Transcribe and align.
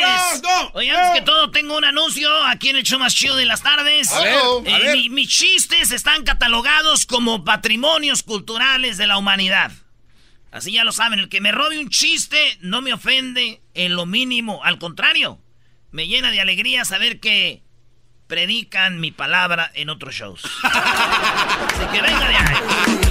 señores! 0.00 0.70
Oye, 0.74 0.90
antes 0.90 1.10
que 1.20 1.22
todo, 1.24 1.50
tengo 1.50 1.76
un 1.76 1.84
anuncio 1.84 2.30
aquí 2.46 2.68
en 2.70 2.76
el 2.76 2.82
show 2.84 2.98
más 2.98 3.14
chido 3.14 3.36
de 3.36 3.44
las 3.46 3.62
tardes. 3.62 4.12
A 4.12 4.20
ver, 4.20 4.34
Eh, 4.66 4.74
a 4.74 4.78
ver. 4.78 4.96
mi- 4.96 5.08
mis 5.10 5.28
chistes 5.28 5.90
están 5.92 6.24
catalogados 6.24 7.06
como 7.06 7.44
patrimonios 7.44 8.22
culturales 8.22 8.96
de 8.98 9.06
la 9.06 9.18
humanidad. 9.18 9.72
Así 10.50 10.72
ya 10.72 10.84
lo 10.84 10.92
saben, 10.92 11.18
el 11.18 11.28
que 11.28 11.40
me 11.42 11.52
robe 11.52 11.78
un 11.78 11.90
chiste 11.90 12.56
no 12.60 12.80
me 12.80 12.92
ofende 12.94 13.60
en 13.74 13.94
lo 13.96 14.06
mínimo. 14.06 14.64
Al 14.64 14.78
contrario, 14.78 15.38
me 15.90 16.06
llena 16.08 16.30
de 16.30 16.40
alegría 16.40 16.84
saber 16.84 17.20
que 17.20 17.62
predican 18.26 18.98
mi 19.00 19.10
palabra 19.10 19.70
en 19.74 19.90
otros 19.90 20.14
shows. 20.14 20.42
Así 20.62 21.84
que 21.92 22.00
venga 22.02 22.28
de 22.28 22.36
ahí. 22.36 23.07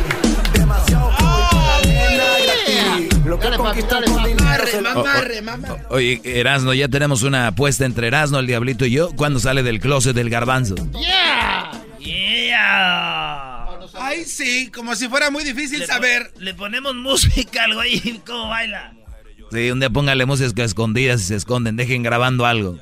Dale, 3.35 3.57
papi, 3.57 3.81
dale, 3.81 4.07
papi. 4.07 4.33
Mamarre, 4.35 4.81
mamarre, 4.81 5.41
mamarre. 5.41 5.83
Oye, 5.89 6.21
Erasno, 6.23 6.73
ya 6.73 6.87
tenemos 6.87 7.23
una 7.23 7.47
apuesta 7.47 7.85
entre 7.85 8.07
Erasno, 8.07 8.39
el 8.39 8.47
Diablito 8.47 8.85
y 8.85 8.91
yo. 8.91 9.11
¿Cuándo 9.15 9.39
sale 9.39 9.63
del 9.63 9.79
closet 9.79 10.15
del 10.15 10.29
garbanzo? 10.29 10.75
Yeah. 10.93 11.71
Ay, 13.99 14.23
sí, 14.25 14.71
como 14.71 14.95
si 14.95 15.09
fuera 15.09 15.29
muy 15.31 15.43
difícil 15.43 15.79
Le, 15.79 15.87
saber. 15.87 16.31
le 16.37 16.53
ponemos 16.53 16.95
música 16.95 17.65
al 17.65 17.73
güey, 17.75 18.21
¿cómo 18.25 18.47
baila? 18.49 18.93
Sí, 19.51 19.71
un 19.71 19.79
día 19.79 19.89
póngale 19.89 20.25
música 20.25 20.63
escondidas 20.63 21.21
y 21.21 21.23
se 21.25 21.35
esconden. 21.35 21.75
Dejen 21.75 22.03
grabando 22.03 22.45
algo. 22.45 22.79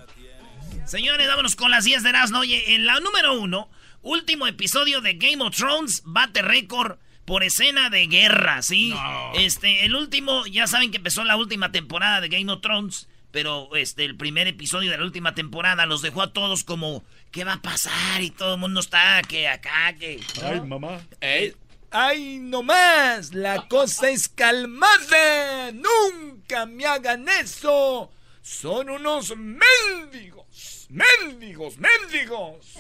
Señores, 0.86 1.28
vámonos 1.28 1.56
con 1.56 1.72
las 1.72 1.84
10 1.84 2.04
de 2.04 2.10
Erasmo. 2.10 2.40
Oye, 2.40 2.76
en 2.76 2.86
la 2.86 3.00
número 3.00 3.40
uno, 3.40 3.70
último 4.02 4.46
episodio 4.48 5.02
de 5.02 5.14
Game 5.16 5.44
of 5.44 5.56
Thrones, 5.56 6.04
bate 6.06 6.42
récord 6.42 6.98
por 7.26 7.44
escena 7.44 7.90
de 7.90 8.08
guerra, 8.08 8.62
¿sí? 8.62 8.94
Este, 9.36 9.86
el 9.86 9.96
último, 9.96 10.46
ya 10.46 10.68
saben 10.68 10.92
que 10.92 10.98
empezó 10.98 11.24
la 11.24 11.38
última 11.38 11.72
temporada 11.72 12.22
de 12.22 12.30
Game 12.30 12.52
of 12.52 12.62
Thrones, 12.62 13.10
pero 13.32 13.76
este, 13.76 14.06
el 14.06 14.16
primer 14.16 14.48
episodio 14.48 14.92
de 14.92 14.98
la 14.98 15.04
última 15.04 15.36
temporada 15.36 15.86
los 15.86 16.02
dejó 16.02 16.22
a 16.22 16.32
todos 16.32 16.64
como, 16.64 17.04
¿qué 17.32 17.44
va 17.44 17.54
a 17.54 17.62
pasar? 17.62 18.22
Y 18.22 18.30
todo 18.30 18.54
el 18.54 18.60
mundo 18.60 18.80
está 18.80 19.22
que 19.28 19.48
acá, 19.48 19.94
que... 20.00 20.22
Ay, 20.44 20.62
mamá. 20.62 21.02
¡Ay, 21.92 22.40
no 22.40 22.62
más! 22.62 23.34
La 23.34 23.68
cosa 23.68 24.10
es 24.10 24.28
calmarse. 24.30 25.74
¡Nunca 25.74 26.66
me 26.66 26.86
hagan 26.86 27.28
eso! 27.28 28.12
Son 28.42 28.90
unos 28.90 29.36
mendigos. 29.36 30.88
Mendigos, 30.90 31.78
mendigos. 31.78 32.78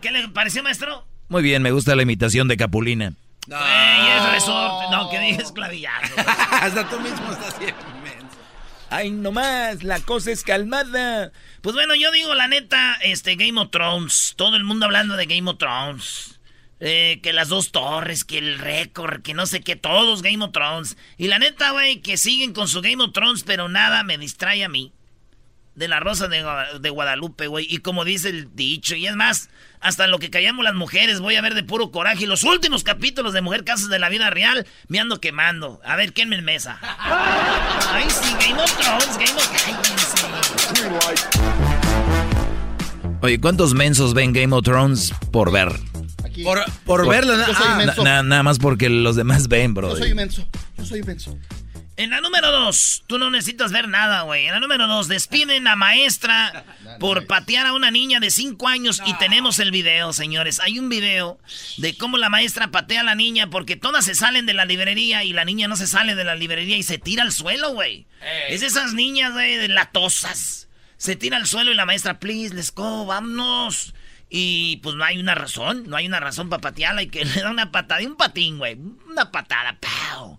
¿Qué 0.00 0.10
le 0.10 0.28
pareció, 0.28 0.62
maestro? 0.62 1.06
Muy 1.28 1.42
bien, 1.42 1.62
me 1.62 1.72
gusta 1.72 1.96
la 1.96 2.02
imitación 2.02 2.48
de 2.48 2.56
Capulina. 2.56 3.12
Ey, 3.48 4.16
es 4.16 4.32
resorte. 4.32 4.86
No, 4.90 5.10
que 5.10 5.18
digas 5.20 5.52
clavillazo. 5.52 6.14
Hasta 6.50 6.88
tú 6.88 7.00
mismo 7.00 7.32
estás 7.32 7.58
bien 7.58 7.74
inmenso. 7.96 8.36
¡Ay, 8.90 9.10
no 9.10 9.32
más! 9.32 9.82
La 9.82 10.00
cosa 10.00 10.30
es 10.30 10.42
calmada. 10.44 11.32
Pues 11.60 11.74
bueno, 11.74 11.94
yo 11.94 12.10
digo 12.12 12.34
la 12.34 12.48
neta, 12.48 12.94
este 13.02 13.34
Game 13.34 13.60
of 13.60 13.70
Thrones, 13.70 14.34
todo 14.36 14.56
el 14.56 14.64
mundo 14.64 14.86
hablando 14.86 15.16
de 15.16 15.26
Game 15.26 15.50
of 15.50 15.58
Thrones. 15.58 16.40
Eh, 16.78 17.20
que 17.22 17.32
las 17.32 17.48
dos 17.48 17.72
torres, 17.72 18.24
que 18.24 18.36
el 18.38 18.58
récord, 18.58 19.22
que 19.22 19.32
no 19.32 19.46
sé 19.46 19.62
qué, 19.62 19.76
todos 19.76 20.22
Game 20.22 20.44
of 20.44 20.52
Thrones. 20.52 20.96
Y 21.16 21.28
la 21.28 21.38
neta, 21.38 21.70
güey, 21.70 22.02
que 22.02 22.18
siguen 22.18 22.52
con 22.52 22.68
su 22.68 22.82
Game 22.82 23.02
of 23.02 23.12
Thrones, 23.12 23.42
pero 23.44 23.68
nada 23.68 24.02
me 24.04 24.18
distrae 24.18 24.62
a 24.62 24.68
mí. 24.68 24.92
De 25.76 25.86
la 25.88 26.00
Rosa 26.00 26.26
de, 26.26 26.42
de 26.80 26.90
Guadalupe, 26.90 27.46
güey. 27.46 27.66
Y 27.68 27.78
como 27.78 28.04
dice 28.04 28.30
el 28.30 28.48
dicho, 28.56 28.96
y 28.96 29.06
es 29.06 29.14
más, 29.14 29.50
hasta 29.80 30.06
lo 30.06 30.18
que 30.18 30.30
callamos 30.30 30.64
las 30.64 30.74
mujeres, 30.74 31.20
voy 31.20 31.36
a 31.36 31.42
ver 31.42 31.54
de 31.54 31.62
puro 31.62 31.90
coraje. 31.90 32.24
Y 32.24 32.26
los 32.26 32.42
últimos 32.44 32.82
capítulos 32.82 33.34
de 33.34 33.42
Mujer 33.42 33.62
Casas 33.62 33.88
de 33.90 33.98
la 33.98 34.08
Vida 34.08 34.30
Real, 34.30 34.66
me 34.88 34.98
ando 35.00 35.20
quemando. 35.20 35.80
A 35.84 35.94
ver, 35.96 36.12
¿quién 36.14 36.30
me 36.30 36.40
mesa? 36.40 36.78
Ay, 36.98 38.06
sí, 38.08 38.34
Game 38.40 38.60
of 38.60 38.76
Thrones, 38.78 39.18
Game 39.18 39.38
of... 39.38 39.52
Cállense. 39.52 41.26
Oye, 43.22 43.40
¿cuántos 43.40 43.74
mensos 43.74 44.14
ven 44.14 44.32
Game 44.32 44.54
of 44.54 44.62
Thrones 44.64 45.12
por 45.32 45.50
ver? 45.52 45.68
Aquí. 46.24 46.42
Por, 46.44 46.64
por 46.84 47.08
verlo. 47.08 47.34
Ah. 47.54 47.84
Na- 48.02 48.22
nada 48.22 48.42
más 48.42 48.58
porque 48.58 48.88
los 48.88 49.16
demás 49.16 49.48
ven, 49.48 49.74
bro. 49.74 49.90
Yo 49.90 49.96
soy 49.96 50.10
inmenso. 50.10 50.46
Yo 50.78 50.84
soy 50.84 51.00
inmenso. 51.00 51.36
En 51.98 52.10
la 52.10 52.20
número 52.20 52.52
dos, 52.52 53.04
tú 53.06 53.18
no 53.18 53.30
necesitas 53.30 53.72
ver 53.72 53.88
nada, 53.88 54.22
güey. 54.22 54.46
En 54.46 54.52
la 54.52 54.60
número 54.60 54.86
dos, 54.86 55.08
despiden 55.08 55.66
a 55.66 55.76
maestra 55.76 56.64
por 57.00 57.26
patear 57.26 57.64
a 57.66 57.72
una 57.72 57.90
niña 57.90 58.20
de 58.20 58.30
cinco 58.30 58.68
años 58.68 59.00
y 59.06 59.14
tenemos 59.14 59.58
el 59.60 59.70
video, 59.70 60.12
señores. 60.12 60.60
Hay 60.60 60.78
un 60.78 60.90
video 60.90 61.38
de 61.78 61.96
cómo 61.96 62.18
la 62.18 62.28
maestra 62.28 62.70
patea 62.70 63.00
a 63.00 63.04
la 63.04 63.14
niña 63.14 63.48
porque 63.48 63.76
todas 63.76 64.04
se 64.04 64.14
salen 64.14 64.44
de 64.44 64.52
la 64.52 64.66
librería 64.66 65.24
y 65.24 65.32
la 65.32 65.46
niña 65.46 65.68
no 65.68 65.76
se 65.76 65.86
sale 65.86 66.14
de 66.14 66.24
la 66.24 66.34
librería 66.34 66.76
y 66.76 66.82
se 66.82 66.98
tira 66.98 67.22
al 67.22 67.32
suelo, 67.32 67.72
güey. 67.72 68.06
Es 68.50 68.60
esas 68.60 68.92
niñas, 68.92 69.32
güey, 69.32 69.56
de 69.56 69.68
latosas. 69.68 70.68
Se 70.98 71.16
tira 71.16 71.38
al 71.38 71.46
suelo 71.46 71.72
y 71.72 71.74
la 71.74 71.86
maestra, 71.86 72.20
please, 72.20 72.54
let's 72.54 72.72
go, 72.74 73.06
vámonos. 73.06 73.94
Y 74.28 74.78
pues 74.82 74.96
no 74.96 75.04
hay 75.04 75.18
una 75.18 75.34
razón, 75.34 75.84
no 75.88 75.96
hay 75.96 76.06
una 76.06 76.20
razón 76.20 76.50
para 76.50 76.60
patearla 76.60 77.02
y 77.02 77.08
que 77.08 77.24
le 77.24 77.40
da 77.40 77.50
una 77.50 77.72
patada 77.72 78.02
y 78.02 78.06
un 78.06 78.16
patín, 78.16 78.58
güey. 78.58 78.74
Una 78.74 79.32
patada, 79.32 79.78
¡pau! 79.80 80.38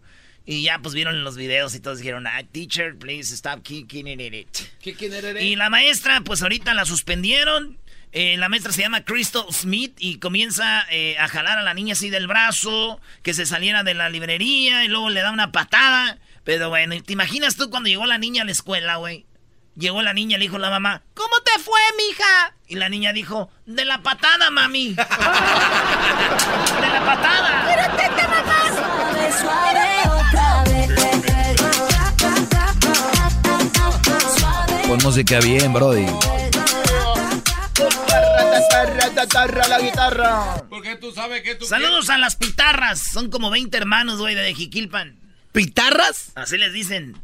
Y 0.50 0.64
ya 0.64 0.80
pues 0.80 0.96
vieron 0.96 1.26
los 1.26 1.36
videos 1.36 1.76
y 1.76 1.82
todos 1.82 1.98
dijeron, 1.98 2.26
ah, 2.26 2.42
teacher, 2.50 2.98
please 2.98 3.36
stop 3.36 3.64
kicking 3.64 4.08
it. 4.08 4.48
¿Qué, 4.82 4.94
quién 4.94 5.14
eres? 5.14 5.44
Y 5.44 5.58
la 5.58 5.70
maestra, 5.70 6.22
pues 6.22 6.42
ahorita 6.42 6.74
la 6.74 6.86
suspendieron. 6.86 7.78
Eh, 8.14 8.38
la 8.38 8.48
maestra 8.48 8.72
se 8.72 8.82
llama 8.82 9.04
Crystal 9.04 9.44
Smith 9.52 9.98
y 10.00 10.20
comienza 10.20 10.86
eh, 10.90 11.18
a 11.20 11.28
jalar 11.28 11.58
a 11.58 11.64
la 11.64 11.74
niña 11.74 11.92
así 11.94 12.10
del 12.10 12.28
brazo, 12.28 13.02
que 13.24 13.34
se 13.34 13.46
saliera 13.46 13.84
de 13.84 13.94
la 13.94 14.10
librería 14.10 14.86
y 14.86 14.88
luego 14.88 15.10
le 15.10 15.20
da 15.20 15.32
una 15.32 15.52
patada. 15.52 16.18
Pero 16.46 16.70
bueno, 16.70 16.96
¿te 17.04 17.12
imaginas 17.12 17.58
tú 17.58 17.70
cuando 17.70 17.90
llegó 17.90 18.06
la 18.06 18.18
niña 18.18 18.44
a 18.44 18.46
la 18.46 18.54
escuela, 18.54 18.96
güey? 18.96 19.26
Llegó 19.76 20.02
la 20.02 20.14
niña, 20.14 20.38
le 20.38 20.46
dijo 20.46 20.58
la 20.58 20.70
mamá, 20.70 21.04
¿cómo 21.14 21.42
te 21.44 21.60
fue, 21.62 21.82
mija? 21.98 22.56
Y 22.68 22.76
la 22.76 22.88
niña 22.88 23.12
dijo, 23.12 23.52
de 23.66 23.84
la 23.84 24.02
patada, 24.02 24.50
mami. 24.50 24.88
de 24.92 24.96
la 24.96 25.06
patada. 27.06 27.66
Suave, 28.74 29.32
suave, 29.34 29.67
Pon 34.88 35.00
música 35.04 35.40
bien, 35.42 35.74
brody. 35.74 36.06
la 39.68 39.80
guitarra. 39.80 40.64
Porque 40.70 40.96
tú 40.96 41.12
sabes 41.12 41.42
que 41.42 41.56
tú. 41.56 41.66
Saludos 41.66 42.10
a 42.10 42.18
las 42.18 42.36
pitarras. 42.36 43.00
Son 43.02 43.30
como 43.30 43.50
20 43.50 43.76
hermanos, 43.78 44.20
güey, 44.20 44.36
de 44.36 44.54
Jiquilpan. 44.54 45.20
¿Pitarras? 45.52 46.32
Así 46.36 46.58
les 46.58 46.74
dicen. 46.74 47.18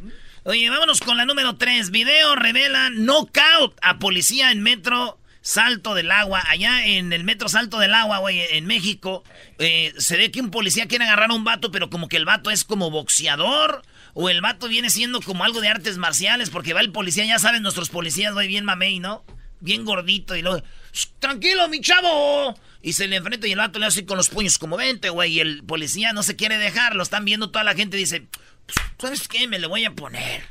Oye, 0.44 0.70
vámonos 0.70 1.00
con 1.00 1.18
la 1.18 1.26
número 1.26 1.56
3. 1.56 1.92
Video 1.92 2.36
revela 2.36 2.90
knockout 2.90 3.78
a 3.82 3.98
policía 4.00 4.52
en 4.52 4.62
metro 4.62 5.18
Salto 5.42 5.96
del 5.96 6.12
Agua. 6.12 6.44
Allá 6.48 6.86
en 6.86 7.14
el 7.14 7.24
metro 7.24 7.48
Salto 7.48 7.80
del 7.80 7.94
Agua, 7.94 8.20
güey, 8.20 8.42
en 8.52 8.66
México. 8.66 9.24
eh, 9.60 9.94
se 9.98 10.18
ve 10.18 10.32
que 10.32 10.42
un 10.42 10.52
policía 10.52 10.88
quiere 10.88 11.06
agarrar 11.06 11.32
a 11.32 11.34
un 11.34 11.44
vato, 11.46 11.72
pero 11.72 11.90
como 11.90 12.10
que 12.10 12.18
el 12.18 12.26
vato 12.26 12.50
es 12.52 12.66
como 12.66 12.92
boxeador. 12.92 13.84
O 14.14 14.30
el 14.30 14.42
vato 14.42 14.68
viene 14.68 14.90
siendo 14.90 15.22
como 15.22 15.44
algo 15.44 15.62
de 15.62 15.70
artes 15.70 15.98
marciales, 15.98 16.50
porque 16.50 16.74
va 16.74 16.82
el 16.82 16.92
policía, 16.92 17.26
ya 17.26 17.40
saben, 17.40 17.64
nuestros 17.64 17.90
policías, 17.90 18.34
güey, 18.34 18.48
bien 18.48 18.66
mamey, 18.66 19.00
¿no? 19.00 19.26
Bien 19.60 19.86
gordito, 19.86 20.36
y 20.36 20.42
luego, 20.42 20.62
"Shh, 20.92 21.08
tranquilo, 21.20 21.68
mi 21.70 21.82
chavo. 21.82 22.54
Y 22.82 22.94
se 22.94 23.08
le 23.08 23.16
enfrenta 23.16 23.48
y 23.48 23.54
el 23.54 23.58
vato 23.60 23.80
le 23.80 23.86
hace 23.86 24.06
con 24.06 24.18
los 24.18 24.30
puños 24.30 24.58
como 24.58 24.78
vente, 24.78 25.10
güey. 25.10 25.34
Y 25.34 25.40
el 25.40 25.64
policía 25.64 26.14
no 26.14 26.22
se 26.22 26.36
quiere 26.36 26.58
dejar, 26.58 26.96
lo 26.96 27.04
están 27.04 27.26
viendo 27.26 27.50
toda 27.50 27.64
la 27.64 27.74
gente 27.74 27.96
dice, 27.98 28.28
"Pues, 28.66 28.76
¿sabes 29.00 29.28
qué? 29.28 29.48
Me 29.48 29.58
le 29.58 29.68
voy 29.68 29.86
a 29.86 29.92
poner. 29.92 30.44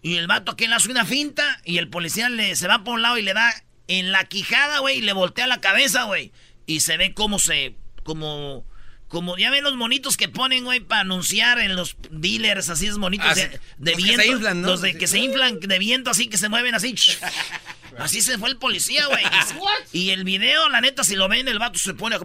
Y 0.00 0.16
el 0.16 0.26
vato 0.26 0.52
aquí 0.52 0.66
le 0.66 0.76
hace 0.76 0.90
una 0.90 1.04
finta 1.04 1.60
y 1.64 1.78
el 1.78 1.88
policía 1.88 2.28
le, 2.28 2.56
se 2.56 2.68
va 2.68 2.84
por 2.84 2.94
un 2.94 3.02
lado 3.02 3.18
y 3.18 3.22
le 3.22 3.34
da 3.34 3.52
en 3.88 4.12
la 4.12 4.24
quijada, 4.24 4.78
güey, 4.78 4.98
y 4.98 5.02
le 5.02 5.12
voltea 5.12 5.46
la 5.46 5.60
cabeza, 5.60 6.04
güey. 6.04 6.32
Y 6.64 6.80
se 6.80 6.96
ve 6.96 7.12
cómo 7.12 7.38
se, 7.40 7.74
como, 8.04 8.64
como, 9.10 9.36
ya 9.36 9.50
ven 9.50 9.64
los 9.64 9.74
monitos 9.74 10.16
que 10.16 10.28
ponen, 10.28 10.62
güey, 10.64 10.78
para 10.78 11.00
anunciar 11.00 11.58
en 11.58 11.74
los 11.74 11.96
dealers, 12.10 12.68
así 12.68 12.86
es 12.86 12.96
monitos 12.96 13.26
Ah, 13.28 13.34
de, 13.34 13.60
Los 13.78 13.96
que 13.96 14.02
viento. 14.04 14.22
se 14.22 14.28
inflan, 14.28 14.62
¿no? 14.62 14.68
Los 14.68 14.82
de 14.82 14.96
que 14.96 15.08
se 15.08 15.18
inflan 15.18 15.58
de 15.58 15.78
viento 15.80 16.10
así, 16.10 16.28
que 16.28 16.38
se 16.38 16.48
mueven 16.48 16.76
así. 16.76 16.94
Así 17.98 18.22
se 18.22 18.38
fue 18.38 18.48
el 18.50 18.56
policía, 18.56 19.06
güey. 19.06 19.24
Y, 19.92 20.10
el 20.10 20.22
video, 20.22 20.68
la 20.68 20.80
neta, 20.80 21.02
si 21.02 21.16
lo 21.16 21.28
ven, 21.28 21.48
el 21.48 21.58
vato 21.58 21.76
se 21.76 21.92
pone... 21.94 22.18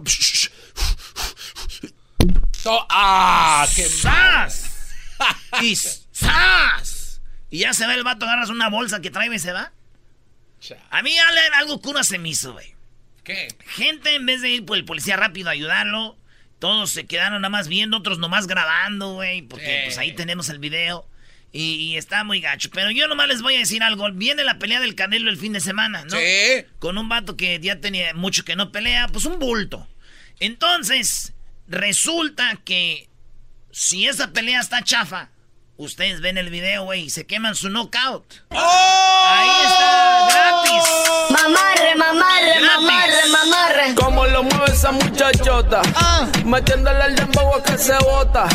To- 2.62 2.86
¡Ah! 2.88 3.66
¡Qué 3.74 3.88
¡Sas! 3.88 4.70
y 5.62 5.74
¡Sas! 5.74 7.20
Y 7.50 7.58
ya 7.58 7.74
se 7.74 7.84
ve 7.88 7.94
el 7.94 8.04
vato, 8.04 8.26
agarras 8.26 8.50
una 8.50 8.68
bolsa 8.70 9.00
que 9.00 9.10
trae 9.10 9.34
y 9.34 9.38
se 9.40 9.50
va. 9.50 9.72
A 10.90 11.02
mí 11.02 11.16
algo 11.58 11.80
cura 11.80 12.04
se 12.04 12.20
me 12.20 12.28
hizo, 12.28 12.52
güey. 12.52 12.74
¿Qué? 13.24 13.48
Gente, 13.66 14.14
en 14.14 14.24
vez 14.24 14.40
de 14.40 14.50
ir 14.50 14.64
por 14.64 14.76
el 14.76 14.84
policía 14.84 15.16
rápido 15.16 15.48
a 15.48 15.52
ayudarlo, 15.52 16.16
todos 16.66 16.90
se 16.90 17.06
quedaron 17.06 17.42
nada 17.42 17.50
más 17.50 17.68
viendo, 17.68 17.96
otros 17.98 18.18
nomás 18.18 18.46
grabando, 18.48 19.14
güey, 19.14 19.42
porque 19.42 19.64
Sí. 19.66 19.72
pues 19.84 19.98
ahí 19.98 20.12
tenemos 20.14 20.48
el 20.48 20.58
video. 20.58 21.08
Y, 21.52 21.74
y 21.76 21.96
está 21.96 22.24
muy 22.24 22.40
gacho. 22.40 22.68
Pero 22.72 22.90
yo 22.90 23.06
nomás 23.06 23.28
les 23.28 23.40
voy 23.40 23.54
a 23.54 23.58
decir 23.60 23.82
algo. 23.82 24.10
Viene 24.12 24.42
la 24.44 24.58
pelea 24.58 24.80
del 24.80 24.94
Canelo 24.96 25.30
el 25.30 25.38
fin 25.38 25.52
de 25.52 25.60
semana, 25.60 26.04
¿no? 26.04 26.10
Sí. 26.18 26.64
Con 26.80 26.98
un 26.98 27.08
vato 27.08 27.36
que 27.36 27.58
ya 27.60 27.80
tenía 27.80 28.12
mucho 28.14 28.44
que 28.44 28.56
no 28.56 28.72
pelea, 28.72 29.06
pues 29.08 29.24
un 29.26 29.38
bulto. 29.38 29.88
Entonces, 30.40 31.32
resulta 31.68 32.58
que 32.64 33.08
si 33.70 34.06
esa 34.06 34.32
pelea 34.32 34.60
está 34.60 34.82
chafa, 34.82 35.30
ustedes 35.76 36.20
ven 36.20 36.38
el 36.38 36.50
video, 36.50 36.84
güey, 36.84 37.02
y 37.04 37.10
se 37.10 37.26
queman 37.26 37.54
su 37.54 37.68
knockout. 37.68 38.24
Ahí 38.50 39.50
está, 39.66 40.28
gratis. 40.30 40.84
Mamarre, 41.30 41.94
mamarre, 41.96 42.60
Gratis. 42.60 42.82
mamarre, 42.82 43.28
mamarre. 43.30 43.94
Como 43.94 44.26
lo 44.26 44.42
mueve 44.42 44.72
esa 44.72 44.92
muchachota. 44.92 45.82
Metiéndole 46.44 47.04
el 47.06 47.16
dembow 47.16 47.54
a 47.54 47.62
que 47.62 47.78
se 47.78 47.96
bota. 47.98 48.46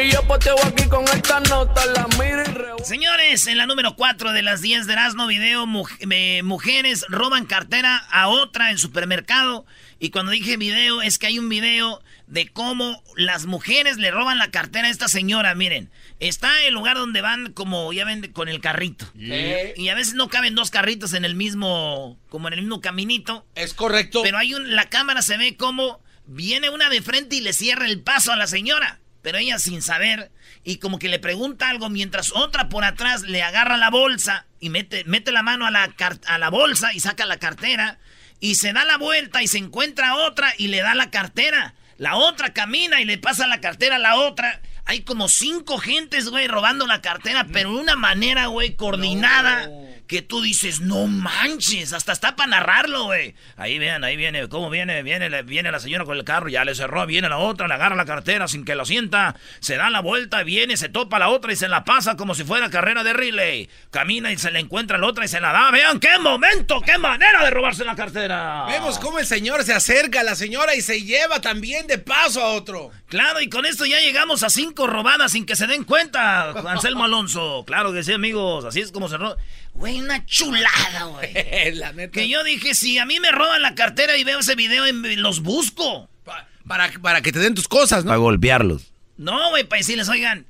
Y 0.00 0.10
yo 0.10 0.22
poteo 0.26 0.56
aquí 0.66 0.88
con 0.88 1.04
esta 1.04 1.40
nota. 1.40 1.86
La 1.86 2.06
miro 2.18 2.42
y. 2.42 2.84
Señores, 2.84 3.46
en 3.46 3.56
la 3.56 3.66
número 3.66 3.96
4 3.96 4.32
de 4.32 4.42
las 4.42 4.60
10 4.60 4.86
de 4.86 4.92
Erasmo 4.92 5.26
Video, 5.26 5.64
eh, 6.00 6.42
mujeres 6.42 7.06
roban 7.08 7.46
cartera 7.46 7.96
a 8.10 8.28
otra 8.28 8.70
en 8.70 8.78
supermercado. 8.78 9.64
Y 9.98 10.10
cuando 10.10 10.32
dije 10.32 10.56
video, 10.56 11.02
es 11.02 11.18
que 11.18 11.26
hay 11.26 11.38
un 11.38 11.48
video 11.48 12.02
de 12.26 12.48
cómo 12.48 13.02
las 13.16 13.46
mujeres 13.46 13.96
le 13.96 14.10
roban 14.10 14.38
la 14.38 14.50
cartera 14.50 14.88
a 14.88 14.90
esta 14.90 15.08
señora. 15.08 15.54
Miren, 15.54 15.90
está 16.20 16.62
el 16.62 16.74
lugar 16.74 16.96
donde 16.96 17.20
van 17.20 17.52
como, 17.52 17.92
ya 17.92 18.04
ven, 18.04 18.32
con 18.32 18.48
el 18.48 18.60
carrito. 18.60 19.06
Y 19.14 19.88
a 19.88 19.94
veces 19.94 20.14
no 20.14 20.28
caben 20.28 20.54
dos 20.54 20.70
carritos 20.70 21.12
en 21.14 21.24
el 21.24 21.34
mismo, 21.34 22.18
como 22.28 22.48
en 22.48 22.54
el 22.54 22.60
mismo 22.60 22.80
caminito. 22.80 23.46
Es 23.54 23.74
correcto. 23.74 24.22
Pero 24.22 24.38
hay 24.38 24.54
un, 24.54 24.74
la 24.74 24.88
cámara 24.88 25.22
se 25.22 25.36
ve 25.36 25.56
como 25.56 26.02
viene 26.26 26.70
una 26.70 26.88
de 26.88 27.02
frente 27.02 27.36
y 27.36 27.40
le 27.40 27.52
cierra 27.52 27.86
el 27.86 28.00
paso 28.00 28.32
a 28.32 28.36
la 28.36 28.46
señora. 28.46 29.00
Pero 29.22 29.38
ella 29.38 29.58
sin 29.58 29.80
saber 29.80 30.30
y 30.64 30.76
como 30.76 30.98
que 30.98 31.08
le 31.08 31.18
pregunta 31.18 31.70
algo 31.70 31.88
mientras 31.88 32.32
otra 32.32 32.68
por 32.68 32.84
atrás 32.84 33.22
le 33.22 33.42
agarra 33.42 33.78
la 33.78 33.88
bolsa 33.88 34.46
y 34.60 34.68
mete, 34.68 35.04
mete 35.04 35.32
la 35.32 35.42
mano 35.42 35.66
a 35.66 35.70
la, 35.70 35.94
a 36.26 36.38
la 36.38 36.50
bolsa 36.50 36.92
y 36.92 37.00
saca 37.00 37.24
la 37.24 37.38
cartera 37.38 37.98
y 38.44 38.56
se 38.56 38.74
da 38.74 38.84
la 38.84 38.98
vuelta 38.98 39.42
y 39.42 39.48
se 39.48 39.56
encuentra 39.56 40.16
otra 40.16 40.52
y 40.58 40.66
le 40.66 40.82
da 40.82 40.94
la 40.94 41.08
cartera. 41.08 41.72
La 41.96 42.16
otra 42.16 42.52
camina 42.52 43.00
y 43.00 43.06
le 43.06 43.16
pasa 43.16 43.46
la 43.46 43.62
cartera 43.62 43.96
a 43.96 43.98
la 43.98 44.16
otra. 44.16 44.60
Hay 44.84 45.00
como 45.00 45.30
cinco 45.30 45.78
gentes, 45.78 46.28
güey, 46.28 46.46
robando 46.46 46.86
la 46.86 47.00
cartera, 47.00 47.46
pero 47.50 47.72
de 47.72 47.80
una 47.80 47.96
manera, 47.96 48.48
güey, 48.48 48.76
coordinada. 48.76 49.70
Que 50.06 50.20
tú 50.20 50.42
dices, 50.42 50.80
no 50.80 51.06
manches, 51.06 51.94
hasta 51.94 52.12
está 52.12 52.36
para 52.36 52.50
narrarlo, 52.50 53.04
güey. 53.04 53.34
Ahí 53.56 53.78
vean, 53.78 54.04
ahí 54.04 54.16
viene, 54.16 54.48
cómo 54.50 54.68
viene, 54.68 55.02
viene, 55.02 55.30
la- 55.30 55.40
viene 55.40 55.70
la 55.72 55.80
señora 55.80 56.04
con 56.04 56.18
el 56.18 56.24
carro, 56.24 56.48
ya 56.50 56.62
le 56.64 56.74
cerró, 56.74 57.06
viene 57.06 57.28
la 57.30 57.38
otra, 57.38 57.68
le 57.68 57.74
agarra 57.74 57.96
la 57.96 58.04
cartera 58.04 58.46
sin 58.46 58.66
que 58.66 58.74
lo 58.74 58.84
sienta, 58.84 59.34
se 59.60 59.76
da 59.76 59.88
la 59.88 60.00
vuelta, 60.00 60.42
viene, 60.42 60.76
se 60.76 60.90
topa 60.90 61.18
la 61.18 61.28
otra 61.30 61.54
y 61.54 61.56
se 61.56 61.68
la 61.68 61.84
pasa 61.84 62.16
como 62.16 62.34
si 62.34 62.44
fuera 62.44 62.68
carrera 62.68 63.02
de 63.02 63.14
relay. 63.14 63.70
Camina 63.90 64.30
y 64.30 64.36
se 64.36 64.50
le 64.50 64.58
encuentra 64.60 64.98
la 64.98 65.06
otra 65.06 65.24
y 65.24 65.28
se 65.28 65.40
la 65.40 65.52
da. 65.52 65.70
Vean 65.70 65.98
qué 66.00 66.18
momento, 66.18 66.82
qué 66.82 66.98
manera 66.98 67.42
de 67.42 67.50
robarse 67.50 67.84
la 67.86 67.96
cartera. 67.96 68.66
Vemos 68.68 68.98
cómo 68.98 69.18
el 69.20 69.26
señor 69.26 69.62
se 69.64 69.72
acerca 69.72 70.20
a 70.20 70.24
la 70.24 70.36
señora 70.36 70.74
y 70.74 70.82
se 70.82 71.02
lleva 71.02 71.40
también 71.40 71.86
de 71.86 71.96
paso 71.96 72.42
a 72.42 72.48
otro. 72.50 72.90
Claro, 73.08 73.40
y 73.40 73.48
con 73.48 73.64
esto 73.64 73.86
ya 73.86 74.00
llegamos 74.00 74.42
a 74.42 74.50
cinco 74.50 74.86
robadas 74.86 75.32
sin 75.32 75.46
que 75.46 75.56
se 75.56 75.66
den 75.66 75.84
cuenta, 75.84 76.50
Anselmo 76.70 77.04
Alonso. 77.04 77.64
Claro 77.66 77.92
que 77.92 78.02
sí, 78.02 78.12
amigos, 78.12 78.66
así 78.66 78.80
es 78.80 78.92
como 78.92 79.08
se 79.08 79.16
roba. 79.16 79.36
Güey, 79.74 80.00
una 80.00 80.24
chulada, 80.24 81.04
güey. 81.10 81.32
la 81.74 81.92
neta. 81.92 82.12
Que 82.12 82.28
yo 82.28 82.42
dije, 82.44 82.74
si 82.74 82.98
a 82.98 83.04
mí 83.06 83.20
me 83.20 83.30
roban 83.32 83.60
la 83.62 83.74
cartera 83.74 84.16
y 84.16 84.24
veo 84.24 84.38
ese 84.40 84.54
video, 84.54 84.86
en- 84.86 85.22
los 85.22 85.40
busco. 85.42 86.08
Pa- 86.24 86.46
para, 86.66 86.90
para 87.02 87.20
que 87.22 87.32
te 87.32 87.38
den 87.40 87.54
tus 87.54 87.68
cosas, 87.68 88.04
¿no? 88.04 88.08
Para 88.10 88.18
golpearlos. 88.18 88.92
No, 89.16 89.50
güey, 89.50 89.64
para 89.64 89.78
decirles, 89.80 90.08
oigan, 90.08 90.46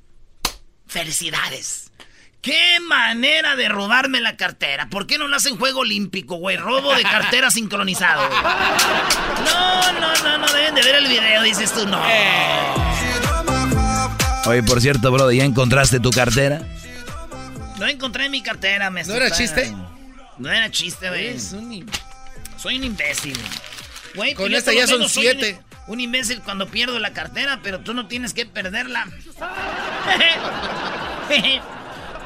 felicidades. 0.87 1.91
Qué 2.41 2.79
manera 2.79 3.55
de 3.55 3.67
robarme 3.69 4.19
la 4.21 4.37
cartera. 4.37 4.87
¿Por 4.89 5.07
qué 5.07 5.17
no 5.17 5.27
lo 5.27 5.35
hacen 5.35 5.57
juego 5.57 5.79
olímpico, 5.79 6.35
güey? 6.35 6.57
Robo 6.57 6.93
de 6.93 7.01
cartera 7.01 7.49
sincronizado. 7.51 8.27
güey. 8.27 8.41
No, 9.51 9.91
no, 9.93 10.15
no, 10.23 10.37
no 10.37 10.53
deben 10.53 10.75
de 10.75 10.83
ver 10.83 10.95
el 10.95 11.07
video, 11.07 11.41
dices 11.41 11.73
tú, 11.73 11.87
no. 11.87 11.99
Oye, 14.45 14.61
por 14.61 14.79
cierto, 14.79 15.11
bro, 15.11 15.31
¿ya 15.31 15.43
encontraste 15.43 15.99
tu 15.99 16.11
cartera? 16.11 16.61
No 17.79 17.87
encontré 17.87 18.29
mi 18.29 18.41
cartera, 18.41 18.89
me 18.89 19.03
¿No 19.03 19.15
era 19.15 19.31
chiste? 19.31 19.73
No 20.37 20.51
era 20.51 20.69
chiste, 20.71 21.09
güey. 21.09 21.27
Es 21.27 21.51
un 21.53 21.71
im- 21.71 21.87
Soy 22.57 22.77
un 22.77 22.83
imbécil. 22.85 23.37
Güey, 24.15 24.33
Con 24.33 24.45
pues 24.47 24.59
esta 24.59 24.73
ya 24.73 24.87
son 24.87 25.07
siete. 25.09 25.59
Un, 25.87 25.93
un 25.95 25.99
imbécil 25.99 26.41
cuando 26.41 26.67
pierdo 26.67 26.99
la 26.99 27.11
cartera, 27.13 27.59
pero 27.61 27.79
tú 27.81 27.93
no 27.93 28.07
tienes 28.07 28.33
que 28.33 28.45
perderla. 28.45 29.07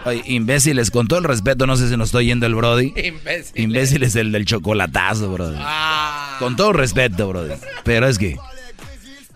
Oye, 0.05 0.21
imbéciles, 0.25 0.91
con 0.91 1.07
todo 1.07 1.19
el 1.19 1.25
respeto, 1.25 1.67
no 1.67 1.75
sé 1.75 1.89
si 1.89 1.97
nos 1.97 2.07
estoy 2.09 2.27
yendo 2.27 2.45
el 2.45 2.55
Brody. 2.55 2.93
Imbécil. 2.95 3.61
Imbécil 3.61 4.03
es 4.03 4.15
el 4.15 4.31
del 4.31 4.45
chocolatazo, 4.45 5.31
Brody. 5.31 5.57
Ah. 5.59 6.37
Con 6.39 6.55
todo 6.55 6.71
respeto, 6.73 7.27
Brody. 7.27 7.53
Pero 7.83 8.07
es 8.07 8.17
que... 8.17 8.37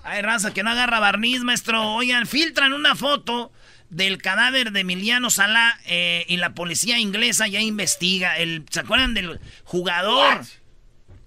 Hay 0.04 0.21
raza 0.21 0.54
que 0.54 0.63
no 0.63 0.69
agarra 0.69 1.00
barniz, 1.00 1.42
maestro. 1.42 1.94
Oigan, 1.95 2.27
filtran 2.27 2.71
una 2.74 2.95
foto 2.95 3.51
del 3.94 4.18
cadáver 4.18 4.72
de 4.72 4.81
Emiliano 4.81 5.30
Sala 5.30 5.80
eh, 5.86 6.25
y 6.28 6.38
la 6.38 6.54
policía 6.54 7.00
inglesa 7.00 7.48
ya 7.48 7.62
investiga. 7.62 8.38
El, 8.38 8.66
¿Se 8.69 8.80
acuerdan 8.81 9.13
del 9.13 9.40
jugador? 9.63 10.42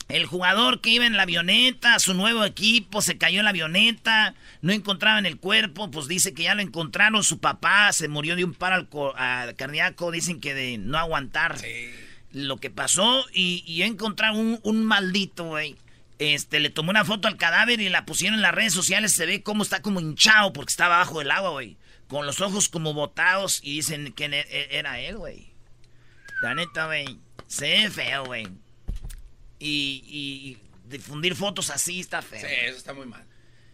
El 0.09 0.25
jugador 0.27 0.81
que 0.81 0.91
iba 0.91 1.05
en 1.05 1.17
la 1.17 1.25
avioneta, 1.25 1.99
su 1.99 2.15
nuevo 2.15 2.45
equipo, 2.45 3.03
se 3.03 3.19
cayó 3.19 3.41
en 3.41 3.45
la 3.45 3.51
avioneta, 3.51 4.35
no 4.63 4.73
encontraban 4.73 5.27
el 5.27 5.37
cuerpo, 5.39 5.91
pues 5.91 6.07
dice 6.07 6.33
que 6.33 6.45
ya 6.45 6.55
lo 6.55 6.63
encontraron, 6.63 7.25
su 7.25 7.41
papá 7.41 7.93
se 7.93 8.07
murió 8.07 8.37
de 8.37 8.45
un 8.45 8.55
paro 8.55 8.77
al 8.77 8.89
co- 8.89 9.15
a- 9.17 9.53
cardíaco, 9.57 10.13
dicen 10.13 10.41
que 10.41 10.55
de 10.55 10.79
no 10.79 10.97
aguantar 10.99 11.57
lo 12.33 12.59
que 12.59 12.71
pasó 12.71 13.25
y, 13.33 13.65
y 13.67 13.83
encontraron 13.83 14.37
un, 14.39 14.61
un 14.63 14.85
maldito, 14.85 15.45
güey. 15.45 15.75
Este, 16.21 16.61
le 16.61 16.71
tomó 16.71 16.91
una 16.91 17.05
foto 17.05 17.27
al 17.27 17.37
cadáver 17.37 17.81
y 17.81 17.89
la 17.89 18.07
pusieron 18.07 18.37
en 18.37 18.43
las 18.43 18.55
redes 18.55 18.73
sociales, 18.73 19.13
se 19.13 19.27
ve 19.27 19.43
cómo 19.43 19.65
está 19.65 19.83
como 19.83 20.01
hinchado 20.01 20.53
porque 20.53 20.71
estaba 20.71 20.99
bajo 20.99 21.21
el 21.21 21.33
agua, 21.33 21.51
güey. 21.51 21.77
Con 22.09 22.27
los 22.27 22.41
ojos 22.41 22.69
como 22.69 22.95
botados 22.95 23.61
y 23.63 23.77
dicen 23.77 24.13
que 24.13 24.27
e- 24.27 24.69
era 24.79 25.01
él, 25.01 25.19
güey. 25.19 25.53
La 26.43 26.55
neta, 26.55 26.87
güey, 26.87 27.19
se 27.47 27.69
ve 27.69 27.91
feo, 27.91 28.25
güey. 28.27 28.47
Y, 29.59 30.03
y 30.09 30.59
difundir 30.89 31.35
fotos 31.35 31.71
así 31.71 32.01
está 32.01 32.23
feo. 32.23 32.41
Sí, 32.41 32.55
eso 32.65 32.77
está 32.77 32.93
muy 32.93 33.07
mal. 33.07 33.25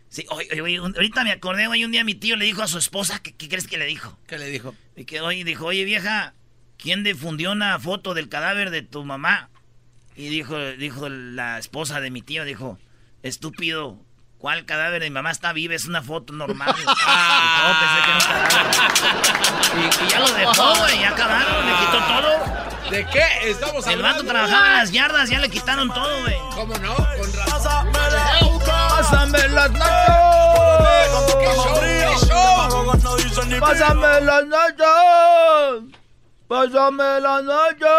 Sí, 0.08 0.26
oye, 0.28 0.60
oye, 0.60 0.76
ahorita 0.76 1.24
me 1.24 1.32
acordé, 1.32 1.66
güey, 1.66 1.84
un 1.84 1.90
día 1.92 2.04
mi 2.04 2.14
tío 2.14 2.36
le 2.36 2.44
dijo 2.44 2.62
a 2.62 2.68
su 2.68 2.78
esposa, 2.78 3.22
¿qué, 3.22 3.32
qué 3.34 3.48
crees 3.48 3.66
que 3.66 3.78
le 3.78 3.86
dijo? 3.86 4.18
¿Qué 4.26 4.38
le 4.38 4.46
dijo? 4.50 4.74
Y 4.94 5.06
que 5.06 5.20
oye, 5.22 5.42
dijo, 5.42 5.66
oye 5.66 5.84
vieja, 5.84 6.34
¿quién 6.76 7.02
difundió 7.02 7.52
una 7.52 7.78
foto 7.78 8.12
del 8.14 8.28
cadáver 8.28 8.70
de 8.70 8.82
tu 8.82 9.04
mamá? 9.04 9.48
Y 10.14 10.28
dijo, 10.28 10.58
dijo 10.72 11.08
la 11.08 11.58
esposa 11.58 12.00
de 12.00 12.10
mi 12.10 12.20
tío, 12.20 12.44
dijo, 12.44 12.78
estúpido, 13.22 14.04
¿cuál 14.42 14.64
cadáver 14.66 15.00
de 15.00 15.06
mi 15.08 15.14
mamá 15.14 15.30
está 15.30 15.52
viva? 15.52 15.72
Es 15.75 15.84
una 15.87 16.02
foto 16.02 16.32
normal. 16.32 16.75
Dijo, 16.76 16.90
"Oh, 16.90 17.75
pensé 17.80 17.99
que 18.04 18.11
era 18.11 18.18
un 18.18 18.25
cadáver". 18.26 18.66
Y, 19.78 20.04
y 20.04 20.08
ya 20.08 20.18
lo 20.18 20.28
dejó, 20.32 20.75
güey, 20.80 20.99
ya 21.00 21.08
acabaron, 21.11 21.64
le 21.66 21.72
quitó 21.78 21.99
todo. 21.99 22.90
¿De 22.90 23.06
qué 23.06 23.25
estamos 23.44 23.87
El 23.87 23.92
hablando? 23.94 24.18
vato 24.18 24.26
trabajaba 24.28 24.66
en 24.66 24.72
las 24.78 24.90
yardas, 24.90 25.30
ya 25.30 25.38
le 25.38 25.49
quitaron 25.49 25.94
todo, 25.94 26.20
güey. 26.22 26.37
¿Cómo 26.54 26.75
no? 26.78 26.94
Con 26.96 27.32
razón. 27.32 27.92
Pásame 28.66 29.49
las 29.49 29.70
¿Qué 29.70 29.78
show? 31.54 31.80
¿Qué 31.80 32.04
show? 32.26 33.61
Pásame 33.61 34.20
las 34.22 34.44
nachos. 34.46 35.84
Pásame 36.49 37.20
las 37.20 37.44
nachos. 37.44 37.92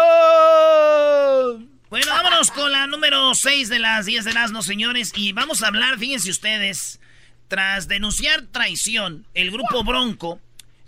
Bueno, 1.94 2.10
vámonos 2.10 2.50
con 2.50 2.72
la 2.72 2.88
número 2.88 3.36
6 3.36 3.68
de 3.68 3.78
las 3.78 4.04
10 4.04 4.24
de 4.24 4.32
Erasmo, 4.32 4.62
señores. 4.62 5.12
Y 5.14 5.30
vamos 5.30 5.62
a 5.62 5.68
hablar, 5.68 5.96
fíjense 5.96 6.28
ustedes, 6.28 6.98
tras 7.46 7.86
denunciar 7.86 8.48
traición, 8.50 9.28
el 9.32 9.52
grupo 9.52 9.84
Bronco, 9.84 10.40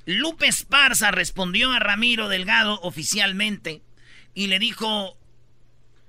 Lupe 0.04 0.48
Esparza 0.48 1.12
respondió 1.12 1.70
a 1.70 1.78
Ramiro 1.78 2.28
Delgado 2.28 2.80
oficialmente 2.82 3.82
y 4.34 4.48
le 4.48 4.58
dijo 4.58 5.16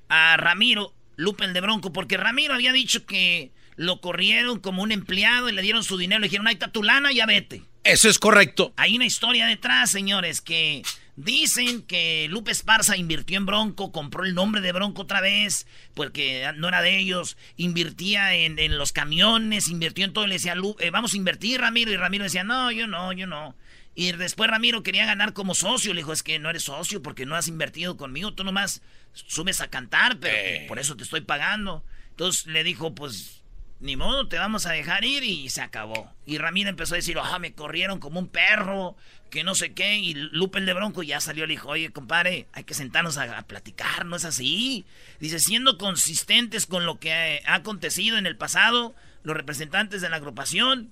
a 0.10 0.36
Ramiro, 0.36 0.96
Lupe 1.16 1.46
el 1.46 1.54
de 1.54 1.62
Bronco, 1.62 1.94
porque 1.94 2.18
Ramiro 2.18 2.56
había 2.56 2.74
dicho 2.74 3.06
que 3.06 3.52
lo 3.76 4.02
corrieron 4.02 4.60
como 4.60 4.82
un 4.82 4.92
empleado 4.92 5.48
y 5.48 5.52
le 5.52 5.62
dieron 5.62 5.84
su 5.84 6.00
dinero, 6.00 6.22
le 6.22 6.26
dijeron, 6.26 6.48
ahí 6.48 6.56
está 6.56 6.72
tu 6.72 6.82
lana, 6.82 7.12
ya 7.12 7.28
vete. 7.28 7.62
Eso 7.84 8.10
es 8.10 8.18
correcto. 8.18 8.74
Hay 8.78 8.96
una 8.96 9.06
historia 9.06 9.46
detrás, 9.46 9.92
señores, 9.92 10.42
que 10.42 10.82
dicen 11.18 11.82
que 11.82 12.28
Lupe 12.30 12.52
Esparza 12.52 12.96
invirtió 12.96 13.38
en 13.38 13.46
Bronco, 13.46 13.92
compró 13.92 14.24
el 14.24 14.34
nombre 14.36 14.62
de 14.62 14.72
Bronco 14.72 15.02
otra 15.02 15.20
vez, 15.20 15.68
porque 15.94 16.50
no 16.56 16.70
era 16.70 16.82
de 16.82 16.98
ellos, 16.98 17.36
invertía 17.58 18.34
en, 18.36 18.58
en 18.60 18.78
los 18.78 18.94
camiones, 18.94 19.68
invirtió 19.68 20.06
en 20.06 20.14
todo, 20.14 20.28
le 20.28 20.36
decía, 20.36 20.56
"Lu- 20.56 20.78
eh, 20.80 20.92
vamos 20.92 21.14
a 21.14 21.18
invertir, 21.18 21.60
Ramiro, 21.60 21.92
y 21.92 21.98
Ramiro 21.98 22.24
decía, 22.24 22.44
no, 22.44 22.72
yo 22.72 22.88
no, 22.88 23.12
yo 23.14 23.28
no. 23.28 23.56
Y 23.96 24.12
después 24.12 24.48
Ramiro 24.50 24.84
quería 24.84 25.08
ganar 25.08 25.34
como 25.34 25.56
socio. 25.56 25.92
Le 25.92 26.02
dijo, 26.02 26.14
es 26.14 26.22
que 26.22 26.38
no 26.38 26.52
eres 26.52 26.62
socio 26.64 27.02
porque 27.02 27.26
no 27.26 27.36
has 27.36 27.48
invertido 27.48 27.98
conmigo. 27.98 28.32
Tú 28.32 28.44
nomás 28.44 28.84
subes 29.12 29.60
a 29.60 29.70
cantar, 29.72 30.20
pero 30.20 30.36
Eh. 30.38 30.66
por 30.68 30.78
eso 30.78 30.96
te 30.96 31.04
estoy 31.04 31.22
pagando. 31.22 31.84
Entonces 32.12 32.46
le 32.46 32.64
dijo, 32.64 32.94
pues, 32.94 33.37
ni 33.80 33.96
modo, 33.96 34.28
te 34.28 34.38
vamos 34.38 34.66
a 34.66 34.72
dejar 34.72 35.06
ir 35.06 35.24
y 35.24 35.50
se 35.50 35.62
acabó. 35.62 36.12
Y 36.26 36.38
Ramiro 36.38 36.70
empezó 36.70 36.96
a 36.96 36.98
decir, 36.98 37.18
ah, 37.22 37.40
me 37.40 37.54
corrieron 37.54 38.00
como 38.00 38.20
un 38.20 38.28
perro, 38.28 38.96
que 39.30 39.44
no 39.44 39.56
sé 39.56 39.74
qué. 39.74 39.96
Y 39.98 40.14
Lupe 40.14 40.60
el 40.60 40.66
de 40.66 40.74
Bronco 40.74 41.04
ya 41.04 41.22
salió, 41.22 41.46
le 41.46 41.54
dijo, 41.54 41.70
oye, 41.70 41.92
compadre, 41.92 42.48
hay 42.54 42.64
que 42.64 42.74
sentarnos 42.74 43.18
a, 43.18 43.42
platicar, 43.44 44.06
no 44.06 44.16
es 44.16 44.26
así. 44.26 44.86
Dice, 45.20 45.40
siendo 45.40 45.78
consistentes 45.78 46.66
con 46.66 46.86
lo 46.86 47.00
que 47.00 47.14
ha, 47.14 47.52
ha 47.52 47.56
acontecido 47.56 48.18
en 48.18 48.26
el 48.26 48.38
pasado, 48.38 48.96
los 49.24 49.36
representantes 49.36 50.02
de 50.02 50.10
la 50.10 50.18
agrupación 50.18 50.92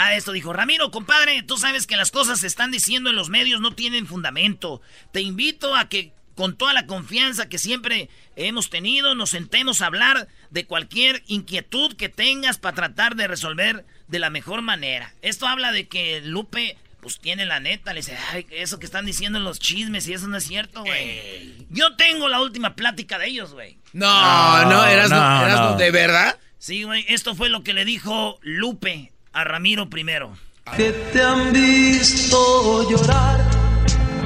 Ah, 0.00 0.14
esto 0.14 0.30
dijo, 0.30 0.52
Ramiro, 0.52 0.92
compadre, 0.92 1.42
tú 1.42 1.56
sabes 1.56 1.86
que 1.86 1.96
las 1.96 2.12
cosas 2.12 2.38
se 2.38 2.46
están 2.46 2.70
diciendo 2.70 3.10
en 3.10 3.16
los 3.16 3.30
medios 3.30 3.60
no 3.60 3.74
tienen 3.74 4.06
fundamento. 4.06 4.80
Te 5.12 5.22
invito 5.22 5.74
a 5.74 5.88
que 5.88 6.12
con 6.36 6.56
toda 6.56 6.72
la 6.72 6.86
confianza 6.86 7.48
que 7.48 7.58
siempre 7.58 8.08
hemos 8.36 8.70
tenido, 8.70 9.16
nos 9.16 9.30
sentemos 9.30 9.82
a 9.82 9.86
hablar 9.86 10.28
de 10.50 10.64
cualquier 10.66 11.22
inquietud 11.26 11.96
que 11.96 12.08
tengas 12.08 12.58
para 12.58 12.74
tratar 12.74 13.16
de 13.16 13.28
resolver 13.28 13.84
de 14.08 14.18
la 14.18 14.30
mejor 14.30 14.62
manera. 14.62 15.12
Esto 15.22 15.46
habla 15.46 15.72
de 15.72 15.86
que 15.88 16.20
Lupe, 16.22 16.76
pues 17.00 17.18
tiene 17.18 17.46
la 17.46 17.60
neta, 17.60 17.92
le 17.92 18.00
dice, 18.00 18.16
ay, 18.32 18.46
eso 18.50 18.78
que 18.78 18.86
están 18.86 19.06
diciendo 19.06 19.38
en 19.38 19.44
los 19.44 19.58
chismes 19.58 20.08
y 20.08 20.14
eso 20.14 20.26
no 20.28 20.36
es 20.36 20.44
cierto, 20.44 20.82
güey. 20.82 21.66
Yo 21.70 21.94
tengo 21.96 22.28
la 22.28 22.40
última 22.40 22.74
plática 22.74 23.18
de 23.18 23.26
ellos, 23.28 23.52
güey. 23.52 23.76
No, 23.92 24.64
no, 24.64 24.84
eras, 24.86 25.10
no, 25.10 25.46
eras 25.46 25.60
no. 25.60 25.76
de 25.76 25.90
verdad. 25.90 26.38
Sí, 26.58 26.82
güey, 26.82 27.04
esto 27.08 27.34
fue 27.34 27.48
lo 27.48 27.62
que 27.62 27.72
le 27.72 27.84
dijo 27.84 28.38
Lupe 28.42 29.12
a 29.32 29.44
Ramiro 29.44 29.88
primero. 29.88 30.36
Que 30.76 30.92
te 30.92 31.22
han 31.22 31.52
visto 31.52 32.88
llorar. 32.90 33.40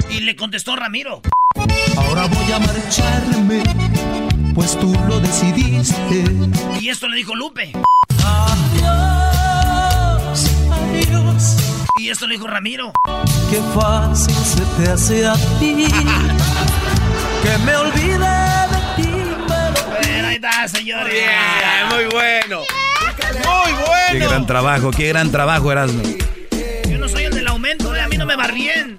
Y 0.09 0.21
le 0.21 0.35
contestó 0.35 0.75
Ramiro. 0.75 1.21
Ahora 1.95 2.25
voy 2.25 2.51
a 2.51 2.59
marcharme, 2.59 3.63
pues 4.53 4.77
tú 4.79 4.93
lo 5.07 5.19
decidiste. 5.19 6.23
Y 6.79 6.89
esto 6.89 7.07
le 7.07 7.17
dijo 7.17 7.35
Lupe. 7.35 7.71
Adiós, 8.83 10.47
adiós. 10.71 11.57
Y 11.99 12.09
esto 12.09 12.27
le 12.27 12.35
dijo 12.35 12.47
Ramiro. 12.47 12.91
Qué 13.49 13.59
fácil 13.79 14.35
se 14.35 14.61
te 14.83 14.89
hace 14.91 15.27
a 15.27 15.33
ti. 15.59 15.87
que 17.43 17.57
me 17.65 17.75
olvide 17.75 18.17
de 18.17 18.77
ti, 18.95 19.09
pero 19.47 19.73
Bueno, 19.89 20.27
ahí 20.27 20.35
está, 20.35 20.67
señores. 20.67 21.13
Bien, 21.13 21.89
muy 21.89 22.05
bueno. 22.11 22.59
Muy 22.59 23.73
Qué 24.11 24.17
bueno. 24.17 24.29
gran 24.29 24.45
trabajo, 24.45 24.91
qué 24.91 25.07
gran 25.09 25.31
trabajo, 25.31 25.71
Erasmo. 25.71 26.01
Yo 26.89 26.97
no 26.97 27.07
soy 27.07 27.23
el 27.25 27.33
del 27.33 27.47
aumento, 27.47 27.95
eh, 27.95 28.01
a 28.01 28.07
mí 28.07 28.17
no 28.17 28.25
me 28.25 28.35
va 28.35 28.47
bien. 28.47 28.97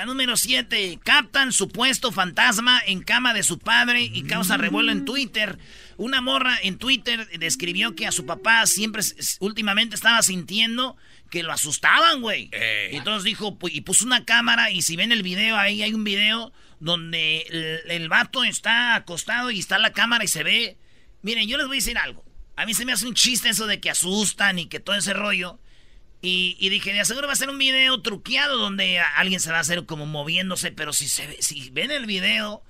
La 0.00 0.06
número 0.06 0.34
7, 0.34 0.98
captan 1.04 1.52
supuesto 1.52 2.10
fantasma 2.10 2.80
en 2.86 3.02
cama 3.02 3.34
de 3.34 3.42
su 3.42 3.58
padre 3.58 4.00
y 4.00 4.22
causa 4.22 4.56
revuelo 4.56 4.92
en 4.92 5.04
Twitter. 5.04 5.58
Una 5.98 6.22
morra 6.22 6.58
en 6.62 6.78
Twitter 6.78 7.28
describió 7.38 7.94
que 7.94 8.06
a 8.06 8.10
su 8.10 8.24
papá 8.24 8.66
siempre, 8.66 9.02
últimamente 9.40 9.94
estaba 9.94 10.22
sintiendo 10.22 10.96
que 11.30 11.42
lo 11.42 11.52
asustaban, 11.52 12.22
güey. 12.22 12.48
Y 12.90 12.96
entonces 12.96 13.24
dijo, 13.24 13.58
y 13.70 13.82
puso 13.82 14.06
una 14.06 14.24
cámara 14.24 14.70
y 14.70 14.80
si 14.80 14.96
ven 14.96 15.12
el 15.12 15.22
video, 15.22 15.58
ahí 15.58 15.82
hay 15.82 15.92
un 15.92 16.02
video 16.04 16.50
donde 16.78 17.42
el, 17.50 17.90
el 17.90 18.08
vato 18.08 18.42
está 18.42 18.94
acostado 18.94 19.50
y 19.50 19.58
está 19.58 19.76
la 19.76 19.92
cámara 19.92 20.24
y 20.24 20.28
se 20.28 20.42
ve. 20.42 20.78
Miren, 21.20 21.46
yo 21.46 21.58
les 21.58 21.66
voy 21.66 21.76
a 21.76 21.80
decir 21.80 21.98
algo. 21.98 22.24
A 22.56 22.64
mí 22.64 22.72
se 22.72 22.86
me 22.86 22.92
hace 22.92 23.06
un 23.06 23.12
chiste 23.12 23.50
eso 23.50 23.66
de 23.66 23.80
que 23.80 23.90
asustan 23.90 24.58
y 24.58 24.64
que 24.64 24.80
todo 24.80 24.96
ese 24.96 25.12
rollo. 25.12 25.60
Y, 26.22 26.56
y 26.60 26.68
dije, 26.68 26.92
de 26.92 27.04
seguro 27.04 27.26
va 27.26 27.32
a 27.32 27.36
ser 27.36 27.48
un 27.48 27.56
video 27.58 28.00
truqueado 28.02 28.58
donde 28.58 28.98
alguien 28.98 29.40
se 29.40 29.50
va 29.50 29.56
a 29.58 29.60
hacer 29.60 29.86
como 29.86 30.04
moviéndose, 30.06 30.70
pero 30.70 30.92
si 30.92 31.08
se 31.08 31.26
ve- 31.26 31.38
si 31.40 31.70
ven 31.70 31.90
el 31.90 32.04
video, 32.06 32.62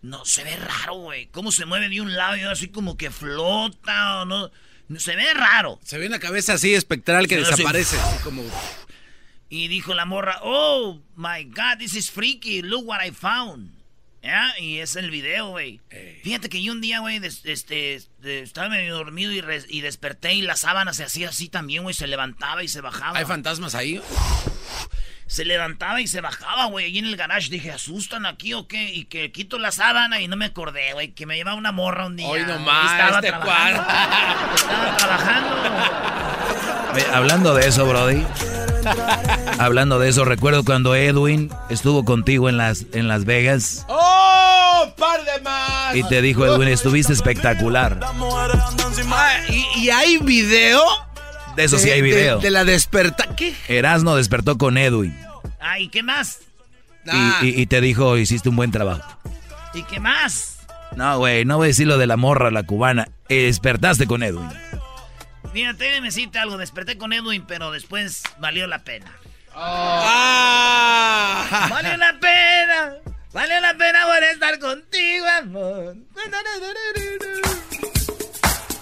no 0.00 0.24
se 0.24 0.42
ve 0.44 0.56
raro, 0.56 0.94
güey. 0.94 1.26
Cómo 1.26 1.52
se 1.52 1.66
mueve 1.66 1.88
de 1.90 2.00
un 2.00 2.14
lado 2.16 2.36
y 2.36 2.40
así 2.42 2.68
como 2.68 2.96
que 2.96 3.10
flota 3.10 4.22
o 4.22 4.24
no. 4.24 4.50
Se 4.98 5.16
ve 5.16 5.32
raro. 5.34 5.78
Se 5.84 5.98
ve 5.98 6.06
una 6.06 6.18
cabeza 6.18 6.54
así 6.54 6.74
espectral 6.74 7.26
que 7.28 7.36
desaparece. 7.38 7.98
así 7.98 8.22
como... 8.22 8.42
Y 9.50 9.68
dijo 9.68 9.94
la 9.94 10.04
morra, 10.06 10.38
oh 10.42 11.00
my 11.16 11.44
god, 11.44 11.78
this 11.78 11.94
is 11.94 12.10
freaky, 12.10 12.62
look 12.62 12.86
what 12.86 13.04
I 13.06 13.10
found. 13.12 13.70
¿Ya? 14.24 14.58
Y 14.58 14.78
es 14.78 14.96
el 14.96 15.10
video, 15.10 15.50
güey. 15.50 15.80
Fíjate 16.22 16.48
que 16.48 16.62
yo 16.62 16.72
un 16.72 16.80
día, 16.80 17.00
güey, 17.00 17.20
este, 17.24 17.52
este, 17.94 18.40
estaba 18.40 18.70
medio 18.70 18.94
dormido 18.94 19.30
y, 19.32 19.42
re- 19.42 19.66
y 19.68 19.82
desperté 19.82 20.32
y 20.32 20.40
la 20.40 20.56
sábana 20.56 20.94
se 20.94 21.04
hacía 21.04 21.28
así 21.28 21.48
también, 21.50 21.82
güey, 21.82 21.94
se 21.94 22.06
levantaba 22.06 22.62
y 22.64 22.68
se 22.68 22.80
bajaba. 22.80 23.18
¿Hay 23.18 23.26
fantasmas 23.26 23.74
ahí? 23.74 24.00
se 25.26 25.44
levantaba 25.44 26.00
y 26.00 26.06
se 26.06 26.20
bajaba, 26.20 26.66
güey, 26.66 26.86
allí 26.86 26.98
en 27.00 27.06
el 27.06 27.16
garage. 27.16 27.48
Dije, 27.50 27.70
¿asustan 27.72 28.24
aquí 28.24 28.54
o 28.54 28.66
qué? 28.68 28.92
Y 28.94 29.04
que 29.06 29.30
quito 29.32 29.58
la 29.58 29.72
sábana 29.72 30.20
y 30.20 30.28
no 30.28 30.36
me 30.36 30.44
acordé, 30.46 30.92
güey, 30.94 31.12
que 31.12 31.26
me 31.26 31.36
llevaba 31.36 31.56
una 31.56 31.72
morra 31.72 32.06
un 32.06 32.16
día. 32.16 32.26
Hoy 32.28 32.42
nomás, 32.46 32.92
estaba 32.92 33.16
este 33.16 33.28
trabajando. 33.28 33.80
Estaba 34.54 34.96
trabajando. 34.96 36.94
Oye, 36.94 37.06
hablando 37.12 37.54
de 37.54 37.66
eso, 37.68 37.84
Brody. 37.86 38.24
Hablando 39.58 39.98
de 39.98 40.08
eso, 40.10 40.24
recuerdo 40.24 40.62
cuando 40.64 40.94
Edwin 40.94 41.50
estuvo 41.70 42.04
contigo 42.04 42.48
en 42.50 42.58
Las, 42.58 42.84
en 42.92 43.08
las 43.08 43.24
Vegas 43.24 43.86
¡Oh! 43.88 44.13
¡Par 44.96 45.24
de 45.24 45.40
más! 45.42 45.94
y 45.96 46.02
te 46.04 46.22
dijo, 46.22 46.44
Edwin, 46.46 46.68
estuviste 46.68 47.12
espectacular. 47.12 47.98
Ah, 48.02 49.38
¿y, 49.48 49.64
y 49.80 49.90
hay 49.90 50.18
video? 50.18 50.80
De 51.56 51.64
eso 51.64 51.78
sí 51.78 51.90
hay 51.90 52.00
de- 52.02 52.08
video. 52.08 52.38
De, 52.38 52.50
la 52.50 52.64
desperta... 52.64 53.34
¿Qué? 53.36 53.54
Erasno 53.68 54.16
despertó 54.16 54.58
con 54.58 54.76
Edwin 54.76 55.16
Ay, 55.60 55.88
¿qué 55.88 56.02
más? 56.02 56.40
y, 57.06 57.10
Ah, 57.10 57.38
y- 57.42 57.60
y 57.60 57.66
te 57.66 57.80
dijo, 57.80 58.16
hiciste 58.18 58.48
un 58.48 58.56
buen 58.56 58.70
trabajo. 58.72 59.02
¿Y 59.72 59.82
qué 59.84 60.00
más? 60.00 60.58
No, 60.96 61.18
güey, 61.18 61.44
no 61.44 61.56
voy 61.58 61.66
a 61.66 61.68
decir 61.68 61.86
lo 61.86 61.98
de 61.98 62.06
la 62.06 62.16
morra, 62.16 62.50
la 62.50 62.62
cubana. 62.64 63.08
Eh, 63.28 63.44
despertaste 63.46 64.06
con 64.06 64.22
Edwin. 64.22 64.48
Fíjate, 65.52 65.84
déjame 65.84 66.06
decirte 66.08 66.38
algo. 66.38 66.56
Desperté 66.56 66.96
con 66.98 67.12
Edwin, 67.12 67.44
pero 67.46 67.70
después 67.72 68.22
valió 68.38 68.66
la 68.66 68.80
pena. 68.84 69.12
ah. 69.54 71.66
Valió 71.70 71.96
la 71.96 72.14
pena. 72.20 72.94
Valió 73.34 73.60
la 73.60 73.76
pena 73.76 73.98
por 74.06 74.22
estar 74.22 74.58
contigo, 74.60 75.26
amor. 75.42 75.96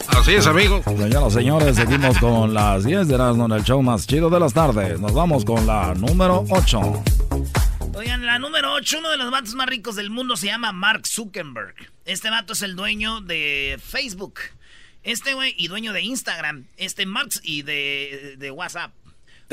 Así 0.08 0.34
es, 0.34 0.46
amigos. 0.46 0.84
Señoras, 0.84 1.32
señores, 1.32 1.76
seguimos 1.76 2.18
con 2.18 2.52
las 2.52 2.84
10 2.84 3.08
de 3.08 3.14
Erasmo 3.14 3.46
en 3.46 3.52
el 3.52 3.64
show 3.64 3.82
más 3.82 4.06
chido 4.06 4.28
de 4.28 4.38
las 4.38 4.52
tardes. 4.52 5.00
Nos 5.00 5.14
vamos 5.14 5.46
con 5.46 5.66
la 5.66 5.94
número 5.94 6.44
8. 6.50 7.02
Oigan, 7.94 8.26
la 8.26 8.38
número 8.38 8.74
8, 8.74 8.98
uno 8.98 9.08
de 9.08 9.16
los 9.16 9.30
vatos 9.30 9.54
más 9.54 9.66
ricos 9.68 9.96
del 9.96 10.10
mundo 10.10 10.36
se 10.36 10.48
llama 10.48 10.70
Mark 10.70 11.06
Zuckerberg. 11.06 11.74
Este 12.04 12.28
vato 12.28 12.52
es 12.52 12.60
el 12.60 12.76
dueño 12.76 13.22
de 13.22 13.80
Facebook. 13.82 14.34
Este 15.02 15.32
güey, 15.32 15.54
y 15.56 15.68
dueño 15.68 15.94
de 15.94 16.02
Instagram. 16.02 16.66
Este 16.76 17.06
Mark 17.06 17.30
y 17.42 17.62
de, 17.62 18.34
de 18.36 18.50
WhatsApp. 18.50 18.92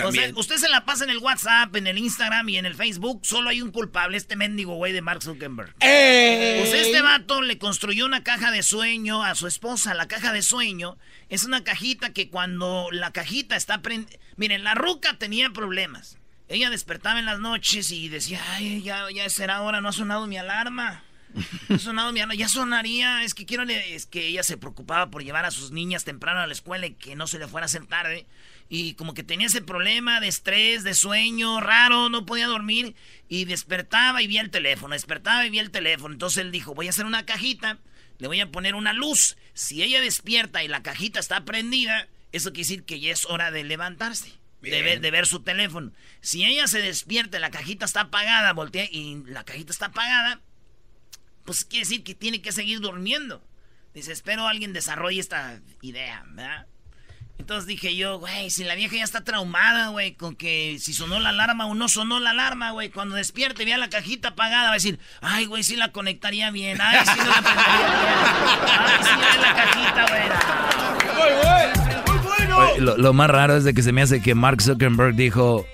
O 0.04 0.12
sea, 0.12 0.32
usted 0.36 0.58
se 0.58 0.70
la 0.70 0.86
pasa 0.86 1.04
en 1.04 1.10
el 1.10 1.18
WhatsApp, 1.18 1.76
en 1.76 1.88
el 1.88 1.98
Instagram 1.98 2.48
y 2.50 2.58
en 2.58 2.66
el 2.66 2.76
Facebook. 2.76 3.20
Solo 3.24 3.50
hay 3.50 3.62
un 3.62 3.72
culpable, 3.72 4.18
este 4.18 4.36
mendigo 4.36 4.76
güey 4.76 4.94
de 4.94 5.02
Mark 5.02 5.22
Zuckerberg. 5.22 5.76
¡Ey! 5.82 6.62
Pues 6.62 6.74
este 6.74 7.02
vato 7.02 7.42
le 7.42 7.58
construyó 7.58 8.06
una 8.06 8.24
caja 8.24 8.52
de 8.52 8.64
sueño 8.64 9.24
a 9.24 9.36
su 9.36 9.48
esposa. 9.48 9.94
La 9.94 10.08
caja 10.08 10.32
de 10.32 10.42
sueño 10.42 10.98
es 11.28 11.44
una 11.44 11.64
cajita 11.64 12.14
que 12.14 12.30
cuando 12.30 12.88
la 12.92 13.12
cajita 13.12 13.56
está 13.56 13.82
prendida... 13.82 14.18
Miren, 14.38 14.64
la 14.64 14.74
ruca 14.74 15.18
tenía 15.18 15.50
problemas. 15.50 16.18
Ella 16.48 16.70
despertaba 16.70 17.20
en 17.20 17.26
las 17.26 17.40
noches 17.40 17.92
y 17.92 18.10
decía, 18.10 18.42
ay, 18.52 18.82
ya, 18.82 19.06
ya 19.14 19.30
será 19.30 19.62
hora, 19.62 19.82
no 19.82 19.90
ha 19.90 19.94
sonado 19.94 20.26
mi 20.28 20.38
alarma. 20.38 21.04
No 21.68 21.76
ha 21.76 21.80
sonado 21.80 22.12
mi 22.12 22.22
alarma, 22.22 22.34
ya 22.34 22.50
sonaría. 22.50 23.24
Es 23.24 23.36
que 23.36 23.46
quiero, 23.46 23.64
es 23.64 24.06
que 24.08 24.28
ella 24.28 24.42
se 24.44 24.58
preocupaba 24.58 25.12
por 25.12 25.24
llevar 25.24 25.46
a 25.46 25.52
sus 25.52 25.72
niñas 25.72 26.06
temprano 26.06 26.40
a 26.40 26.48
la 26.48 26.54
escuela 26.54 26.88
y 26.88 26.94
que 26.94 27.16
no 27.16 27.28
se 27.28 27.38
le 27.38 27.48
fuera 27.48 27.66
a 27.66 27.68
hacer 27.68 27.86
tarde. 27.86 28.26
Y 28.70 28.94
como 28.94 29.16
que 29.16 29.24
tenía 29.24 29.48
ese 29.48 29.64
problema 29.64 30.20
de 30.20 30.28
estrés, 30.28 30.84
de 30.84 30.94
sueño 30.94 31.60
raro, 31.60 32.10
no 32.10 32.26
podía 32.28 32.46
dormir. 32.46 32.96
Y 33.28 33.46
despertaba 33.46 34.22
y 34.22 34.28
vía 34.28 34.42
el 34.42 34.52
teléfono, 34.52 34.94
despertaba 34.94 35.46
y 35.46 35.50
vía 35.50 35.62
el 35.62 35.72
teléfono. 35.72 36.14
Entonces 36.14 36.44
él 36.44 36.52
dijo, 36.52 36.76
voy 36.76 36.88
a 36.88 36.92
hacer 36.92 37.08
una 37.08 37.26
cajita, 37.26 37.80
le 38.20 38.28
voy 38.28 38.40
a 38.40 38.52
poner 38.52 38.76
una 38.76 38.94
luz. 38.94 39.38
Si 39.54 39.82
ella 39.82 40.02
despierta 40.02 40.64
y 40.64 40.68
la 40.68 40.84
cajita 40.84 41.20
está 41.20 41.46
prendida, 41.46 42.08
eso 42.32 42.52
quiere 42.52 42.68
decir 42.68 42.84
que 42.84 43.00
ya 43.00 43.12
es 43.12 43.26
hora 43.26 43.50
de 43.50 43.64
levantarse. 43.64 44.34
De 44.62 44.82
ver, 44.82 45.00
de 45.00 45.10
ver 45.10 45.26
su 45.26 45.40
teléfono. 45.40 45.94
Si 46.20 46.44
ella 46.44 46.68
se 46.68 46.82
despierta 46.82 47.38
y 47.38 47.42
la 47.42 47.50
cajita 47.50 47.86
está 47.86 48.02
apagada, 48.02 48.52
voltea 48.52 48.86
y 48.92 49.24
la 49.26 49.46
cajita 49.46 49.72
está 49.72 49.86
apagada, 49.86 50.42
pues 51.46 51.64
quiere 51.64 51.86
decir 51.86 52.04
que 52.04 52.14
tiene 52.14 52.42
que 52.42 52.52
seguir 52.52 52.82
durmiendo. 52.82 53.42
Dice, 53.94 54.12
espero 54.12 54.48
alguien 54.48 54.74
desarrolle 54.74 55.22
esta 55.22 55.62
idea, 55.82 56.26
¿verdad? 56.28 56.68
Entonces 57.40 57.66
dije 57.66 57.96
yo, 57.96 58.20
güey, 58.20 58.50
si 58.50 58.64
la 58.64 58.76
vieja 58.76 58.98
ya 58.98 59.04
está 59.04 59.24
traumada, 59.24 59.90
güey, 59.90 60.14
con 60.14 60.36
que 60.36 60.78
si 60.80 60.94
sonó 60.94 61.20
la 61.20 61.30
alarma 61.30 61.66
o 61.66 61.74
no 61.74 61.88
sonó 61.88 62.20
la 62.20 62.32
alarma, 62.32 62.72
güey, 62.72 62.90
cuando 62.90 63.16
despierte 63.16 63.64
y 63.64 63.66
vea 63.66 63.78
la 63.78 63.90
cajita 63.90 64.30
apagada, 64.30 64.66
va 64.66 64.72
a 64.72 64.74
decir, 64.74 65.00
ay, 65.22 65.46
güey, 65.46 65.64
sí 65.64 65.76
la 65.76 65.92
conectaría 65.92 66.52
bien, 66.52 66.78
ay, 66.80 67.00
sí 67.00 67.18
la 67.18 67.42
prendería 67.42 67.88
bien, 67.88 68.20
ay, 68.78 69.04
sí, 69.04 69.10
ve 69.16 69.42
la 69.42 69.56
cajita, 69.56 70.06
güey. 70.10 70.28
Muy 71.18 71.34
bueno, 71.44 72.04
muy 72.08 72.18
bueno. 72.28 72.58
Oye, 72.58 72.82
lo, 72.82 72.98
lo 72.98 73.14
más 73.14 73.30
raro 73.30 73.56
es 73.56 73.64
de 73.64 73.74
que 73.74 73.82
se 73.82 73.94
me 73.94 74.02
hace 74.02 74.22
que 74.22 74.36
Mark 74.36 74.62
Zuckerberg 74.62 75.16
dijo 75.16 75.66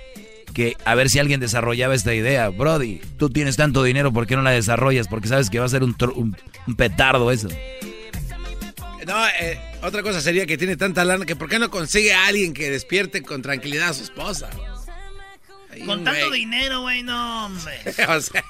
que 0.55 0.77
a 0.86 0.95
ver 0.95 1.10
si 1.10 1.19
alguien 1.19 1.39
desarrollaba 1.39 1.93
esta 1.93 2.15
idea. 2.15 2.50
Brody, 2.50 3.01
tú 3.17 3.29
tienes 3.29 3.57
tanto 3.57 3.84
dinero, 3.84 4.13
¿por 4.13 4.25
qué 4.25 4.36
no 4.36 4.41
la 4.41 4.51
desarrollas? 4.51 5.07
Porque 5.07 5.27
sabes 5.27 5.50
que 5.50 5.60
va 5.60 5.65
a 5.65 5.69
ser 5.69 5.84
un, 5.84 5.95
un, 6.65 6.75
petardo 6.75 7.29
eso. 7.29 7.50
No, 9.05 9.27
eh, 9.27 9.59
otra 9.83 10.01
cosa 10.01 10.19
sería 10.19 10.45
que 10.45 10.57
tiene 10.57 10.77
tanta 10.77 11.05
lana 11.05 11.25
que 11.25 11.35
¿por 11.35 11.47
qué 11.47 11.59
no 11.59 11.69
consigue 11.69 12.13
a 12.13 12.27
alguien 12.27 12.53
que 12.53 12.69
despierte 12.69 13.21
con 13.21 13.41
tranquilidad 13.41 13.89
a 13.89 13.93
su 13.93 14.03
esposa? 14.03 14.50
con 15.85 16.03
tanto 16.03 16.31
dinero, 16.31 16.81
güey, 16.81 17.03
no, 17.03 17.47
hombre. 17.47 17.81
o 18.07 18.21
sea, 18.21 18.43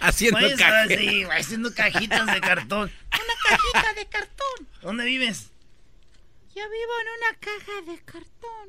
haciendo 0.00 0.38
pues, 0.38 0.58
sí, 0.88 1.24
haciendo 1.24 1.72
cajitas 1.74 2.26
de 2.26 2.40
cartón. 2.40 2.90
Una 3.12 3.34
cajita 3.48 3.92
de 3.94 4.06
cartón. 4.06 4.68
¿Dónde 4.82 5.04
vives? 5.04 5.50
Yo 6.54 6.62
vivo 6.70 6.92
en 7.00 7.08
una 7.18 7.38
caja 7.38 7.92
de 7.92 7.98
cartón. 8.04 8.66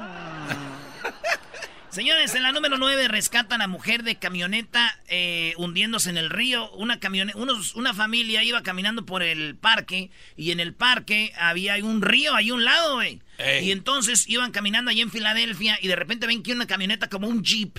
Ah. 0.00 0.78
Señores, 1.96 2.34
en 2.34 2.42
la 2.42 2.52
número 2.52 2.76
9 2.76 3.08
rescatan 3.08 3.62
a 3.62 3.68
mujer 3.68 4.02
de 4.02 4.16
camioneta 4.16 5.00
eh, 5.08 5.54
hundiéndose 5.56 6.10
en 6.10 6.18
el 6.18 6.28
río. 6.28 6.70
Una, 6.72 7.00
unos, 7.36 7.74
una 7.74 7.94
familia 7.94 8.44
iba 8.44 8.62
caminando 8.62 9.06
por 9.06 9.22
el 9.22 9.56
parque 9.56 10.10
y 10.36 10.50
en 10.50 10.60
el 10.60 10.74
parque 10.74 11.32
había 11.38 11.76
un 11.82 12.02
río 12.02 12.34
ahí 12.34 12.50
a 12.50 12.54
un 12.54 12.66
lado, 12.66 12.96
güey. 12.96 13.22
Y 13.62 13.70
entonces 13.70 14.28
iban 14.28 14.52
caminando 14.52 14.90
allí 14.90 15.00
en 15.00 15.10
Filadelfia 15.10 15.78
y 15.80 15.88
de 15.88 15.96
repente 15.96 16.26
ven 16.26 16.42
que 16.42 16.52
una 16.52 16.66
camioneta 16.66 17.08
como 17.08 17.28
un 17.28 17.42
jeep 17.42 17.78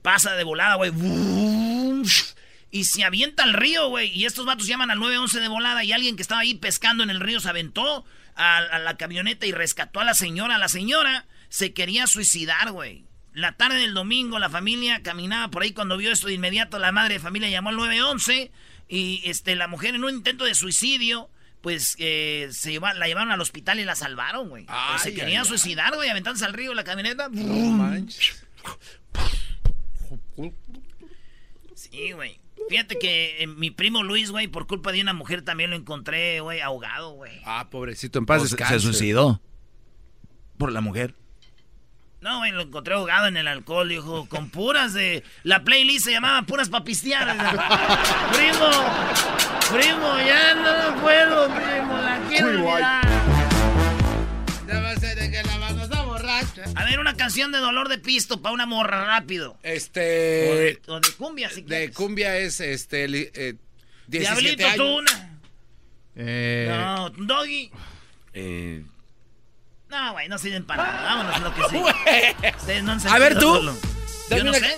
pasa 0.00 0.34
de 0.34 0.44
volada, 0.44 0.76
güey. 0.76 0.90
Y 2.70 2.84
se 2.84 3.04
avienta 3.04 3.42
al 3.42 3.52
río, 3.52 3.90
güey. 3.90 4.08
Y 4.18 4.24
estos 4.24 4.46
vatos 4.46 4.66
llaman 4.66 4.90
al 4.90 4.98
911 4.98 5.40
de 5.40 5.48
volada 5.48 5.84
y 5.84 5.92
alguien 5.92 6.16
que 6.16 6.22
estaba 6.22 6.40
ahí 6.40 6.54
pescando 6.54 7.02
en 7.02 7.10
el 7.10 7.20
río 7.20 7.38
se 7.38 7.50
aventó 7.50 8.06
a 8.34 8.78
la 8.78 8.96
camioneta 8.96 9.44
y 9.44 9.52
rescató 9.52 10.00
a 10.00 10.04
la 10.04 10.14
señora. 10.14 10.56
La 10.56 10.70
señora 10.70 11.26
se 11.50 11.74
quería 11.74 12.06
suicidar, 12.06 12.72
güey. 12.72 13.07
La 13.38 13.52
tarde 13.52 13.78
del 13.78 13.94
domingo 13.94 14.40
la 14.40 14.50
familia 14.50 15.00
caminaba 15.00 15.48
por 15.48 15.62
ahí 15.62 15.72
cuando 15.72 15.96
vio 15.96 16.10
esto 16.10 16.26
de 16.26 16.34
inmediato 16.34 16.80
la 16.80 16.90
madre 16.90 17.14
de 17.14 17.20
familia 17.20 17.48
llamó 17.48 17.68
al 17.68 17.76
911 17.76 18.50
y 18.88 19.22
este 19.24 19.54
la 19.54 19.68
mujer 19.68 19.94
en 19.94 20.02
un 20.02 20.12
intento 20.12 20.44
de 20.44 20.56
suicidio 20.56 21.30
pues 21.60 21.94
eh, 22.00 22.48
se 22.50 22.80
la 22.80 23.06
llevaron 23.06 23.30
al 23.30 23.40
hospital 23.40 23.78
y 23.78 23.84
la 23.84 23.94
salvaron, 23.94 24.48
güey. 24.48 24.66
se 25.00 25.14
quería 25.14 25.44
suicidar, 25.44 25.94
güey, 25.94 26.08
aventándose 26.08 26.44
al 26.44 26.52
río 26.52 26.74
la 26.74 26.82
camioneta. 26.82 27.30
Sí, 31.74 32.12
güey. 32.12 32.40
Fíjate 32.68 32.98
que 32.98 33.42
eh, 33.42 33.46
mi 33.46 33.70
primo 33.70 34.02
Luis, 34.02 34.30
güey, 34.30 34.48
por 34.48 34.66
culpa 34.66 34.92
de 34.92 35.00
una 35.00 35.12
mujer 35.12 35.42
también 35.42 35.70
lo 35.70 35.76
encontré, 35.76 36.40
güey, 36.40 36.60
ahogado, 36.60 37.12
güey. 37.12 37.40
Ah, 37.44 37.68
pobrecito, 37.70 38.18
en 38.18 38.26
paz 38.26 38.54
pues, 38.56 38.68
Se 38.68 38.80
suicidó. 38.80 39.40
Por 40.58 40.72
la 40.72 40.80
mujer. 40.80 41.14
No, 42.20 42.38
güey, 42.38 42.50
lo 42.50 42.62
encontré 42.62 42.94
ahogado 42.94 43.28
en 43.28 43.36
el 43.36 43.46
alcohol, 43.46 43.88
dijo, 43.88 44.28
con 44.28 44.50
puras 44.50 44.92
de... 44.92 45.22
La 45.44 45.62
playlist 45.62 46.06
se 46.06 46.10
llamaba 46.10 46.42
Puras 46.42 46.68
Papisteadas. 46.68 47.36
primo, 48.32 48.70
primo, 49.70 50.18
ya 50.26 50.54
no 50.54 50.90
lo 50.90 51.00
puedo, 51.00 51.46
primo, 51.46 51.96
la 51.96 52.20
quiero 52.28 52.68
a 56.74 56.84
ver, 56.84 56.98
una 57.00 57.14
canción 57.14 57.52
de 57.52 57.58
dolor 57.58 57.88
de 57.88 57.98
pisto 57.98 58.42
para 58.42 58.52
una 58.52 58.66
morra 58.66 59.04
rápido. 59.04 59.56
Este... 59.62 60.78
O 60.86 61.00
de, 61.00 61.12
cumbia, 61.16 61.50
si 61.50 61.62
De 61.62 61.92
cumbia 61.92 62.36
es, 62.36 62.60
este... 62.60 63.06
Eh, 63.06 63.54
Diablito, 64.06 64.66
tú 64.76 64.98
una. 64.98 65.38
Eh... 66.16 66.66
No, 66.68 67.10
Doggy. 67.10 67.70
Eh... 68.32 68.82
No, 69.90 70.12
güey, 70.12 70.28
no 70.28 70.38
sirven 70.38 70.64
para 70.64 70.84
nada. 70.84 71.02
Vámonos 71.02 71.36
a 71.36 71.38
lo 71.38 71.54
que 71.54 71.62
sí. 71.70 72.82
no 72.82 72.92
a 73.10 73.18
ver 73.18 73.38
tú. 73.38 73.74
Yo 74.30 74.44
no 74.44 74.52
sé. 74.54 74.76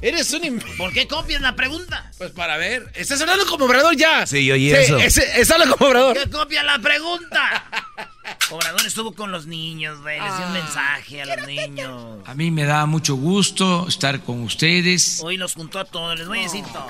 Eres 0.00 0.30
un... 0.34 0.62
¿Por 0.76 0.92
qué 0.92 1.08
copias 1.08 1.40
la 1.40 1.56
pregunta? 1.56 2.10
Pues 2.18 2.30
para 2.32 2.56
ver. 2.58 2.90
Estás 2.94 3.20
hablando 3.22 3.46
como 3.46 3.64
obrador 3.64 3.96
ya. 3.96 4.26
Sí, 4.26 4.44
yo 4.44 4.54
y 4.54 4.70
eso. 4.70 4.98
Es, 4.98 5.50
habla 5.50 5.66
como 5.66 5.88
obrador. 5.88 6.14
¿Por 6.14 6.24
qué 6.24 6.30
copia 6.30 6.62
la 6.62 6.78
pregunta? 6.78 7.64
Obrador 8.50 8.86
estuvo 8.86 9.12
con 9.12 9.32
los 9.32 9.46
niños, 9.46 10.00
güey. 10.02 10.20
Les 10.20 10.36
dio 10.36 10.46
un 10.46 10.56
ah. 10.56 10.60
mensaje 10.62 11.22
a 11.22 11.36
los 11.36 11.46
niños. 11.46 12.20
A 12.26 12.34
mí 12.34 12.50
me 12.50 12.64
da 12.64 12.86
mucho 12.86 13.16
gusto 13.16 13.86
estar 13.88 14.20
con 14.20 14.42
ustedes. 14.42 15.20
Hoy 15.22 15.36
los 15.36 15.54
juntó 15.54 15.78
a 15.78 15.84
todos. 15.84 16.18
Les 16.18 16.28
voy 16.28 16.40
a 16.40 16.42
decir 16.42 16.64
todo. 16.72 16.88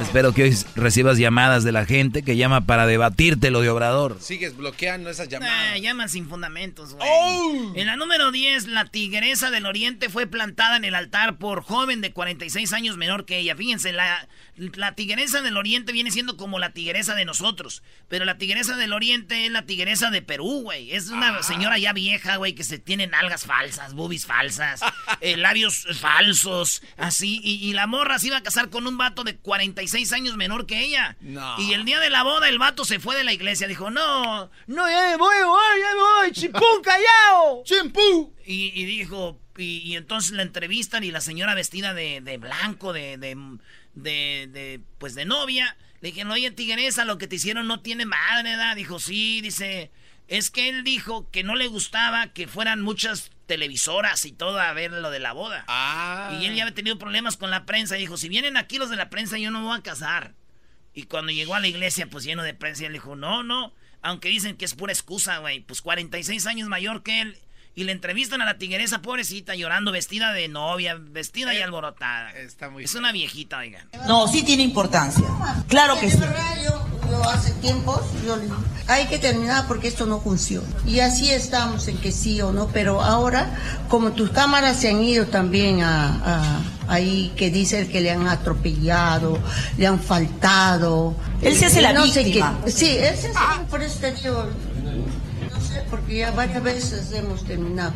Espero 0.00 0.32
que 0.32 0.44
hoy 0.44 0.56
recibas 0.76 1.18
llamadas 1.18 1.64
de 1.64 1.72
la 1.72 1.84
gente 1.84 2.22
que 2.22 2.36
llama 2.36 2.66
para 2.66 2.86
debatirte 2.86 3.50
lo 3.50 3.62
de 3.62 3.68
Obrador. 3.68 4.18
Sigues 4.20 4.56
bloqueando 4.56 5.10
esas 5.10 5.28
llamadas. 5.28 5.80
llaman 5.80 6.08
sin 6.08 6.28
fundamentos, 6.28 6.94
güey. 6.94 7.08
Oh. 7.10 7.72
En 7.74 7.86
la 7.86 7.96
número 7.96 8.30
10, 8.30 8.68
la 8.68 8.84
tigresa 8.84 9.50
del 9.50 9.66
oriente 9.66 10.08
fue 10.08 10.26
plantada 10.26 10.76
en 10.76 10.84
el 10.84 10.94
altar 10.94 11.38
por 11.38 11.62
joven 11.62 12.00
de 12.00 12.12
46 12.12 12.72
años 12.72 12.96
menor 12.96 13.24
que 13.24 13.38
ella. 13.38 13.56
Fíjense, 13.56 13.92
la, 13.92 14.28
la 14.56 14.94
tigresa 14.94 15.42
del 15.42 15.56
oriente 15.56 15.92
viene 15.92 16.10
siendo 16.10 16.36
como 16.36 16.58
la 16.58 16.70
tigresa 16.70 17.14
de 17.14 17.24
nosotros. 17.24 17.82
Pero 18.08 18.24
la 18.24 18.38
tigresa 18.38 18.76
del 18.76 18.92
oriente 18.92 19.46
es 19.46 19.50
la 19.50 19.66
tigresa 19.66 20.10
de 20.10 20.22
Perú, 20.22 20.57
güey. 20.62 20.92
Es 20.92 21.08
una 21.08 21.38
ah. 21.38 21.42
señora 21.42 21.78
ya 21.78 21.92
vieja, 21.92 22.36
güey, 22.36 22.54
que 22.54 22.64
se 22.64 22.78
tiene 22.78 23.06
nalgas 23.06 23.44
falsas, 23.44 23.94
boobies 23.94 24.26
falsas, 24.26 24.80
eh, 25.20 25.36
labios 25.36 25.86
falsos, 25.98 26.82
así. 26.96 27.40
Y, 27.42 27.68
y, 27.68 27.72
la 27.72 27.86
morra 27.86 28.18
se 28.18 28.28
iba 28.28 28.36
a 28.36 28.42
casar 28.42 28.70
con 28.70 28.86
un 28.86 28.98
vato 28.98 29.24
de 29.24 29.36
46 29.36 30.12
años 30.12 30.36
menor 30.36 30.66
que 30.66 30.80
ella. 30.80 31.16
Y 31.58 31.72
el 31.72 31.84
día 31.84 32.00
de 32.00 32.10
la 32.10 32.22
boda 32.22 32.48
el 32.48 32.58
vato 32.58 32.84
se 32.84 33.00
fue 33.00 33.16
de 33.16 33.24
la 33.24 33.32
iglesia. 33.32 33.66
Dijo, 33.66 33.90
no, 33.90 34.50
no, 34.66 34.88
ya 34.88 35.16
voy, 35.16 35.36
voy, 35.44 35.80
ya 35.80 35.94
voy, 35.94 36.32
chimpú, 36.32 36.82
callao. 36.82 37.62
Chimpú. 37.64 38.34
Y, 38.44 38.72
y 38.74 38.84
dijo, 38.84 39.40
y, 39.56 39.94
entonces 39.96 40.32
la 40.32 40.42
entrevistan 40.42 41.04
y 41.04 41.10
la 41.10 41.20
señora 41.20 41.54
vestida 41.54 41.94
de, 41.94 42.20
de 42.20 42.38
blanco, 42.38 42.92
de, 42.92 43.18
de 43.18 44.80
pues 44.98 45.14
de 45.14 45.24
novia. 45.24 45.76
Le 46.00 46.12
dije, 46.12 46.24
oye, 46.24 46.50
tigresa, 46.52 47.04
lo 47.04 47.18
que 47.18 47.26
te 47.26 47.36
hicieron 47.36 47.66
no 47.66 47.80
tiene 47.80 48.06
madre, 48.06 48.50
¿verdad? 48.50 48.76
Dijo, 48.76 49.00
sí, 49.00 49.40
dice, 49.40 49.90
es 50.28 50.50
que 50.50 50.68
él 50.68 50.84
dijo 50.84 51.30
que 51.30 51.42
no 51.42 51.56
le 51.56 51.66
gustaba 51.66 52.28
que 52.28 52.46
fueran 52.46 52.82
muchas 52.82 53.30
televisoras 53.46 54.24
y 54.26 54.32
todo 54.32 54.60
a 54.60 54.72
ver 54.74 54.92
lo 54.92 55.10
de 55.10 55.18
la 55.18 55.32
boda. 55.32 55.64
Ah. 55.68 56.38
Y 56.40 56.46
él 56.46 56.54
ya 56.54 56.64
había 56.64 56.74
tenido 56.74 56.98
problemas 56.98 57.36
con 57.36 57.50
la 57.50 57.64
prensa. 57.64 57.96
Dijo, 57.96 58.18
si 58.18 58.28
vienen 58.28 58.56
aquí 58.58 58.78
los 58.78 58.90
de 58.90 58.96
la 58.96 59.08
prensa, 59.08 59.38
yo 59.38 59.50
no 59.50 59.60
me 59.60 59.66
voy 59.66 59.78
a 59.78 59.82
casar. 59.82 60.34
Y 60.92 61.04
cuando 61.04 61.32
llegó 61.32 61.54
a 61.54 61.60
la 61.60 61.68
iglesia, 61.68 62.08
pues 62.10 62.24
lleno 62.24 62.42
de 62.42 62.54
prensa, 62.54 62.86
él 62.86 62.92
dijo, 62.92 63.16
no, 63.16 63.42
no. 63.42 63.72
Aunque 64.02 64.28
dicen 64.28 64.56
que 64.56 64.66
es 64.66 64.74
pura 64.74 64.92
excusa, 64.92 65.38
güey. 65.38 65.60
Pues 65.60 65.80
46 65.80 66.46
años 66.46 66.68
mayor 66.68 67.02
que 67.02 67.22
él. 67.22 67.38
Y 67.74 67.84
le 67.84 67.92
entrevistan 67.92 68.42
a 68.42 68.44
la 68.44 68.58
tigresa 68.58 69.02
pobrecita 69.02 69.54
llorando, 69.54 69.92
vestida 69.92 70.32
de 70.32 70.48
novia, 70.48 70.96
vestida 71.00 71.54
y 71.54 71.58
eh, 71.58 71.62
alborotada. 71.62 72.32
Está 72.32 72.68
muy 72.68 72.84
es 72.84 72.94
una 72.96 73.12
viejita, 73.12 73.58
oigan. 73.58 73.88
No, 74.08 74.26
sí 74.26 74.42
tiene 74.42 74.64
importancia. 74.64 75.24
Claro 75.68 75.98
que 76.00 76.10
sí. 76.10 76.18
Yo, 77.10 77.22
hace 77.28 77.52
tiempos, 77.52 78.00
yo 78.24 78.36
le 78.36 78.48
hay 78.88 79.06
que 79.06 79.18
terminar 79.18 79.66
porque 79.68 79.86
esto 79.88 80.06
no 80.06 80.18
funciona. 80.18 80.66
Y 80.86 81.00
así 81.00 81.30
estamos 81.30 81.86
en 81.88 81.98
que 81.98 82.10
sí 82.10 82.40
o 82.40 82.52
no, 82.52 82.68
pero 82.68 83.02
ahora, 83.02 83.54
como 83.88 84.12
tus 84.12 84.30
cámaras 84.30 84.80
se 84.80 84.88
han 84.88 85.04
ido 85.04 85.26
también 85.26 85.82
a, 85.82 86.62
ahí 86.88 87.30
que 87.36 87.50
dicen 87.50 87.86
que 87.90 88.00
le 88.00 88.10
han 88.10 88.26
atropellado, 88.26 89.38
le 89.76 89.86
han 89.86 90.00
faltado. 90.00 91.14
Él 91.42 91.54
se 91.54 91.66
hace 91.66 91.82
la 91.82 91.92
víctima. 92.02 92.58
sí, 92.66 92.96
él 92.98 93.14
se 93.14 93.28
hace, 93.28 93.64
por 93.70 93.82
eso 93.82 93.98
te 94.00 94.12
digo, 94.12 94.46
porque 95.90 96.16
ya 96.16 96.30
varias 96.30 96.62
veces 96.62 97.12
hemos 97.12 97.44
terminado. 97.44 97.92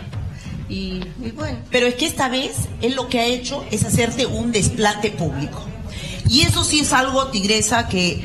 Y, 0.68 1.00
bueno. 1.34 1.58
Pero 1.70 1.86
es 1.86 1.94
que 1.94 2.06
esta 2.06 2.28
vez 2.28 2.52
él 2.82 2.94
lo 2.94 3.08
que 3.08 3.18
ha 3.18 3.24
hecho 3.24 3.64
es 3.70 3.84
hacerte 3.84 4.26
un 4.26 4.52
desplante 4.52 5.10
público. 5.10 5.66
Y 6.28 6.42
eso 6.42 6.64
sí 6.64 6.80
es 6.80 6.92
algo, 6.92 7.28
tigresa, 7.28 7.88
que 7.88 8.24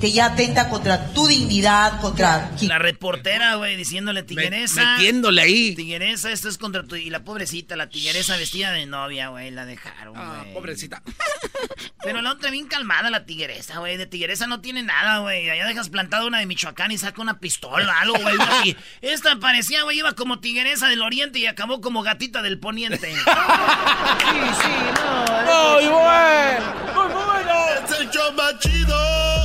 que 0.00 0.12
ya 0.12 0.26
atenta 0.26 0.68
contra 0.68 1.12
tu 1.12 1.26
dignidad, 1.26 2.00
contra... 2.00 2.50
La 2.62 2.78
reportera, 2.78 3.56
güey, 3.56 3.76
diciéndole 3.76 4.22
tigresa. 4.22 4.96
Metiéndole 4.96 5.42
ahí. 5.42 5.74
Tigresa, 5.74 6.30
esto 6.30 6.48
es 6.48 6.58
contra 6.58 6.84
tu... 6.84 6.96
Y 6.96 7.10
la 7.10 7.24
pobrecita, 7.24 7.74
la 7.76 7.88
tigresa 7.88 8.36
vestida 8.36 8.70
de 8.72 8.86
novia, 8.86 9.28
güey, 9.28 9.50
la 9.50 9.66
dejaron, 9.66 10.14
ah, 10.16 10.44
pobrecita. 10.54 11.02
Pero 12.02 12.22
la 12.22 12.32
otra 12.32 12.50
bien 12.50 12.68
calmada, 12.68 13.10
la 13.10 13.26
tigresa, 13.26 13.80
güey. 13.80 13.96
De 13.96 14.06
tigresa 14.06 14.46
no 14.46 14.60
tiene 14.60 14.82
nada, 14.82 15.18
güey. 15.18 15.50
Allá 15.50 15.66
dejas 15.66 15.88
plantada 15.88 16.26
una 16.26 16.38
de 16.38 16.46
Michoacán 16.46 16.92
y 16.92 16.98
saca 16.98 17.20
una 17.20 17.40
pistola, 17.40 18.00
algo, 18.00 18.16
güey. 18.18 18.76
esta 19.02 19.36
parecía, 19.36 19.82
güey, 19.82 19.98
iba 19.98 20.12
como 20.12 20.38
tigresa 20.38 20.88
del 20.88 21.02
oriente 21.02 21.40
y 21.40 21.46
acabó 21.46 21.80
como 21.80 22.02
gatita 22.02 22.40
del 22.42 22.60
poniente. 22.60 23.12
sí, 23.12 23.18
sí, 24.62 24.68
no. 24.94 25.74
¡Muy 25.74 25.86
bueno! 25.88 26.74
¡Muy 26.94 27.12
bueno! 27.12 27.84
¡Es 27.84 28.00
el 28.00 28.10
show 28.10 28.32
más 28.34 28.58
chido! 28.60 29.37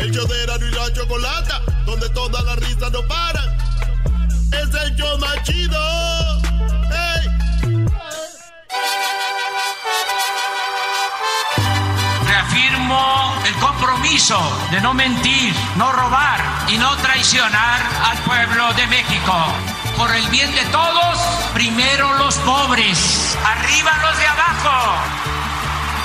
El 0.00 0.10
show 0.12 0.26
de 0.26 0.42
Erano 0.42 0.66
y 0.66 0.70
la 0.70 0.92
Chocolata, 0.92 1.60
donde 1.84 2.08
todas 2.10 2.42
las 2.44 2.56
risas 2.56 2.90
no 2.90 3.02
paran. 3.06 3.48
Es 4.50 4.74
el 4.82 4.96
show 4.96 5.18
más 5.18 5.42
chido. 5.42 5.78
Reafirmo 12.26 13.34
el 13.46 13.54
compromiso 13.56 14.40
de 14.70 14.80
no 14.80 14.94
mentir, 14.94 15.54
no 15.76 15.92
robar 15.92 16.40
y 16.68 16.78
no 16.78 16.96
traicionar 16.96 17.82
al 18.04 18.18
pueblo 18.18 18.72
de 18.74 18.86
México. 18.86 19.34
por 19.96 20.16
el 20.16 20.26
bien 20.28 20.50
de 20.54 20.64
todos, 20.72 21.18
primero 21.52 22.14
los 22.14 22.34
pobres, 22.36 23.36
arriba 23.44 23.92
los 24.02 24.18
de 24.18 24.26
abajo. 24.26 24.94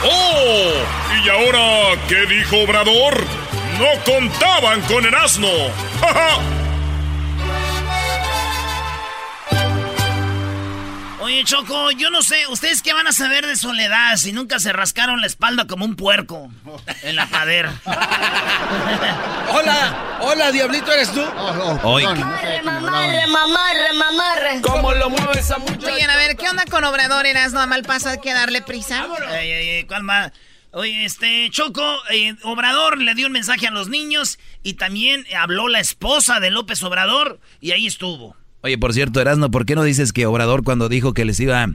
¡Oh! 0.04 1.24
¿Y 1.24 1.30
ahora 1.30 2.02
qué 2.10 2.26
dijo 2.26 2.58
Obrador? 2.58 3.24
No 3.80 3.88
contaban 4.06 4.82
con 4.84 5.06
el 5.06 5.14
asno. 5.14 5.50
Oye, 11.20 11.44
Choco, 11.44 11.92
yo 11.92 12.10
no 12.10 12.22
sé, 12.22 12.48
¿ustedes 12.48 12.82
qué 12.82 12.94
van 12.94 13.08
a 13.08 13.12
saber 13.12 13.46
de 13.48 13.56
soledad 13.56 14.16
si 14.16 14.32
nunca 14.32 14.60
se 14.60 14.72
rascaron 14.72 15.20
la 15.20 15.28
espalda 15.28 15.66
como 15.66 15.84
un 15.84 15.96
puerco 15.96 16.50
en 17.02 17.16
la 17.16 17.26
padera? 17.28 17.74
hola, 19.52 20.20
hola, 20.22 20.52
Diablito, 20.52 20.94
¿eres 20.94 21.12
tú? 21.12 21.26
Mamarre, 21.36 22.62
mamarre, 22.64 23.28
mamarre, 23.28 23.94
mamarre. 23.94 24.62
¿Cómo 24.62 24.94
lo 24.94 25.10
mueve 25.10 25.40
esa 25.40 25.58
muchacha? 25.58 25.94
Oigan, 25.94 26.12
a 26.12 26.16
ver, 26.16 26.38
¿qué 26.38 26.48
onda 26.48 26.64
con 26.70 26.84
Obrador? 26.84 27.26
¿Eras 27.26 27.52
no 27.54 27.66
mal 27.68 27.84
paso 27.84 28.10
hay 28.10 28.20
que 28.20 28.34
darle 28.34 28.62
prisa? 28.62 29.08
Ey, 29.32 29.52
ey, 29.52 29.70
ey, 29.70 29.86
calma. 29.86 30.32
Oye, 30.78 31.06
este, 31.06 31.48
Choco, 31.52 31.82
eh, 32.12 32.36
Obrador 32.44 32.98
le 32.98 33.16
dio 33.16 33.28
un 33.28 33.32
mensaje 33.32 33.66
a 33.66 33.72
los 33.72 33.88
niños 33.88 34.38
y 34.62 34.74
también 34.74 35.26
habló 35.34 35.70
la 35.70 35.80
esposa 35.80 36.42
de 36.42 36.52
López 36.52 36.84
Obrador 36.84 37.40
y 37.62 37.72
ahí 37.72 37.88
estuvo. 37.88 38.36
Oye, 38.60 38.78
por 38.78 38.94
cierto, 38.94 39.22
Erasno, 39.22 39.50
¿por 39.50 39.66
qué 39.66 39.76
no 39.76 39.84
dices 39.84 40.12
que 40.12 40.26
Obrador 40.26 40.66
cuando 40.66 40.90
dijo 40.90 41.14
que 41.14 41.24
les 41.24 41.40
iba 41.40 41.66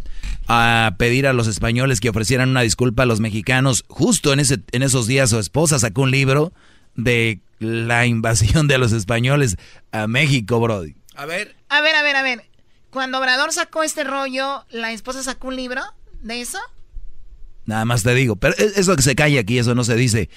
a 0.49 0.95
pedir 0.99 1.27
a 1.27 1.33
los 1.33 1.47
españoles 1.47 1.99
que 1.99 2.11
ofrecieran 2.11 2.51
una 2.51 2.61
disculpa 2.61 3.05
a 3.05 3.07
los 3.07 3.21
mexicanos, 3.21 3.87
justo 3.89 4.35
en, 4.35 4.41
ese, 4.41 4.59
en 4.71 4.83
esos 4.83 5.07
días 5.07 5.31
su 5.31 5.39
esposa 5.39 5.79
sacó 5.79 6.03
un 6.03 6.11
libro 6.11 6.53
de 6.95 7.41
la 7.59 8.05
invasión 8.05 8.69
de 8.69 8.77
los 8.77 8.93
españoles 8.93 9.57
a 9.93 10.09
México, 10.09 10.61
Brody? 10.61 10.95
A 11.15 11.25
ver. 11.25 11.57
A 11.71 11.81
ver, 11.81 11.95
a 11.97 12.03
ver, 12.03 12.17
a 12.17 12.23
ver. 12.23 12.45
Cuando 12.91 13.19
Obrador 13.19 13.51
sacó 13.55 13.83
este 13.83 14.05
rollo, 14.05 14.67
¿la 14.69 14.93
esposa 14.93 15.23
sacó 15.23 15.49
un 15.49 15.57
libro 15.57 15.81
de 16.21 16.43
eso? 16.43 16.59
Nada 17.67 17.85
más 17.85 18.03
te 18.03 18.15
digo, 18.15 18.37
pero 18.37 18.55
es- 18.57 18.77
eso 18.79 18.97
que 18.97 19.03
se 19.03 19.15
calle 19.15 19.39
aquí, 19.39 19.59
eso 19.59 19.75
no 19.75 19.85
se 19.85 19.95
dice. 19.97 20.29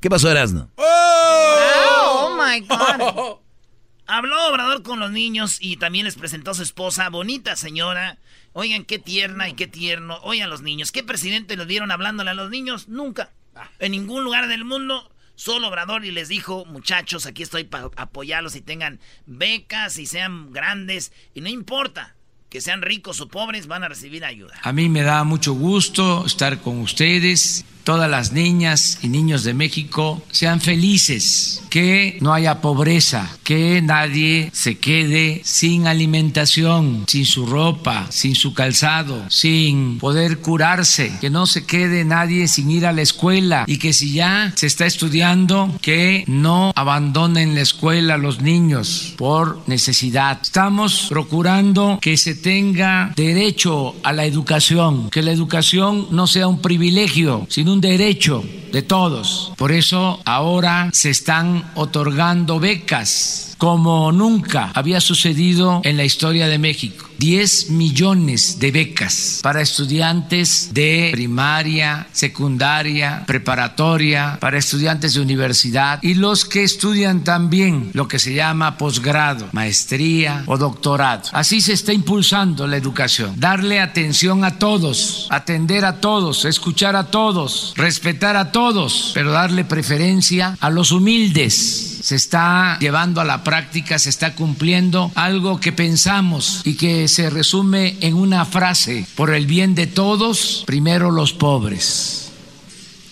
¿Qué 0.00 0.08
pasó, 0.10 0.30
Erasno? 0.30 0.70
Oh, 0.76 2.36
my 2.38 2.60
God. 2.60 3.38
Habló 4.06 4.48
Obrador 4.48 4.82
con 4.82 4.98
los 4.98 5.12
niños 5.12 5.58
y 5.60 5.76
también 5.76 6.04
les 6.04 6.16
presentó 6.16 6.50
a 6.50 6.54
su 6.54 6.62
esposa, 6.64 7.08
bonita 7.10 7.54
señora. 7.54 8.18
Oigan, 8.52 8.84
qué 8.84 8.98
tierna 8.98 9.48
y 9.48 9.54
qué 9.54 9.68
tierno. 9.68 10.18
Oigan 10.22 10.50
los 10.50 10.62
niños, 10.62 10.90
¿qué 10.90 11.04
presidente 11.04 11.56
lo 11.56 11.64
dieron 11.64 11.92
hablándole 11.92 12.30
a 12.30 12.34
los 12.34 12.50
niños? 12.50 12.88
Nunca. 12.88 13.30
En 13.78 13.92
ningún 13.92 14.24
lugar 14.24 14.48
del 14.48 14.64
mundo, 14.64 15.12
solo 15.36 15.68
Obrador 15.68 16.04
y 16.04 16.10
les 16.10 16.28
dijo, 16.28 16.64
muchachos, 16.64 17.24
aquí 17.26 17.44
estoy 17.44 17.62
para 17.64 17.88
apoyarlos 17.96 18.56
y 18.56 18.62
tengan 18.62 18.98
becas 19.26 19.96
y 19.98 20.06
sean 20.06 20.50
grandes. 20.50 21.12
Y 21.32 21.40
no 21.42 21.48
importa 21.48 22.16
que 22.50 22.60
sean 22.60 22.82
ricos 22.82 23.20
o 23.20 23.28
pobres, 23.28 23.66
van 23.66 23.84
a 23.84 23.88
recibir 23.88 24.24
ayuda. 24.24 24.54
A 24.62 24.72
mí 24.72 24.88
me 24.88 25.02
da 25.02 25.24
mucho 25.24 25.54
gusto 25.54 26.26
estar 26.26 26.58
con 26.58 26.80
ustedes. 26.80 27.64
Todas 27.90 28.08
las 28.08 28.30
niñas 28.30 29.00
y 29.02 29.08
niños 29.08 29.42
de 29.42 29.52
México 29.52 30.22
sean 30.30 30.60
felices, 30.60 31.60
que 31.70 32.18
no 32.20 32.32
haya 32.32 32.60
pobreza, 32.60 33.28
que 33.42 33.82
nadie 33.82 34.48
se 34.52 34.78
quede 34.78 35.40
sin 35.44 35.88
alimentación, 35.88 37.02
sin 37.08 37.26
su 37.26 37.46
ropa, 37.46 38.06
sin 38.10 38.36
su 38.36 38.54
calzado, 38.54 39.28
sin 39.28 39.98
poder 39.98 40.38
curarse, 40.38 41.10
que 41.20 41.30
no 41.30 41.46
se 41.46 41.64
quede 41.66 42.04
nadie 42.04 42.46
sin 42.46 42.70
ir 42.70 42.86
a 42.86 42.92
la 42.92 43.02
escuela 43.02 43.64
y 43.66 43.78
que 43.78 43.92
si 43.92 44.12
ya 44.12 44.52
se 44.54 44.68
está 44.68 44.86
estudiando, 44.86 45.76
que 45.82 46.22
no 46.28 46.72
abandonen 46.76 47.56
la 47.56 47.62
escuela 47.62 48.18
los 48.18 48.40
niños 48.40 49.14
por 49.16 49.64
necesidad. 49.66 50.38
Estamos 50.42 51.06
procurando 51.08 51.98
que 52.00 52.16
se 52.16 52.36
tenga 52.36 53.12
derecho 53.16 53.96
a 54.04 54.12
la 54.12 54.26
educación, 54.26 55.10
que 55.10 55.22
la 55.22 55.32
educación 55.32 56.06
no 56.12 56.28
sea 56.28 56.46
un 56.46 56.60
privilegio, 56.60 57.48
sino 57.48 57.72
un 57.72 57.79
derecho 57.80 58.44
de 58.72 58.82
todos. 58.82 59.52
Por 59.56 59.72
eso 59.72 60.20
ahora 60.24 60.90
se 60.92 61.10
están 61.10 61.70
otorgando 61.74 62.60
becas 62.60 63.49
como 63.60 64.10
nunca 64.10 64.72
había 64.74 65.02
sucedido 65.02 65.82
en 65.84 65.98
la 65.98 66.04
historia 66.04 66.48
de 66.48 66.58
México. 66.58 67.06
10 67.18 67.72
millones 67.72 68.58
de 68.58 68.70
becas 68.70 69.40
para 69.42 69.60
estudiantes 69.60 70.70
de 70.72 71.10
primaria, 71.12 72.08
secundaria, 72.12 73.24
preparatoria, 73.26 74.38
para 74.40 74.56
estudiantes 74.56 75.12
de 75.12 75.20
universidad 75.20 75.98
y 76.02 76.14
los 76.14 76.46
que 76.46 76.64
estudian 76.64 77.22
también 77.22 77.90
lo 77.92 78.08
que 78.08 78.18
se 78.18 78.32
llama 78.32 78.78
posgrado, 78.78 79.50
maestría 79.52 80.44
o 80.46 80.56
doctorado. 80.56 81.24
Así 81.32 81.60
se 81.60 81.74
está 81.74 81.92
impulsando 81.92 82.66
la 82.66 82.78
educación. 82.78 83.34
Darle 83.36 83.80
atención 83.80 84.42
a 84.42 84.58
todos, 84.58 85.26
atender 85.28 85.84
a 85.84 86.00
todos, 86.00 86.46
escuchar 86.46 86.96
a 86.96 87.10
todos, 87.10 87.74
respetar 87.76 88.36
a 88.36 88.52
todos, 88.52 89.10
pero 89.12 89.32
darle 89.32 89.66
preferencia 89.66 90.56
a 90.58 90.70
los 90.70 90.90
humildes 90.92 91.89
se 92.02 92.16
está 92.16 92.78
llevando 92.80 93.20
a 93.20 93.24
la 93.24 93.42
práctica, 93.44 93.98
se 93.98 94.10
está 94.10 94.34
cumpliendo 94.34 95.10
algo 95.14 95.60
que 95.60 95.72
pensamos 95.72 96.62
y 96.64 96.76
que 96.76 97.08
se 97.08 97.30
resume 97.30 97.96
en 98.00 98.14
una 98.14 98.44
frase, 98.44 99.06
por 99.16 99.32
el 99.34 99.46
bien 99.46 99.74
de 99.74 99.86
todos, 99.86 100.64
primero 100.66 101.10
los 101.10 101.32
pobres. 101.32 102.32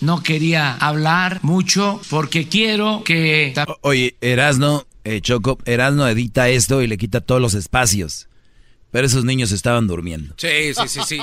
No 0.00 0.22
quería 0.22 0.74
hablar 0.74 1.40
mucho 1.42 2.00
porque 2.08 2.48
quiero 2.48 3.02
que... 3.04 3.52
Oye, 3.80 4.16
Erasno, 4.20 4.86
eh, 5.04 5.20
Choco, 5.20 5.58
Erasno 5.64 6.06
edita 6.06 6.48
esto 6.48 6.82
y 6.82 6.86
le 6.86 6.96
quita 6.98 7.20
todos 7.20 7.40
los 7.40 7.54
espacios. 7.54 8.28
Pero 8.90 9.06
esos 9.06 9.24
niños 9.24 9.50
estaban 9.52 9.86
durmiendo. 9.86 10.34
Sí, 10.38 10.72
sí, 10.74 10.88
sí, 10.88 11.00
sí. 11.06 11.20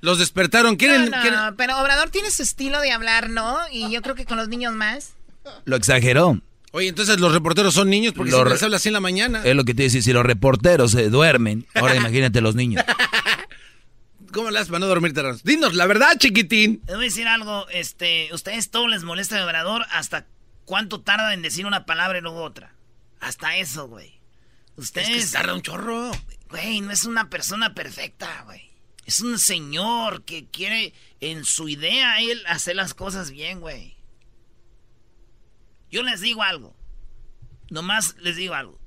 Los 0.00 0.18
despertaron. 0.20 0.76
¿Quieren, 0.76 1.10
No, 1.10 1.16
no, 1.16 1.22
quieren- 1.22 1.56
pero 1.56 1.78
Obrador 1.80 2.08
tiene 2.10 2.30
su 2.30 2.42
estilo 2.44 2.80
de 2.80 2.92
hablar, 2.92 3.30
¿no? 3.30 3.58
Y 3.72 3.90
yo 3.90 4.00
creo 4.00 4.14
que 4.14 4.24
con 4.24 4.36
los 4.38 4.48
niños 4.48 4.72
más. 4.74 5.10
Lo 5.64 5.74
exageró. 5.76 6.40
Oye, 6.72 6.88
entonces 6.88 7.18
los 7.18 7.32
reporteros 7.32 7.72
son 7.74 7.88
niños 7.88 8.12
porque 8.14 8.30
Lo 8.30 8.36
siempre 8.38 8.50
re- 8.50 8.54
les 8.56 8.62
habla 8.62 8.76
así 8.76 8.88
en 8.88 8.92
la 8.94 9.00
mañana. 9.00 9.42
Es 9.44 9.56
lo 9.56 9.64
que 9.64 9.74
te 9.74 9.84
dice, 9.84 10.02
si 10.02 10.12
los 10.12 10.24
reporteros 10.24 10.90
se 10.92 11.08
duermen, 11.08 11.66
ahora 11.74 11.96
imagínate 11.96 12.40
los 12.40 12.54
niños. 12.54 12.84
¿Cómo 14.32 14.50
le 14.50 14.58
haces 14.58 14.68
para 14.68 14.80
no 14.80 14.86
dormirte? 14.86 15.22
Ramos? 15.22 15.42
Dinos 15.42 15.74
la 15.74 15.86
verdad, 15.86 16.12
chiquitín. 16.18 16.82
Les 16.86 16.96
voy 16.96 17.04
a 17.06 17.08
decir 17.08 17.26
algo, 17.28 17.66
este, 17.70 18.28
ustedes 18.32 18.70
todo 18.70 18.86
les 18.88 19.02
molesta 19.02 19.36
de 19.36 19.44
Obrador 19.44 19.86
hasta 19.90 20.26
cuánto 20.66 21.00
tarda 21.00 21.32
en 21.32 21.40
decir 21.42 21.64
una 21.64 21.86
palabra 21.86 22.18
y 22.18 22.20
luego 22.20 22.42
otra. 22.42 22.74
Hasta 23.20 23.56
eso, 23.56 23.88
güey. 23.88 24.20
Ustedes... 24.76 25.08
Es 25.08 25.14
que 25.14 25.22
se 25.22 25.32
tarda 25.32 25.54
un 25.54 25.62
chorro. 25.62 26.10
Güey, 26.50 26.82
no 26.82 26.92
es 26.92 27.04
una 27.04 27.30
persona 27.30 27.74
perfecta, 27.74 28.42
güey. 28.44 28.70
Es 29.06 29.20
un 29.20 29.38
señor 29.38 30.22
que 30.24 30.44
quiere 30.46 30.92
en 31.20 31.46
su 31.46 31.68
idea 31.70 32.20
él 32.20 32.42
hacer 32.46 32.76
las 32.76 32.92
cosas 32.92 33.30
bien, 33.30 33.60
güey. 33.60 33.96
Yo 35.90 36.02
les 36.02 36.20
digo 36.20 36.42
algo. 36.42 36.76
Nomás 37.70 38.16
les 38.18 38.36
digo 38.36 38.54
algo. 38.54 38.78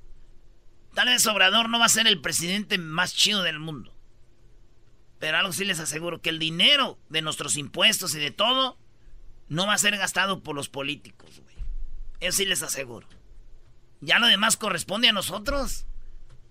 Tal 0.93 1.07
vez 1.07 1.25
Obrador 1.25 1.69
no 1.69 1.79
va 1.79 1.85
a 1.85 1.89
ser 1.89 2.07
el 2.07 2.21
presidente 2.21 2.77
más 2.77 3.13
chido 3.15 3.43
del 3.43 3.59
mundo. 3.59 3.95
Pero 5.19 5.37
algo 5.37 5.53
sí 5.53 5.65
les 5.65 5.79
aseguro, 5.79 6.21
que 6.21 6.29
el 6.29 6.39
dinero 6.39 6.99
de 7.09 7.21
nuestros 7.21 7.55
impuestos 7.55 8.15
y 8.15 8.19
de 8.19 8.31
todo 8.31 8.77
no 9.47 9.67
va 9.67 9.73
a 9.73 9.77
ser 9.77 9.97
gastado 9.97 10.41
por 10.41 10.55
los 10.55 10.67
políticos, 10.67 11.39
güey. 11.41 11.55
Eso 12.19 12.37
sí 12.37 12.45
les 12.45 12.63
aseguro. 12.63 13.07
Ya 14.01 14.17
lo 14.17 14.27
demás 14.27 14.57
corresponde 14.57 15.09
a 15.09 15.13
nosotros. 15.13 15.85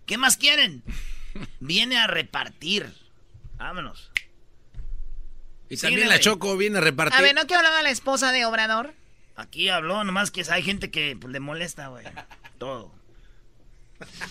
¿Qué 0.06 0.18
más 0.18 0.36
quieren? 0.36 0.84
Viene 1.60 1.98
a 1.98 2.06
repartir. 2.06 2.94
Vámonos. 3.58 4.10
Y 5.68 5.76
también 5.76 6.00
Síguele, 6.00 6.16
la. 6.16 6.20
Choco 6.20 6.56
viene 6.56 6.78
a 6.78 6.80
repartir. 6.80 7.16
A 7.16 7.22
ver, 7.22 7.34
¿no 7.34 7.46
que 7.46 7.54
hablaba 7.54 7.80
la 7.82 7.90
esposa 7.90 8.32
de 8.32 8.44
Obrador? 8.44 8.92
Aquí 9.40 9.68
habló, 9.68 10.04
nomás 10.04 10.30
que 10.30 10.44
hay 10.50 10.62
gente 10.62 10.90
que 10.90 11.16
pues, 11.20 11.32
le 11.32 11.40
molesta, 11.40 11.88
güey. 11.88 12.04
Todo. 12.58 12.92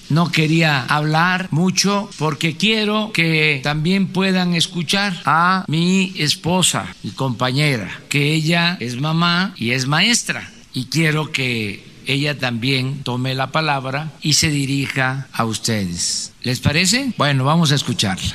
No 0.09 0.31
quería 0.31 0.83
hablar 0.83 1.47
mucho 1.51 2.09
porque 2.17 2.57
quiero 2.57 3.11
que 3.13 3.59
también 3.63 4.07
puedan 4.07 4.55
escuchar 4.55 5.13
a 5.25 5.65
mi 5.67 6.13
esposa 6.17 6.95
y 7.03 7.11
compañera, 7.11 8.01
que 8.09 8.33
ella 8.33 8.77
es 8.79 8.99
mamá 8.99 9.53
y 9.57 9.71
es 9.71 9.85
maestra. 9.85 10.49
Y 10.73 10.85
quiero 10.85 11.31
que 11.31 11.83
ella 12.07 12.37
también 12.37 13.03
tome 13.03 13.35
la 13.35 13.51
palabra 13.51 14.11
y 14.21 14.33
se 14.33 14.49
dirija 14.49 15.27
a 15.31 15.45
ustedes. 15.45 16.33
¿Les 16.41 16.59
parece? 16.59 17.13
Bueno, 17.17 17.43
vamos 17.43 17.71
a 17.71 17.75
escucharla. 17.75 18.33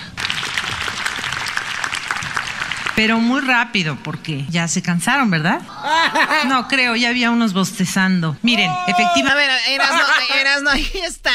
Pero 2.96 3.18
muy 3.18 3.40
rápido, 3.40 3.96
porque 4.02 4.44
ya 4.48 4.68
se 4.68 4.82
cansaron, 4.82 5.30
¿verdad? 5.30 5.60
No, 6.46 6.68
creo, 6.68 6.94
ya 6.94 7.08
había 7.08 7.30
unos 7.30 7.52
bostezando. 7.54 8.36
Miren, 8.42 8.70
A 8.70 8.84
efectivamente. 8.88 9.34
ver, 9.34 9.50
Erasno, 9.68 10.00
Erasno, 10.38 10.70
ahí 10.70 10.90
está. 11.04 11.30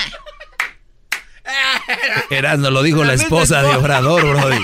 Erasno 2.30 2.70
lo 2.70 2.84
dijo 2.84 3.04
la 3.04 3.14
esposa 3.14 3.62
de 3.64 3.76
Obrador, 3.76 4.22
Brody. 4.28 4.64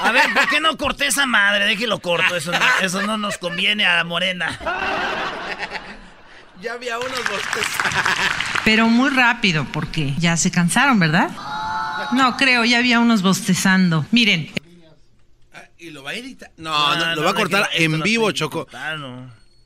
A 0.00 0.12
ver, 0.12 0.32
¿por 0.32 0.48
qué 0.48 0.60
no 0.60 0.76
corté 0.76 1.08
esa 1.08 1.26
madre? 1.26 1.64
Déjelo 1.66 1.98
corto, 2.00 2.36
eso 2.36 2.52
no, 2.52 2.58
eso 2.82 3.02
no 3.02 3.18
nos 3.18 3.36
conviene 3.38 3.84
a 3.86 4.04
Morena. 4.04 4.58
Ya 6.60 6.74
había 6.74 6.98
unos 6.98 7.18
bosques. 7.18 7.66
Pero 8.64 8.86
muy 8.88 9.10
rápido, 9.10 9.66
porque 9.72 10.14
ya 10.18 10.36
se 10.36 10.52
cansaron, 10.52 11.00
¿verdad? 11.00 11.30
No, 12.12 12.36
creo, 12.36 12.64
ya 12.64 12.78
había 12.78 13.00
unos 13.00 13.22
bostezando. 13.22 14.06
Miren. 14.12 14.52
¿Y 15.82 15.90
lo 15.90 16.04
va 16.04 16.10
a 16.10 16.14
editar? 16.14 16.52
No, 16.58 16.96
no, 16.96 17.16
lo 17.16 17.24
va 17.24 17.30
a 17.30 17.34
cortar 17.34 17.68
en 17.74 18.00
vivo, 18.02 18.30
Choco. 18.30 18.68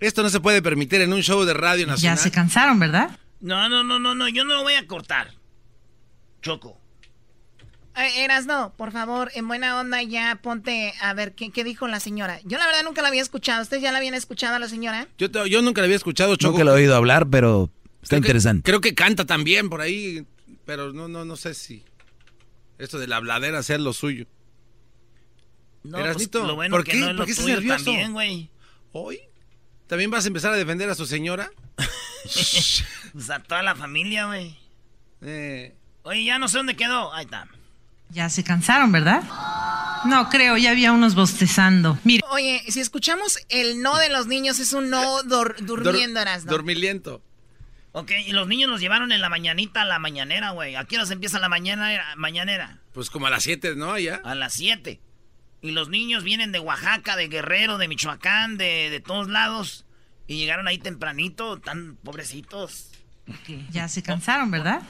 Esto 0.00 0.22
no 0.22 0.30
se 0.30 0.40
puede 0.40 0.62
permitir 0.62 1.02
en 1.02 1.12
un 1.12 1.22
show 1.22 1.44
de 1.44 1.52
radio 1.52 1.86
nacional. 1.86 2.16
Ya 2.16 2.22
se 2.22 2.30
cansaron, 2.30 2.78
¿verdad? 2.78 3.18
No, 3.40 3.68
no, 3.68 3.84
no, 3.84 3.98
no, 3.98 4.14
no, 4.14 4.26
yo 4.28 4.44
no 4.44 4.54
lo 4.54 4.62
voy 4.62 4.74
a 4.74 4.86
cortar. 4.86 5.34
Choco. 6.40 6.80
Eh, 7.96 8.24
Eras, 8.24 8.46
no, 8.46 8.72
por 8.76 8.92
favor, 8.92 9.30
en 9.34 9.46
buena 9.46 9.78
onda 9.78 10.02
ya 10.02 10.38
ponte 10.42 10.94
a 11.02 11.12
ver 11.12 11.34
qué, 11.34 11.50
qué, 11.50 11.64
dijo 11.64 11.86
la 11.86 12.00
señora. 12.00 12.40
Yo 12.44 12.56
la 12.56 12.66
verdad 12.66 12.82
nunca 12.82 13.02
la 13.02 13.08
había 13.08 13.22
escuchado. 13.22 13.62
¿Ustedes 13.62 13.82
ya 13.82 13.92
la 13.92 13.98
habían 13.98 14.14
escuchado 14.14 14.54
a 14.54 14.58
la 14.58 14.68
señora? 14.68 15.08
Yo, 15.18 15.28
yo 15.46 15.60
nunca 15.60 15.82
la 15.82 15.86
había 15.86 15.96
escuchado, 15.96 16.36
Choco. 16.36 16.52
Nunca 16.52 16.64
la 16.64 16.70
he 16.72 16.74
oído 16.74 16.96
hablar, 16.96 17.28
pero 17.28 17.70
está 18.02 18.16
creo 18.16 18.18
interesante. 18.20 18.62
Que, 18.62 18.70
creo 18.70 18.80
que 18.80 18.94
canta 18.94 19.26
también 19.26 19.68
por 19.68 19.82
ahí, 19.82 20.26
pero 20.64 20.94
no, 20.94 21.08
no, 21.08 21.26
no 21.26 21.36
sé 21.36 21.52
si 21.52 21.84
esto 22.78 22.98
de 22.98 23.06
la 23.06 23.16
habladera 23.16 23.62
sea 23.62 23.76
lo 23.76 23.92
suyo. 23.92 24.26
No, 25.86 25.98
pues, 25.98 26.34
lo 26.34 26.54
bueno 26.54 26.76
¿por 26.76 26.84
que 26.84 26.92
qué? 26.92 26.98
no 26.98 27.06
es 27.06 27.10
¿Por 27.10 27.18
lo 27.18 27.24
qué 27.26 27.30
estás 27.32 27.46
nervioso? 27.46 27.84
también, 27.84 28.12
güey. 28.12 28.50
¿Hoy? 28.92 29.20
¿También 29.86 30.10
vas 30.10 30.24
a 30.24 30.28
empezar 30.28 30.52
a 30.52 30.56
defender 30.56 30.90
a 30.90 30.94
su 30.94 31.06
señora? 31.06 31.50
pues 31.76 33.30
a 33.30 33.40
toda 33.40 33.62
la 33.62 33.76
familia, 33.76 34.26
güey. 34.26 34.56
Eh. 35.22 35.74
Oye, 36.02 36.24
ya 36.24 36.38
no 36.38 36.48
sé 36.48 36.58
dónde 36.58 36.76
quedó. 36.76 37.12
Ahí 37.14 37.24
está. 37.24 37.48
Ya 38.10 38.28
se 38.28 38.44
cansaron, 38.44 38.92
¿verdad? 38.92 39.22
No, 40.06 40.28
creo, 40.28 40.56
ya 40.56 40.70
había 40.70 40.92
unos 40.92 41.14
bostezando. 41.14 41.98
Mire. 42.04 42.22
Oye, 42.30 42.62
si 42.68 42.80
escuchamos 42.80 43.38
el 43.48 43.82
no 43.82 43.96
de 43.98 44.08
los 44.08 44.26
niños, 44.26 44.58
es 44.60 44.72
un 44.72 44.90
no 44.90 45.22
dor 45.24 45.56
durmiendo, 45.60 46.20
Eras, 46.20 46.44
¿no? 46.44 46.52
Dormiliento. 46.52 47.22
Ok, 47.92 48.12
y 48.26 48.32
los 48.32 48.46
niños 48.46 48.70
los 48.70 48.80
llevaron 48.80 49.10
en 49.10 49.20
la 49.20 49.28
mañanita 49.28 49.82
a 49.82 49.84
la 49.84 49.98
mañanera, 49.98 50.50
güey. 50.50 50.76
¿A 50.76 50.84
qué 50.84 50.96
hora 50.96 51.06
se 51.06 51.14
empieza 51.14 51.38
la 51.38 51.48
mañana, 51.48 52.14
mañanera? 52.16 52.78
Pues 52.92 53.10
como 53.10 53.26
a 53.26 53.30
las 53.30 53.42
7, 53.42 53.74
¿no? 53.74 53.98
Ya. 53.98 54.20
A 54.22 54.34
las 54.34 54.52
7. 54.54 55.00
Y 55.62 55.70
los 55.72 55.88
niños 55.88 56.22
vienen 56.22 56.52
de 56.52 56.60
Oaxaca, 56.60 57.16
de 57.16 57.28
Guerrero, 57.28 57.78
de 57.78 57.88
Michoacán, 57.88 58.56
de, 58.58 58.90
de 58.90 59.00
todos 59.00 59.28
lados. 59.28 59.84
Y 60.26 60.36
llegaron 60.36 60.68
ahí 60.68 60.78
tempranito, 60.78 61.58
tan 61.58 61.96
pobrecitos. 61.96 62.90
Ya 63.70 63.88
se 63.88 64.02
cansaron, 64.02 64.50
¿verdad? 64.50 64.82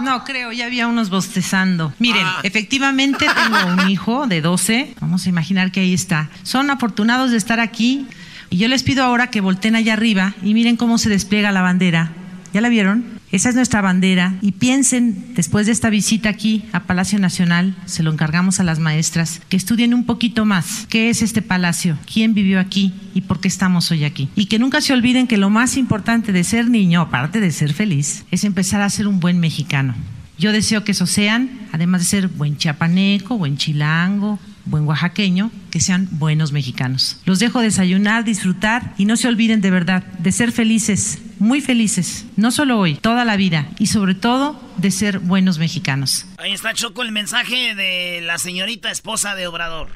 No, 0.00 0.24
creo, 0.24 0.52
ya 0.52 0.66
había 0.66 0.86
unos 0.86 1.10
bostezando. 1.10 1.92
Miren, 1.98 2.26
ah. 2.26 2.40
efectivamente 2.42 3.26
tengo 3.26 3.66
un 3.66 3.88
hijo 3.90 4.26
de 4.26 4.40
12. 4.40 4.94
Vamos 5.00 5.26
a 5.26 5.28
imaginar 5.28 5.72
que 5.72 5.80
ahí 5.80 5.94
está. 5.94 6.30
Son 6.42 6.70
afortunados 6.70 7.30
de 7.30 7.36
estar 7.36 7.60
aquí. 7.60 8.06
Y 8.50 8.58
yo 8.58 8.68
les 8.68 8.82
pido 8.82 9.04
ahora 9.04 9.28
que 9.30 9.40
volteen 9.40 9.76
allá 9.76 9.94
arriba 9.94 10.34
y 10.42 10.54
miren 10.54 10.76
cómo 10.76 10.98
se 10.98 11.08
despliega 11.08 11.52
la 11.52 11.62
bandera. 11.62 12.12
¿Ya 12.52 12.60
la 12.60 12.68
vieron? 12.68 13.21
Esa 13.32 13.48
es 13.48 13.54
nuestra 13.54 13.80
bandera. 13.80 14.36
Y 14.42 14.52
piensen, 14.52 15.32
después 15.34 15.64
de 15.64 15.72
esta 15.72 15.88
visita 15.88 16.28
aquí 16.28 16.64
a 16.72 16.84
Palacio 16.84 17.18
Nacional, 17.18 17.74
se 17.86 18.02
lo 18.02 18.12
encargamos 18.12 18.60
a 18.60 18.62
las 18.62 18.78
maestras, 18.78 19.40
que 19.48 19.56
estudien 19.56 19.94
un 19.94 20.04
poquito 20.04 20.44
más 20.44 20.86
qué 20.90 21.08
es 21.08 21.22
este 21.22 21.40
palacio, 21.40 21.96
quién 22.12 22.34
vivió 22.34 22.60
aquí 22.60 22.92
y 23.14 23.22
por 23.22 23.40
qué 23.40 23.48
estamos 23.48 23.90
hoy 23.90 24.04
aquí. 24.04 24.28
Y 24.36 24.46
que 24.46 24.58
nunca 24.58 24.82
se 24.82 24.92
olviden 24.92 25.26
que 25.26 25.38
lo 25.38 25.48
más 25.48 25.78
importante 25.78 26.32
de 26.32 26.44
ser 26.44 26.68
niño, 26.68 27.00
aparte 27.00 27.40
de 27.40 27.50
ser 27.50 27.72
feliz, 27.72 28.26
es 28.30 28.44
empezar 28.44 28.82
a 28.82 28.90
ser 28.90 29.08
un 29.08 29.18
buen 29.18 29.40
mexicano. 29.40 29.94
Yo 30.38 30.52
deseo 30.52 30.84
que 30.84 30.92
eso 30.92 31.06
sean, 31.06 31.68
además 31.72 32.02
de 32.02 32.08
ser 32.08 32.28
buen 32.28 32.58
chiapaneco, 32.58 33.38
buen 33.38 33.56
chilango, 33.56 34.38
buen 34.64 34.86
oaxaqueño, 34.86 35.50
que 35.70 35.80
sean 35.80 36.08
buenos 36.12 36.52
mexicanos. 36.52 37.20
Los 37.24 37.38
dejo 37.38 37.60
desayunar, 37.60 38.24
disfrutar 38.24 38.94
y 38.98 39.04
no 39.04 39.16
se 39.16 39.28
olviden 39.28 39.60
de 39.60 39.70
verdad 39.70 40.02
de 40.04 40.32
ser 40.32 40.52
felices, 40.52 41.18
muy 41.38 41.60
felices, 41.60 42.26
no 42.36 42.50
solo 42.50 42.78
hoy, 42.78 42.94
toda 42.94 43.24
la 43.24 43.36
vida 43.36 43.68
y 43.78 43.86
sobre 43.86 44.14
todo 44.14 44.60
de 44.76 44.90
ser 44.90 45.18
buenos 45.18 45.58
mexicanos. 45.58 46.26
Ahí 46.38 46.52
está 46.52 46.74
Choco 46.74 47.02
el 47.02 47.12
mensaje 47.12 47.74
de 47.74 48.20
la 48.22 48.38
señorita 48.38 48.90
esposa 48.90 49.34
de 49.34 49.46
Obrador. 49.46 49.90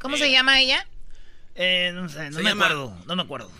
¿Cómo 0.00 0.16
eh, 0.16 0.18
se 0.18 0.30
llama 0.30 0.60
ella? 0.60 0.86
Eh, 1.54 1.92
no 1.94 2.08
sé, 2.08 2.30
no 2.30 2.38
me 2.38 2.50
llama... 2.50 2.66
acuerdo, 2.66 2.98
no 3.06 3.16
me 3.16 3.22
acuerdo. 3.22 3.50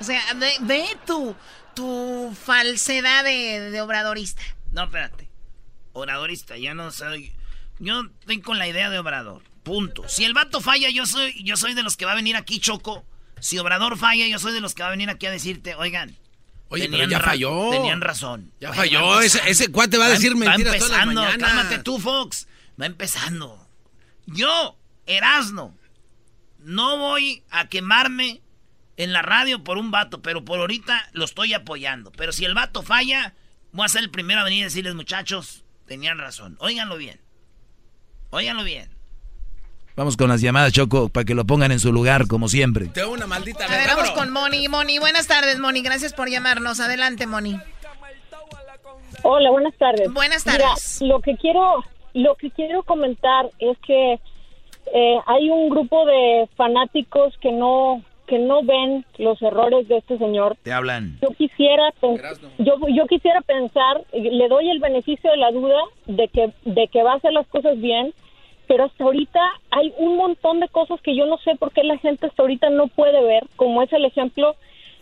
O 0.00 0.04
sea, 0.04 0.22
ve, 0.36 0.52
ve 0.60 0.84
tu, 1.06 1.34
tu 1.74 2.34
falsedad 2.44 3.24
de, 3.24 3.70
de 3.70 3.80
obradorista. 3.80 4.42
No, 4.72 4.84
espérate. 4.84 5.28
Obradorista, 5.92 6.56
ya 6.56 6.74
no 6.74 6.90
soy... 6.90 7.32
Yo 7.80 8.02
estoy 8.20 8.40
con 8.40 8.58
la 8.58 8.66
idea 8.66 8.90
de 8.90 8.98
Obrador. 8.98 9.42
Punto. 9.68 10.08
Si 10.08 10.24
el 10.24 10.32
vato 10.32 10.62
falla, 10.62 10.88
yo 10.88 11.04
soy, 11.04 11.34
yo 11.44 11.58
soy 11.58 11.74
de 11.74 11.82
los 11.82 11.98
que 11.98 12.06
va 12.06 12.12
a 12.12 12.14
venir 12.14 12.36
aquí, 12.36 12.58
Choco. 12.58 13.04
Si 13.38 13.58
Obrador 13.58 13.98
falla, 13.98 14.26
yo 14.26 14.38
soy 14.38 14.54
de 14.54 14.62
los 14.62 14.74
que 14.74 14.82
va 14.82 14.88
a 14.88 14.92
venir 14.92 15.10
aquí 15.10 15.26
a 15.26 15.30
decirte, 15.30 15.74
oigan. 15.74 16.16
Oye, 16.70 16.88
pero 16.88 17.06
ya 17.06 17.20
falló. 17.20 17.68
Tenían 17.70 18.00
razón. 18.00 18.50
Ya 18.60 18.72
falló. 18.72 19.20
Ese, 19.20 19.42
ese 19.46 19.70
cuate 19.70 19.98
va 19.98 20.06
a 20.06 20.08
decir 20.08 20.32
va, 20.32 20.36
mentiras 20.36 20.72
va 20.72 20.76
empezando, 20.76 21.20
todas 21.20 21.38
las. 21.38 21.48
Cálmate 21.48 21.78
tú, 21.80 21.98
Fox. 21.98 22.48
Va 22.80 22.86
empezando. 22.86 23.68
Yo, 24.24 24.78
Erasno, 25.04 25.76
no 26.60 26.96
voy 26.96 27.42
a 27.50 27.68
quemarme 27.68 28.40
en 28.96 29.12
la 29.12 29.20
radio 29.20 29.62
por 29.64 29.76
un 29.76 29.90
vato, 29.90 30.22
pero 30.22 30.46
por 30.46 30.60
ahorita 30.60 31.10
lo 31.12 31.26
estoy 31.26 31.52
apoyando. 31.52 32.10
Pero 32.12 32.32
si 32.32 32.46
el 32.46 32.54
vato 32.54 32.82
falla, 32.82 33.34
voy 33.72 33.84
a 33.84 33.88
ser 33.88 34.02
el 34.02 34.10
primero 34.10 34.40
a 34.40 34.44
venir 34.44 34.62
a 34.62 34.68
decirles, 34.68 34.94
muchachos, 34.94 35.62
tenían 35.86 36.16
razón. 36.16 36.56
Óiganlo 36.58 36.96
bien. 36.96 37.20
Óiganlo 38.30 38.64
bien. 38.64 38.97
Vamos 39.98 40.16
con 40.16 40.28
las 40.28 40.40
llamadas, 40.40 40.72
Choco, 40.72 41.08
para 41.08 41.24
que 41.24 41.34
lo 41.34 41.44
pongan 41.44 41.72
en 41.72 41.80
su 41.80 41.92
lugar, 41.92 42.28
como 42.28 42.46
siempre. 42.46 42.86
Tengo 42.86 43.10
una 43.10 43.26
maldita 43.26 43.64
A 43.64 43.68
ver, 43.68 43.88
vamos 43.88 44.12
con 44.12 44.30
Moni. 44.30 44.68
Moni, 44.68 45.00
buenas 45.00 45.26
tardes, 45.26 45.58
Moni. 45.58 45.82
Gracias 45.82 46.14
por 46.14 46.30
llamarnos. 46.30 46.78
Adelante, 46.78 47.26
Moni. 47.26 47.58
Hola, 49.24 49.50
buenas 49.50 49.74
tardes. 49.76 50.12
Buenas 50.12 50.44
tardes. 50.44 50.98
Mira, 51.00 51.14
lo 51.14 51.20
que 51.20 51.34
quiero, 51.34 51.82
lo 52.14 52.36
que 52.36 52.52
quiero 52.52 52.84
comentar 52.84 53.50
es 53.58 53.76
que 53.84 54.20
eh, 54.94 55.16
hay 55.26 55.50
un 55.50 55.68
grupo 55.68 56.06
de 56.06 56.48
fanáticos 56.56 57.36
que 57.40 57.50
no 57.50 58.00
que 58.28 58.38
no 58.38 58.62
ven 58.62 59.04
los 59.16 59.42
errores 59.42 59.88
de 59.88 59.96
este 59.96 60.16
señor. 60.16 60.56
Te 60.62 60.72
hablan. 60.72 61.18
Yo 61.22 61.30
quisiera 61.30 61.92
yo 62.58 62.76
yo 62.88 63.06
quisiera 63.08 63.40
pensar, 63.40 64.04
le 64.12 64.46
doy 64.46 64.70
el 64.70 64.78
beneficio 64.78 65.28
de 65.28 65.38
la 65.38 65.50
duda 65.50 65.80
de 66.06 66.28
que 66.28 66.52
de 66.66 66.86
que 66.86 67.02
va 67.02 67.14
a 67.14 67.16
hacer 67.16 67.32
las 67.32 67.48
cosas 67.48 67.80
bien 67.80 68.14
pero 68.68 68.84
hasta 68.84 69.02
ahorita 69.02 69.40
hay 69.70 69.92
un 69.96 70.16
montón 70.16 70.60
de 70.60 70.68
cosas 70.68 71.00
que 71.00 71.16
yo 71.16 71.26
no 71.26 71.38
sé 71.38 71.56
por 71.56 71.72
qué 71.72 71.82
la 71.82 71.96
gente 71.96 72.26
hasta 72.26 72.42
ahorita 72.42 72.68
no 72.68 72.86
puede 72.86 73.20
ver, 73.24 73.44
como 73.56 73.82
es 73.82 73.92
el 73.92 74.04
ejemplo 74.04 74.54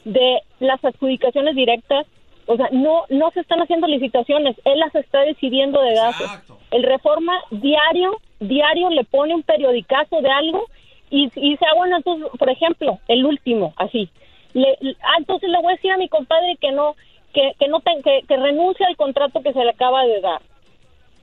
de 0.04 0.40
las 0.60 0.82
adjudicaciones 0.84 1.56
directas. 1.56 2.06
O 2.46 2.56
sea, 2.56 2.68
no, 2.70 3.02
no 3.10 3.32
se 3.32 3.40
están 3.40 3.60
haciendo 3.60 3.88
licitaciones, 3.88 4.56
él 4.64 4.78
las 4.78 4.94
está 4.94 5.20
decidiendo 5.22 5.82
de 5.82 5.96
gases. 5.96 6.30
El 6.70 6.84
Reforma 6.84 7.32
diario, 7.50 8.16
diario 8.38 8.88
le 8.90 9.02
pone 9.02 9.34
un 9.34 9.42
periodicazo 9.42 10.20
de 10.20 10.30
algo 10.30 10.64
y, 11.10 11.24
y 11.34 11.56
se 11.56 11.64
ah, 11.66 11.74
bueno, 11.76 11.96
entonces, 11.96 12.28
por 12.38 12.48
ejemplo, 12.48 13.00
el 13.08 13.26
último, 13.26 13.74
así. 13.76 14.08
Le, 14.54 14.78
ah, 15.02 15.16
entonces 15.18 15.50
le 15.50 15.58
voy 15.58 15.72
a 15.72 15.76
decir 15.76 15.90
a 15.90 15.96
mi 15.96 16.08
compadre 16.08 16.56
que 16.60 16.70
no, 16.70 16.94
que, 17.34 17.52
que 17.58 17.66
no 17.66 17.80
te, 17.80 18.00
que, 18.04 18.20
que 18.28 18.36
renuncie 18.36 18.86
al 18.86 18.96
contrato 18.96 19.42
que 19.42 19.52
se 19.52 19.64
le 19.64 19.70
acaba 19.70 20.04
de 20.04 20.20
dar 20.20 20.40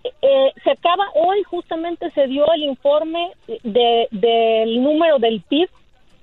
eh, 0.04 0.52
se 0.64 0.72
acaba 0.72 1.06
hoy 1.16 1.44
justamente 1.44 2.12
se 2.12 2.28
dio 2.28 2.52
el 2.54 2.64
informe 2.64 3.32
de, 3.64 4.08
del 4.12 4.84
número 4.84 5.20
del 5.20 5.42
PIB 5.42 5.70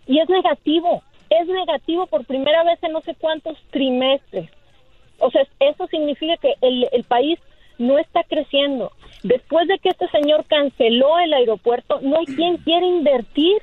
y 0.07 0.19
es 0.19 0.29
negativo, 0.29 1.03
es 1.31 1.47
negativo 1.47 2.07
por 2.07 2.25
primera 2.25 2.63
vez 2.65 2.83
en 2.83 2.93
no 2.93 3.01
sé 3.01 3.15
cuántos 3.15 3.57
trimestres. 3.71 4.51
O 5.19 5.31
sea, 5.31 5.47
eso 5.61 5.87
significa 5.87 6.37
que 6.39 6.55
el, 6.61 6.89
el 6.93 7.05
país 7.05 7.39
no 7.79 7.99
está 7.99 8.23
creciendo. 8.25 8.93
Después 9.23 9.69
de 9.69 9.79
que 9.79 9.91
este 9.91 10.09
señor 10.09 10.45
canceló 10.47 11.19
el 11.19 11.33
aeropuerto, 11.33 12.01
no 12.03 12.19
hay 12.19 12.27
quien 12.27 12.57
quiera 12.59 12.85
invertir 12.85 13.63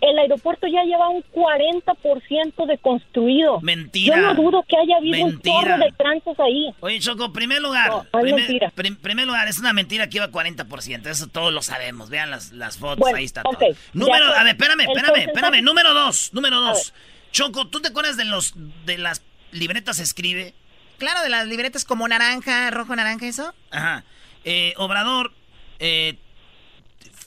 el 0.00 0.18
aeropuerto 0.18 0.66
ya 0.66 0.82
lleva 0.84 1.08
un 1.08 1.22
40% 1.32 2.66
de 2.66 2.78
construido. 2.78 3.60
Mentira. 3.60 4.16
Yo 4.16 4.22
no 4.22 4.34
dudo 4.34 4.64
que 4.68 4.76
haya 4.76 4.96
habido 4.96 5.26
mentira. 5.26 5.54
un 5.56 5.64
chorro 5.64 5.78
de 5.78 5.92
trances 5.92 6.40
ahí. 6.40 6.74
Oye, 6.80 7.00
Choco, 7.00 7.32
primer 7.32 7.62
lugar. 7.62 7.88
No, 7.90 8.06
no 8.12 8.20
primer, 8.20 8.40
mentira. 8.40 8.70
prim, 8.74 8.96
primer 8.96 9.26
lugar, 9.26 9.48
es 9.48 9.58
una 9.58 9.72
mentira 9.72 10.08
que 10.08 10.18
iba 10.18 10.28
40%. 10.30 11.06
Eso 11.06 11.26
todos 11.28 11.52
lo 11.52 11.62
sabemos. 11.62 12.10
Vean 12.10 12.30
las, 12.30 12.52
las 12.52 12.78
fotos, 12.78 12.98
Bueno, 12.98 13.18
ahí 13.18 13.24
está 13.24 13.42
todo. 13.42 13.58
Número, 13.92 14.26
a 14.26 14.42
ver, 14.44 14.54
espérame, 14.56 14.80
espérame, 14.80 15.16
espérame. 15.26 15.62
Número 15.62 15.94
dos, 15.94 16.32
número 16.32 16.60
dos. 16.60 16.92
Choco, 17.32 17.68
¿tú 17.68 17.80
te 17.80 17.88
acuerdas 17.88 18.16
de 18.16 18.24
los 18.24 18.54
de 18.84 18.98
las 18.98 19.22
libretas 19.52 19.98
escribe? 19.98 20.54
Claro, 20.98 21.22
de 21.22 21.28
las 21.28 21.46
libretas 21.46 21.84
como 21.84 22.08
naranja, 22.08 22.70
rojo, 22.70 22.96
naranja, 22.96 23.26
eso. 23.26 23.52
Ajá. 23.70 24.04
Eh, 24.44 24.72
Obrador 24.76 25.32
eh, 25.78 26.16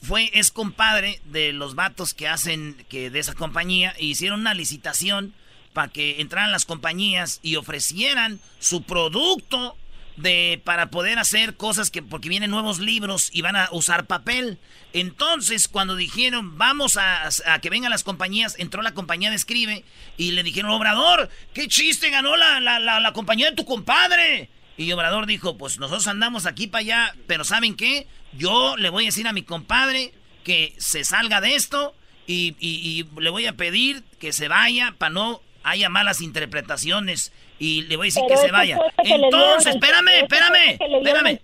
fue, 0.02 0.30
es 0.34 0.50
compadre 0.50 1.20
de 1.24 1.52
los 1.52 1.74
vatos 1.74 2.14
que 2.14 2.28
hacen, 2.28 2.84
que 2.88 3.10
de 3.10 3.18
esa 3.18 3.34
compañía, 3.34 3.94
e 3.98 4.06
hicieron 4.06 4.40
una 4.40 4.54
licitación 4.54 5.34
para 5.72 5.88
que 5.88 6.20
entraran 6.20 6.52
las 6.52 6.64
compañías 6.64 7.38
y 7.42 7.56
ofrecieran 7.56 8.40
su 8.58 8.82
producto 8.82 9.76
de 10.16 10.60
para 10.64 10.90
poder 10.90 11.18
hacer 11.18 11.56
cosas 11.56 11.90
que 11.90 12.02
porque 12.02 12.28
vienen 12.28 12.50
nuevos 12.50 12.78
libros 12.78 13.30
y 13.32 13.42
van 13.42 13.56
a 13.56 13.68
usar 13.72 14.06
papel. 14.06 14.58
Entonces, 14.92 15.68
cuando 15.68 15.96
dijeron, 15.96 16.58
vamos 16.58 16.96
a, 16.96 17.30
que 17.60 17.70
vengan 17.70 17.90
las 17.90 18.02
compañías, 18.02 18.56
entró 18.58 18.82
la 18.82 18.94
compañía 18.94 19.30
de 19.30 19.36
Escribe 19.36 19.84
y 20.16 20.32
le 20.32 20.42
dijeron, 20.42 20.72
Obrador, 20.72 21.30
qué 21.54 21.68
chiste 21.68 22.10
ganó 22.10 22.36
la, 22.36 22.60
la, 22.60 22.78
la, 22.78 23.12
compañía 23.12 23.50
de 23.50 23.56
tu 23.56 23.64
compadre. 23.64 24.50
Y 24.76 24.90
Obrador 24.92 25.26
dijo, 25.26 25.58
pues 25.58 25.78
nosotros 25.78 26.06
andamos 26.06 26.46
aquí 26.46 26.66
para 26.66 26.80
allá, 26.80 27.14
pero 27.26 27.44
¿saben 27.44 27.76
qué? 27.76 28.06
Yo 28.32 28.76
le 28.76 28.90
voy 28.90 29.04
a 29.04 29.06
decir 29.06 29.26
a 29.26 29.32
mi 29.32 29.42
compadre 29.42 30.12
que 30.44 30.74
se 30.78 31.04
salga 31.04 31.40
de 31.40 31.54
esto 31.54 31.94
y, 32.26 32.56
y 32.60 33.04
le 33.20 33.30
voy 33.30 33.46
a 33.46 33.54
pedir 33.54 34.02
que 34.18 34.32
se 34.32 34.48
vaya 34.48 34.94
para 34.98 35.10
no 35.10 35.40
haya 35.62 35.88
malas 35.88 36.20
interpretaciones 36.20 37.32
y 37.58 37.82
le 37.82 37.96
voy 37.96 38.06
a 38.06 38.08
decir 38.08 38.22
que 38.26 38.36
se 38.36 38.50
vaya. 38.50 38.78
Entonces, 38.98 39.74
espérame, 39.74 40.22
espérame, 40.22 40.78
espérame. 40.80 41.40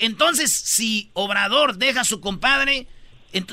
entonces, 0.00 0.52
si 0.52 1.10
Obrador 1.14 1.76
deja 1.76 2.00
a 2.00 2.04
su 2.04 2.20
compadre, 2.20 2.88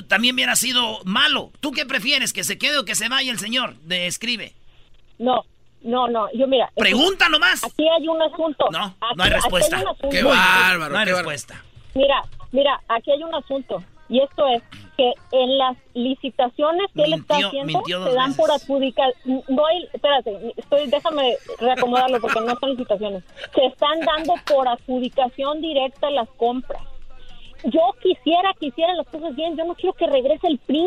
también 0.07 0.35
hubiera 0.35 0.55
sido 0.55 0.99
malo. 1.05 1.51
¿Tú 1.59 1.71
qué 1.71 1.85
prefieres, 1.85 2.33
que 2.33 2.43
se 2.43 2.57
quede 2.57 2.79
o 2.79 2.85
que 2.85 2.95
se 2.95 3.09
vaya 3.09 3.31
el 3.31 3.39
señor 3.39 3.75
de 3.81 4.07
escribe? 4.07 4.53
No, 5.19 5.43
no, 5.83 6.07
no, 6.07 6.27
yo 6.33 6.47
mira. 6.47 6.71
Pregunta 6.75 7.29
nomás. 7.29 7.63
Aquí 7.63 7.87
hay 7.87 8.07
un 8.07 8.21
asunto. 8.21 8.65
No, 8.71 8.95
no 9.15 9.23
hay 9.23 9.29
respuesta. 9.29 9.83
Qué 10.09 10.23
bárbaro, 10.23 10.93
no 10.93 10.99
hay 10.99 11.05
respuesta. 11.05 11.63
Mira, 11.93 12.23
mira, 12.53 12.81
aquí 12.87 13.11
hay 13.11 13.21
un 13.23 13.35
asunto. 13.35 13.83
Y 14.09 14.19
esto 14.19 14.45
es 14.47 14.61
que 14.95 15.13
en 15.31 15.57
las 15.57 15.77
licitaciones 15.93 16.87
que 16.93 17.03
él 17.03 17.13
está 17.13 17.35
haciendo 17.35 17.81
se 17.85 18.13
dan 18.13 18.33
por 18.35 18.51
adjudicar. 18.51 19.11
No 19.25 19.65
hay, 19.65 19.87
espérate, 19.91 20.53
estoy, 20.55 20.87
déjame 20.87 21.35
reacomodarlo 21.59 22.19
porque 22.21 22.41
no 22.41 22.55
son 22.59 22.71
licitaciones. 22.71 23.23
Se 23.55 23.65
están 23.65 23.99
dando 24.01 24.33
por 24.45 24.67
adjudicación 24.67 25.61
directa 25.61 26.09
las 26.11 26.29
compras. 26.31 26.81
Yo 27.63 27.81
quisiera 28.01 28.53
que 28.59 28.67
hicieran 28.67 28.97
las 28.97 29.07
cosas 29.07 29.35
bien. 29.35 29.57
Yo 29.57 29.65
no 29.65 29.73
quiero 29.75 29.93
que 29.93 30.05
regrese 30.05 30.47
el 30.47 30.59
PRI. 30.59 30.85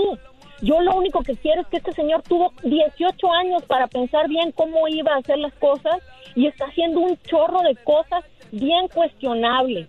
Yo 0.62 0.81
lo 0.81 0.94
único 0.94 1.22
que 1.22 1.37
quiero 1.37 1.62
es 1.62 1.66
que 1.66 1.79
este 1.79 1.92
señor 1.92 2.22
tuvo 2.22 2.52
18 2.62 3.33
años 3.33 3.62
para 3.64 3.88
pensar 3.88 4.29
bien 4.29 4.52
cómo 4.52 4.88
iba 4.88 5.12
a 5.12 5.18
hacer 5.18 5.38
las 5.38 5.52
cosas 5.55 5.98
y 6.35 6.46
está 6.46 6.66
haciendo 6.66 7.00
un 7.00 7.18
chorro 7.22 7.62
de 7.62 7.74
cosas 7.76 8.24
bien 8.52 8.88
cuestionables. 8.88 9.88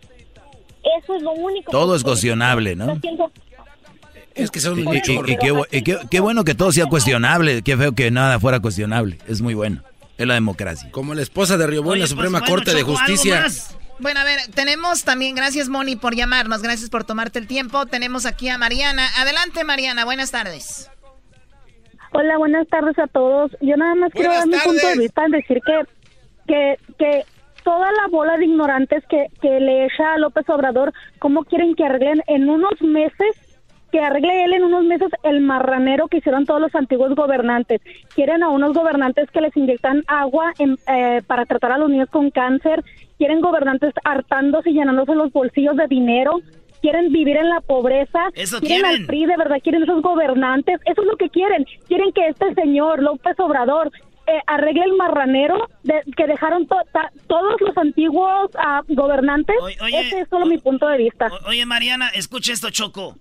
Eso 1.00 1.15
es 1.15 1.21
lo 1.21 1.32
único. 1.32 1.71
Todo 1.71 1.95
es 1.95 2.04
cuestionable, 2.04 2.76
¿no? 2.76 3.00
Es 4.36 4.52
que 4.52 4.60
son 4.60 4.80
y, 4.80 5.02
qué, 5.02 6.19
bueno 6.19 6.43
que 6.43 6.54
todo 6.54 6.71
sea 6.71 6.86
cuestionable. 6.86 7.63
Qué 7.63 7.76
feo 7.76 7.93
que 7.93 8.12
nada 8.12 8.39
fuera 8.39 8.60
cuestionable. 8.60 9.17
Es 9.28 9.41
muy 9.41 9.56
bueno. 9.56 9.82
Es 10.17 10.28
la 10.28 10.36
democracia. 10.36 10.91
Como 10.91 11.15
la 11.15 11.21
esposa 11.21 11.58
de 11.58 11.65
Riobó 11.65 11.93
en 11.93 12.00
la 12.00 12.04
pues, 12.04 12.12
Suprema 12.12 12.41
Corte 12.41 12.73
de 12.73 12.84
Justicia. 12.84 13.45
Bueno, 14.00 14.19
a 14.19 14.23
ver, 14.23 14.39
tenemos 14.54 15.04
también, 15.04 15.34
gracias 15.34 15.69
Moni 15.69 15.95
por 15.95 16.15
llamarnos, 16.15 16.62
gracias 16.62 16.89
por 16.91 17.04
tomarte 17.04 17.39
el 17.39 17.47
tiempo. 17.47 17.88
Tenemos 17.88 18.28
aquí 18.28 18.47
a 18.47 18.60
Mariana. 18.60 19.08
Adelante 19.17 19.63
Mariana, 19.63 20.06
buenas 20.06 20.30
tardes. 20.30 20.91
Hola, 22.13 22.38
buenas 22.38 22.67
tardes 22.67 22.97
a 23.00 23.08
todos. 23.08 23.52
Yo 23.60 23.76
nada 23.76 23.95
más 23.95 24.12
quiero 24.12 24.32
dar 24.32 24.47
mi 24.47 24.58
punto 24.58 24.88
de 24.88 24.97
vista 24.97 25.26
en 25.26 25.32
decir 25.32 25.60
que, 25.65 25.82
que, 26.47 26.76
que 27.00 27.26
toda 27.67 27.91
la 27.91 28.08
bola 28.10 28.38
de 28.38 28.45
ignorantes 28.45 29.03
que, 29.10 29.27
que 29.41 29.60
le 29.60 29.88
echa 29.88 30.13
a 30.13 30.17
López 30.17 30.47
Obrador, 30.47 30.93
¿cómo 31.19 31.43
quieren 31.43 31.75
que 31.75 31.84
arreglen 31.84 32.23
en 32.27 32.49
unos 32.49 32.82
meses 32.82 33.36
que 33.91 33.99
arregle 33.99 34.45
él 34.45 34.53
en 34.53 34.63
unos 34.63 34.86
meses 34.86 35.10
el 35.23 35.41
marranero 35.41 36.08
que 36.08 36.19
hicieron 36.19 36.45
todos 36.45 36.62
los 36.62 36.73
antiguos 36.75 37.13
gobernantes. 37.15 37.82
Quieren 38.15 38.43
a 38.43 38.49
unos 38.49 38.73
gobernantes 38.73 39.30
que 39.32 39.41
les 39.41 39.56
inyectan 39.56 40.03
agua 40.08 40.53
eh, 40.60 41.21
para 41.27 41.45
tratar 41.45 41.73
a 41.73 41.77
los 41.77 41.89
niños 41.89 42.10
con 42.10 42.30
cáncer. 42.32 42.84
Quieren 43.17 43.41
gobernantes 43.41 43.93
hartándose 44.03 44.69
y 44.69 44.73
llenándose 44.73 45.15
los 45.15 45.32
bolsillos 45.34 45.75
de 45.75 45.88
dinero. 45.88 46.39
Quieren 46.82 47.12
vivir 47.12 47.38
en 47.38 47.49
la 47.49 47.62
pobreza. 47.62 48.30
Eso 48.34 48.60
quieren, 48.60 48.82
quieren. 48.82 49.01
al 49.01 49.08
PRI, 49.08 49.25
de 49.25 49.38
verdad, 49.38 49.58
quieren 49.63 49.84
esos 49.84 50.01
gobernantes. 50.01 50.80
Eso 50.86 51.01
es 51.01 51.08
lo 51.08 51.17
que 51.17 51.30
quieren. 51.30 51.65
Quieren 51.88 52.12
que 52.12 52.27
este 52.27 52.53
señor 52.56 53.01
López 53.01 53.39
Obrador 53.39 53.91
eh, 54.28 54.42
arregle 54.46 54.84
el 54.84 54.94
marranero 54.98 55.70
de, 55.84 56.02
que 56.16 56.28
dejaron 56.28 56.68
todos 56.68 57.62
los 57.62 57.78
antiguos 57.78 58.52
uh, 58.56 58.94
gobernantes. 58.94 59.56
Ese 59.88 60.20
es 60.20 60.30
solo 60.30 60.46
mi 60.46 60.58
punto 60.58 60.88
de 60.88 60.98
vista. 60.98 61.30
oye, 61.46 61.66
Mariana, 61.66 62.10
escucha 62.10 62.52
esto, 62.52 62.70
Choco. 62.70 63.18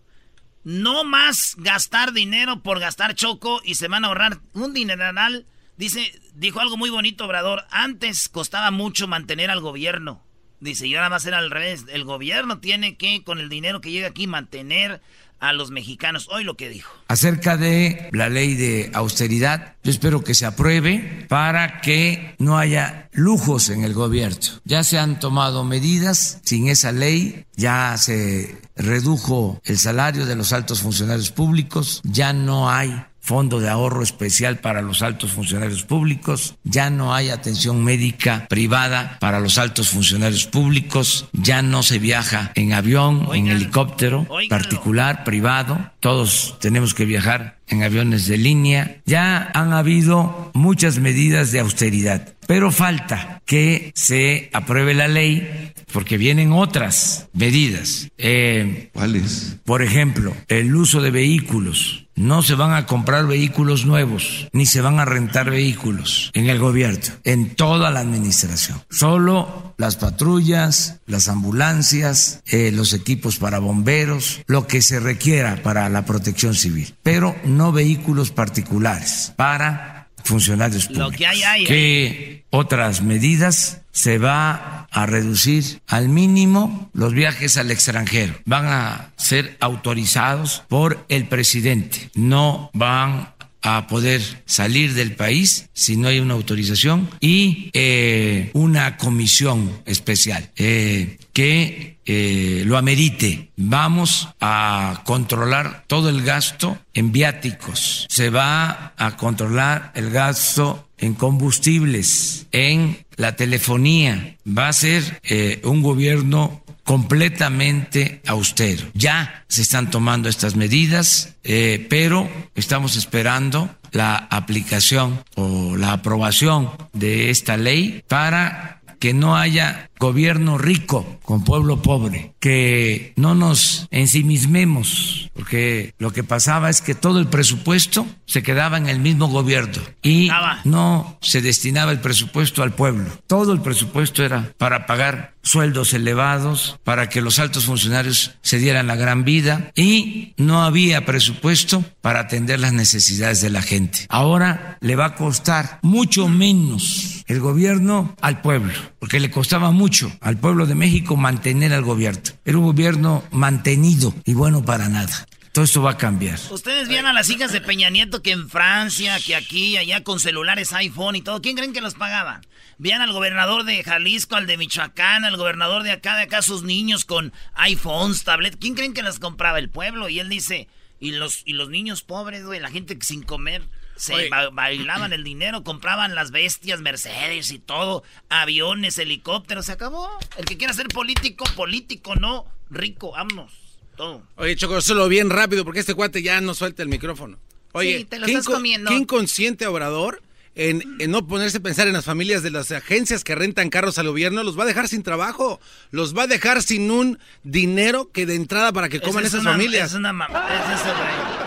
No 0.64 1.05
más 1.05 1.55
gastar 1.59 2.12
dinero 2.12 2.61
por 2.61 2.81
gastar 2.81 3.14
choco 3.14 3.61
y 3.64 3.77
se 3.77 3.87
van 3.87 4.05
a 4.05 4.09
ahorrar 4.09 4.38
un 4.53 4.75
dineral. 4.75 5.47
Dice, 5.77 6.01
dijo 6.35 6.59
algo 6.59 6.77
muy 6.77 6.90
bonito, 6.90 7.25
Obrador. 7.25 7.66
Antes 7.71 8.29
costaba 8.29 8.73
mucho 8.73 9.07
mantener 9.07 9.49
al 9.53 9.61
gobierno. 9.61 10.25
Dice, 10.59 10.88
y 10.88 10.97
ahora 10.97 11.09
va 11.09 11.16
a 11.16 11.21
ser 11.21 11.35
al 11.35 11.53
revés. 11.53 11.85
El 11.88 12.03
gobierno 12.03 12.59
tiene 12.59 12.97
que, 12.97 13.23
con 13.23 13.38
el 13.38 13.49
dinero 13.49 13.81
que 13.81 13.92
llega 13.92 14.09
aquí, 14.09 14.27
mantener 14.27 15.01
a 15.40 15.53
los 15.53 15.70
mexicanos. 15.70 16.29
Hoy 16.31 16.44
lo 16.44 16.57
que 16.57 16.68
dijo. 16.68 16.92
Acerca 17.09 17.57
de 17.57 18.09
la 18.12 18.29
ley 18.29 18.55
de 18.55 18.90
austeridad, 18.94 19.75
yo 19.83 19.90
espero 19.90 20.25
que 20.25 20.35
se 20.35 20.46
apruebe 20.46 21.27
para 21.29 21.81
que 21.81 22.35
no 22.38 22.59
haya 22.59 23.09
lujos 23.12 23.68
en 23.68 23.85
el 23.85 23.94
gobierno. 23.94 24.27
Ya 24.64 24.83
se 24.85 24.99
han 24.99 25.20
tomado 25.20 25.64
medidas 25.64 26.40
sin 26.44 26.68
esa 26.68 26.92
ley, 26.92 27.44
ya 27.57 27.96
se 27.96 28.59
redujo 28.77 29.61
el 29.64 29.79
salario 29.79 30.27
de 30.27 30.37
los 30.37 30.53
altos 30.53 30.83
funcionarios 30.83 31.31
públicos, 31.31 32.01
ya 32.05 32.33
no 32.33 32.70
hay 32.70 33.05
fondo 33.27 33.59
de 33.59 33.69
ahorro 33.69 34.05
especial 34.05 34.61
para 34.61 34.83
los 34.83 35.03
altos 35.03 35.33
funcionarios 35.33 35.83
públicos, 35.83 36.55
ya 36.62 36.91
no 36.91 37.12
hay 37.12 37.31
atención 37.31 37.83
médica 37.83 38.47
privada 38.49 39.19
para 39.21 39.41
los 39.41 39.59
altos 39.59 39.89
funcionarios 39.89 40.47
públicos, 40.47 41.29
ya 41.33 41.61
no 41.61 41.83
se 41.83 41.99
viaja 41.99 42.53
en 42.55 42.73
avión, 42.73 43.29
en 43.35 43.49
helicóptero 43.49 44.29
particular, 44.49 45.25
privado, 45.25 45.91
todos 45.99 46.57
tenemos 46.61 46.95
que 46.95 47.05
viajar 47.05 47.59
en 47.67 47.83
aviones 47.83 48.29
de 48.29 48.39
línea, 48.39 48.99
ya 49.07 49.51
han 49.55 49.73
habido 49.73 50.53
muchas 50.55 51.01
medidas 51.01 51.51
de 51.51 51.59
austeridad, 51.59 52.35
pero 52.47 52.71
falta 52.71 53.43
que 53.45 53.91
se 53.97 54.51
apruebe 54.53 54.95
la 54.95 55.09
ley 55.09 55.73
porque 55.93 56.17
vienen 56.17 56.53
otras 56.53 57.29
medidas. 57.33 58.09
Eh, 58.19 58.91
¿Cuáles? 58.93 59.57
Por 59.65 59.83
ejemplo, 59.83 60.37
el 60.47 60.77
uso 60.77 61.03
de 61.03 61.11
vehículos. 61.11 62.06
No 62.16 62.42
se 62.42 62.55
van 62.55 62.72
a 62.72 62.87
comprar 62.87 63.26
vehículos 63.26 63.85
nuevos, 63.85 64.48
ni 64.52 64.64
se 64.64 64.81
van 64.81 64.98
a 64.98 65.05
rentar 65.05 65.50
vehículos 65.50 66.31
en 66.33 66.48
el 66.48 66.59
gobierno, 66.59 67.14
en 67.24 67.55
toda 67.55 67.90
la 67.90 68.00
administración. 68.00 68.83
Solo 68.88 69.74
las 69.76 69.96
patrullas, 69.96 71.00
las 71.07 71.29
ambulancias, 71.29 72.40
eh, 72.46 72.72
los 72.72 72.94
equipos 72.94 73.37
para 73.37 73.59
bomberos, 73.59 74.40
lo 74.46 74.66
que 74.66 74.81
se 74.81 74.98
requiera 74.98 75.62
para 75.62 75.90
la 75.90 76.07
protección 76.07 76.55
civil, 76.55 76.94
pero 77.02 77.37
no 77.44 77.70
vehículos 77.70 78.31
particulares 78.31 79.35
para 79.37 79.95
funcionarios 80.27 80.87
públicos. 80.87 81.12
Lo 81.12 81.17
que 81.17 81.27
hay, 81.27 81.43
hay. 81.43 81.65
Que 81.65 82.45
otras 82.51 83.03
medidas 83.03 83.83
se 83.93 84.19
va 84.19 84.89
a 84.91 85.07
reducir 85.07 85.81
al 85.87 86.09
mínimo 86.09 86.91
los 86.93 87.12
viajes 87.12 87.57
al 87.57 87.71
extranjero. 87.71 88.35
Van 88.45 88.67
a 88.67 89.12
ser 89.17 89.57
autorizados 89.61 90.65
por 90.69 91.05
el 91.09 91.27
presidente. 91.27 92.11
No 92.15 92.71
van 92.75 93.36
a 93.66 93.88
poder 93.88 94.22
salir 94.46 94.94
del 94.94 95.16
país 95.16 95.68
si 95.72 95.96
no 95.96 96.07
hay 96.07 96.20
una 96.20 96.35
autorización 96.35 97.11
y 97.18 97.70
eh, 97.72 98.50
una 98.52 98.96
comisión 98.96 99.83
especial 99.87 100.52
eh, 100.57 101.18
que 101.33 101.98
eh, 102.07 102.62
lo 102.64 102.79
amerite. 102.79 103.50
Vamos 103.57 104.29
a 104.40 105.02
controlar 105.05 105.83
todo 105.88 106.11
el 106.11 106.22
gasto 106.22 106.79
en 106.94 107.11
viáticos. 107.11 108.07
Se 108.09 108.31
va 108.31 108.94
a 108.96 109.16
controlar 109.16 109.90
el 109.96 110.11
gasto 110.11 110.88
en 110.98 111.14
combustibles, 111.14 112.46
en 112.52 113.05
la 113.16 113.35
telefonía. 113.35 114.37
Va 114.46 114.68
a 114.68 114.72
ser 114.72 115.20
un 115.64 115.83
gobierno 115.83 116.62
completamente 116.87 118.22
austero. 118.27 118.87
Ya 118.94 119.44
se 119.49 119.62
están 119.62 119.90
tomando 119.90 120.29
estas 120.29 120.55
medidas, 120.55 121.35
eh, 121.42 121.85
pero 121.90 122.31
estamos 122.55 122.96
esperando 122.96 123.68
la 123.90 124.16
aplicación 124.31 125.22
o 125.35 125.77
la 125.77 125.92
aprobación 125.92 126.70
de 126.92 127.31
esta 127.31 127.57
ley 127.57 128.05
para 128.07 128.81
que 129.01 129.12
no 129.12 129.37
haya 129.37 129.86
gobierno 129.98 130.59
rico 130.59 131.18
con 131.22 131.44
pueblo 131.44 131.82
pobre, 131.82 132.32
que 132.40 133.12
no 133.16 133.35
nos 133.35 133.88
ensimismemos, 133.90 135.30
porque 135.35 135.94
lo 135.99 136.12
que 136.12 136.22
pasaba 136.22 136.70
es 136.70 136.80
que 136.80 136.94
todo 136.94 137.18
el 137.18 137.26
presupuesto 137.26 138.07
se 138.26 138.42
quedaba 138.42 138.76
en 138.78 138.88
el 138.88 139.01
mismo 139.01 139.28
gobierno 139.28 139.82
y 140.03 140.30
no 140.64 141.18
se 141.20 141.40
destinaba 141.40 141.92
el 141.92 142.01
presupuesto 142.01 142.62
al 142.62 142.74
pueblo. 142.74 143.07
Todo 143.26 143.53
el 143.53 143.61
presupuesto 143.61 144.24
era 144.24 144.53
para 144.59 144.86
pagar 144.86 145.34
sueldos 145.42 145.94
elevados, 145.94 146.78
para 146.82 147.09
que 147.09 147.20
los 147.20 147.38
altos 147.38 147.66
funcionarios 147.66 148.32
se 148.42 148.59
dieran 148.59 148.88
la 148.88 148.97
gran 148.97 149.24
vida 149.24 149.70
y 149.76 150.34
no 150.36 150.64
había 150.64 151.07
presupuesto 151.07 151.84
para 152.01 152.20
atender 152.20 152.59
las 152.59 152.72
necesidades 152.72 153.40
de 153.40 153.51
la 153.51 153.62
gente. 153.62 154.07
Ahora 154.09 154.76
le 154.80 154.97
va 154.97 155.07
a 155.07 155.14
costar 155.14 155.78
mucho 155.82 156.28
menos 156.28 157.24
el 157.28 157.40
gobierno 157.40 158.14
al 158.20 158.40
pueblo, 158.40 158.72
porque 158.99 159.20
le 159.20 159.30
costaba 159.30 159.70
mucho 159.70 159.86
al 160.20 160.37
pueblo 160.37 160.66
de 160.66 160.74
México 160.74 161.16
mantener 161.16 161.72
al 161.72 161.82
gobierno. 161.82 162.20
Era 162.45 162.59
un 162.59 162.64
gobierno 162.64 163.22
mantenido 163.30 164.14
y 164.24 164.34
bueno 164.34 164.64
para 164.64 164.89
nada. 164.89 165.26
Todo 165.53 165.64
esto 165.64 165.80
va 165.80 165.93
a 165.93 165.97
cambiar. 165.97 166.39
Ustedes 166.51 166.89
vieron 166.89 167.07
a 167.07 167.14
las 167.14 167.30
hijas 167.30 167.51
de 167.51 167.62
Peña 167.62 167.89
Nieto 167.89 168.20
que 168.20 168.32
en 168.32 168.51
Francia, 168.51 169.16
que 169.24 169.34
aquí, 169.34 169.78
allá 169.78 170.05
con 170.05 170.20
celulares 170.20 170.72
iPhone 170.74 171.16
y 171.16 171.22
todo. 171.22 171.41
¿Quién 171.41 171.57
creen 171.57 171.72
que 171.72 171.80
los 171.80 171.95
pagaba? 171.95 172.43
Vean 172.76 173.01
al 173.01 173.12
gobernador 173.12 173.64
de 173.64 173.82
Jalisco, 173.82 174.37
al 174.37 174.47
de 174.47 174.59
Michoacán, 174.59 175.24
al 175.24 175.39
gobernador 175.39 175.82
de 175.82 175.93
acá, 175.93 176.16
de 176.16 176.24
acá, 176.24 176.43
sus 176.43 176.62
niños 176.62 177.07
con 177.07 177.32
iPhones, 177.55 178.24
tablet. 178.24 178.59
¿Quién 178.61 178.74
creen 178.74 178.93
que 178.93 179.03
las 179.03 179.18
compraba 179.18 179.59
el 179.59 179.70
pueblo? 179.70 180.11
Y 180.11 180.20
él 180.20 180.28
dice, 180.28 180.68
y 181.01 181.12
los, 181.12 181.43
y 181.47 181.55
los 181.55 181.70
niños 181.70 182.03
pobres, 182.03 182.45
güey, 182.45 182.61
la 182.61 182.70
gente 182.70 182.99
sin 183.01 183.22
comer. 183.22 183.62
Se 183.97 184.28
bailaban 184.53 185.12
el 185.12 185.24
dinero, 185.24 185.64
compraban 185.64 186.14
las 186.14 186.30
bestias, 186.30 186.80
Mercedes 186.80 187.51
y 187.51 187.59
todo, 187.59 188.03
aviones, 188.28 188.99
helicópteros, 188.99 189.66
se 189.66 189.72
acabó. 189.72 190.09
El 190.36 190.44
que 190.44 190.57
quiera 190.57 190.72
ser 190.72 190.88
político, 190.88 191.44
político, 191.57 192.14
no 192.14 192.47
rico, 192.70 193.12
vámonos. 193.12 193.53
Todo. 193.97 194.22
Oye, 194.36 194.55
Choco, 194.57 194.80
solo 194.82 195.09
bien 195.09 195.30
rápido 195.30 195.64
porque 195.64 195.80
este 195.80 195.94
cuate 195.94 196.22
ya 196.22 196.40
no 196.42 196.53
suelta 196.53 196.82
el 196.82 196.90
micrófono. 196.90 197.38
Oye, 197.72 197.99
sí, 197.99 198.05
te 198.05 198.18
lo 198.18 198.26
estás 198.26 198.44
comiendo. 198.44 198.90
¿qué 198.90 198.97
inconsciente 198.97 199.66
obrador 199.66 200.22
en, 200.57 200.82
no 201.09 201.26
ponerse 201.26 201.59
a 201.59 201.61
pensar 201.61 201.86
en 201.86 201.92
las 201.92 202.07
familias 202.07 202.42
de 202.42 202.51
las 202.51 202.72
agencias 202.72 203.24
que 203.24 203.34
rentan 203.34 203.68
carros 203.68 203.99
al 203.99 204.09
gobierno, 204.09 204.42
los 204.42 204.59
va 204.59 204.62
a 204.62 204.66
dejar 204.66 204.88
sin 204.88 205.03
trabajo, 205.03 205.61
los 205.90 206.16
va 206.16 206.22
a 206.22 206.26
dejar 206.26 206.62
sin 206.62 206.90
un 206.90 207.18
dinero 207.44 208.11
que 208.11 208.24
de 208.26 208.34
entrada 208.34 208.72
para 208.72 208.88
que 208.88 209.01
coman 209.01 209.26
esas 209.26 209.44
familias. 209.44 209.90
Es 209.90 209.97
una 209.97 210.12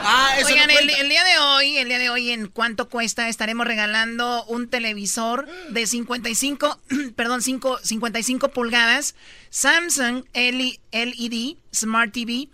ah, 0.10 0.36
Oigan, 0.45 0.70
el, 0.70 1.10
día 1.10 1.24
de 1.24 1.38
hoy, 1.39 1.78
el 1.78 1.88
día 1.88 1.99
de 1.99 2.10
hoy, 2.10 2.32
¿en 2.32 2.47
cuánto 2.47 2.89
cuesta? 2.89 3.30
Estaremos 3.30 3.68
regalando 3.68 4.43
un 4.45 4.70
televisor 4.70 5.47
de 5.70 5.86
55, 5.86 6.80
perdón, 7.16 7.41
5, 7.41 7.80
55 7.84 8.49
pulgadas, 8.49 9.16
Samsung 9.49 10.26
LED 10.34 11.57
Smart 11.74 12.12
TV, 12.12 12.49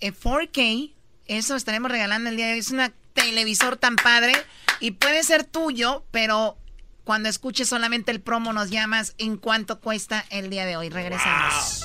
4K. 0.00 0.58
Eh, 0.58 0.92
Eso 1.26 1.56
estaremos 1.56 1.90
regalando 1.90 2.30
el 2.30 2.36
día 2.36 2.46
de 2.46 2.52
hoy. 2.54 2.58
Es 2.58 2.70
un 2.70 2.80
televisor 3.14 3.76
tan 3.76 3.96
padre 3.96 4.34
y 4.80 4.92
puede 4.92 5.22
ser 5.22 5.44
tuyo, 5.44 6.04
pero 6.10 6.56
cuando 7.04 7.28
escuches 7.28 7.68
solamente 7.68 8.10
el 8.10 8.20
promo 8.20 8.52
nos 8.52 8.70
llamas 8.70 9.14
en 9.18 9.36
cuánto 9.36 9.80
cuesta 9.80 10.24
el 10.30 10.50
día 10.50 10.66
de 10.66 10.76
hoy. 10.76 10.88
Regresamos. 10.88 11.84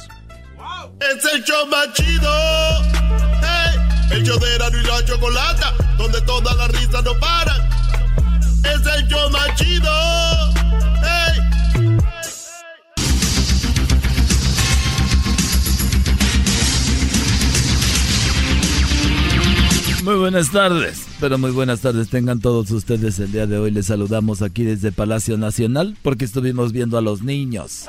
Es 0.99 1.33
el 1.33 1.43
show 1.43 1.67
más 1.67 1.93
chido. 1.93 3.26
El 4.11 4.23
show 4.23 4.39
de 4.39 4.55
Erano 4.55 4.79
y 4.79 4.83
la 4.83 5.05
Chocolata, 5.05 5.73
donde 5.97 6.21
todas 6.21 6.55
las 6.57 6.69
risas 6.69 7.03
no 7.03 7.13
paran. 7.19 7.69
Es 8.63 8.95
el 8.95 9.07
show 9.07 9.29
más 9.29 9.55
chido. 9.55 9.91
Muy 20.07 20.15
buenas 20.15 20.51
tardes, 20.51 21.05
pero 21.19 21.37
muy 21.37 21.51
buenas 21.51 21.81
tardes 21.81 22.09
tengan 22.09 22.39
todos 22.39 22.71
ustedes 22.71 23.19
el 23.19 23.33
día 23.33 23.45
de 23.45 23.57
hoy. 23.57 23.71
Les 23.71 23.87
saludamos 23.87 24.41
aquí 24.41 24.63
desde 24.63 24.93
Palacio 24.93 25.37
Nacional 25.37 25.97
porque 26.01 26.23
estuvimos 26.23 26.71
viendo 26.71 26.97
a 26.97 27.01
los 27.01 27.23
niños. 27.23 27.87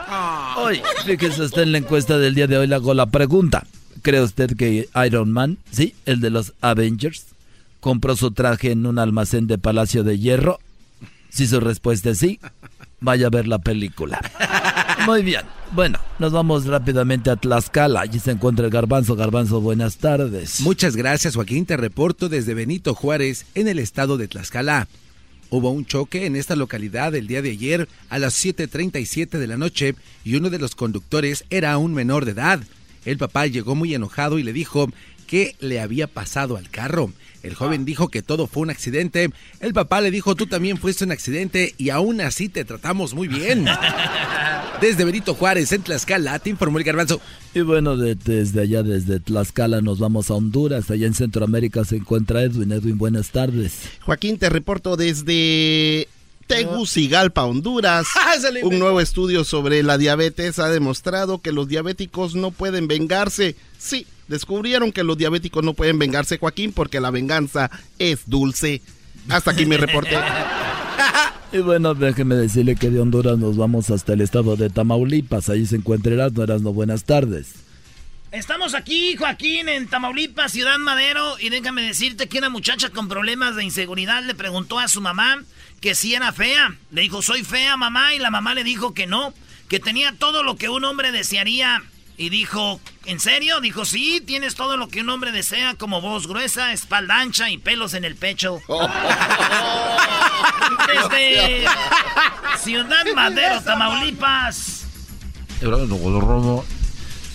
Hoy, 0.56 0.82
fíjese 1.06 1.42
usted 1.42 1.62
en 1.62 1.70
la 1.70 1.78
encuesta 1.78 2.18
del 2.18 2.34
día 2.34 2.48
de 2.48 2.58
hoy, 2.58 2.66
le 2.66 2.74
hago 2.74 2.92
la 2.92 3.06
pregunta. 3.06 3.68
¿Cree 4.02 4.22
usted 4.22 4.56
que 4.56 4.88
Iron 5.06 5.32
Man, 5.32 5.58
sí, 5.70 5.94
el 6.06 6.20
de 6.20 6.30
los 6.30 6.54
Avengers, 6.60 7.26
compró 7.80 8.16
su 8.16 8.30
traje 8.30 8.72
en 8.72 8.86
un 8.86 8.98
almacén 8.98 9.46
de 9.46 9.58
Palacio 9.58 10.04
de 10.04 10.18
Hierro? 10.18 10.58
Si 11.30 11.46
su 11.46 11.60
respuesta 11.60 12.10
es 12.10 12.18
sí, 12.18 12.40
vaya 13.00 13.26
a 13.26 13.30
ver 13.30 13.46
la 13.46 13.58
película. 13.58 14.20
Muy 15.06 15.22
bien. 15.22 15.42
Bueno, 15.72 15.98
nos 16.18 16.32
vamos 16.32 16.66
rápidamente 16.66 17.30
a 17.30 17.36
Tlaxcala. 17.36 18.00
Allí 18.00 18.18
se 18.18 18.30
encuentra 18.30 18.64
el 18.64 18.70
Garbanzo. 18.70 19.16
Garbanzo, 19.16 19.60
buenas 19.60 19.98
tardes. 19.98 20.60
Muchas 20.60 20.96
gracias, 20.96 21.34
Joaquín. 21.34 21.66
Te 21.66 21.76
reporto 21.76 22.28
desde 22.28 22.54
Benito 22.54 22.94
Juárez, 22.94 23.46
en 23.54 23.68
el 23.68 23.78
estado 23.78 24.16
de 24.16 24.28
Tlaxcala. 24.28 24.88
Hubo 25.50 25.70
un 25.70 25.86
choque 25.86 26.26
en 26.26 26.36
esta 26.36 26.56
localidad 26.56 27.14
el 27.14 27.26
día 27.26 27.40
de 27.40 27.50
ayer 27.50 27.88
a 28.10 28.18
las 28.18 28.44
7.37 28.44 29.38
de 29.38 29.46
la 29.46 29.56
noche 29.56 29.94
y 30.24 30.34
uno 30.34 30.50
de 30.50 30.58
los 30.58 30.74
conductores 30.74 31.44
era 31.48 31.78
un 31.78 31.94
menor 31.94 32.24
de 32.24 32.32
edad. 32.32 32.60
El 33.04 33.18
papá 33.18 33.46
llegó 33.46 33.74
muy 33.74 33.94
enojado 33.94 34.38
y 34.38 34.42
le 34.42 34.52
dijo 34.52 34.88
qué 35.26 35.54
le 35.60 35.80
había 35.80 36.06
pasado 36.06 36.56
al 36.56 36.70
carro. 36.70 37.12
El 37.42 37.54
joven 37.54 37.84
dijo 37.84 38.08
que 38.08 38.22
todo 38.22 38.46
fue 38.46 38.64
un 38.64 38.70
accidente. 38.70 39.30
El 39.60 39.72
papá 39.72 40.00
le 40.00 40.10
dijo, 40.10 40.34
tú 40.34 40.46
también 40.46 40.76
fuiste 40.76 41.04
un 41.04 41.12
accidente 41.12 41.74
y 41.78 41.90
aún 41.90 42.20
así 42.20 42.48
te 42.48 42.64
tratamos 42.64 43.14
muy 43.14 43.28
bien. 43.28 43.66
Desde 44.80 45.04
Benito 45.04 45.34
Juárez, 45.34 45.72
en 45.72 45.82
Tlaxcala, 45.82 46.38
te 46.38 46.50
informó 46.50 46.78
el 46.78 46.84
garbanzo. 46.84 47.20
Y 47.52 47.60
bueno, 47.60 47.96
desde 47.96 48.60
allá, 48.60 48.84
desde 48.84 49.18
Tlaxcala, 49.18 49.80
nos 49.80 49.98
vamos 49.98 50.30
a 50.30 50.34
Honduras. 50.34 50.90
Allá 50.90 51.06
en 51.06 51.14
Centroamérica 51.14 51.84
se 51.84 51.96
encuentra 51.96 52.42
Edwin. 52.42 52.70
Edwin, 52.70 52.96
buenas 52.96 53.30
tardes. 53.30 53.90
Joaquín, 54.02 54.38
te 54.38 54.48
reporto 54.48 54.96
desde 54.96 56.06
Tegucigalpa, 56.48 57.44
Honduras. 57.44 58.06
Ah, 58.18 58.34
un 58.62 58.78
nuevo 58.78 59.00
estudio 59.00 59.44
sobre 59.44 59.82
la 59.82 59.96
diabetes 59.96 60.58
ha 60.58 60.68
demostrado 60.68 61.40
que 61.40 61.52
los 61.52 61.68
diabéticos 61.68 62.34
no 62.34 62.50
pueden 62.50 62.88
vengarse. 62.88 63.56
Sí, 63.78 64.06
descubrieron 64.26 64.92
que 64.92 65.02
los 65.02 65.16
diabéticos 65.16 65.64
no 65.64 65.72
pueden 65.72 65.98
vengarse, 65.98 66.36
Joaquín, 66.38 66.72
porque 66.72 67.00
la 67.00 67.10
venganza 67.10 67.70
es 67.98 68.20
dulce. 68.26 68.82
Hasta 69.28 69.52
aquí 69.52 69.66
mi 69.66 69.76
reporte. 69.76 70.18
Y 71.50 71.58
bueno, 71.58 71.94
déjeme 71.94 72.34
decirle 72.34 72.76
que 72.76 72.90
de 72.90 73.00
Honduras 73.00 73.38
nos 73.38 73.56
vamos 73.56 73.88
hasta 73.88 74.12
el 74.12 74.20
estado 74.20 74.56
de 74.56 74.68
Tamaulipas. 74.68 75.48
Ahí 75.48 75.64
se 75.64 75.76
encuentra 75.76 76.12
Erasmo. 76.12 76.44
no 76.44 76.72
buenas 76.74 77.04
tardes. 77.04 77.54
Estamos 78.32 78.74
aquí, 78.74 79.16
Joaquín, 79.16 79.70
en 79.70 79.88
Tamaulipas, 79.88 80.52
Ciudad 80.52 80.76
Madero. 80.76 81.38
Y 81.40 81.48
déjame 81.48 81.80
decirte 81.80 82.28
que 82.28 82.36
una 82.36 82.50
muchacha 82.50 82.90
con 82.90 83.08
problemas 83.08 83.56
de 83.56 83.64
inseguridad 83.64 84.22
le 84.24 84.34
preguntó 84.34 84.78
a 84.78 84.88
su 84.88 85.00
mamá 85.00 85.42
que 85.80 85.94
si 85.94 86.14
era 86.14 86.32
fea. 86.32 86.74
Le 86.90 87.02
dijo, 87.02 87.22
soy 87.22 87.44
fea, 87.44 87.76
mamá. 87.76 88.14
Y 88.14 88.18
la 88.18 88.30
mamá 88.30 88.54
le 88.54 88.64
dijo 88.64 88.94
que 88.94 89.06
no, 89.06 89.34
que 89.68 89.80
tenía 89.80 90.12
todo 90.12 90.42
lo 90.42 90.56
que 90.56 90.68
un 90.68 90.84
hombre 90.84 91.12
desearía 91.12 91.82
y 92.18 92.30
dijo, 92.30 92.80
¿en 93.04 93.20
serio? 93.20 93.60
Dijo, 93.60 93.84
sí, 93.84 94.20
tienes 94.20 94.56
todo 94.56 94.76
lo 94.76 94.88
que 94.88 95.02
un 95.02 95.08
hombre 95.08 95.30
desea, 95.30 95.74
como 95.74 96.00
voz 96.00 96.26
gruesa, 96.26 96.72
espalda 96.72 97.20
ancha 97.20 97.48
y 97.48 97.58
pelos 97.58 97.94
en 97.94 98.04
el 98.04 98.16
pecho. 98.16 98.58
Desde 100.88 101.64
Ciudad 102.58 103.06
Madero, 103.14 103.62
Tamaulipas. 103.62 104.84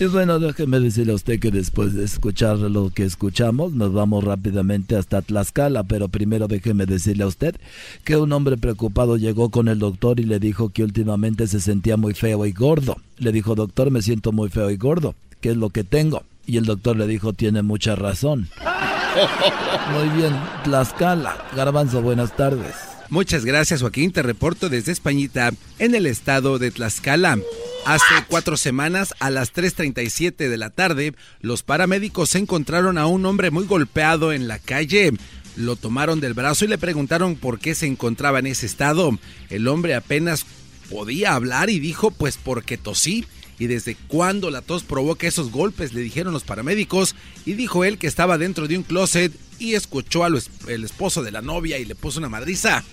Y 0.00 0.06
bueno, 0.06 0.40
déjeme 0.40 0.80
decirle 0.80 1.12
a 1.12 1.14
usted 1.14 1.38
que 1.38 1.52
después 1.52 1.94
de 1.94 2.04
escuchar 2.04 2.58
lo 2.58 2.90
que 2.90 3.04
escuchamos, 3.04 3.72
nos 3.74 3.92
vamos 3.92 4.24
rápidamente 4.24 4.96
hasta 4.96 5.22
Tlaxcala, 5.22 5.84
pero 5.84 6.08
primero 6.08 6.48
déjeme 6.48 6.84
decirle 6.84 7.22
a 7.22 7.28
usted 7.28 7.54
que 8.02 8.16
un 8.16 8.32
hombre 8.32 8.56
preocupado 8.56 9.16
llegó 9.16 9.50
con 9.50 9.68
el 9.68 9.78
doctor 9.78 10.18
y 10.18 10.24
le 10.24 10.40
dijo 10.40 10.70
que 10.70 10.82
últimamente 10.82 11.46
se 11.46 11.60
sentía 11.60 11.96
muy 11.96 12.12
feo 12.12 12.44
y 12.44 12.52
gordo. 12.52 12.96
Le 13.18 13.30
dijo, 13.30 13.54
doctor, 13.54 13.92
me 13.92 14.02
siento 14.02 14.32
muy 14.32 14.50
feo 14.50 14.68
y 14.70 14.76
gordo, 14.76 15.14
¿qué 15.40 15.50
es 15.50 15.56
lo 15.56 15.70
que 15.70 15.84
tengo? 15.84 16.24
Y 16.44 16.56
el 16.56 16.64
doctor 16.64 16.96
le 16.96 17.06
dijo, 17.06 17.32
tiene 17.32 17.62
mucha 17.62 17.94
razón. 17.94 18.48
Muy 19.94 20.08
bien, 20.16 20.34
Tlaxcala. 20.64 21.36
Garbanzo, 21.56 22.02
buenas 22.02 22.36
tardes. 22.36 22.93
Muchas 23.10 23.44
gracias, 23.44 23.80
Joaquín. 23.80 24.12
Te 24.12 24.22
reporto 24.22 24.68
desde 24.68 24.92
Españita, 24.92 25.52
en 25.78 25.94
el 25.94 26.06
estado 26.06 26.58
de 26.58 26.70
Tlaxcala. 26.70 27.38
Hace 27.86 28.14
cuatro 28.28 28.56
semanas, 28.56 29.14
a 29.20 29.30
las 29.30 29.52
3.37 29.52 30.48
de 30.48 30.56
la 30.56 30.70
tarde, 30.70 31.14
los 31.40 31.62
paramédicos 31.62 32.34
encontraron 32.34 32.96
a 32.96 33.06
un 33.06 33.26
hombre 33.26 33.50
muy 33.50 33.66
golpeado 33.66 34.32
en 34.32 34.48
la 34.48 34.58
calle. 34.58 35.12
Lo 35.56 35.76
tomaron 35.76 36.18
del 36.20 36.34
brazo 36.34 36.64
y 36.64 36.68
le 36.68 36.78
preguntaron 36.78 37.36
por 37.36 37.58
qué 37.58 37.74
se 37.74 37.86
encontraba 37.86 38.38
en 38.38 38.46
ese 38.46 38.66
estado. 38.66 39.18
El 39.50 39.68
hombre 39.68 39.94
apenas 39.94 40.46
podía 40.90 41.34
hablar 41.34 41.70
y 41.70 41.78
dijo 41.78 42.10
pues 42.10 42.38
porque 42.42 42.78
tosí. 42.78 43.26
¿Y 43.56 43.68
desde 43.68 43.94
cuándo 44.08 44.50
la 44.50 44.62
tos 44.62 44.82
provoca 44.82 45.28
esos 45.28 45.52
golpes? 45.52 45.92
Le 45.92 46.00
dijeron 46.00 46.32
los 46.32 46.42
paramédicos 46.42 47.14
y 47.46 47.52
dijo 47.52 47.84
él 47.84 47.98
que 47.98 48.08
estaba 48.08 48.36
dentro 48.36 48.66
de 48.66 48.76
un 48.76 48.82
closet 48.82 49.32
y 49.58 49.74
escuchó 49.74 50.24
al 50.24 50.40
esposo 50.66 51.22
de 51.22 51.30
la 51.30 51.42
novia 51.42 51.78
y 51.78 51.84
le 51.84 51.94
puso 51.94 52.18
una 52.18 52.28
madriza. 52.28 52.84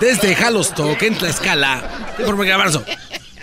Desde 0.00 0.34
Halostock, 0.34 1.02
en 1.02 1.14
Tlaxcala. 1.16 2.16
Por 2.24 2.46
Garbanzo. 2.46 2.84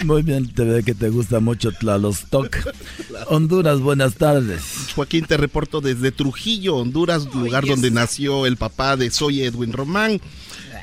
Muy 0.03 0.21
bien, 0.21 0.53
te 0.53 0.63
ve 0.63 0.83
que 0.83 0.93
te 0.93 1.09
gusta 1.09 1.39
mucho 1.39 1.71
Tlalostoc. 1.71 2.55
Honduras, 3.27 3.79
buenas 3.79 4.15
tardes. 4.15 4.61
Joaquín, 4.95 5.25
te 5.25 5.37
reporto 5.37 5.81
desde 5.81 6.11
Trujillo, 6.11 6.75
Honduras, 6.75 7.25
lugar 7.33 7.65
donde 7.65 7.89
nació 7.89 8.45
el 8.45 8.57
papá 8.57 8.95
de 8.95 9.09
Soy 9.09 9.41
Edwin 9.41 9.73
Román. 9.73 10.21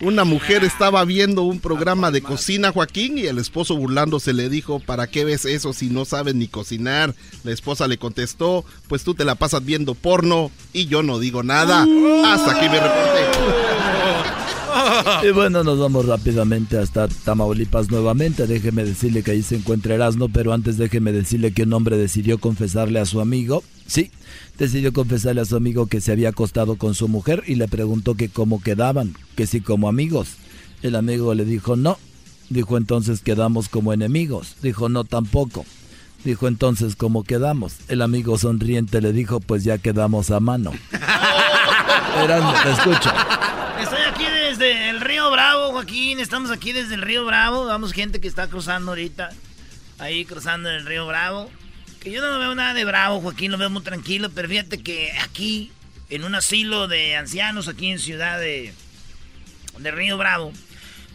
Una 0.01 0.25
mujer 0.25 0.65
estaba 0.65 1.05
viendo 1.05 1.43
un 1.43 1.61
programa 1.61 2.11
de 2.11 2.23
cocina, 2.23 2.73
Joaquín, 2.73 3.19
y 3.19 3.27
el 3.27 3.39
esposo 3.39 3.77
burlándose 3.77 4.33
le 4.33 4.49
dijo, 4.49 4.81
¿para 4.81 5.07
qué 5.07 5.25
ves 5.25 5.45
eso 5.45 5.73
si 5.73 5.89
no 5.89 6.05
sabes 6.05 6.35
ni 6.35 6.49
cocinar? 6.49 7.15
La 7.43 7.53
esposa 7.53 7.89
le 7.89 7.99
contestó, 7.99 8.65
pues 8.89 9.05
tú 9.05 9.15
te 9.15 9.25
la 9.25 9.35
pasas 9.35 9.65
viendo 9.65 9.95
porno 9.95 10.51
y 10.73 10.87
yo 10.87 11.03
no 11.03 11.19
digo 11.19 11.43
nada. 11.43 11.87
Hasta 12.25 12.53
aquí 12.53 12.69
me 12.69 12.81
reporté. 12.81 14.44
Y 15.23 15.31
bueno, 15.31 15.65
nos 15.65 15.79
vamos 15.79 16.07
rápidamente 16.07 16.79
hasta 16.79 17.09
Tamaulipas 17.09 17.91
nuevamente. 17.91 18.47
Déjeme 18.47 18.85
decirle 18.85 19.23
que 19.23 19.33
ahí 19.33 19.43
se 19.43 19.57
encuentra 19.57 19.95
Erasmo, 19.95 20.29
pero 20.29 20.53
antes 20.53 20.77
déjeme 20.77 21.13
decirle 21.13 21.53
que 21.53 21.63
un 21.63 21.73
hombre 21.73 21.97
decidió 21.97 22.39
confesarle 22.39 23.01
a 23.01 23.07
su 23.07 23.21
amigo, 23.21 23.63
sí, 23.87 24.11
decidió 24.59 24.93
confesarle 24.93 25.41
a 25.41 25.45
su 25.45 25.57
amigo 25.57 25.87
que 25.87 26.01
se 26.01 26.13
había 26.13 26.31
acostado 26.31 26.77
con 26.77 26.95
su 26.95 27.09
mujer 27.09 27.43
y 27.47 27.55
le 27.57 27.69
preguntó 27.69 28.15
que 28.15 28.29
cómo 28.29 28.63
quedaban, 28.63 29.15
que 29.37 29.47
si 29.47 29.61
como 29.61 29.89
amigos. 29.89 30.37
El 30.83 30.97
amigo 30.97 31.35
le 31.35 31.45
dijo 31.45 31.77
no. 31.77 31.99
Dijo 32.51 32.77
entonces 32.77 33.21
quedamos 33.21 33.69
como 33.69 33.93
enemigos. 33.93 34.57
Dijo 34.63 34.89
no 34.91 35.05
tampoco. 35.05 35.65
Dijo 36.25 36.47
entonces 36.47 36.95
cómo 36.95 37.25
quedamos. 37.25 37.77
El 37.89 38.03
amigo 38.03 38.37
sonriente 38.37 39.01
le 39.01 39.13
dijo 39.13 39.41
pues 39.41 39.65
ya 39.65 39.79
quedamos 39.79 40.31
a 40.31 40.41
mano. 40.41 40.73
Erasmo, 42.23 42.53
te 42.63 42.71
escucho. 42.71 43.11
Desde 44.57 44.89
el 44.89 45.01
Río 45.01 45.33
Bravo, 45.33 45.73
Joaquín. 45.73 46.21
Estamos 46.21 46.53
aquí 46.53 46.71
desde 46.71 46.95
el 46.95 47.03
Río 47.03 47.25
Bravo. 47.25 47.65
Vamos 47.65 47.93
gente 47.93 48.21
que 48.21 48.29
está 48.29 48.47
cruzando 48.47 48.93
ahorita. 48.93 49.31
Ahí 49.99 50.25
cruzando 50.25 50.71
el 50.71 50.87
Río 50.87 51.09
Bravo. 51.09 51.51
Que 51.99 52.13
yo 52.13 52.21
no 52.21 52.39
veo 52.39 52.55
nada 52.55 52.73
de 52.73 52.85
bravo, 52.85 53.21
Joaquín. 53.21 53.51
Lo 53.51 53.59
veo 53.59 53.69
muy 53.69 53.83
tranquilo. 53.83 54.31
Pero 54.31 54.49
fíjate 54.49 54.81
que 54.81 55.11
aquí, 55.21 55.73
en 56.09 56.23
un 56.23 56.37
asilo 56.37 56.87
de 56.87 57.17
ancianos, 57.17 57.67
aquí 57.67 57.91
en 57.91 57.99
Ciudad 57.99 58.39
de, 58.39 58.73
de 59.79 59.91
Río 59.91 60.17
Bravo, 60.19 60.53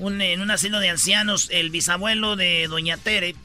en 0.02 0.42
un 0.42 0.52
asilo 0.52 0.82
de 0.82 0.90
ancianos, 0.90 1.48
el 1.50 1.70
bisabuelo 1.70 2.36
de 2.36 2.68
Doña 2.68 2.98
Tere 2.98 3.36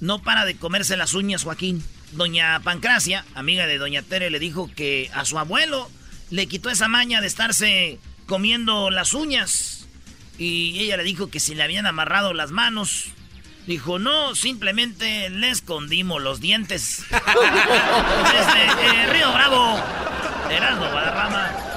no 0.00 0.22
para 0.22 0.46
de 0.46 0.56
comerse 0.56 0.96
las 0.96 1.12
uñas, 1.12 1.42
Joaquín. 1.42 1.84
Doña 2.12 2.60
Pancracia, 2.60 3.26
amiga 3.34 3.66
de 3.66 3.76
Doña 3.76 4.00
Tere, 4.00 4.30
le 4.30 4.38
dijo 4.38 4.70
que 4.74 5.10
a 5.12 5.26
su 5.26 5.38
abuelo 5.38 5.90
le 6.30 6.46
quitó 6.46 6.70
esa 6.70 6.88
maña 6.88 7.20
de 7.20 7.26
estarse 7.26 8.00
comiendo 8.28 8.90
las 8.90 9.14
uñas. 9.14 9.86
Y 10.38 10.78
ella 10.78 10.96
le 10.96 11.02
dijo 11.02 11.28
que 11.30 11.40
si 11.40 11.56
le 11.56 11.64
habían 11.64 11.86
amarrado 11.86 12.32
las 12.32 12.52
manos. 12.52 13.06
Dijo, 13.66 13.98
no, 13.98 14.34
simplemente 14.34 15.28
le 15.28 15.50
escondimos 15.50 16.22
los 16.22 16.40
dientes. 16.40 17.04
Desde 17.10 18.64
eh, 18.86 19.06
Río 19.12 19.32
Bravo, 19.32 19.82
Heraldo 20.48 20.90
Guadarrama. 20.90 21.67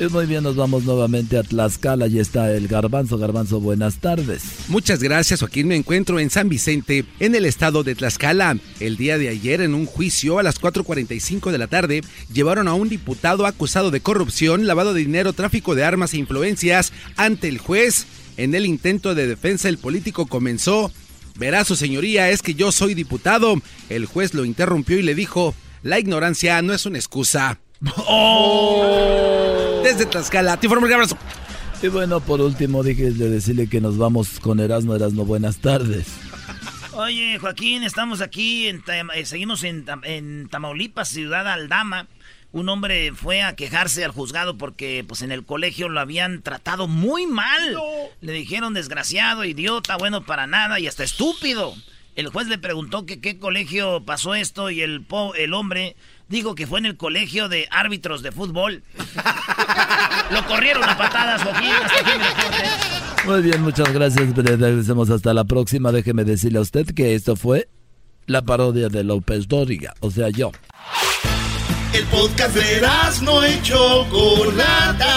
Y 0.00 0.04
muy 0.04 0.26
bien, 0.26 0.44
nos 0.44 0.54
vamos 0.54 0.84
nuevamente 0.84 1.36
a 1.38 1.42
Tlaxcala. 1.42 2.04
Allí 2.04 2.20
está 2.20 2.54
el 2.54 2.68
Garbanzo. 2.68 3.18
Garbanzo, 3.18 3.60
buenas 3.60 3.96
tardes. 3.96 4.44
Muchas 4.68 5.02
gracias, 5.02 5.40
Joaquín. 5.40 5.66
Me 5.66 5.74
encuentro 5.74 6.20
en 6.20 6.30
San 6.30 6.48
Vicente, 6.48 7.04
en 7.18 7.34
el 7.34 7.44
estado 7.44 7.82
de 7.82 7.96
Tlaxcala. 7.96 8.58
El 8.78 8.96
día 8.96 9.18
de 9.18 9.28
ayer, 9.28 9.60
en 9.60 9.74
un 9.74 9.86
juicio 9.86 10.38
a 10.38 10.44
las 10.44 10.60
4.45 10.60 11.50
de 11.50 11.58
la 11.58 11.66
tarde, 11.66 12.02
llevaron 12.32 12.68
a 12.68 12.74
un 12.74 12.88
diputado 12.88 13.44
acusado 13.44 13.90
de 13.90 14.00
corrupción, 14.00 14.68
lavado 14.68 14.94
de 14.94 15.00
dinero, 15.00 15.32
tráfico 15.32 15.74
de 15.74 15.82
armas 15.82 16.14
e 16.14 16.18
influencias 16.18 16.92
ante 17.16 17.48
el 17.48 17.58
juez. 17.58 18.06
En 18.36 18.54
el 18.54 18.66
intento 18.66 19.16
de 19.16 19.26
defensa, 19.26 19.68
el 19.68 19.78
político 19.78 20.26
comenzó. 20.26 20.92
Verá, 21.40 21.64
su 21.64 21.74
señoría, 21.74 22.30
es 22.30 22.42
que 22.42 22.54
yo 22.54 22.70
soy 22.70 22.94
diputado. 22.94 23.60
El 23.88 24.06
juez 24.06 24.32
lo 24.32 24.44
interrumpió 24.44 24.96
y 24.96 25.02
le 25.02 25.16
dijo, 25.16 25.56
la 25.82 25.98
ignorancia 25.98 26.62
no 26.62 26.72
es 26.72 26.86
una 26.86 26.98
excusa. 26.98 27.58
Oh. 28.10 29.80
Desde 29.82 30.06
Tlaxcala, 30.06 30.56
te 30.58 30.66
informo 30.66 30.86
el 30.86 30.92
abrazo. 30.92 31.16
Y 31.82 31.88
bueno, 31.88 32.20
por 32.20 32.40
último, 32.40 32.82
dije 32.82 33.10
de 33.12 33.30
decirle 33.30 33.68
que 33.68 33.80
nos 33.80 33.96
vamos 33.98 34.40
con 34.40 34.58
Erasmo. 34.60 34.94
Erasmo, 34.94 35.24
buenas 35.24 35.58
tardes. 35.58 36.08
Oye, 36.92 37.38
Joaquín, 37.38 37.84
estamos 37.84 38.20
aquí, 38.20 38.66
en, 38.66 38.82
eh, 39.14 39.24
seguimos 39.24 39.62
en, 39.62 39.86
Tam- 39.86 40.04
en 40.04 40.48
Tamaulipas, 40.48 41.08
ciudad 41.08 41.46
Aldama. 41.46 42.08
Un 42.50 42.68
hombre 42.70 43.12
fue 43.14 43.42
a 43.42 43.54
quejarse 43.54 44.04
al 44.04 44.10
juzgado 44.10 44.56
porque 44.58 45.04
pues 45.06 45.22
en 45.22 45.30
el 45.30 45.44
colegio 45.44 45.88
lo 45.88 46.00
habían 46.00 46.42
tratado 46.42 46.88
muy 46.88 47.26
mal. 47.26 47.76
Le 48.20 48.32
dijeron 48.32 48.74
desgraciado, 48.74 49.44
idiota, 49.44 49.96
bueno 49.96 50.24
para 50.24 50.46
nada 50.46 50.80
y 50.80 50.86
hasta 50.88 51.04
estúpido. 51.04 51.74
El 52.16 52.28
juez 52.30 52.48
le 52.48 52.58
preguntó 52.58 53.06
que 53.06 53.20
qué 53.20 53.38
colegio 53.38 54.02
pasó 54.04 54.34
esto 54.34 54.70
y 54.70 54.80
el, 54.80 55.02
po- 55.04 55.34
el 55.36 55.54
hombre 55.54 55.94
dijo 56.28 56.54
que 56.54 56.66
fue 56.66 56.78
en 56.78 56.86
el 56.86 56.96
colegio 56.96 57.48
de 57.48 57.68
árbitros 57.70 58.22
de 58.22 58.32
fútbol. 58.32 58.82
lo 60.30 60.46
corrieron 60.46 60.84
a 60.84 60.96
patadas, 60.96 61.42
Joaquín. 61.42 61.70
Hasta 61.70 62.00
aquí. 62.00 63.26
Muy 63.26 63.42
bien, 63.42 63.62
muchas 63.62 63.92
gracias. 63.92 64.36
Le 64.36 64.52
agradecemos 64.52 65.10
hasta 65.10 65.34
la 65.34 65.44
próxima. 65.44 65.92
Déjeme 65.92 66.24
decirle 66.24 66.58
a 66.58 66.62
usted 66.62 66.86
que 66.94 67.14
esto 67.14 67.36
fue 67.36 67.68
la 68.26 68.42
parodia 68.42 68.88
de 68.88 69.04
López 69.04 69.48
Dóriga, 69.48 69.94
o 70.00 70.10
sea, 70.10 70.28
yo. 70.28 70.52
El 71.92 72.04
podcast 72.04 72.54
de 72.54 72.86
no 73.22 73.46
y 73.46 73.62
Chocolata. 73.62 75.14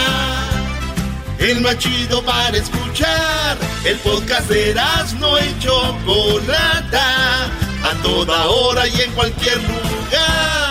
El 1.38 1.60
más 1.62 1.78
chido 1.78 2.24
para 2.24 2.58
escuchar. 2.58 3.58
El 3.84 3.98
podcast 3.98 4.50
de 4.50 4.74
no 5.20 5.38
y 5.38 5.60
Chocolata. 5.60 7.46
A 7.84 7.94
toda 8.02 8.48
hora 8.48 8.88
y 8.88 9.02
en 9.02 9.12
cualquier 9.12 9.58
lugar. 9.58 10.71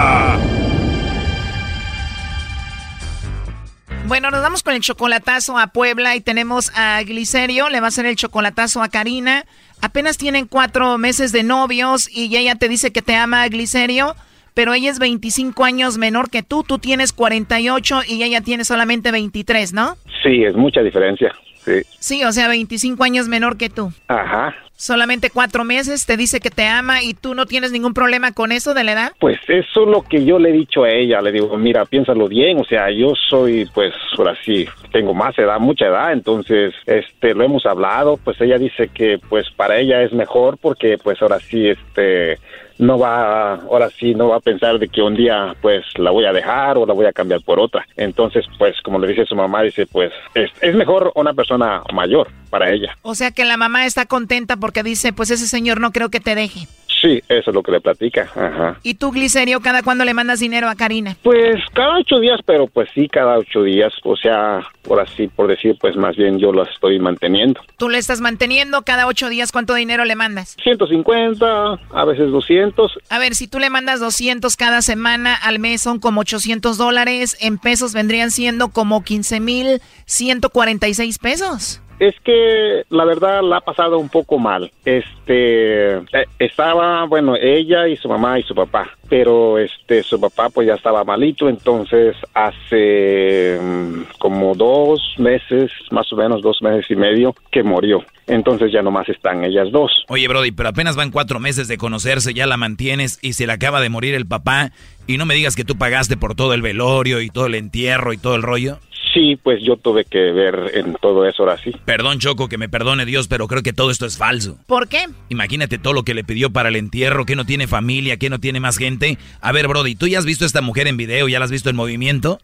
Bueno, 4.11 4.29
nos 4.29 4.41
vamos 4.41 4.61
con 4.61 4.73
el 4.73 4.81
chocolatazo 4.81 5.57
a 5.57 5.67
Puebla 5.67 6.17
y 6.17 6.19
tenemos 6.19 6.69
a 6.75 7.01
Glicerio, 7.01 7.69
le 7.69 7.79
va 7.79 7.85
a 7.85 7.87
hacer 7.87 8.05
el 8.05 8.17
chocolatazo 8.17 8.83
a 8.83 8.89
Karina. 8.89 9.45
Apenas 9.81 10.17
tienen 10.17 10.47
cuatro 10.47 10.97
meses 10.97 11.31
de 11.31 11.43
novios 11.43 12.09
y 12.13 12.35
ella 12.35 12.55
te 12.55 12.67
dice 12.67 12.91
que 12.91 13.01
te 13.01 13.15
ama, 13.15 13.47
Glicerio, 13.47 14.17
pero 14.53 14.73
ella 14.73 14.91
es 14.91 14.99
25 14.99 15.63
años 15.63 15.97
menor 15.97 16.29
que 16.29 16.43
tú, 16.43 16.65
tú 16.67 16.77
tienes 16.77 17.13
48 17.13 18.01
y 18.05 18.21
ella 18.21 18.41
tiene 18.41 18.65
solamente 18.65 19.13
23, 19.13 19.71
¿no? 19.71 19.95
Sí, 20.23 20.43
es 20.43 20.55
mucha 20.57 20.81
diferencia. 20.81 21.31
Sí. 21.63 21.81
Sí, 21.97 22.25
o 22.25 22.33
sea, 22.33 22.49
25 22.49 23.01
años 23.05 23.29
menor 23.29 23.55
que 23.55 23.69
tú. 23.69 23.93
Ajá. 24.09 24.53
Solamente 24.81 25.29
cuatro 25.29 25.63
meses, 25.63 26.07
te 26.07 26.17
dice 26.17 26.39
que 26.39 26.49
te 26.49 26.65
ama 26.65 27.03
y 27.03 27.13
tú 27.13 27.35
no 27.35 27.45
tienes 27.45 27.71
ningún 27.71 27.93
problema 27.93 28.31
con 28.31 28.51
eso 28.51 28.73
de 28.73 28.83
la 28.83 28.93
edad. 28.93 29.11
Pues 29.19 29.37
eso 29.47 29.83
es 29.83 29.87
lo 29.87 30.01
que 30.01 30.25
yo 30.25 30.39
le 30.39 30.49
he 30.49 30.53
dicho 30.53 30.85
a 30.85 30.89
ella. 30.89 31.21
Le 31.21 31.31
digo, 31.31 31.55
mira, 31.55 31.85
piénsalo 31.85 32.27
bien. 32.27 32.59
O 32.59 32.63
sea, 32.63 32.89
yo 32.89 33.13
soy, 33.29 33.69
pues, 33.75 33.93
ahora 34.17 34.35
sí, 34.43 34.67
tengo 34.91 35.13
más 35.13 35.37
edad, 35.37 35.59
mucha 35.59 35.85
edad. 35.85 36.13
Entonces, 36.13 36.73
este, 36.87 37.35
lo 37.35 37.43
hemos 37.43 37.63
hablado. 37.67 38.17
Pues 38.17 38.41
ella 38.41 38.57
dice 38.57 38.87
que, 38.87 39.19
pues, 39.29 39.51
para 39.51 39.77
ella 39.77 40.01
es 40.01 40.13
mejor 40.13 40.57
porque, 40.57 40.97
pues, 40.97 41.21
ahora 41.21 41.39
sí, 41.39 41.67
este, 41.67 42.39
no 42.81 42.97
va, 42.97 43.53
ahora 43.53 43.89
sí, 43.91 44.15
no 44.15 44.29
va 44.29 44.37
a 44.37 44.39
pensar 44.39 44.79
de 44.79 44.89
que 44.89 45.03
un 45.03 45.15
día, 45.15 45.55
pues, 45.61 45.85
la 45.97 46.09
voy 46.09 46.25
a 46.25 46.33
dejar 46.33 46.79
o 46.79 46.85
la 46.87 46.93
voy 46.93 47.05
a 47.05 47.13
cambiar 47.13 47.41
por 47.41 47.59
otra. 47.59 47.85
Entonces, 47.95 48.43
pues, 48.57 48.75
como 48.81 48.97
le 48.97 49.07
dice 49.07 49.25
su 49.25 49.35
mamá, 49.35 49.61
dice, 49.61 49.85
pues, 49.85 50.11
es, 50.33 50.49
es 50.61 50.75
mejor 50.75 51.11
una 51.13 51.33
persona 51.33 51.83
mayor 51.93 52.27
para 52.49 52.71
ella. 52.71 52.97
O 53.03 53.13
sea 53.13 53.29
que 53.29 53.45
la 53.45 53.55
mamá 53.55 53.85
está 53.85 54.07
contenta 54.07 54.57
porque 54.57 54.81
dice, 54.81 55.13
pues 55.13 55.29
ese 55.29 55.47
señor 55.47 55.79
no 55.79 55.91
creo 55.91 56.09
que 56.09 56.19
te 56.19 56.33
deje. 56.33 56.67
Sí, 57.01 57.21
eso 57.27 57.49
es 57.49 57.55
lo 57.55 57.63
que 57.63 57.71
le 57.71 57.81
platica. 57.81 58.29
Ajá. 58.35 58.79
¿Y 58.83 58.93
tú, 58.93 59.11
Glicerio, 59.11 59.59
cada 59.61 59.81
cuándo 59.81 60.05
le 60.05 60.13
mandas 60.13 60.39
dinero 60.39 60.69
a 60.69 60.75
Karina? 60.75 61.17
Pues 61.23 61.55
cada 61.73 61.97
ocho 61.97 62.19
días, 62.19 62.39
pero 62.45 62.67
pues 62.67 62.89
sí, 62.93 63.07
cada 63.07 63.39
ocho 63.39 63.63
días. 63.63 63.91
O 64.03 64.15
sea, 64.15 64.61
por 64.83 64.99
así, 64.99 65.27
por 65.27 65.47
decir, 65.47 65.75
pues 65.79 65.95
más 65.95 66.15
bien 66.15 66.37
yo 66.37 66.51
lo 66.51 66.63
estoy 66.63 66.99
manteniendo. 66.99 67.61
Tú 67.77 67.89
le 67.89 67.97
estás 67.97 68.21
manteniendo 68.21 68.83
cada 68.83 69.07
ocho 69.07 69.29
días, 69.29 69.51
¿cuánto 69.51 69.73
dinero 69.73 70.05
le 70.05 70.15
mandas? 70.15 70.55
150, 70.63 71.79
a 71.91 72.05
veces 72.05 72.29
200. 72.31 72.99
A 73.09 73.19
ver, 73.19 73.33
si 73.33 73.47
tú 73.47 73.57
le 73.57 73.69
mandas 73.69 73.99
200 73.99 74.55
cada 74.55 74.81
semana, 74.81 75.35
al 75.35 75.59
mes 75.59 75.81
son 75.81 75.99
como 75.99 76.21
800 76.21 76.77
dólares, 76.77 77.35
en 77.41 77.57
pesos 77.57 77.93
vendrían 77.93 78.29
siendo 78.29 78.69
como 78.69 79.03
15 79.03 79.39
mil 79.39 79.81
146 80.05 81.17
pesos. 81.17 81.81
Es 82.01 82.19
que 82.21 82.83
la 82.89 83.05
verdad 83.05 83.43
la 83.43 83.57
ha 83.57 83.61
pasado 83.61 83.99
un 83.99 84.09
poco 84.09 84.39
mal. 84.39 84.71
Este, 84.85 85.97
eh, 85.97 86.25
estaba, 86.39 87.05
bueno, 87.05 87.35
ella 87.35 87.87
y 87.87 87.95
su 87.95 88.09
mamá 88.09 88.39
y 88.39 88.43
su 88.43 88.55
papá, 88.55 88.89
pero 89.07 89.59
este, 89.59 90.01
su 90.01 90.19
papá 90.19 90.49
pues 90.49 90.67
ya 90.67 90.73
estaba 90.73 91.03
malito, 91.03 91.47
entonces 91.47 92.15
hace 92.33 93.59
mm, 93.61 94.17
como 94.17 94.55
dos 94.55 95.13
meses, 95.19 95.69
más 95.91 96.11
o 96.11 96.15
menos 96.15 96.41
dos 96.41 96.63
meses 96.63 96.89
y 96.89 96.95
medio, 96.95 97.35
que 97.51 97.61
murió. 97.61 98.03
Entonces 98.25 98.71
ya 98.71 98.81
nomás 98.81 99.07
están 99.07 99.43
ellas 99.43 99.71
dos. 99.71 99.91
Oye, 100.07 100.27
Brody, 100.27 100.51
pero 100.51 100.69
apenas 100.69 100.95
van 100.95 101.11
cuatro 101.11 101.39
meses 101.39 101.67
de 101.67 101.77
conocerse, 101.77 102.33
ya 102.33 102.47
la 102.47 102.57
mantienes 102.57 103.19
y 103.21 103.33
se 103.33 103.45
le 103.45 103.53
acaba 103.53 103.79
de 103.79 103.89
morir 103.89 104.15
el 104.15 104.25
papá. 104.25 104.71
Y 105.05 105.17
no 105.17 105.27
me 105.27 105.35
digas 105.35 105.55
que 105.55 105.65
tú 105.65 105.77
pagaste 105.77 106.17
por 106.17 106.33
todo 106.33 106.53
el 106.55 106.63
velorio 106.63 107.21
y 107.21 107.29
todo 107.29 107.45
el 107.45 107.55
entierro 107.55 108.11
y 108.13 108.17
todo 108.17 108.35
el 108.35 108.41
rollo. 108.41 108.79
Sí, 109.13 109.37
pues 109.41 109.61
yo 109.61 109.77
tuve 109.77 110.05
que 110.05 110.31
ver 110.31 110.71
en 110.73 110.95
todo 110.95 111.25
eso 111.25 111.43
ahora 111.43 111.57
sí. 111.57 111.75
Perdón, 111.85 112.19
Choco, 112.19 112.47
que 112.47 112.57
me 112.57 112.69
perdone 112.69 113.05
Dios, 113.05 113.27
pero 113.27 113.47
creo 113.47 113.61
que 113.61 113.73
todo 113.73 113.91
esto 113.91 114.05
es 114.05 114.17
falso. 114.17 114.57
¿Por 114.67 114.87
qué? 114.87 115.05
Imagínate 115.29 115.77
todo 115.77 115.93
lo 115.93 116.03
que 116.03 116.13
le 116.13 116.23
pidió 116.23 116.51
para 116.51 116.69
el 116.69 116.75
entierro, 116.75 117.25
que 117.25 117.35
no 117.35 117.45
tiene 117.45 117.67
familia, 117.67 118.17
que 118.17 118.29
no 118.29 118.39
tiene 118.39 118.59
más 118.59 118.77
gente. 118.77 119.17
A 119.41 119.51
ver, 119.51 119.67
Brody, 119.67 119.95
¿tú 119.95 120.07
ya 120.07 120.19
has 120.19 120.25
visto 120.25 120.45
a 120.45 120.47
esta 120.47 120.61
mujer 120.61 120.87
en 120.87 120.97
video? 120.97 121.27
¿Ya 121.27 121.39
la 121.39 121.45
has 121.45 121.51
visto 121.51 121.69
en 121.69 121.75
movimiento? 121.75 122.39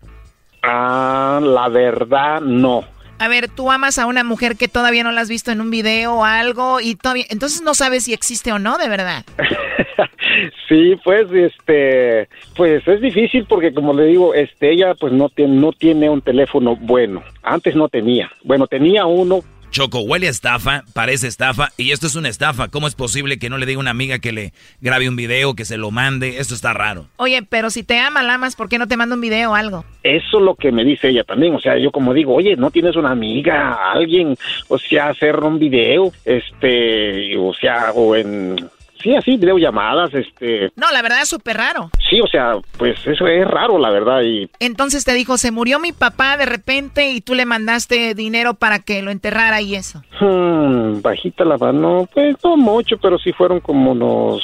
Ah, 0.64 1.40
la 1.42 1.70
verdad 1.70 2.42
no. 2.42 2.84
A 3.20 3.28
ver, 3.28 3.50
tú 3.50 3.72
amas 3.72 3.98
a 3.98 4.06
una 4.06 4.24
mujer 4.24 4.58
que 4.58 4.68
todavía 4.68 5.04
no 5.04 5.12
la 5.12 5.22
has 5.22 5.30
visto 5.30 5.52
en 5.52 5.60
un 5.60 5.72
video 5.72 6.16
o 6.16 6.24
algo 6.24 6.80
y 6.80 6.96
todavía, 6.96 7.26
entonces 7.30 7.62
no 7.62 7.74
sabes 7.74 8.04
si 8.04 8.14
existe 8.14 8.52
o 8.52 8.60
no, 8.60 8.78
de 8.78 8.90
verdad. 8.90 9.26
sí, 10.70 10.96
pues, 11.04 11.28
este, 11.32 12.30
pues 12.56 12.88
es 12.88 13.02
difícil 13.02 13.46
porque 13.46 13.74
como 13.74 13.94
le 13.94 14.06
digo, 14.06 14.36
este, 14.36 14.72
ella 14.72 14.94
pues 14.94 15.14
no 15.14 15.30
tiene, 15.30 15.56
no 15.56 15.72
tiene 15.72 16.10
un 16.10 16.22
teléfono 16.22 16.76
bueno. 16.76 17.24
Antes 17.42 17.76
no 17.76 17.90
tenía. 17.90 18.32
Bueno, 18.44 18.68
tenía 18.68 19.06
uno, 19.06 19.40
Choco, 19.78 20.00
huele 20.00 20.26
a 20.26 20.32
estafa, 20.32 20.86
parece 20.96 21.28
estafa, 21.28 21.70
y 21.78 21.92
esto 21.92 22.08
es 22.08 22.16
una 22.16 22.30
estafa. 22.30 22.68
¿Cómo 22.68 22.88
es 22.88 22.96
posible 22.96 23.38
que 23.38 23.48
no 23.48 23.60
le 23.60 23.68
diga 23.68 23.78
a 23.78 23.82
una 23.82 23.92
amiga 23.92 24.18
que 24.18 24.32
le 24.32 24.52
grabe 24.82 25.08
un 25.08 25.16
video, 25.16 25.54
que 25.54 25.66
se 25.66 25.78
lo 25.78 25.92
mande? 25.92 26.40
Esto 26.40 26.56
está 26.56 26.74
raro. 26.74 27.06
Oye, 27.18 27.44
pero 27.44 27.70
si 27.70 27.84
te 27.84 28.00
ama, 28.00 28.24
la 28.24 28.40
¿por 28.58 28.70
qué 28.70 28.80
no 28.80 28.88
te 28.88 28.98
manda 28.98 29.14
un 29.14 29.22
video 29.22 29.52
o 29.52 29.54
algo? 29.54 29.86
Eso 30.02 30.38
es 30.40 30.44
lo 30.44 30.56
que 30.56 30.72
me 30.72 30.84
dice 30.84 31.10
ella 31.10 31.24
también. 31.24 31.54
O 31.54 31.60
sea, 31.60 31.78
yo 31.78 31.92
como 31.92 32.16
digo, 32.16 32.34
oye, 32.34 32.56
¿no 32.56 32.72
tienes 32.72 32.96
una 32.96 33.12
amiga, 33.12 33.92
alguien? 33.92 34.36
O 34.68 34.80
sea, 34.80 35.10
hacer 35.10 35.36
un 35.36 35.60
video, 35.60 36.12
este, 36.26 37.38
o 37.38 37.54
sea, 37.54 37.92
o 37.94 38.16
en 38.16 38.56
Sí, 39.02 39.16
así, 39.16 39.38
videollamadas, 39.38 40.14
este... 40.14 40.72
No, 40.76 40.92
la 40.92 41.02
verdad 41.02 41.22
es 41.22 41.30
súper 41.30 41.58
raro. 41.58 41.90
Sí, 42.10 42.20
o 42.20 42.28
sea, 42.28 42.56
pues 42.78 42.98
eso 43.06 43.28
es 43.28 43.48
raro, 43.48 43.78
la 43.78 43.90
verdad, 43.90 44.22
y... 44.22 44.50
Entonces 44.60 45.06
te 45.06 45.14
dijo, 45.14 45.38
se 45.38 45.52
murió 45.52 45.80
mi 45.80 45.92
papá 45.92 46.38
de 46.38 46.46
repente 46.46 47.12
y 47.12 47.22
tú 47.22 47.36
le 47.36 47.46
mandaste 47.46 48.16
dinero 48.16 48.56
para 48.56 48.80
que 48.80 49.02
lo 49.02 49.12
enterrara 49.12 49.62
y 49.62 49.76
eso. 49.76 50.02
Hmm, 50.20 51.02
bajita 51.02 51.46
la 51.46 51.58
mano, 51.58 52.08
pues 52.14 52.36
no 52.44 52.58
mucho, 52.58 52.98
pero 52.98 53.20
sí 53.20 53.32
fueron 53.34 53.60
como 53.60 53.92
unos 53.92 54.42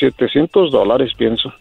700 0.00 0.70
dólares, 0.70 1.12
pienso. 1.16 1.52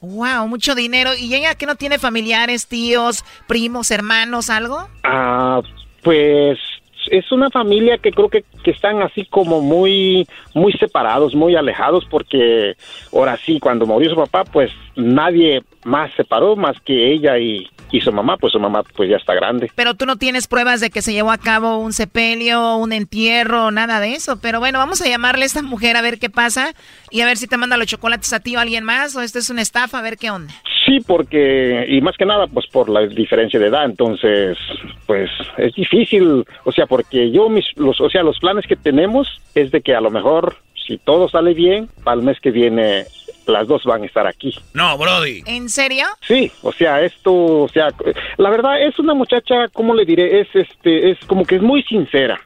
Wow, 0.00 0.46
mucho 0.46 0.74
dinero. 0.74 1.10
¿Y 1.18 1.34
ella 1.34 1.54
que 1.54 1.66
no 1.66 1.74
tiene 1.74 1.98
familiares, 1.98 2.68
tíos, 2.68 3.24
primos, 3.46 3.90
hermanos, 3.90 4.48
algo? 4.48 4.88
Ah, 5.02 5.60
pues 6.02 6.58
es 7.10 7.30
una 7.32 7.50
familia 7.50 7.98
que 7.98 8.10
creo 8.10 8.28
que, 8.28 8.44
que, 8.62 8.70
están 8.70 9.02
así 9.02 9.24
como 9.26 9.60
muy, 9.60 10.26
muy 10.54 10.72
separados, 10.72 11.34
muy 11.34 11.56
alejados, 11.56 12.04
porque 12.10 12.76
ahora 13.12 13.36
sí, 13.44 13.58
cuando 13.60 13.86
murió 13.86 14.10
su 14.10 14.16
papá, 14.16 14.44
pues 14.44 14.70
nadie 14.96 15.62
más 15.84 16.12
separó 16.16 16.56
más 16.56 16.80
que 16.80 17.12
ella 17.12 17.38
y, 17.38 17.68
y 17.90 18.00
su 18.00 18.12
mamá, 18.12 18.36
pues 18.36 18.52
su 18.52 18.60
mamá 18.60 18.82
pues 18.82 19.08
ya 19.08 19.16
está 19.16 19.34
grande. 19.34 19.70
Pero 19.74 19.94
tú 19.94 20.06
no 20.06 20.16
tienes 20.16 20.46
pruebas 20.46 20.80
de 20.80 20.90
que 20.90 21.02
se 21.02 21.12
llevó 21.12 21.30
a 21.30 21.38
cabo 21.38 21.78
un 21.78 21.92
sepelio, 21.92 22.76
un 22.76 22.92
entierro, 22.92 23.70
nada 23.70 24.00
de 24.00 24.14
eso. 24.14 24.40
Pero 24.40 24.60
bueno, 24.60 24.78
vamos 24.78 25.00
a 25.00 25.08
llamarle 25.08 25.44
a 25.44 25.46
esta 25.46 25.62
mujer 25.62 25.96
a 25.96 26.02
ver 26.02 26.18
qué 26.18 26.30
pasa 26.30 26.74
y 27.10 27.20
a 27.22 27.26
ver 27.26 27.36
si 27.36 27.46
te 27.46 27.56
manda 27.56 27.76
los 27.76 27.86
chocolates 27.86 28.32
a 28.32 28.40
ti 28.40 28.56
o 28.56 28.58
a 28.58 28.62
alguien 28.62 28.84
más 28.84 29.16
o 29.16 29.22
esto 29.22 29.38
es 29.38 29.50
una 29.50 29.62
estafa, 29.62 29.98
a 29.98 30.02
ver 30.02 30.18
qué 30.18 30.30
onda. 30.30 30.52
Sí, 30.88 31.00
porque, 31.06 31.84
y 31.86 32.00
más 32.00 32.16
que 32.16 32.24
nada, 32.24 32.46
pues 32.46 32.66
por 32.66 32.88
la 32.88 33.06
diferencia 33.06 33.60
de 33.60 33.66
edad, 33.66 33.84
entonces, 33.84 34.56
pues 35.06 35.30
es 35.58 35.74
difícil, 35.74 36.46
o 36.64 36.72
sea, 36.72 36.86
porque 36.86 37.30
yo, 37.30 37.50
mis, 37.50 37.66
los, 37.76 38.00
o 38.00 38.08
sea, 38.08 38.22
los 38.22 38.38
planes 38.38 38.66
que 38.66 38.76
tenemos 38.76 39.28
es 39.54 39.70
de 39.70 39.82
que 39.82 39.94
a 39.94 40.00
lo 40.00 40.10
mejor, 40.10 40.56
si 40.86 40.96
todo 40.96 41.28
sale 41.28 41.52
bien, 41.52 41.90
para 42.04 42.18
el 42.18 42.22
mes 42.24 42.40
que 42.40 42.50
viene 42.50 43.04
las 43.46 43.66
dos 43.66 43.84
van 43.84 44.02
a 44.02 44.06
estar 44.06 44.26
aquí. 44.26 44.54
No, 44.74 44.96
Brody. 44.96 45.42
¿En 45.46 45.68
serio? 45.68 46.06
Sí, 46.22 46.50
o 46.62 46.72
sea, 46.72 47.02
esto, 47.02 47.34
o 47.34 47.68
sea, 47.68 47.88
la 48.36 48.50
verdad 48.50 48.82
es 48.82 48.98
una 48.98 49.14
muchacha, 49.14 49.68
¿cómo 49.72 49.94
le 49.94 50.04
diré? 50.04 50.40
Es 50.40 50.48
este, 50.54 51.10
es 51.10 51.18
como 51.26 51.44
que 51.44 51.56
es 51.56 51.62
muy 51.62 51.82
sincera. 51.82 52.40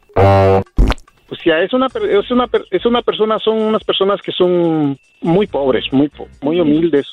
O 1.32 1.34
sea, 1.34 1.62
es 1.62 1.72
una, 1.72 1.86
es 1.86 2.30
una, 2.30 2.46
es 2.70 2.84
una 2.84 3.00
persona, 3.00 3.38
son 3.38 3.58
unas 3.58 3.82
personas 3.84 4.20
que 4.20 4.32
son 4.32 4.98
muy 5.22 5.46
pobres, 5.46 5.90
muy, 5.90 6.10
muy 6.42 6.60
humildes. 6.60 7.06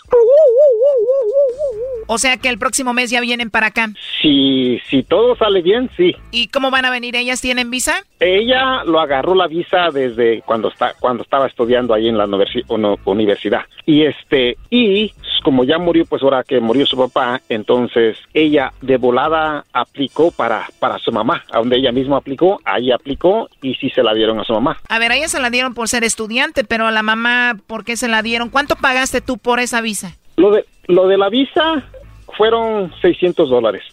O 2.05 2.17
sea 2.17 2.35
que 2.35 2.49
el 2.49 2.59
próximo 2.59 2.91
mes 2.91 3.11
ya 3.11 3.21
vienen 3.21 3.49
para 3.49 3.67
acá. 3.67 3.87
Si, 4.21 4.81
si 4.89 5.03
todo 5.03 5.37
sale 5.37 5.61
bien, 5.61 5.89
sí. 5.95 6.17
¿Y 6.31 6.47
cómo 6.49 6.69
van 6.69 6.83
a 6.83 6.91
venir? 6.91 7.15
¿Ellas 7.15 7.39
tienen 7.39 7.71
visa? 7.71 8.03
Ella 8.19 8.83
lo 8.83 8.99
agarró 8.99 9.35
la 9.35 9.47
visa 9.47 9.89
desde 9.89 10.41
cuando 10.41 10.67
está, 10.67 10.95
cuando 10.99 11.23
estaba 11.23 11.47
estudiando 11.47 11.93
ahí 11.93 12.09
en 12.09 12.17
la 12.17 12.27
universidad. 13.05 13.61
Y 13.85 14.03
este, 14.03 14.57
y 14.69 15.13
como 15.41 15.63
ya 15.63 15.77
murió, 15.77 16.05
pues 16.05 16.23
ahora 16.23 16.43
que 16.43 16.59
murió 16.59 16.85
su 16.85 16.97
papá, 16.97 17.41
entonces 17.49 18.17
ella 18.33 18.73
de 18.81 18.97
volada 18.97 19.65
aplicó 19.73 20.31
para, 20.31 20.67
para 20.79 20.97
su 20.99 21.11
mamá, 21.11 21.43
a 21.51 21.59
donde 21.59 21.77
ella 21.77 21.91
misma 21.91 22.17
aplicó, 22.17 22.59
ahí 22.65 22.91
aplicó 22.91 23.49
y 23.61 23.75
sí 23.75 23.89
se 23.89 24.03
la 24.03 24.13
dieron 24.13 24.39
a 24.39 24.43
su 24.43 24.53
mamá. 24.53 24.77
A 24.87 24.99
ver, 24.99 25.11
a 25.11 25.15
ella 25.15 25.27
se 25.27 25.39
la 25.39 25.49
dieron 25.49 25.73
por 25.73 25.89
ser 25.89 26.03
estudiante, 26.03 26.63
pero 26.63 26.87
a 26.87 26.91
la 26.91 27.03
mamá, 27.03 27.57
¿por 27.67 27.85
qué 27.85 27.97
se 27.97 28.07
la 28.07 28.21
dieron? 28.21 28.49
¿Cuánto 28.49 28.75
pagaste 28.75 29.21
tú 29.21 29.37
por 29.37 29.59
esa 29.59 29.81
visa? 29.81 30.15
Lo 30.35 30.51
de, 30.51 30.65
lo 30.87 31.07
de 31.07 31.17
la 31.17 31.29
visa 31.29 31.83
fueron 32.37 32.93
600 33.01 33.49
dólares. 33.49 33.83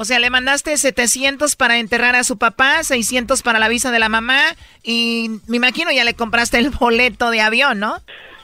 O 0.00 0.06
sea, 0.06 0.18
le 0.18 0.30
mandaste 0.30 0.74
700 0.78 1.56
para 1.56 1.78
enterrar 1.78 2.16
a 2.16 2.24
su 2.24 2.38
papá, 2.38 2.82
600 2.82 3.42
para 3.42 3.58
la 3.58 3.68
visa 3.68 3.90
de 3.90 3.98
la 3.98 4.08
mamá 4.08 4.40
y 4.82 5.28
me 5.46 5.58
imagino 5.58 5.92
ya 5.92 6.04
le 6.04 6.14
compraste 6.14 6.56
el 6.56 6.70
boleto 6.70 7.30
de 7.30 7.42
avión, 7.42 7.80
¿no? 7.80 7.96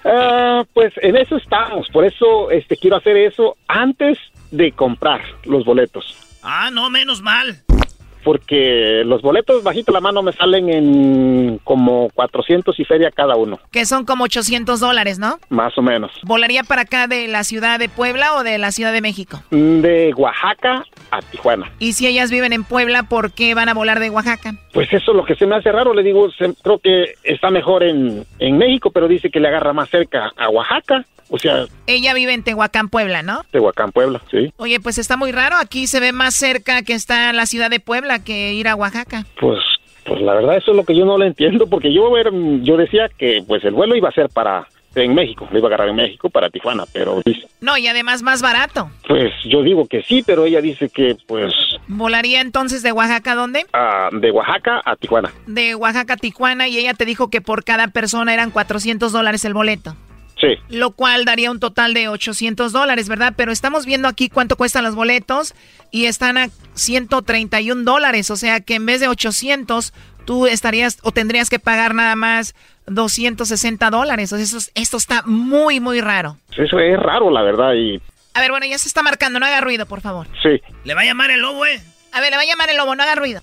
Ah, 0.09 0.65
pues 0.73 0.93
en 1.03 1.17
eso 1.17 1.37
estamos, 1.37 1.89
por 1.89 2.05
eso 2.05 2.51
este 2.51 2.77
quiero 2.77 2.97
hacer 2.97 3.17
eso 3.17 3.57
antes 3.67 4.19
de 4.53 4.71
comprar 4.71 5.21
los 5.45 5.65
boletos. 5.65 6.17
Ah, 6.43 6.71
no, 6.73 6.89
menos 6.91 7.21
mal 7.23 7.66
porque 8.27 9.05
los 9.07 9.23
boletos 9.23 9.63
bajito 9.63 9.93
la 9.93 10.01
mano 10.01 10.21
me 10.21 10.33
salen 10.33 10.69
en 10.69 11.61
como 11.63 12.11
400 12.13 12.77
y 12.81 12.85
feria 12.85 13.13
cada 13.13 13.37
uno. 13.37 13.61
Que 13.71 13.87
son 13.87 14.05
como 14.05 14.25
800 14.25 14.81
dólares, 14.81 15.21
¿no? 15.21 15.39
Más 15.49 15.79
o 15.79 15.83
menos. 15.83 16.11
¿Volaría 16.25 16.65
para 16.65 16.83
acá 16.83 17.07
de 17.07 17.29
la 17.29 17.45
ciudad 17.45 17.79
de 17.79 17.89
Puebla 17.89 18.35
o 18.35 18.43
de 18.43 18.59
la 18.59 18.73
ciudad 18.73 18.93
de 18.93 19.01
México? 19.01 19.45
De 19.53 20.13
Oaxaca 20.17 20.85
a 21.13 21.23
Tijuana. 21.23 21.71
¿Y 21.79 21.93
si 21.93 22.09
ellas 22.09 22.33
viven 22.33 22.53
en 22.53 22.65
Puebla, 22.65 23.05
por 23.05 23.31
qué 23.31 23.55
van 23.55 23.69
a 23.69 23.75
volar 23.75 24.01
de 24.01 24.11
Oaxaca? 24.11 24.57
Pues 24.73 24.93
eso 24.93 25.13
es 25.13 25.17
lo 25.17 25.25
que 25.25 25.37
se 25.37 25.47
me 25.47 25.55
hace 25.55 25.71
raro, 25.71 25.95
le 25.95 26.03
digo, 26.03 26.29
creo 26.65 26.81
que 26.81 27.15
está 27.23 27.53
mejor 27.53 27.85
en, 27.85 28.27
en 28.41 28.59
México, 28.59 28.91
pero 28.91 29.07
dice 29.07 29.31
que 29.31 29.39
le 29.39 29.47
agarra 29.47 29.73
más 29.73 29.89
cerca 29.89 30.33
a 30.37 30.49
Oaxaca. 30.49 31.05
O 31.29 31.39
sea... 31.39 31.67
Ella 31.87 32.15
vive 32.15 32.33
en 32.33 32.43
Tehuacán, 32.43 32.89
Puebla, 32.89 33.23
¿no? 33.23 33.43
Tehuacán, 33.51 33.93
Puebla, 33.93 34.21
sí. 34.31 34.53
Oye, 34.57 34.81
pues 34.81 34.99
está 34.99 35.17
muy 35.17 35.33
raro. 35.33 35.57
Aquí 35.57 35.87
se 35.87 36.01
ve 36.01 36.13
más 36.13 36.35
cerca 36.35 36.83
que 36.83 36.93
está 36.93 37.33
la 37.33 37.47
ciudad 37.47 37.71
de 37.71 37.81
Puebla 37.81 38.16
que 38.21 38.55
ir 38.55 38.69
a 38.69 38.75
Oaxaca. 38.75 39.25
Pues, 39.41 39.59
pues 40.05 40.21
la 40.21 40.35
verdad 40.35 40.57
eso 40.57 40.71
es 40.73 40.77
lo 40.77 40.85
que 40.85 40.97
yo 40.97 41.05
no 41.05 41.19
lo 41.19 41.25
entiendo, 41.25 41.67
porque 41.67 41.93
yo, 41.93 42.11
yo 42.63 42.77
decía 42.77 43.09
que 43.17 43.43
pues 43.47 43.65
el 43.65 43.75
vuelo 43.75 43.97
iba 43.97 44.09
a 44.09 44.13
ser 44.13 44.29
para 44.29 44.67
en 45.03 45.15
México, 45.15 45.47
le 45.53 45.59
iba 45.59 45.67
a 45.67 45.71
agarrar 45.71 45.89
en 45.89 45.97
México 45.97 46.31
para 46.31 46.49
Tijuana, 46.49 46.85
pero 46.93 47.21
dice... 47.25 47.47
No, 47.61 47.77
y 47.77 47.87
además 47.87 48.23
más 48.23 48.41
barato. 48.43 48.91
Pues 49.07 49.33
yo 49.45 49.63
digo 49.63 49.87
que 49.87 50.03
sí, 50.03 50.23
pero 50.27 50.45
ella 50.47 50.61
dice 50.61 50.89
que 50.89 51.17
pues... 51.27 51.53
¿Volaría 51.87 52.41
entonces 52.41 52.83
de 52.83 52.93
Oaxaca 52.93 53.33
a 53.33 53.35
dónde? 53.35 53.67
De 54.13 54.31
Oaxaca 54.31 54.81
a 54.85 54.97
Tijuana. 54.97 55.33
De 55.47 55.75
Oaxaca 55.75 56.15
a 56.15 56.17
Tijuana 56.17 56.69
y 56.69 56.79
ella 56.79 56.95
te 56.95 57.05
dijo 57.05 57.29
que 57.29 57.41
por 57.41 57.65
cada 57.65 57.89
persona 57.89 58.33
eran 58.33 58.51
400 58.51 59.13
dólares 59.13 59.45
el 59.45 59.55
boleto. 59.55 59.95
Sí. 60.41 60.49
Lo 60.69 60.91
cual 60.91 61.25
daría 61.25 61.51
un 61.51 61.61
total 61.61 61.95
de 61.95 62.09
800 62.09 62.73
dólares, 62.73 63.09
¿verdad? 63.09 63.33
Pero 63.37 63.53
estamos 63.53 63.87
viendo 63.87 64.07
aquí 64.07 64.29
cuánto 64.29 64.57
cuestan 64.57 64.85
los 64.85 64.95
boletos 64.95 65.55
y 65.91 66.07
están 66.07 66.37
a 66.37 66.49
131 66.75 67.85
dólares. 67.85 68.31
O 68.31 68.37
sea 68.37 68.61
que 68.61 68.75
en 68.75 68.85
vez 68.85 69.01
de 69.01 69.09
800, 69.09 69.95
tú 70.27 70.47
estarías 70.47 70.99
o 71.03 71.13
tendrías 71.13 71.49
que 71.49 71.59
pagar 71.59 71.95
nada 71.95 72.17
más 72.17 72.55
260 72.87 73.89
dólares. 73.91 74.33
O 74.33 74.37
sea, 74.37 74.45
eso, 74.45 74.71
esto 74.75 74.97
está 74.99 75.23
muy, 75.25 75.81
muy 75.81 76.01
raro. 76.03 76.37
Eso 76.57 76.79
es 76.79 76.99
raro, 76.99 77.31
la 77.31 77.43
verdad. 77.43 77.73
Y... 77.75 78.01
A 78.35 78.41
ver, 78.41 78.51
bueno, 78.51 78.67
ya 78.67 78.77
se 78.77 78.89
está 78.89 79.03
marcando. 79.03 79.41
No 79.41 79.47
haga 79.47 79.63
ruido, 79.63 79.87
por 79.87 80.03
favor. 80.03 80.27
Sí. 80.43 80.61
Le 80.85 80.95
va 80.95 81.01
a 81.01 81.05
llamar 81.05 81.31
el 81.31 81.41
lobo, 81.41 81.65
¿eh? 81.65 81.81
A 82.13 82.21
ver, 82.21 82.31
le 82.31 82.37
va 82.37 82.43
a 82.43 82.47
llamar 82.47 82.69
el 82.69 82.77
lobo. 82.77 82.95
No 82.95 83.03
haga 83.03 83.15
ruido. 83.15 83.41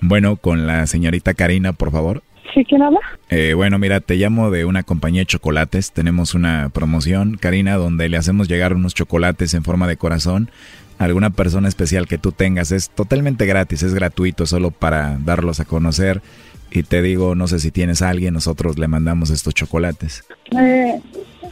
Bueno, 0.00 0.36
con 0.36 0.66
la 0.66 0.86
señorita 0.86 1.34
Karina, 1.34 1.72
por 1.72 1.92
favor. 1.92 2.22
¿Sí 2.56 2.64
quién 2.64 2.80
habla? 2.80 3.00
Eh, 3.28 3.52
bueno, 3.52 3.78
mira, 3.78 4.00
te 4.00 4.14
llamo 4.14 4.50
de 4.50 4.64
una 4.64 4.82
compañía 4.82 5.20
de 5.20 5.26
chocolates. 5.26 5.92
Tenemos 5.92 6.34
una 6.34 6.70
promoción, 6.70 7.36
Karina, 7.36 7.74
donde 7.74 8.08
le 8.08 8.16
hacemos 8.16 8.48
llegar 8.48 8.72
unos 8.72 8.94
chocolates 8.94 9.52
en 9.52 9.62
forma 9.62 9.86
de 9.86 9.98
corazón 9.98 10.50
a 10.98 11.04
alguna 11.04 11.28
persona 11.28 11.68
especial 11.68 12.08
que 12.08 12.16
tú 12.16 12.32
tengas. 12.32 12.72
Es 12.72 12.88
totalmente 12.88 13.44
gratis, 13.44 13.82
es 13.82 13.92
gratuito, 13.92 14.46
solo 14.46 14.70
para 14.70 15.18
darlos 15.18 15.60
a 15.60 15.66
conocer. 15.66 16.22
Y 16.70 16.82
te 16.82 17.02
digo, 17.02 17.34
no 17.34 17.46
sé 17.46 17.58
si 17.58 17.70
tienes 17.70 18.00
a 18.00 18.08
alguien, 18.08 18.32
nosotros 18.32 18.78
le 18.78 18.88
mandamos 18.88 19.28
estos 19.28 19.52
chocolates. 19.52 20.24
Eh, 20.58 20.98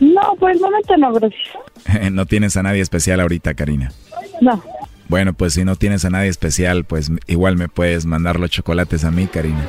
no, 0.01 0.49
el 0.49 0.59
momento 0.59 0.97
no, 0.97 1.13
gracias. 1.13 1.43
no 2.13 2.25
tienes 2.25 2.57
a 2.57 2.63
nadie 2.63 2.81
especial 2.81 3.21
ahorita, 3.21 3.53
Karina. 3.53 3.93
No. 4.41 4.63
Bueno, 5.09 5.35
pues 5.35 5.53
si 5.53 5.67
no 5.67 5.77
tienes 5.77 6.07
a 6.07 6.11
nadie 6.11 6.31
especial, 6.31 6.85
pues 6.85 7.13
igual 7.27 7.59
me 7.59 7.69
puedes 7.69 8.07
mandar 8.07 8.41
los 8.41 8.49
chocolates 8.49 9.05
a 9.05 9.11
mí, 9.11 9.27
Karina. 9.27 9.69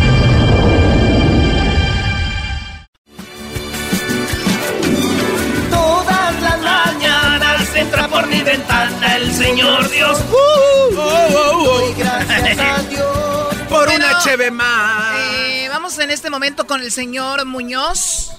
mi 8.41 8.49
ventana 8.49 9.17
el 9.17 9.31
Señor 9.31 9.89
Dios. 9.89 10.19
Uh, 10.31 10.95
uh, 10.95 11.89
uh, 11.89 11.95
gracias 11.97 12.57
a 12.59 12.83
Dios 12.83 13.55
por 13.69 13.87
una 13.87 14.19
cheve 14.23 14.49
más. 14.49 15.15
Eh, 15.17 15.67
vamos 15.69 15.97
en 15.99 16.09
este 16.11 16.29
momento 16.29 16.65
con 16.65 16.81
el 16.81 16.91
señor 16.91 17.45
Muñoz. 17.45 18.31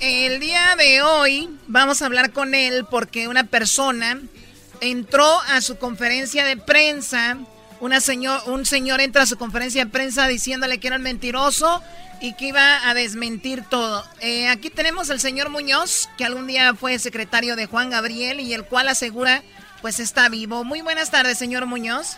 El 0.00 0.38
día 0.38 0.76
de 0.76 1.02
hoy 1.02 1.58
vamos 1.66 2.02
a 2.02 2.06
hablar 2.06 2.32
con 2.32 2.54
él 2.54 2.86
porque 2.90 3.28
una 3.28 3.44
persona 3.44 4.20
entró 4.80 5.40
a 5.48 5.60
su 5.60 5.76
conferencia 5.76 6.44
de 6.44 6.56
prensa. 6.56 7.38
Una 7.80 8.00
señor, 8.00 8.42
un 8.46 8.64
señor 8.64 9.00
entra 9.00 9.22
a 9.22 9.26
su 9.26 9.36
conferencia 9.36 9.84
de 9.84 9.90
prensa 9.90 10.28
diciéndole 10.28 10.78
que 10.78 10.86
era 10.86 10.96
un 10.96 11.02
mentiroso 11.02 11.82
y 12.20 12.34
que 12.34 12.48
iba 12.48 12.88
a 12.88 12.94
desmentir 12.94 13.62
todo. 13.68 14.02
Eh, 14.20 14.48
aquí 14.48 14.70
tenemos 14.70 15.10
al 15.10 15.20
señor 15.20 15.50
Muñoz, 15.50 16.08
que 16.16 16.24
algún 16.24 16.46
día 16.46 16.74
fue 16.74 16.98
secretario 16.98 17.56
de 17.56 17.66
Juan 17.66 17.90
Gabriel 17.90 18.40
y 18.40 18.52
el 18.52 18.64
cual 18.64 18.88
asegura 18.88 19.42
pues 19.82 20.00
está 20.00 20.28
vivo. 20.28 20.64
Muy 20.64 20.80
buenas 20.80 21.10
tardes, 21.10 21.38
señor 21.38 21.66
Muñoz. 21.66 22.16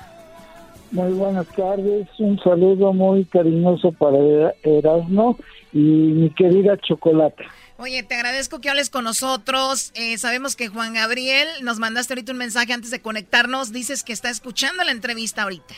Muy 0.91 1.13
buenas 1.13 1.47
tardes, 1.49 2.09
un 2.19 2.39
saludo 2.43 2.95
muy 2.95 3.27
cariñoso 3.27 3.93
para 3.93 4.17
Erasmo 4.63 5.37
y 5.73 5.79
mi 5.79 6.31
querida 6.31 6.79
Chocolate. 6.79 7.45
Oye, 7.77 8.03
te 8.03 8.15
agradezco 8.15 8.61
que 8.61 8.71
hables 8.71 8.91
con 8.91 9.05
nosotros. 9.05 9.93
Eh, 9.95 10.19
sabemos 10.19 10.57
que 10.57 10.69
Juan 10.69 10.95
Gabriel, 10.95 11.47
nos 11.63 11.79
mandaste 11.79 12.15
ahorita 12.15 12.33
un 12.33 12.39
mensaje 12.39 12.73
antes 12.73 12.91
de 12.91 13.01
conectarnos, 13.01 13.71
dices 13.71 14.03
que 14.03 14.13
está 14.13 14.31
escuchando 14.31 14.83
la 14.83 14.93
entrevista 14.93 15.43
ahorita. 15.43 15.75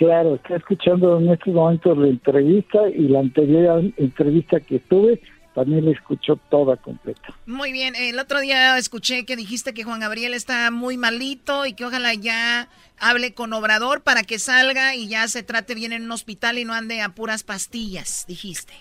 Claro, 0.00 0.36
está 0.36 0.56
escuchando 0.56 1.18
en 1.18 1.28
estos 1.28 1.52
momentos 1.52 1.98
la 1.98 2.08
entrevista 2.08 2.88
y 2.88 3.08
la 3.08 3.20
anterior 3.20 3.84
entrevista 3.98 4.58
que 4.58 4.78
tuve 4.78 5.20
también 5.54 5.84
la 5.84 5.90
escuchó 5.90 6.38
toda 6.48 6.78
completa. 6.78 7.34
Muy 7.44 7.70
bien, 7.70 7.94
el 7.94 8.18
otro 8.18 8.40
día 8.40 8.78
escuché 8.78 9.26
que 9.26 9.36
dijiste 9.36 9.74
que 9.74 9.84
Juan 9.84 10.00
Gabriel 10.00 10.32
está 10.32 10.70
muy 10.70 10.96
malito 10.96 11.66
y 11.66 11.74
que 11.74 11.84
ojalá 11.84 12.14
ya 12.14 12.70
hable 12.98 13.34
con 13.34 13.52
Obrador 13.52 14.00
para 14.00 14.22
que 14.22 14.38
salga 14.38 14.94
y 14.94 15.06
ya 15.06 15.28
se 15.28 15.42
trate 15.42 15.74
bien 15.74 15.92
en 15.92 16.04
un 16.04 16.12
hospital 16.12 16.56
y 16.56 16.64
no 16.64 16.72
ande 16.72 17.02
a 17.02 17.10
puras 17.10 17.44
pastillas, 17.44 18.24
dijiste. 18.26 18.72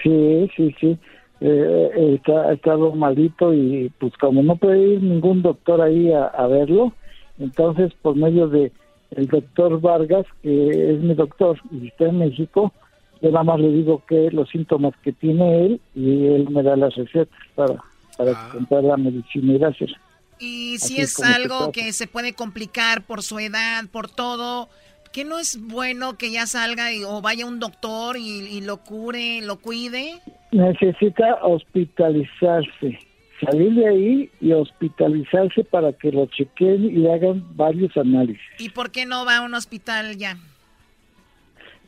Sí, 0.00 0.48
sí, 0.56 0.76
sí. 0.78 0.96
Eh, 1.40 2.14
está, 2.14 2.42
ha 2.42 2.52
estado 2.52 2.92
malito 2.92 3.52
y 3.52 3.90
pues 3.98 4.12
como 4.18 4.44
no 4.44 4.54
puede 4.54 4.78
ir 4.78 5.02
ningún 5.02 5.42
doctor 5.42 5.82
ahí 5.82 6.12
a 6.12 6.46
verlo, 6.46 6.94
entonces 7.40 7.92
por 8.00 8.14
medio 8.14 8.46
de 8.46 8.70
el 9.16 9.26
doctor 9.26 9.80
Vargas, 9.80 10.26
que 10.42 10.92
es 10.92 11.00
mi 11.00 11.14
doctor 11.14 11.58
y 11.70 11.88
está 11.88 12.06
en 12.06 12.18
México, 12.18 12.72
yo 13.20 13.30
nada 13.30 13.44
más 13.44 13.60
le 13.60 13.68
digo 13.68 14.02
que 14.06 14.30
los 14.30 14.48
síntomas 14.48 14.94
que 15.02 15.12
tiene 15.12 15.66
él 15.66 15.80
y 15.94 16.26
él 16.26 16.48
me 16.50 16.62
da 16.62 16.76
las 16.76 16.94
recetas 16.94 17.38
para, 17.54 17.74
para 18.16 18.32
ah. 18.32 18.48
comprar 18.52 18.84
la 18.84 18.96
medicina 18.96 19.52
y 19.52 19.58
gracias. 19.58 19.92
Y 20.38 20.78
si 20.78 21.00
es 21.00 21.20
algo 21.22 21.70
que 21.70 21.92
se 21.92 22.08
puede 22.08 22.32
complicar 22.32 23.02
por 23.02 23.22
su 23.22 23.38
edad, 23.38 23.84
por 23.92 24.10
todo, 24.10 24.68
¿qué 25.12 25.24
no 25.24 25.38
es 25.38 25.60
bueno 25.60 26.18
que 26.18 26.32
ya 26.32 26.46
salga 26.46 26.92
y, 26.92 27.04
o 27.04 27.20
vaya 27.20 27.46
un 27.46 27.60
doctor 27.60 28.16
y, 28.16 28.40
y 28.48 28.60
lo 28.60 28.78
cure, 28.78 29.40
lo 29.42 29.60
cuide? 29.60 30.20
Necesita 30.50 31.36
hospitalizarse 31.42 32.98
salir 33.44 33.74
de 33.74 33.88
ahí 33.88 34.30
y 34.40 34.52
hospitalizarse 34.52 35.64
para 35.64 35.92
que 35.92 36.12
lo 36.12 36.26
chequen 36.26 36.96
y 36.96 37.06
hagan 37.08 37.44
varios 37.56 37.96
análisis. 37.96 38.42
¿Y 38.58 38.70
por 38.70 38.90
qué 38.90 39.06
no 39.06 39.24
va 39.24 39.38
a 39.38 39.40
un 39.42 39.54
hospital 39.54 40.16
ya? 40.16 40.38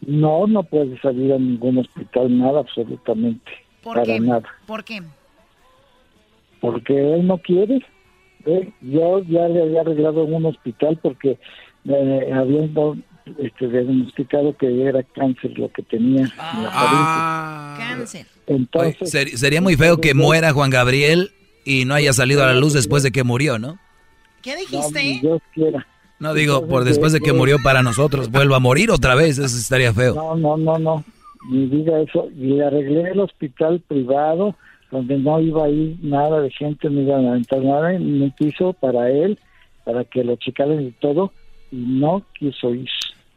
No, 0.06 0.46
no 0.46 0.62
puede 0.64 1.00
salir 1.00 1.32
a 1.32 1.38
ningún 1.38 1.78
hospital, 1.78 2.36
nada, 2.36 2.60
absolutamente. 2.60 3.50
¿Por 3.82 3.96
para 3.96 4.18
nada. 4.18 4.48
¿Por 4.66 4.84
qué? 4.84 5.02
Porque 6.60 7.14
él 7.14 7.26
no 7.26 7.38
quiere. 7.38 7.80
Yo 8.80 9.22
ya 9.22 9.48
le 9.48 9.62
había 9.62 9.80
arreglado 9.80 10.24
en 10.24 10.34
un 10.34 10.46
hospital 10.46 10.98
porque 11.02 11.38
me 11.84 12.32
habían 12.32 12.74
este, 13.38 13.68
diagnosticado 13.68 14.54
que 14.56 14.82
era 14.82 15.02
cáncer 15.02 15.58
lo 15.58 15.70
que 15.70 15.82
tenía. 15.82 16.26
Ah, 16.38 17.76
cáncer. 17.78 18.26
Entonces, 18.46 19.40
sería 19.40 19.62
muy 19.62 19.76
feo 19.76 19.98
que 19.98 20.12
muera 20.12 20.52
Juan 20.52 20.70
Gabriel 20.70 21.30
y 21.64 21.84
no 21.84 21.94
haya 21.94 22.12
salido 22.12 22.42
a 22.42 22.46
la 22.46 22.54
luz 22.54 22.72
después 22.72 23.02
de 23.02 23.12
que 23.12 23.24
murió, 23.24 23.58
¿no? 23.58 23.78
¿Qué 24.42 24.56
dijiste? 24.56 25.14
No, 25.14 25.20
Dios 25.20 25.42
quiera. 25.54 25.86
No 26.18 26.34
digo, 26.34 26.66
por 26.68 26.84
después 26.84 27.12
de 27.12 27.20
que 27.20 27.32
murió 27.32 27.56
para 27.62 27.82
nosotros, 27.82 28.30
vuelva 28.30 28.56
a 28.56 28.60
morir 28.60 28.90
otra 28.90 29.14
vez, 29.14 29.38
eso 29.38 29.56
estaría 29.56 29.92
feo. 29.92 30.14
No, 30.14 30.36
no, 30.36 30.56
no, 30.56 30.78
no. 30.78 31.04
Mi 31.48 31.66
vida 31.66 32.00
eso. 32.00 32.28
Y 32.36 32.60
arreglé 32.60 33.10
el 33.10 33.20
hospital 33.20 33.80
privado, 33.86 34.54
donde 34.90 35.18
no 35.18 35.40
iba 35.40 35.64
a 35.64 35.68
ir 35.68 35.96
nada 36.02 36.40
de 36.40 36.50
gente, 36.50 36.88
no 36.88 37.00
iba 37.00 37.16
a 37.16 37.36
entrar 37.36 37.62
nada, 37.62 37.92
en 37.92 38.22
un 38.22 38.30
piso 38.30 38.72
para 38.74 39.10
él, 39.10 39.38
para 39.84 40.04
que 40.04 40.24
lo 40.24 40.36
checaran 40.36 40.80
y 40.82 40.92
todo, 40.92 41.32
y 41.70 41.76
no 41.76 42.22
quiso 42.38 42.74
ir. 42.74 42.88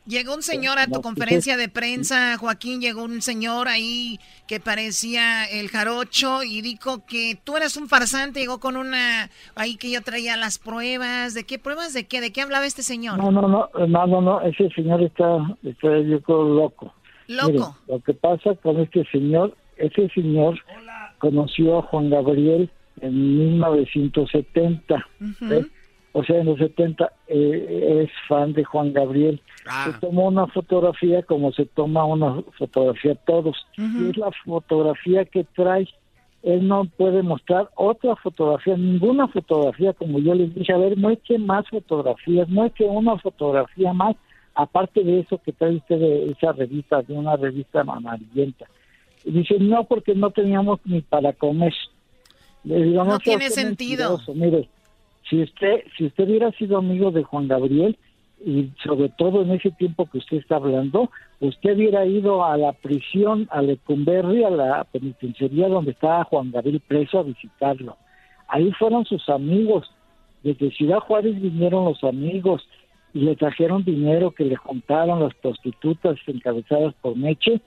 Llegó 0.08 0.36
un 0.36 0.41
señor 0.41 0.80
a 0.80 0.88
tu 0.88 1.01
conferencia 1.01 1.58
de 1.58 1.68
prensa, 1.68 2.38
Joaquín, 2.38 2.80
llegó 2.80 3.03
un 3.03 3.22
señor 3.22 3.68
ahí 3.68 4.20
que 4.47 4.62
parecía 4.62 5.43
el 5.43 5.68
jarocho 5.68 6.43
y 6.43 6.62
dijo 6.62 7.05
que 7.05 7.38
tú 7.43 7.58
eras 7.58 7.76
un 7.76 7.89
farsante, 7.89 8.39
llegó 8.39 8.62
con 8.62 8.78
una, 8.78 9.30
ahí 9.55 9.76
que 9.76 9.91
yo 9.91 10.01
traía 10.01 10.38
las 10.38 10.60
pruebas, 10.60 11.34
¿de 11.34 11.43
qué 11.43 11.60
pruebas? 11.60 11.93
¿De 11.93 12.05
qué? 12.05 12.22
¿De 12.22 12.32
qué 12.32 12.41
hablaba 12.41 12.66
este 12.66 12.84
señor? 12.84 13.18
No, 13.18 13.32
no, 13.32 13.49
no, 13.49 13.70
no, 13.86 14.08
no, 14.08 14.22
no 14.22 14.41
ese 14.43 14.70
señor 14.70 15.03
está, 15.03 15.26
está 15.64 15.99
yo 15.99 16.22
creo, 16.22 16.43
loco. 16.43 16.93
Loco. 17.28 17.76
lo 17.89 17.99
que 17.99 18.14
pasa 18.14 18.55
con 18.64 18.80
este 18.80 19.03
señor, 19.12 19.58
ese 19.76 20.08
señor 20.16 20.58
conoció 21.18 21.80
a 21.80 21.82
Juan 21.82 22.10
Gabriel 22.10 22.72
en 23.01 23.55
1970 23.58 25.05
o 26.18 26.24
sea, 26.24 26.39
en 26.39 26.47
los 26.47 26.58
70 26.58 27.12
eh, 27.28 28.03
es 28.03 28.10
fan 28.28 28.51
de 28.53 28.64
Juan 28.64 28.91
Gabriel. 28.91 29.39
Ah. 29.70 29.91
Se 29.91 29.99
tomó 29.99 30.28
una 30.28 30.47
fotografía 30.47 31.24
como 31.24 31.51
se 31.51 31.65
toma 31.65 32.05
una 32.05 32.41
fotografía 32.57 33.15
todos. 33.15 33.55
Y 33.78 34.09
es 34.09 34.18
la 34.18 34.32
fotografía 34.45 35.26
que 35.26 35.43
trae. 35.55 35.88
Él 36.43 36.68
no 36.68 36.86
puede 36.86 37.24
mostrar 37.24 37.70
otra 37.76 38.15
fotografía, 38.15 38.78
ninguna 38.78 39.28
fotografía, 39.28 39.93
como 39.93 40.20
yo 40.20 40.36
les 40.36 40.53
dije, 40.53 40.72
a 40.72 40.78
ver, 40.78 40.95
muestre 40.95 41.38
más 41.39 41.68
fotografías, 41.68 42.47
muestre 42.47 42.86
una 42.86 43.18
fotografía 43.18 43.91
más, 43.91 44.15
aparte 44.53 45.03
de 45.03 45.22
eso 45.22 45.41
que 45.43 45.51
trae 45.51 45.76
usted 45.76 45.99
de 45.99 46.32
esa 46.32 46.53
revista, 46.53 47.01
de 47.01 47.13
una 47.13 47.36
revista 47.36 47.82
amarillenta. 47.82 48.65
Y 49.26 49.32
dice, 49.32 49.55
no, 49.59 49.84
porque 49.86 50.15
no 50.15 50.30
teníamos 50.30 50.80
ni 50.86 51.01
para 51.01 51.34
comer. 51.34 51.74
no, 52.63 53.20
tiene 53.20 53.49
sentido. 53.49 54.20
Mire, 54.34 54.70
si 55.30 55.41
usted, 55.41 55.84
si 55.97 56.05
usted 56.05 56.26
hubiera 56.26 56.51
sido 56.51 56.78
amigo 56.78 57.11
de 57.11 57.24
Juan 57.24 57.47
Gabriel, 57.47 57.97
y 58.45 58.71
sobre 58.83 59.09
todo 59.09 59.41
en 59.41 59.51
ese 59.51 59.71
tiempo 59.71 60.05
que 60.05 60.19
usted 60.19 60.38
está 60.38 60.57
hablando, 60.57 61.09
usted 61.39 61.75
hubiera 61.75 62.05
ido 62.05 62.45
a 62.45 62.57
la 62.57 62.73
prisión, 62.73 63.47
a 63.51 63.61
Lecumberri, 63.61 64.43
a 64.43 64.49
la 64.49 64.83
penitenciaría 64.85 65.67
donde 65.67 65.91
estaba 65.91 66.23
Juan 66.25 66.51
Gabriel 66.51 66.81
preso 66.88 67.19
a 67.19 67.23
visitarlo. 67.23 67.97
Ahí 68.47 68.71
fueron 68.73 69.05
sus 69.05 69.27
amigos. 69.29 69.91
Desde 70.43 70.71
Ciudad 70.71 70.99
Juárez 70.99 71.41
vinieron 71.41 71.85
los 71.85 72.03
amigos 72.03 72.67
y 73.13 73.19
le 73.19 73.35
trajeron 73.35 73.83
dinero 73.83 74.31
que 74.31 74.45
le 74.45 74.55
juntaron 74.55 75.19
las 75.19 75.33
prostitutas 75.35 76.17
encabezadas 76.27 76.93
por 77.01 77.17
Meche 77.17 77.61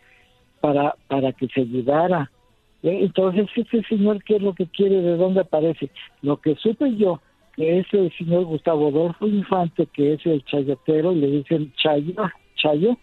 para, 0.60 0.94
para 1.08 1.32
que 1.32 1.48
se 1.48 1.62
ayudara. 1.62 2.30
Eh, 2.82 3.00
Entonces, 3.02 3.48
este 3.56 3.82
señor, 3.84 4.22
¿qué 4.22 4.36
es 4.36 4.42
lo 4.42 4.54
que 4.54 4.66
quiere? 4.66 5.02
¿De 5.02 5.16
dónde 5.16 5.40
aparece? 5.40 5.90
Lo 6.22 6.36
que 6.38 6.54
supe 6.56 6.94
yo, 6.96 7.20
que 7.60 7.80
es 7.80 7.86
el 7.92 8.10
señor 8.16 8.46
Gustavo 8.46 8.88
Adolfo 8.88 9.26
Infante, 9.26 9.86
que 9.92 10.14
es 10.14 10.24
el 10.24 10.42
chayotero, 10.46 11.12
le 11.12 11.26
dicen 11.26 11.70
Chayo, 11.76 12.14
Chayo. 12.56 12.96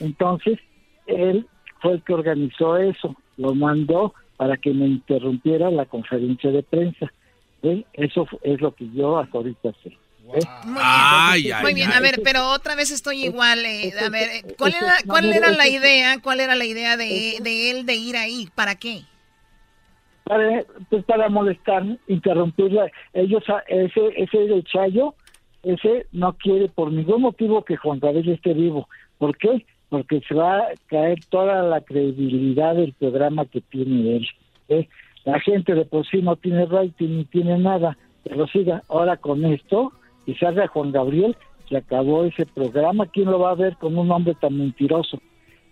Entonces, 0.00 0.58
él 1.06 1.46
fue 1.82 1.92
el 1.92 2.02
que 2.02 2.14
organizó 2.14 2.78
eso, 2.78 3.14
lo 3.36 3.54
mandó 3.54 4.14
para 4.38 4.56
que 4.56 4.72
me 4.72 4.86
interrumpiera 4.86 5.70
la 5.70 5.84
conferencia 5.84 6.50
de 6.50 6.62
prensa. 6.62 7.12
¿Eh? 7.62 7.84
Eso 7.92 8.26
es 8.40 8.58
lo 8.62 8.74
que 8.74 8.88
yo 8.94 9.18
hasta 9.18 9.36
ahorita 9.36 9.72
sé. 9.82 9.90
¿Eh? 9.90 10.40
Muy 10.64 11.42
bien, 11.42 11.56
Muy 11.60 11.74
bien, 11.74 11.92
a 11.92 12.00
ver, 12.00 12.22
pero 12.24 12.48
otra 12.48 12.76
vez 12.76 12.90
estoy 12.90 13.26
igual. 13.26 13.62
eh, 13.66 13.92
a 14.02 14.08
ver, 14.08 14.28
eh, 14.30 14.54
¿cuál 14.56 14.74
era, 14.74 14.94
cuál 15.06 15.30
era 15.30 15.50
la 15.50 15.68
idea? 15.68 16.18
¿Cuál 16.22 16.40
era 16.40 16.54
la 16.54 16.64
idea 16.64 16.96
de, 16.96 17.36
de 17.42 17.70
él 17.72 17.84
de 17.84 17.96
ir 17.96 18.16
ahí? 18.16 18.48
¿Para 18.54 18.74
qué? 18.74 19.02
Para, 20.28 20.62
pues 20.90 21.04
para 21.04 21.28
molestar, 21.30 21.84
interrumpirla. 22.06 22.90
Ellos, 23.14 23.42
ese, 23.66 24.12
ese 24.16 24.38
del 24.38 24.62
Chayo, 24.64 25.14
ese 25.62 26.06
no 26.12 26.34
quiere 26.34 26.68
por 26.68 26.92
ningún 26.92 27.22
motivo 27.22 27.64
que 27.64 27.76
Juan 27.76 27.98
Gabriel 27.98 28.28
esté 28.28 28.52
vivo. 28.52 28.88
¿Por 29.16 29.36
qué? 29.38 29.64
Porque 29.88 30.20
se 30.28 30.34
va 30.34 30.58
a 30.58 30.68
caer 30.86 31.18
toda 31.30 31.62
la 31.62 31.80
credibilidad 31.80 32.74
del 32.74 32.92
programa 32.92 33.46
que 33.46 33.62
tiene 33.62 34.16
él. 34.16 34.28
¿eh? 34.68 34.88
La 35.24 35.40
gente 35.40 35.74
de 35.74 35.86
por 35.86 36.06
sí 36.06 36.20
no 36.20 36.36
tiene 36.36 36.66
rating 36.66 37.08
ni 37.08 37.24
tiene 37.24 37.58
nada, 37.58 37.96
pero 38.22 38.46
siga 38.48 38.82
ahora 38.88 39.16
con 39.16 39.46
esto 39.46 39.92
y 40.26 40.34
salga 40.34 40.68
Juan 40.68 40.92
Gabriel, 40.92 41.36
se 41.70 41.78
acabó 41.78 42.24
ese 42.24 42.44
programa. 42.44 43.06
¿Quién 43.06 43.30
lo 43.30 43.38
va 43.38 43.52
a 43.52 43.54
ver 43.54 43.76
con 43.78 43.96
un 43.96 44.10
hombre 44.10 44.34
tan 44.34 44.58
mentiroso? 44.58 45.18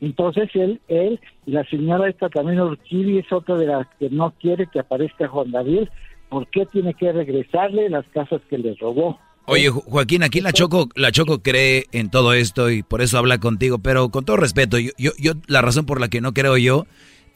Entonces 0.00 0.50
él, 0.54 0.80
él 0.88 1.18
y 1.46 1.52
la 1.52 1.64
señora 1.64 2.08
esta 2.08 2.28
también 2.28 2.60
Urquidi 2.60 3.18
es 3.18 3.32
otra 3.32 3.56
de 3.56 3.66
las 3.66 3.86
que 3.98 4.10
no 4.10 4.32
quiere 4.40 4.66
que 4.66 4.80
aparezca 4.80 5.26
Juan 5.28 5.50
Gabriel. 5.50 5.90
¿Por 6.28 6.46
qué 6.48 6.66
tiene 6.66 6.92
que 6.94 7.12
regresarle 7.12 7.88
las 7.88 8.04
casas 8.08 8.40
que 8.50 8.58
le 8.58 8.74
robó? 8.74 9.18
Oye, 9.46 9.68
Jo- 9.70 9.80
Joaquín, 9.86 10.22
aquí 10.24 10.40
la 10.40 10.52
Choco, 10.52 10.88
la 10.96 11.12
Choco 11.12 11.38
cree 11.40 11.84
en 11.92 12.10
todo 12.10 12.32
esto 12.32 12.68
y 12.68 12.82
por 12.82 13.00
eso 13.00 13.16
habla 13.16 13.38
contigo, 13.38 13.78
pero 13.78 14.08
con 14.08 14.24
todo 14.24 14.36
respeto, 14.36 14.76
yo, 14.78 14.90
yo, 14.98 15.12
yo 15.18 15.32
la 15.46 15.62
razón 15.62 15.86
por 15.86 16.00
la 16.00 16.08
que 16.08 16.20
no 16.20 16.34
creo 16.34 16.56
yo 16.56 16.84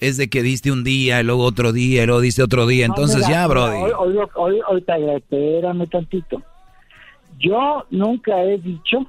es 0.01 0.17
de 0.17 0.29
que 0.29 0.43
diste 0.43 0.73
un 0.73 0.83
día, 0.83 1.21
y 1.21 1.25
luego 1.25 1.45
otro 1.45 1.73
día, 1.73 2.03
y 2.03 2.07
luego 2.07 2.21
diste 2.23 2.43
otro 2.43 2.67
día, 2.67 2.87
entonces 2.87 3.21
No, 3.21 3.27
mira, 3.29 3.41
ya, 3.43 3.47
Brody. 3.47 3.77
Hoy, 3.97 4.17
hoy, 4.35 4.61
hoy, 4.67 4.85
espérame 5.17 5.87
tantito. 5.89 6.43
Yo 7.39 7.85
nunca 7.91 8.43
he 8.43 8.59
dicho 8.59 9.07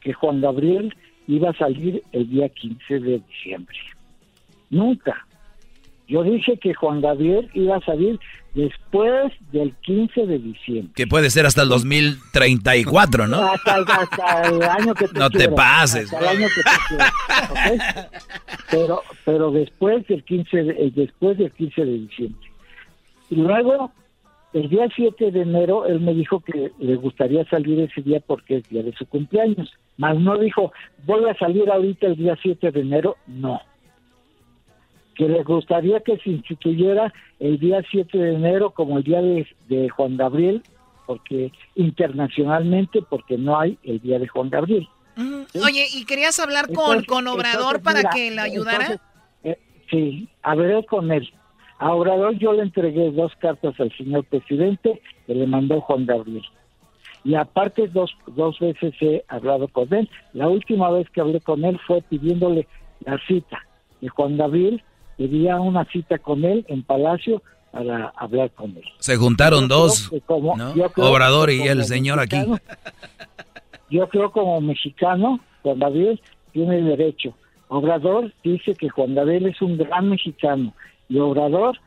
que 0.00 0.12
Juan 0.12 0.40
Gabriel 0.40 0.94
iba 1.30 1.50
a 1.50 1.54
salir 1.54 2.02
el 2.12 2.28
día 2.28 2.48
15 2.48 3.00
de 3.00 3.20
diciembre. 3.28 3.76
Nunca. 4.70 5.26
Yo 6.08 6.24
dije 6.24 6.58
que 6.58 6.74
Juan 6.74 7.00
Gabriel 7.00 7.48
iba 7.54 7.76
a 7.76 7.80
salir 7.82 8.18
después 8.54 9.32
del 9.52 9.72
15 9.82 10.26
de 10.26 10.38
diciembre. 10.40 10.92
Que 10.96 11.06
puede 11.06 11.30
ser 11.30 11.46
hasta 11.46 11.62
el 11.62 11.68
2034, 11.68 13.28
¿no? 13.28 13.42
Hasta, 13.52 13.76
hasta 13.76 14.42
el 14.48 14.60
año 14.62 14.94
que 14.94 15.06
tú 15.08 15.18
No 15.20 15.30
te 15.30 15.48
pases. 15.48 16.12
hasta 16.12 16.18
el 16.18 16.38
año 16.38 16.48
que 16.48 16.62
tú 16.62 16.70
quieras, 16.88 17.12
¿ok? 17.50 18.20
Pero, 18.72 19.02
pero 19.24 19.50
después 19.52 20.04
del 20.08 20.24
15 20.24 20.56
de, 20.64 20.72
eh, 20.72 20.92
después 20.94 21.38
del 21.38 21.52
15 21.52 21.84
de 21.84 21.92
diciembre. 21.92 22.50
Y 23.30 23.36
luego, 23.36 23.92
el 24.52 24.68
día 24.68 24.88
7 24.94 25.30
de 25.30 25.42
enero, 25.42 25.86
él 25.86 26.00
me 26.00 26.12
dijo 26.14 26.40
que 26.40 26.72
le 26.78 26.96
gustaría 26.96 27.44
salir 27.48 27.78
ese 27.80 28.02
día 28.02 28.20
porque 28.26 28.56
es 28.56 28.68
día 28.68 28.82
de 28.82 28.92
su 28.94 29.06
cumpleaños. 29.06 29.72
Mas 29.96 30.18
no 30.18 30.36
dijo, 30.38 30.72
voy 31.04 31.28
a 31.28 31.34
salir 31.34 31.70
ahorita 31.70 32.06
el 32.08 32.16
día 32.16 32.36
7 32.42 32.70
de 32.72 32.80
enero. 32.80 33.16
No. 33.26 33.60
Que 35.14 35.28
le 35.28 35.42
gustaría 35.44 36.00
que 36.00 36.16
se 36.18 36.30
instituyera 36.30 37.12
el 37.38 37.58
día 37.58 37.82
7 37.90 38.16
de 38.18 38.34
enero 38.34 38.70
como 38.70 38.98
el 38.98 39.04
día 39.04 39.20
de, 39.20 39.46
de 39.68 39.88
Juan 39.90 40.16
Gabriel, 40.16 40.62
porque 41.06 41.52
internacionalmente, 41.74 43.02
porque 43.02 43.36
no 43.36 43.58
hay 43.58 43.78
el 43.82 44.00
día 44.00 44.18
de 44.18 44.26
Juan 44.28 44.48
Gabriel. 44.50 44.88
Oye, 45.62 45.86
¿y 45.94 46.04
querías 46.06 46.38
hablar 46.40 46.66
con, 46.66 46.76
Entonces- 46.98 47.06
con 47.06 47.26
Obrador 47.28 47.76
entonces, 47.76 47.82
para 47.82 47.98
mira, 47.98 48.10
que 48.10 48.30
le 48.30 48.40
ayudara? 48.40 48.84
entonces, 48.86 49.00
eh, 49.44 49.58
sí, 49.90 50.28
hablaré 50.42 50.84
con 50.86 51.10
él. 51.12 51.30
A 51.80 51.92
Obrador 51.92 52.38
yo 52.38 52.52
le 52.52 52.62
entregué 52.62 53.10
dos 53.10 53.32
cartas 53.40 53.74
al 53.80 53.90
señor 53.96 54.24
presidente 54.26 55.00
que 55.26 55.34
le 55.34 55.46
mandó 55.46 55.80
Juan 55.80 56.04
Gabriel. 56.06 56.44
Y 57.24 57.34
aparte 57.34 57.88
dos, 57.88 58.10
dos 58.28 58.58
veces 58.60 58.94
he 59.00 59.24
hablado 59.28 59.66
con 59.68 59.92
él. 59.92 60.08
La 60.34 60.48
última 60.48 60.90
vez 60.90 61.08
que 61.10 61.20
hablé 61.22 61.40
con 61.40 61.64
él 61.64 61.78
fue 61.86 62.02
pidiéndole 62.02 62.66
la 63.04 63.18
cita. 63.26 63.58
Y 64.02 64.08
Juan 64.08 64.36
Gabriel 64.36 64.82
pedía 65.16 65.56
una 65.60 65.84
cita 65.86 66.18
con 66.18 66.44
él 66.44 66.64
en 66.68 66.82
Palacio 66.82 67.42
para 67.72 68.12
hablar 68.16 68.50
con 68.50 68.70
él. 68.76 68.84
Se 68.98 69.16
juntaron 69.16 69.66
dos, 69.68 70.10
como- 70.26 70.56
¿no? 70.56 70.72
Obrador 70.96 71.50
y 71.50 71.62
el 71.62 71.84
señor 71.84 72.20
aquí. 72.20 72.36
Yo 73.90 74.08
creo 74.08 74.30
como 74.30 74.60
mexicano, 74.60 75.40
Juan 75.62 75.78
Gabriel 75.78 76.20
tiene 76.52 76.82
derecho. 76.82 77.34
Obrador 77.68 78.32
dice 78.44 78.74
que 78.74 78.88
Juan 78.88 79.14
Gabriel 79.14 79.46
es 79.46 79.60
un 79.62 79.76
gran 79.78 80.08
mexicano 80.10 80.72
y 81.10 81.18
Obrador, 81.18 81.78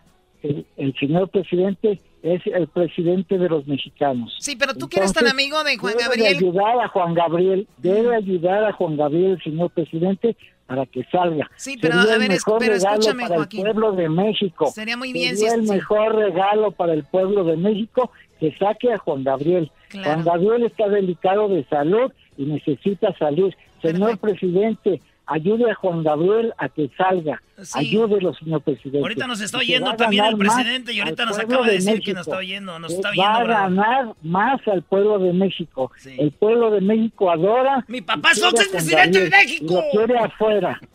el, 0.44 0.66
el 0.78 0.94
señor 1.00 1.30
presidente, 1.30 2.00
es 2.22 2.42
el 2.46 2.68
presidente 2.68 3.38
de 3.40 3.50
los 3.50 3.66
mexicanos. 3.68 4.36
Sí, 4.40 4.56
pero 4.56 4.74
tú 4.76 4.88
que 4.88 5.00
eres 5.00 5.12
tan 5.14 5.28
amigo 5.28 5.64
de 5.64 5.78
Juan 5.78 5.94
debe 5.94 6.04
Gabriel. 6.04 6.38
ayudar 6.38 6.80
a 6.82 6.88
Juan 6.90 7.14
Gabriel, 7.16 7.68
debe 7.80 8.16
ayudar 8.16 8.64
a 8.66 8.72
Juan 8.74 8.96
Gabriel, 8.98 9.32
el 9.32 9.44
señor 9.44 9.72
presidente, 9.72 10.36
para 10.68 10.86
que 10.86 11.04
salga. 11.12 11.50
Sí, 11.58 11.78
pero, 11.82 11.96
Sería 11.96 12.12
a 12.12 12.14
el 12.16 12.20
ver, 12.22 12.32
es- 12.32 12.46
mejor 12.48 12.60
pero 12.60 12.74
regalo 12.74 12.94
escúchame, 13.00 13.24
para 13.24 13.36
Joaquín. 13.36 13.60
el 13.68 13.74
pueblo 13.74 13.92
de 13.94 14.10
México. 14.10 14.68
Sería 14.68 14.96
muy 14.98 15.12
bien 15.12 15.36
Sería 15.38 15.52
si- 15.54 15.60
el 15.60 15.66
sí. 15.68 15.74
mejor 15.74 16.16
regalo 16.16 16.72
para 16.72 16.94
el 16.94 17.04
pueblo 17.04 17.44
de 17.44 17.58
México 17.58 18.12
que 18.40 18.56
saque 18.58 18.92
a 18.94 18.98
Juan 18.98 19.24
Gabriel. 19.24 19.72
Claro. 19.90 20.06
Juan 20.06 20.26
Gabriel 20.26 20.64
está 20.64 20.88
delicado 20.90 21.48
de 21.50 21.64
salud 21.66 22.12
y 22.38 22.44
necesita 22.46 23.14
salir. 23.18 23.56
Señor 23.82 24.18
presidente, 24.18 25.02
ayude 25.26 25.72
a 25.72 25.76
Juan 25.76 26.04
Gabriel 26.04 26.54
a 26.58 26.70
que 26.70 26.90
salga. 26.98 27.42
Sí. 27.62 27.80
Ayúdelo, 27.80 28.34
señor 28.34 28.62
presidente. 28.62 29.00
Ahorita 29.00 29.28
nos 29.28 29.42
está 29.42 29.58
oyendo 29.60 29.88
va 29.88 29.94
a 29.94 29.98
también 29.98 30.26
el 30.26 30.38
presidente 30.38 30.94
y 30.94 31.00
ahorita 31.00 31.26
nos 31.26 31.40
acaba 31.40 31.66
de 31.68 31.74
decir 31.74 32.02
que 32.02 32.14
nos 32.14 32.28
está 32.28 32.38
oyendo, 32.38 32.80
nos 32.80 32.92
está 32.94 33.10
Va 33.10 33.12
oyendo, 33.12 33.30
a 33.30 33.44
Obrador. 33.44 33.76
ganar 33.76 34.16
más 34.24 34.68
al 34.68 34.82
pueblo 34.84 35.20
de 35.20 35.34
México. 35.34 35.92
El 36.06 36.32
pueblo 36.32 36.72
de 36.72 36.82
México 36.82 37.32
adora. 37.32 37.86
Mi 37.88 38.02
papá 38.02 38.32
es 38.32 38.42
presidente 38.72 39.22
de 39.24 39.30
México. 39.30 39.74
Lo 39.76 39.84
quiere 39.92 40.20
afuera. 40.20 40.80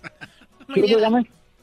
Sí. 0.74 0.83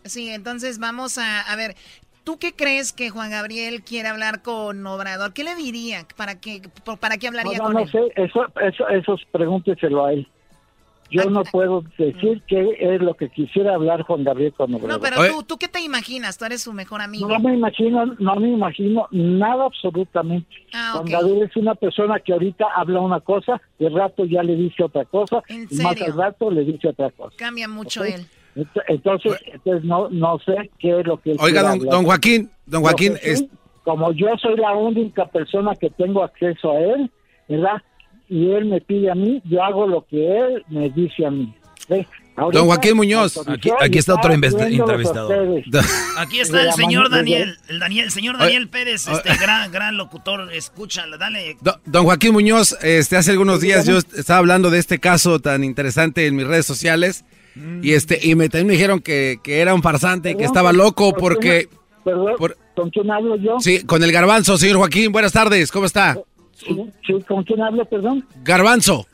Sí, 0.06 0.30
entonces 0.30 0.80
vamos 0.80 1.18
a, 1.20 1.42
a 1.42 1.56
ver, 1.56 1.76
¿tú 2.24 2.38
qué 2.40 2.54
crees 2.54 2.92
que 2.94 3.10
Juan 3.12 3.30
Gabriel 3.32 3.84
quiere 3.84 4.08
hablar 4.10 4.42
con 4.42 4.86
Obrador? 4.88 5.34
¿Qué 5.34 5.44
le 5.44 5.56
diría? 5.56 6.06
¿Para 6.16 6.40
qué, 6.40 6.62
para 7.00 7.18
qué 7.18 7.28
hablaría 7.28 7.58
No, 7.58 7.64
con 7.66 7.74
no, 7.74 7.80
él? 7.82 7.86
no 7.86 7.92
sé, 7.92 8.14
eso, 8.16 8.46
eso, 8.62 8.88
eso 8.90 9.16
pregúnteselo 9.32 10.06
a 10.06 10.14
él. 10.14 10.28
Yo 11.12 11.30
no 11.30 11.44
puedo 11.44 11.84
decir 11.98 12.42
qué 12.48 12.78
es 12.80 13.02
lo 13.02 13.14
que 13.14 13.30
quisiera 13.30 13.76
hablar 13.76 14.02
Juan 14.04 14.24
Gabriel 14.24 14.54
con 14.54 14.74
Obrador. 14.74 14.90
No, 14.96 15.00
pero 15.00 15.18
tú, 15.32 15.44
¿tú 15.44 15.58
qué 15.58 15.68
te 15.68 15.80
imaginas? 15.82 16.38
Tú 16.38 16.46
eres 16.46 16.64
su 16.64 16.74
mejor 16.74 17.02
amigo. 17.02 17.28
No 17.28 17.40
me 17.40 17.54
imagino, 17.54 18.06
no 18.20 18.36
me 18.36 18.50
imagino 18.50 19.08
nada 19.12 19.66
absolutamente. 19.66 20.48
Ah, 20.74 20.94
Juan. 20.94 21.06
Gabriel 21.06 21.44
es 21.44 21.56
una 21.56 21.76
persona 21.76 22.20
que 22.20 22.34
ahorita 22.34 22.66
habla 22.76 23.02
una 23.02 23.20
cosa, 23.20 23.62
de 23.80 23.90
rato 23.90 24.26
ya 24.26 24.42
le 24.44 24.56
dice 24.56 24.84
otra 24.84 25.06
cosa, 25.06 25.44
¿En 25.48 25.68
y 25.70 25.76
más 25.76 25.96
serio? 25.98 26.14
al 26.14 26.18
rato 26.18 26.50
le 26.52 26.66
dice 26.66 26.90
otra 26.90 27.12
cosa. 27.12 27.36
Cambia 27.38 27.68
mucho 27.68 28.02
¿ok? 28.02 28.08
él. 28.08 28.26
Ent- 28.56 28.84
Entonces, 28.88 29.34
entonces 29.52 29.84
no, 29.84 30.10
no 30.10 30.40
sé 30.40 30.72
qué 30.80 31.00
es 31.00 31.06
lo 31.06 31.18
que 31.22 31.32
él 31.32 31.38
Oiga, 31.40 31.62
don, 31.62 31.80
don 31.80 32.06
Joaquín, 32.06 32.50
don 32.66 32.82
Joaquín, 32.82 33.14
es- 33.22 33.46
como 33.84 34.12
yo 34.14 34.28
soy 34.42 34.56
la 34.58 34.74
única 34.74 35.28
persona 35.28 35.76
que 35.76 35.92
tengo 35.92 36.24
acceso 36.24 36.72
a 36.72 36.80
él, 36.80 37.12
¿verdad? 37.48 37.82
Y 38.30 38.52
él 38.52 38.66
me 38.66 38.82
pide 38.82 39.12
a 39.12 39.16
mí, 39.16 39.42
yo 39.46 39.64
hago 39.64 39.88
lo 39.88 40.06
que 40.06 40.18
él 40.38 40.64
me 40.70 40.90
dice 40.90 41.26
a 41.26 41.32
mí. 41.32 41.54
Don 42.52 42.66
Joaquín 42.66 42.96
Muñoz. 42.98 43.38
Aquí- 43.48 43.70
aquí 43.80 43.98
está 43.98 44.16
otro 44.16 44.34
ustedes. 44.34 45.66
Aquí 46.18 46.40
está 46.42 46.64
el 46.64 46.74
señor 46.74 47.10
Daniel, 47.10 47.58
el 47.70 47.80
Daniel, 47.80 48.06
el 48.06 48.12
señor 48.12 48.38
Daniel 48.38 48.68
Pérez, 48.68 49.08
este 49.08 49.36
gran, 49.38 49.72
gran 49.72 49.96
locutor, 49.96 50.52
escúchalo, 50.52 51.18
dale. 51.18 51.56
Do- 51.62 51.80
Don 51.86 52.04
Joaquín 52.06 52.34
Muñoz, 52.34 52.76
este, 52.82 53.16
hace 53.16 53.32
algunos 53.32 53.62
días 53.62 53.86
yo 53.86 53.98
estaba 54.00 54.40
hablando 54.40 54.70
de 54.70 54.80
este 54.80 55.00
caso 55.00 55.40
tan 55.40 55.64
interesante 55.64 56.28
en 56.28 56.36
mis 56.36 56.46
redes 56.48 56.66
sociales 56.66 57.24
y 57.82 57.94
este 57.94 58.20
y 58.22 58.36
me, 58.36 58.50
también 58.50 58.68
me 58.68 58.74
dijeron 58.74 59.00
que, 59.00 59.38
que 59.42 59.60
era 59.62 59.74
un 59.74 59.82
farsante 59.82 60.32
y 60.32 60.36
que 60.36 60.44
estaba 60.44 60.72
¿por- 60.72 60.78
loco 60.78 61.12
por 61.14 61.34
porque... 61.36 61.70
Perdón, 62.04 62.36
¿con 62.76 62.90
quién 62.90 63.10
hablo 63.10 63.36
yo? 63.38 63.60
Sí, 63.62 63.84
con 63.86 64.04
el 64.04 64.12
garbanzo, 64.12 64.58
señor 64.58 64.78
Joaquín, 64.78 65.12
buenas 65.14 65.32
tardes, 65.32 65.72
¿cómo 65.72 65.86
está? 65.86 66.18
Sí, 66.56 66.76
sí, 67.06 67.14
¿con 67.28 67.44
quién 67.44 67.62
hablo, 67.62 67.86
perdón? 67.86 68.26
Garbanzo. 68.44 69.06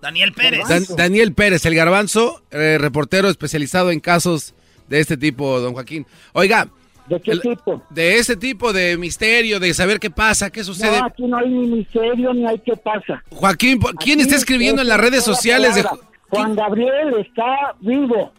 Daniel 0.00 0.32
Pérez. 0.32 0.66
Dan- 0.68 0.86
Daniel 0.96 1.34
Pérez, 1.34 1.66
el 1.66 1.74
garbanzo, 1.74 2.42
eh, 2.50 2.78
reportero 2.80 3.28
especializado 3.28 3.90
en 3.90 4.00
casos 4.00 4.54
de 4.88 5.00
este 5.00 5.16
tipo, 5.16 5.60
don 5.60 5.74
Joaquín. 5.74 6.06
Oiga. 6.32 6.68
¿De 7.08 7.20
qué 7.20 7.36
tipo? 7.38 7.82
De 7.90 8.18
ese 8.18 8.36
tipo 8.36 8.72
de 8.72 8.96
misterio, 8.96 9.58
de 9.58 9.74
saber 9.74 9.98
qué 9.98 10.10
pasa, 10.10 10.48
qué 10.50 10.62
sucede. 10.62 10.98
No, 11.00 11.06
aquí 11.06 11.24
no 11.24 11.36
hay 11.38 11.48
ni 11.50 11.66
misterio 11.66 12.32
ni 12.32 12.46
hay 12.46 12.58
qué 12.60 12.76
pasa. 12.76 13.22
Joaquín, 13.30 13.80
¿por- 13.80 13.94
¿quién 13.96 14.20
Aquí 14.20 14.22
está 14.22 14.36
escribiendo 14.36 14.80
en 14.80 14.88
las 14.88 14.98
es 14.98 15.04
redes 15.04 15.24
sociales 15.24 15.74
de... 15.74 15.84
Juan 16.28 16.54
Gabriel 16.54 17.14
está 17.18 17.74
vivo. 17.80 18.32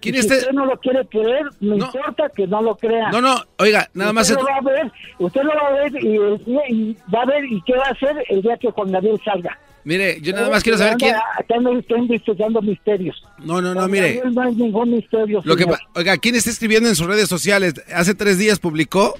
¿Quién 0.00 0.14
si 0.14 0.20
usted 0.20 0.52
no 0.52 0.66
lo 0.66 0.78
quiere 0.78 1.06
creer, 1.06 1.46
me 1.60 1.76
importa 1.76 2.30
que 2.34 2.46
no 2.46 2.62
lo 2.62 2.76
crea. 2.76 3.10
No, 3.10 3.20
no, 3.20 3.36
oiga, 3.58 3.88
nada 3.94 4.12
más... 4.12 4.30
Usted 4.30 4.42
lo 4.42 4.48
va 4.48 4.56
a 4.56 4.60
ver, 4.60 4.92
usted 5.18 5.42
lo 5.42 5.50
va 5.50 5.68
a 5.68 5.72
ver 5.72 6.04
y, 6.04 6.72
y, 6.72 6.96
va 7.14 7.22
a 7.22 7.26
ver 7.26 7.44
y 7.44 7.62
qué 7.62 7.74
va 7.76 7.86
a 7.86 7.90
hacer 7.90 8.24
el 8.28 8.42
día 8.42 8.56
que 8.56 8.70
Juan 8.70 8.92
Gabriel 8.92 9.20
salga. 9.24 9.58
Mire, 9.84 10.20
yo 10.20 10.32
nada 10.32 10.50
más 10.50 10.62
quiero 10.62 10.78
saber 10.78 10.96
quién... 10.98 11.14
Acá 11.14 11.58
no 11.60 11.78
están 11.78 12.00
investigando 12.00 12.60
misterios. 12.60 13.22
No, 13.38 13.60
no, 13.60 13.74
no, 13.74 13.88
mire. 13.88 14.22
No 14.30 14.42
hay 14.42 14.54
ningún 14.54 14.90
misterio. 14.90 15.40
Lo 15.44 15.56
que, 15.56 15.66
oiga, 15.94 16.16
¿quién 16.18 16.34
está 16.34 16.50
escribiendo 16.50 16.88
en 16.88 16.96
sus 16.96 17.06
redes 17.06 17.28
sociales? 17.28 17.74
Hace 17.94 18.14
tres 18.14 18.38
días 18.38 18.58
publicó 18.58 19.14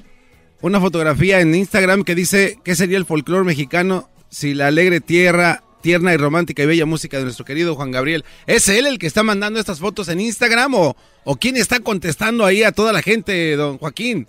una 0.60 0.80
fotografía 0.80 1.40
en 1.40 1.54
Instagram 1.54 2.04
que 2.04 2.14
dice 2.14 2.58
qué 2.62 2.74
sería 2.74 2.98
el 2.98 3.06
folclore 3.06 3.44
mexicano 3.44 4.10
si 4.28 4.54
la 4.54 4.68
alegre 4.68 5.00
tierra, 5.00 5.62
tierna 5.80 6.12
y 6.12 6.16
romántica 6.16 6.62
y 6.62 6.66
bella 6.66 6.86
música 6.86 7.18
de 7.18 7.24
nuestro 7.24 7.44
querido 7.44 7.74
Juan 7.74 7.90
Gabriel. 7.90 8.24
¿Es 8.46 8.68
él 8.68 8.86
el 8.86 8.98
que 8.98 9.06
está 9.06 9.22
mandando 9.22 9.58
estas 9.60 9.80
fotos 9.80 10.08
en 10.08 10.20
Instagram 10.20 10.74
o, 10.74 10.96
o 11.24 11.36
quién 11.36 11.56
está 11.56 11.80
contestando 11.80 12.44
ahí 12.44 12.62
a 12.62 12.72
toda 12.72 12.92
la 12.92 13.02
gente, 13.02 13.56
don 13.56 13.78
Joaquín? 13.78 14.26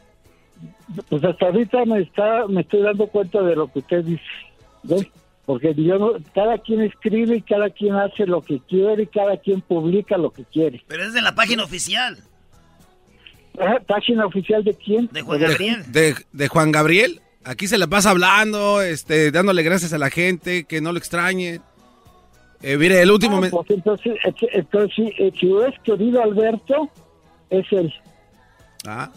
Pues 1.09 1.23
hasta 1.23 1.45
ahorita 1.45 1.85
me 1.85 2.01
está 2.01 2.47
me 2.47 2.61
estoy 2.61 2.81
dando 2.81 3.07
cuenta 3.07 3.41
de 3.41 3.55
lo 3.55 3.71
que 3.71 3.79
usted 3.79 4.03
dice. 4.03 4.23
¿ves? 4.83 5.07
Porque 5.45 5.73
yo 5.75 6.17
cada 6.33 6.57
quien 6.59 6.81
escribe 6.81 7.37
y 7.37 7.41
cada 7.41 7.69
quien 7.69 7.95
hace 7.95 8.25
lo 8.25 8.41
que 8.41 8.59
quiere 8.59 9.03
y 9.03 9.07
cada 9.07 9.37
quien 9.37 9.61
publica 9.61 10.17
lo 10.17 10.31
que 10.31 10.45
quiere. 10.45 10.83
Pero 10.87 11.03
es 11.03 11.13
de 11.13 11.21
la 11.21 11.35
página 11.35 11.63
oficial. 11.63 12.17
¿Página 13.85 14.25
oficial 14.25 14.63
de 14.63 14.73
quién? 14.75 15.09
De 15.11 15.21
Juan 15.21 15.41
Gabriel. 15.41 15.83
De, 15.91 16.47
Juan 16.47 16.71
Gabriel. 16.71 17.21
Aquí 17.43 17.67
se 17.67 17.77
la 17.77 17.87
pasa 17.87 18.11
hablando, 18.11 18.81
este, 18.81 19.31
dándole 19.31 19.63
gracias 19.63 19.93
a 19.93 19.97
la 19.97 20.09
gente, 20.09 20.65
que 20.65 20.79
no 20.79 20.91
lo 20.91 20.99
extrañe. 20.99 21.59
Eh, 22.61 22.77
mire, 22.77 23.01
el 23.01 23.09
último... 23.09 23.41
Ah, 23.43 23.47
pues 23.49 23.69
entonces, 23.71 24.13
entonces, 24.53 25.11
eh, 25.17 25.31
si 25.39 25.47
es 25.47 25.79
querido 25.83 26.21
Alberto, 26.21 26.89
es 27.49 27.65
él. 27.71 27.91
Ah. 28.85 29.09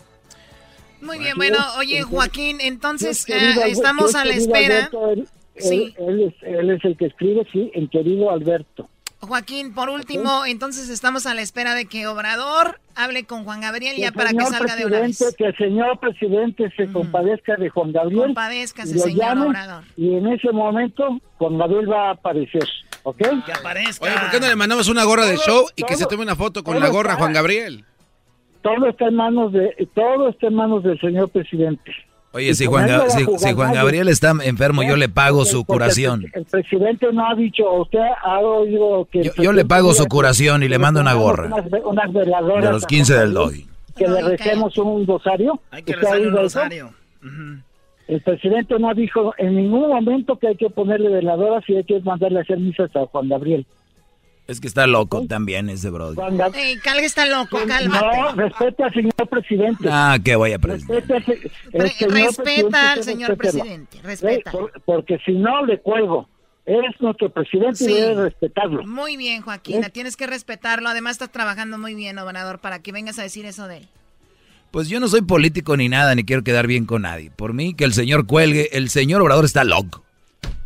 Muy 1.03 1.19
bien, 1.19 1.37
bueno, 1.37 1.59
oye 1.79 2.03
Joaquín, 2.03 2.63
entonces 2.63 3.29
eh, 3.29 3.55
estamos 3.67 4.15
a 4.15 4.25
la 4.25 4.35
espera. 4.35 4.91
sí. 5.59 5.95
Él, 5.99 6.23
es, 6.23 6.35
él 6.43 6.71
es 6.71 6.85
el 6.85 6.97
que 6.97 7.07
escribe, 7.07 7.47
sí, 7.53 7.71
el 7.75 7.91
querido 7.91 8.31
Alberto. 8.31 8.89
Joaquín, 9.27 9.75
por 9.75 9.89
último, 9.89 10.47
entonces 10.47 10.89
estamos 10.89 11.27
a 11.27 11.35
la 11.35 11.43
espera 11.43 11.75
de 11.75 11.87
que 11.87 12.07
Obrador 12.07 12.81
hable 12.95 13.25
con 13.25 13.45
Juan 13.45 13.61
Gabriel 13.61 13.97
ya 13.97 14.13
para 14.13 14.31
que 14.31 14.45
salga 14.45 14.77
de 14.77 14.87
una 14.87 15.01
vez. 15.01 15.35
Que 15.37 15.47
el 15.47 15.57
señor 15.57 15.99
presidente 15.99 16.73
se 16.77 16.91
compadezca 16.93 17.57
de 17.57 17.69
Juan 17.69 17.93
Gabriel. 17.93 18.27
Compadezcase, 18.27 18.99
señor 18.99 19.39
Obrador. 19.39 19.85
Y 19.97 20.15
en 20.15 20.27
ese 20.29 20.51
momento 20.53 21.19
Juan 21.39 21.59
Gabriel 21.59 21.91
va 21.91 22.09
a 22.09 22.13
aparecer, 22.13 22.69
¿ok? 23.03 23.19
Que 23.45 23.53
aparezca. 23.53 24.05
Oye, 24.05 24.15
¿por 24.19 24.31
qué 24.31 24.41
no 24.41 24.49
le 24.49 24.57
mandamos 24.57 24.89
una 24.89 25.05
gorra 25.05 25.27
de 25.27 25.37
show 25.37 25.67
y 25.77 25.83
que 25.83 25.97
se 25.97 26.07
tome 26.07 26.23
una 26.23 26.37
foto 26.37 26.63
con 26.63 26.81
la 26.81 26.89
gorra 26.89 27.17
Juan 27.17 27.33
Gabriel? 27.33 27.85
Todo 28.63 28.89
está 28.89 29.09
en 29.09 29.17
manos 29.17 29.53
de 29.53 29.89
todo 29.95 30.31
está 30.31 30.47
en 30.47 30.55
manos 30.55 30.83
del 30.83 30.99
señor 31.01 31.29
presidente. 31.31 31.93
Oye, 32.35 32.53
si 32.55 32.67
Juan, 32.67 32.89
Gabriel 33.73 34.09
está 34.09 34.33
enfermo, 34.43 34.83
yo 34.83 34.97
le 34.97 35.09
pago 35.09 35.45
su 35.45 35.65
curación. 35.65 36.25
El 36.33 36.45
presidente 36.45 37.07
no 37.13 37.29
ha 37.31 37.35
dicho, 37.37 37.73
usted 37.75 38.01
ha 38.25 38.41
oído 38.41 39.07
que... 39.11 39.31
Yo, 39.41 39.53
le 39.53 39.65
pago 39.65 39.95
su 39.95 40.05
curación 40.07 40.65
y 40.65 40.69
le 40.69 40.79
mando 40.79 41.01
una 41.01 41.15
gorra. 41.15 41.49
Unas, 41.85 42.13
veladoras. 42.13 42.65
De 42.65 42.73
los 42.73 42.87
15 42.87 43.15
del 43.15 43.35
DOI. 43.35 43.67
Que 43.97 44.09
le 44.09 44.23
recemos 44.23 44.77
un 44.79 45.07
rosario. 45.07 45.61
Hay 45.71 45.85
que 45.85 45.95
rezar 45.95 46.21
un 46.21 46.33
rosario. 46.33 46.91
El 48.09 48.21
presidente 48.21 48.81
no 48.81 48.93
dijo 48.95 49.33
en 49.39 49.55
ningún 49.55 49.89
momento 49.89 50.37
que 50.37 50.49
hay 50.49 50.57
que 50.57 50.69
ponerle 50.71 51.11
veladoras 51.11 51.63
y 51.69 51.77
hay 51.77 51.85
que 51.85 52.01
mandarle 52.01 52.41
a 52.41 52.43
hacer 52.43 52.59
misas 52.59 52.95
a 52.97 53.07
Juan 53.07 53.29
Gabriel. 53.29 53.65
Es 54.47 54.61
que 54.61 54.67
está 54.67 54.87
loco 54.87 55.25
también 55.27 55.71
ese 55.71 55.89
brother. 55.89 56.23
Ey, 56.55 56.77
Calga 56.79 57.07
está 57.07 57.25
loco, 57.27 57.59
cálmate. 57.67 58.17
No, 58.17 58.33
respeta 58.35 58.87
al 58.87 58.93
señor 58.93 59.29
presidente. 59.31 59.89
Ah, 59.91 60.19
que 60.23 60.37
voy 60.37 60.53
a 60.53 60.57
aprender. 60.57 61.03
Respeta, 61.73 62.93
al 62.93 63.03
señor 63.03 63.37
presidente, 63.39 64.01
respeta. 64.03 64.53
porque 64.85 65.19
si 65.25 65.33
no, 65.33 65.65
le 65.65 65.81
cuelgo. 65.81 66.29
Es 66.67 66.99
nuestro 66.99 67.29
presidente 67.29 67.85
y 67.85 67.93
debe 67.93 68.25
respetarlo. 68.25 68.87
Muy 68.87 69.19
bien, 69.19 69.43
Joaquín, 69.43 69.83
tienes 69.93 70.17
que 70.17 70.27
respetarlo. 70.27 70.89
Además, 70.89 71.13
estás 71.13 71.31
trabajando 71.31 71.77
muy 71.77 71.95
bien, 71.95 72.17
gobernador, 72.17 72.59
para 72.59 72.81
que 72.81 72.91
vengas 72.91 73.19
a 73.19 73.23
decir 73.23 73.45
eso 73.45 73.69
de 73.69 73.79
él. 73.79 73.89
Pues 74.71 74.89
yo 74.89 74.99
no 74.99 75.09
soy 75.09 75.21
político 75.21 75.77
ni 75.77 75.91
nada, 75.91 76.15
ni 76.15 76.25
quiero 76.25 76.43
quedar 76.43 76.67
bien 76.67 76.87
con 76.87 77.03
nadie. 77.03 77.31
Por 77.31 77.53
mí, 77.53 77.75
que 77.75 77.85
el 77.85 77.93
señor 77.93 78.27
cuelgue. 78.27 78.71
El 78.73 78.89
señor 78.89 79.21
Obrador 79.21 79.45
está 79.45 79.63
loco. 79.63 80.05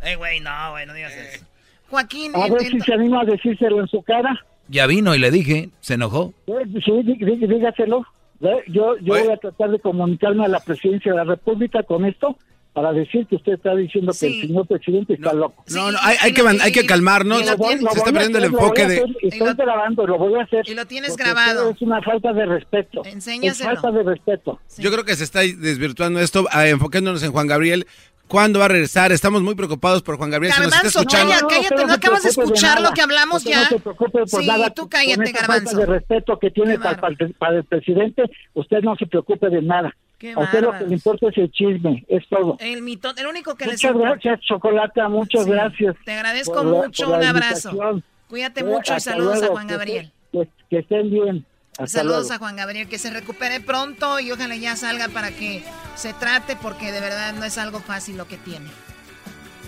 Ey, 0.01 0.15
güey, 0.15 0.39
no, 0.39 0.71
güey, 0.71 0.85
no 0.85 0.93
digas 0.93 1.13
eso. 1.13 1.45
Joaquín. 1.89 2.31
A 2.35 2.47
ver 2.47 2.61
si 2.61 2.79
se 2.79 2.93
anima 2.93 3.21
a 3.21 3.25
decírselo 3.25 3.81
en 3.81 3.87
su 3.87 4.01
cara. 4.01 4.45
Ya 4.67 4.85
vino 4.87 5.15
y 5.15 5.19
le 5.19 5.31
dije, 5.31 5.69
se 5.79 5.95
enojó. 5.95 6.33
Sí, 6.45 7.03
dígaselo. 7.03 8.05
Yo, 8.39 8.97
yo 8.97 9.13
voy 9.15 9.31
a 9.31 9.37
tratar 9.37 9.71
de 9.71 9.79
comunicarme 9.79 10.45
a 10.45 10.47
la 10.47 10.59
presidencia 10.59 11.11
de 11.11 11.17
la 11.17 11.23
República 11.25 11.83
con 11.83 12.05
esto 12.05 12.37
para 12.73 12.93
decir 12.93 13.25
que 13.27 13.35
usted 13.35 13.53
está 13.53 13.75
diciendo 13.75 14.13
que 14.17 14.27
el 14.27 14.41
señor 14.41 14.67
presidente 14.67 15.13
está 15.15 15.33
loco. 15.33 15.63
No, 15.73 15.91
no, 15.91 15.97
hay, 16.01 16.15
hay 16.21 16.33
que, 16.33 16.41
hay 16.47 16.71
que 16.71 16.85
calmarnos. 16.85 17.39
Se 17.45 17.51
está 17.51 18.11
perdiendo 18.11 18.37
el 18.37 18.45
enfoque 18.45 18.87
de... 18.87 19.03
Estoy 19.21 19.53
grabando, 19.55 20.07
lo 20.07 20.17
voy 20.17 20.39
a 20.39 20.43
hacer. 20.43 20.69
Y 20.69 20.75
lo 20.75 20.85
tienes 20.85 21.17
grabado. 21.17 21.71
Es 21.71 21.81
una 21.81 22.01
falta 22.01 22.31
de 22.31 22.45
respeto. 22.45 23.03
Enséñaselo. 23.03 23.71
Es 23.71 23.81
falta 23.81 23.97
de 23.97 24.03
respeto. 24.03 24.59
Yo 24.77 24.91
creo 24.91 25.03
que 25.03 25.15
se 25.15 25.23
está 25.23 25.39
desvirtuando 25.39 26.19
esto, 26.21 26.45
enfocándonos 26.53 27.23
en 27.23 27.31
Juan 27.31 27.47
Gabriel. 27.47 27.87
¿Cuándo 28.29 28.59
va 28.59 28.65
a 28.65 28.67
regresar? 28.67 29.11
Estamos 29.11 29.41
muy 29.41 29.55
preocupados 29.55 30.03
por 30.03 30.17
Juan 30.17 30.29
Gabriel. 30.29 30.53
Garbanzo, 30.53 30.87
está 30.87 30.99
escuchando. 30.99 31.47
cállate, 31.47 31.85
no, 31.85 31.93
acabas 31.93 32.21
de 32.21 32.29
escuchar 32.29 32.79
lo 32.79 32.91
que 32.91 33.01
hablamos 33.01 33.43
ya. 33.43 33.63
No 33.63 33.69
se 33.69 33.79
preocupe 33.79 34.19
por 34.19 34.41
sí, 34.41 34.47
nada. 34.47 34.69
tú 34.69 34.87
cállate, 34.87 35.23
con 35.23 35.33
Garbanzo. 35.33 35.71
falta 35.71 35.79
de 35.79 35.85
respeto 35.85 36.37
que 36.37 36.51
tiene 36.51 36.77
para, 36.77 37.01
para, 37.39 37.57
el 37.57 37.63
presidente, 37.63 38.23
usted 38.53 38.81
no 38.83 38.95
se 38.97 39.07
preocupe 39.07 39.49
de 39.49 39.63
nada. 39.63 39.95
Qué 40.19 40.33
a 40.33 40.39
usted 40.39 40.61
lo 40.61 40.77
que 40.77 40.85
le 40.85 40.93
importa 40.93 41.27
es 41.29 41.37
el 41.39 41.51
chisme, 41.51 42.05
es 42.07 42.27
todo. 42.29 42.57
El 42.59 42.83
mito, 42.83 43.11
el 43.17 43.25
único 43.25 43.55
que 43.55 43.65
muchas 43.65 43.95
les 43.95 44.01
gracias, 44.01 44.41
Chocolata, 44.41 45.09
muchas 45.09 45.45
sí, 45.45 45.49
gracias. 45.49 45.95
Te 46.05 46.13
agradezco 46.13 46.53
por 46.53 46.65
mucho, 46.65 47.07
por 47.07 47.17
un 47.17 47.23
abrazo. 47.23 48.01
Cuídate 48.27 48.63
mucho 48.63 48.95
y 48.95 48.99
saludos 48.99 49.39
luego, 49.39 49.53
a 49.53 49.55
Juan 49.55 49.67
Gabriel. 49.67 50.11
Que, 50.31 50.47
que 50.69 50.77
estén 50.79 51.09
bien. 51.09 51.45
Hasta 51.79 51.99
Saludos 51.99 52.27
luego. 52.27 52.33
a 52.33 52.37
Juan 52.39 52.55
Gabriel, 52.57 52.89
que 52.89 52.99
se 52.99 53.09
recupere 53.09 53.61
pronto 53.61 54.19
y 54.19 54.31
ojalá 54.33 54.55
ya 54.57 54.75
salga 54.75 55.07
para 55.07 55.31
que 55.31 55.63
se 55.95 56.13
trate 56.13 56.57
porque 56.57 56.91
de 56.91 56.99
verdad 56.99 57.33
no 57.33 57.45
es 57.45 57.57
algo 57.57 57.79
fácil 57.79 58.17
lo 58.17 58.27
que 58.27 58.37
tiene. 58.37 58.69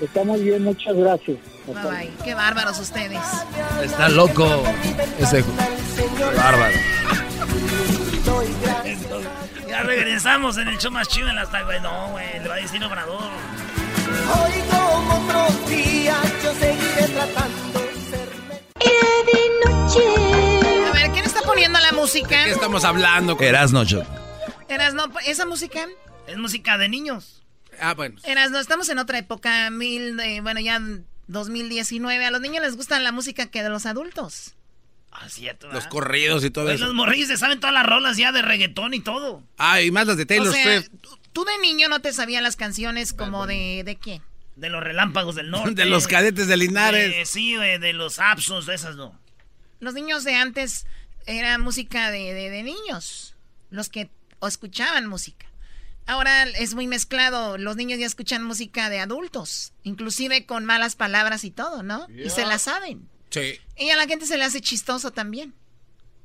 Está 0.01 0.23
muy 0.25 0.41
bien, 0.41 0.61
muchas 0.63 0.93
gracias. 0.93 1.37
Bye 1.67 1.75
bye. 1.89 2.11
Qué 2.23 2.33
bárbaros 2.33 2.79
ustedes. 2.79 3.21
Está 3.81 4.09
loco 4.09 4.45
ese 5.19 5.43
bárbaro. 6.35 6.77
Ya 9.69 9.83
regresamos 9.83 10.57
en 10.57 10.67
el 10.67 10.77
show 10.79 10.91
más 10.91 11.07
chido 11.07 11.29
en 11.29 11.35
las 11.37 11.49
tardes. 11.49 11.81
No, 11.81 12.09
güey, 12.09 12.39
le 12.41 12.47
va 12.49 12.55
a 12.55 12.57
decir 12.57 12.83
Obrador. 12.83 13.21
Hoy 13.23 14.51
como 14.69 15.15
otros 15.15 15.69
días 15.69 16.17
yo 16.43 16.53
seguiré 16.55 17.07
tratando 17.13 17.79
de 19.25 19.71
noche. 19.71 20.01
A 20.03 20.05
ver, 20.05 20.09
¿quién 20.27 20.57
está 20.57 20.60
poniendo 21.51 21.79
la 21.79 21.91
música? 21.91 22.39
¿De 22.39 22.45
qué 22.45 22.51
estamos 22.51 22.85
hablando? 22.85 23.37
Erasno, 23.39 23.83
Choc. 23.85 24.05
Erasno, 24.69 25.11
¿esa 25.25 25.45
música? 25.45 25.85
Es 26.27 26.37
música 26.37 26.77
de 26.77 26.87
niños. 26.87 27.43
Ah, 27.79 27.93
bueno. 27.93 28.19
Erasno, 28.23 28.59
estamos 28.59 28.87
en 28.89 28.99
otra 28.99 29.17
época, 29.17 29.69
mil, 29.69 30.17
eh, 30.21 30.39
bueno, 30.41 30.61
ya 30.61 30.81
2019. 31.27 32.25
A 32.25 32.31
los 32.31 32.39
niños 32.41 32.63
les 32.63 32.77
gusta 32.77 32.99
la 32.99 33.11
música 33.11 33.47
que 33.47 33.63
de 33.63 33.69
los 33.69 33.85
adultos. 33.85 34.55
Ah, 35.11 35.27
cierto. 35.27 35.67
Los 35.73 35.87
corridos 35.87 36.45
y 36.45 36.51
todo 36.51 36.65
pues 36.65 36.75
eso. 36.75 36.85
Los 36.85 36.93
morrillos 36.93 37.27
se 37.27 37.35
saben 37.35 37.59
todas 37.59 37.73
las 37.73 37.85
rolas 37.85 38.15
ya 38.15 38.31
de 38.31 38.41
reggaetón 38.41 38.93
y 38.93 39.01
todo. 39.01 39.43
Ah, 39.57 39.81
y 39.81 39.91
más 39.91 40.07
las 40.07 40.15
de 40.15 40.25
Taylor 40.25 40.47
o 40.47 40.51
sea, 40.53 40.79
Swift. 40.79 40.89
Tú 41.33 41.43
de 41.43 41.57
niño 41.57 41.89
no 41.89 41.99
te 41.99 42.13
sabías 42.13 42.41
las 42.41 42.55
canciones 42.55 43.11
como 43.11 43.45
de, 43.45 43.83
de 43.83 43.97
quién? 43.97 44.21
De 44.55 44.69
los 44.69 44.81
relámpagos 44.81 45.35
del 45.35 45.51
norte. 45.51 45.73
De 45.73 45.85
los 45.85 46.07
cadetes 46.07 46.47
de 46.47 46.55
Linares. 46.55 47.13
De, 47.13 47.25
sí, 47.25 47.55
de, 47.55 47.77
de 47.77 47.91
los 47.91 48.19
Absos, 48.19 48.65
de 48.67 48.75
esas 48.75 48.95
no. 48.95 49.19
Los 49.81 49.95
niños 49.95 50.23
de 50.23 50.35
antes 50.35 50.85
era 51.25 51.57
música 51.57 52.11
de, 52.11 52.33
de, 52.33 52.49
de 52.49 52.63
niños. 52.63 53.35
Los 53.69 53.89
que 53.89 54.09
o 54.39 54.47
escuchaban 54.47 55.07
música. 55.07 55.47
Ahora 56.07 56.43
es 56.43 56.73
muy 56.73 56.87
mezclado. 56.87 57.57
Los 57.57 57.75
niños 57.75 57.99
ya 57.99 58.05
escuchan 58.05 58.43
música 58.43 58.89
de 58.89 58.99
adultos. 58.99 59.73
Inclusive 59.83 60.45
con 60.45 60.65
malas 60.65 60.95
palabras 60.95 61.43
y 61.43 61.51
todo, 61.51 61.83
¿no? 61.83 62.07
Yeah. 62.07 62.25
Y 62.25 62.29
se 62.31 62.45
la 62.45 62.57
saben. 62.59 63.07
Sí. 63.29 63.59
Y 63.77 63.89
a 63.91 63.95
la 63.95 64.07
gente 64.07 64.25
se 64.25 64.37
le 64.37 64.43
hace 64.43 64.59
chistoso 64.61 65.11
también. 65.11 65.53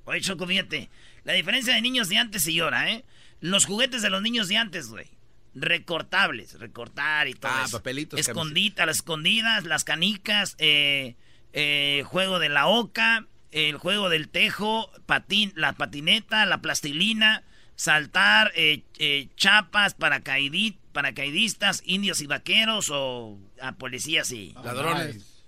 Oye, 0.07 0.20
Choco, 0.22 0.47
fíjate. 0.47 0.88
La 1.24 1.34
diferencia 1.34 1.74
de 1.74 1.82
niños 1.82 2.09
de 2.09 2.16
antes 2.18 2.47
y 2.49 2.59
ahora, 2.61 2.90
¿eh? 2.90 3.05
Los 3.40 3.66
juguetes 3.66 4.01
de 4.03 4.11
los 4.11 4.22
niños 4.22 4.49
de 4.49 4.57
antes, 4.57 4.88
güey. 4.88 5.09
Recortables, 5.55 6.59
recortar 6.59 7.28
y 7.28 7.34
todo 7.34 7.53
Ah, 7.55 7.64
eso. 7.66 7.78
papelitos. 7.78 8.18
Escondidas, 8.20 8.86
las 8.86 8.97
escondidas, 8.97 9.64
las 9.64 9.84
canicas, 9.84 10.55
eh, 10.59 11.16
eh, 11.53 12.03
juego 12.07 12.38
de 12.38 12.49
la 12.49 12.66
oca, 12.66 13.26
el 13.57 13.78
juego 13.78 14.11
del 14.11 14.28
tejo, 14.28 14.90
patín, 15.07 15.50
la 15.57 15.72
patineta, 15.72 16.44
la 16.44 16.61
plastilina, 16.61 17.42
saltar, 17.74 18.52
eh, 18.54 18.82
eh, 18.98 19.28
chapas, 19.36 19.94
paracaidí, 19.94 20.76
paracaidistas, 20.92 21.82
indios 21.86 22.20
y 22.20 22.26
vaqueros 22.26 22.90
o 22.92 23.38
a 23.62 23.72
policías 23.72 24.30
y... 24.30 24.52
Ladrones. 24.62 25.42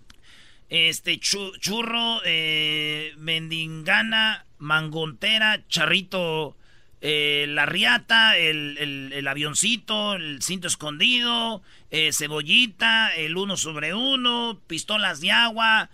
este, 0.71 1.21
churro, 1.21 2.23
eh, 2.25 3.13
mendingana, 3.19 4.47
mangontera, 4.57 5.63
charrito, 5.69 6.57
eh, 7.03 7.45
la 7.49 7.67
riata, 7.67 8.39
el, 8.39 9.27
avioncito, 9.29 10.15
el 10.15 10.43
cinto 10.43 10.67
escondido, 10.67 11.63
eh, 11.91 12.11
cebollita, 12.15 13.15
el 13.15 13.37
uno 13.37 13.59
sobre 13.59 13.93
uno, 13.93 14.59
pistolas 14.67 15.21
de 15.21 15.31
agua, 15.31 15.91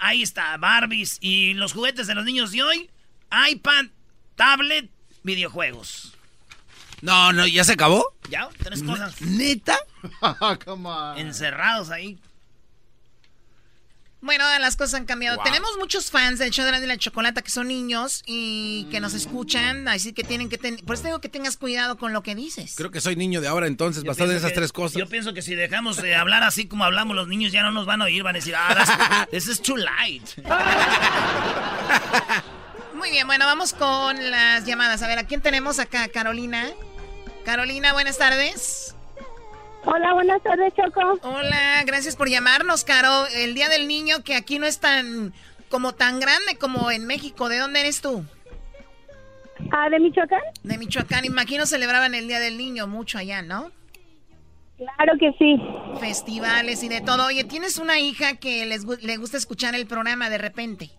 ahí 0.00 0.22
está, 0.22 0.56
Barbies 0.56 1.18
y 1.20 1.54
los 1.54 1.72
juguetes 1.72 2.06
de 2.06 2.14
los 2.14 2.24
niños 2.24 2.52
de 2.52 2.62
hoy, 2.62 2.90
iPad, 3.50 3.86
tablet, 4.36 4.90
videojuegos. 5.22 6.14
No, 7.02 7.32
no, 7.32 7.46
¿ya 7.46 7.64
se 7.64 7.72
acabó? 7.72 8.14
Ya, 8.30 8.48
tres 8.62 8.82
cosas. 8.82 9.20
¿Neta? 9.20 9.78
Encerrados 11.16 11.90
ahí. 11.90 12.18
Bueno, 14.24 14.44
las 14.58 14.76
cosas 14.76 14.94
han 14.94 15.04
cambiado. 15.04 15.36
Tenemos 15.44 15.76
muchos 15.78 16.10
fans 16.10 16.38
del 16.38 16.50
show 16.50 16.64
de 16.64 16.86
la 16.86 16.96
chocolata 16.96 17.42
que 17.42 17.50
son 17.50 17.68
niños 17.68 18.22
y 18.24 18.88
que 18.90 18.98
nos 18.98 19.12
escuchan, 19.12 19.86
así 19.86 20.14
que 20.14 20.24
tienen 20.24 20.48
que 20.48 20.56
tener... 20.56 20.82
Por 20.82 20.94
eso 20.94 21.04
digo 21.04 21.20
que 21.20 21.28
tengas 21.28 21.58
cuidado 21.58 21.98
con 21.98 22.14
lo 22.14 22.22
que 22.22 22.34
dices. 22.34 22.72
Creo 22.74 22.90
que 22.90 23.02
soy 23.02 23.16
niño 23.16 23.42
de 23.42 23.48
ahora 23.48 23.66
entonces, 23.66 24.02
basado 24.02 24.30
en 24.30 24.38
esas 24.38 24.54
tres 24.54 24.72
cosas. 24.72 24.96
Yo 24.96 25.06
pienso 25.10 25.34
que 25.34 25.42
si 25.42 25.54
dejamos 25.54 26.00
de 26.00 26.14
hablar 26.14 26.42
así 26.42 26.66
como 26.66 26.84
hablamos 26.84 27.14
los 27.14 27.28
niños, 27.28 27.52
ya 27.52 27.62
no 27.62 27.70
nos 27.70 27.84
van 27.84 28.00
a 28.00 28.06
oír, 28.06 28.22
van 28.22 28.34
a 28.34 28.38
decir, 28.38 28.54
ah, 28.56 29.28
this 29.30 29.46
is 29.46 29.60
too 29.60 29.76
light. 29.76 30.26
Muy 32.94 33.10
bien, 33.10 33.26
bueno, 33.26 33.44
vamos 33.44 33.74
con 33.74 34.30
las 34.30 34.64
llamadas. 34.64 35.02
A 35.02 35.06
ver, 35.06 35.18
¿a 35.18 35.26
quién 35.26 35.42
tenemos 35.42 35.78
acá? 35.78 36.08
Carolina. 36.08 36.70
Carolina, 37.44 37.92
buenas 37.92 38.16
tardes. 38.16 38.94
Hola, 39.86 40.14
buenas 40.14 40.42
tardes, 40.42 40.72
Choco. 40.74 41.18
Hola, 41.22 41.82
gracias 41.86 42.16
por 42.16 42.28
llamarnos, 42.28 42.84
Caro. 42.84 43.26
El 43.36 43.54
Día 43.54 43.68
del 43.68 43.86
Niño, 43.86 44.24
que 44.24 44.34
aquí 44.34 44.58
no 44.58 44.66
es 44.66 44.80
tan 44.80 45.32
como 45.68 45.92
tan 45.92 46.20
grande 46.20 46.56
como 46.58 46.90
en 46.90 47.06
México. 47.06 47.48
¿De 47.48 47.58
dónde 47.58 47.80
eres 47.80 48.00
tú? 48.00 48.24
Ah, 49.70 49.88
¿de 49.90 49.98
Michoacán? 50.00 50.40
De 50.62 50.78
Michoacán. 50.78 51.24
Imagino 51.24 51.66
celebraban 51.66 52.14
el 52.14 52.28
Día 52.28 52.40
del 52.40 52.56
Niño 52.56 52.86
mucho 52.86 53.18
allá, 53.18 53.42
¿no? 53.42 53.70
Claro 54.76 55.12
que 55.18 55.32
sí. 55.38 55.60
Festivales 56.00 56.82
y 56.82 56.88
de 56.88 57.00
todo. 57.00 57.26
Oye, 57.26 57.44
¿tienes 57.44 57.78
una 57.78 57.98
hija 57.98 58.36
que 58.36 58.66
les, 58.66 58.84
le 58.84 59.16
gusta 59.16 59.36
escuchar 59.36 59.74
el 59.74 59.86
programa 59.86 60.30
de 60.30 60.38
repente? 60.38 60.90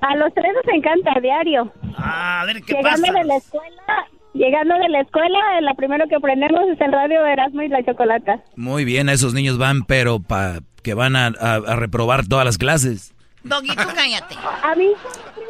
A 0.00 0.14
los 0.16 0.32
tres 0.34 0.52
nos 0.54 0.74
encanta, 0.74 1.12
a 1.16 1.20
diario. 1.20 1.72
Ah, 1.96 2.42
a 2.42 2.44
ver, 2.44 2.62
¿qué 2.62 2.74
Llegando 2.74 3.12
de 3.12 3.24
la 3.24 3.36
escuela, 3.36 4.08
Llegando 4.36 4.74
de 4.74 4.88
la 4.90 5.00
escuela, 5.00 5.38
lo 5.62 5.74
primero 5.76 6.06
que 6.08 6.16
aprendemos 6.16 6.60
es 6.68 6.78
el 6.80 6.92
radio 6.92 7.22
de 7.22 7.32
Erasmo 7.32 7.62
y 7.62 7.68
la 7.68 7.82
chocolata. 7.82 8.42
Muy 8.54 8.84
bien, 8.84 9.08
esos 9.08 9.32
niños 9.32 9.56
van, 9.56 9.84
pero 9.84 10.20
pa 10.20 10.58
que 10.82 10.92
van 10.92 11.16
a, 11.16 11.30
reprobar 11.76 12.26
todas 12.28 12.44
las 12.44 12.58
clases. 12.58 13.14
Doggy, 13.44 13.68
tú 13.68 13.88
cállate. 13.94 14.34
A 14.62 14.74
mí, 14.74 14.88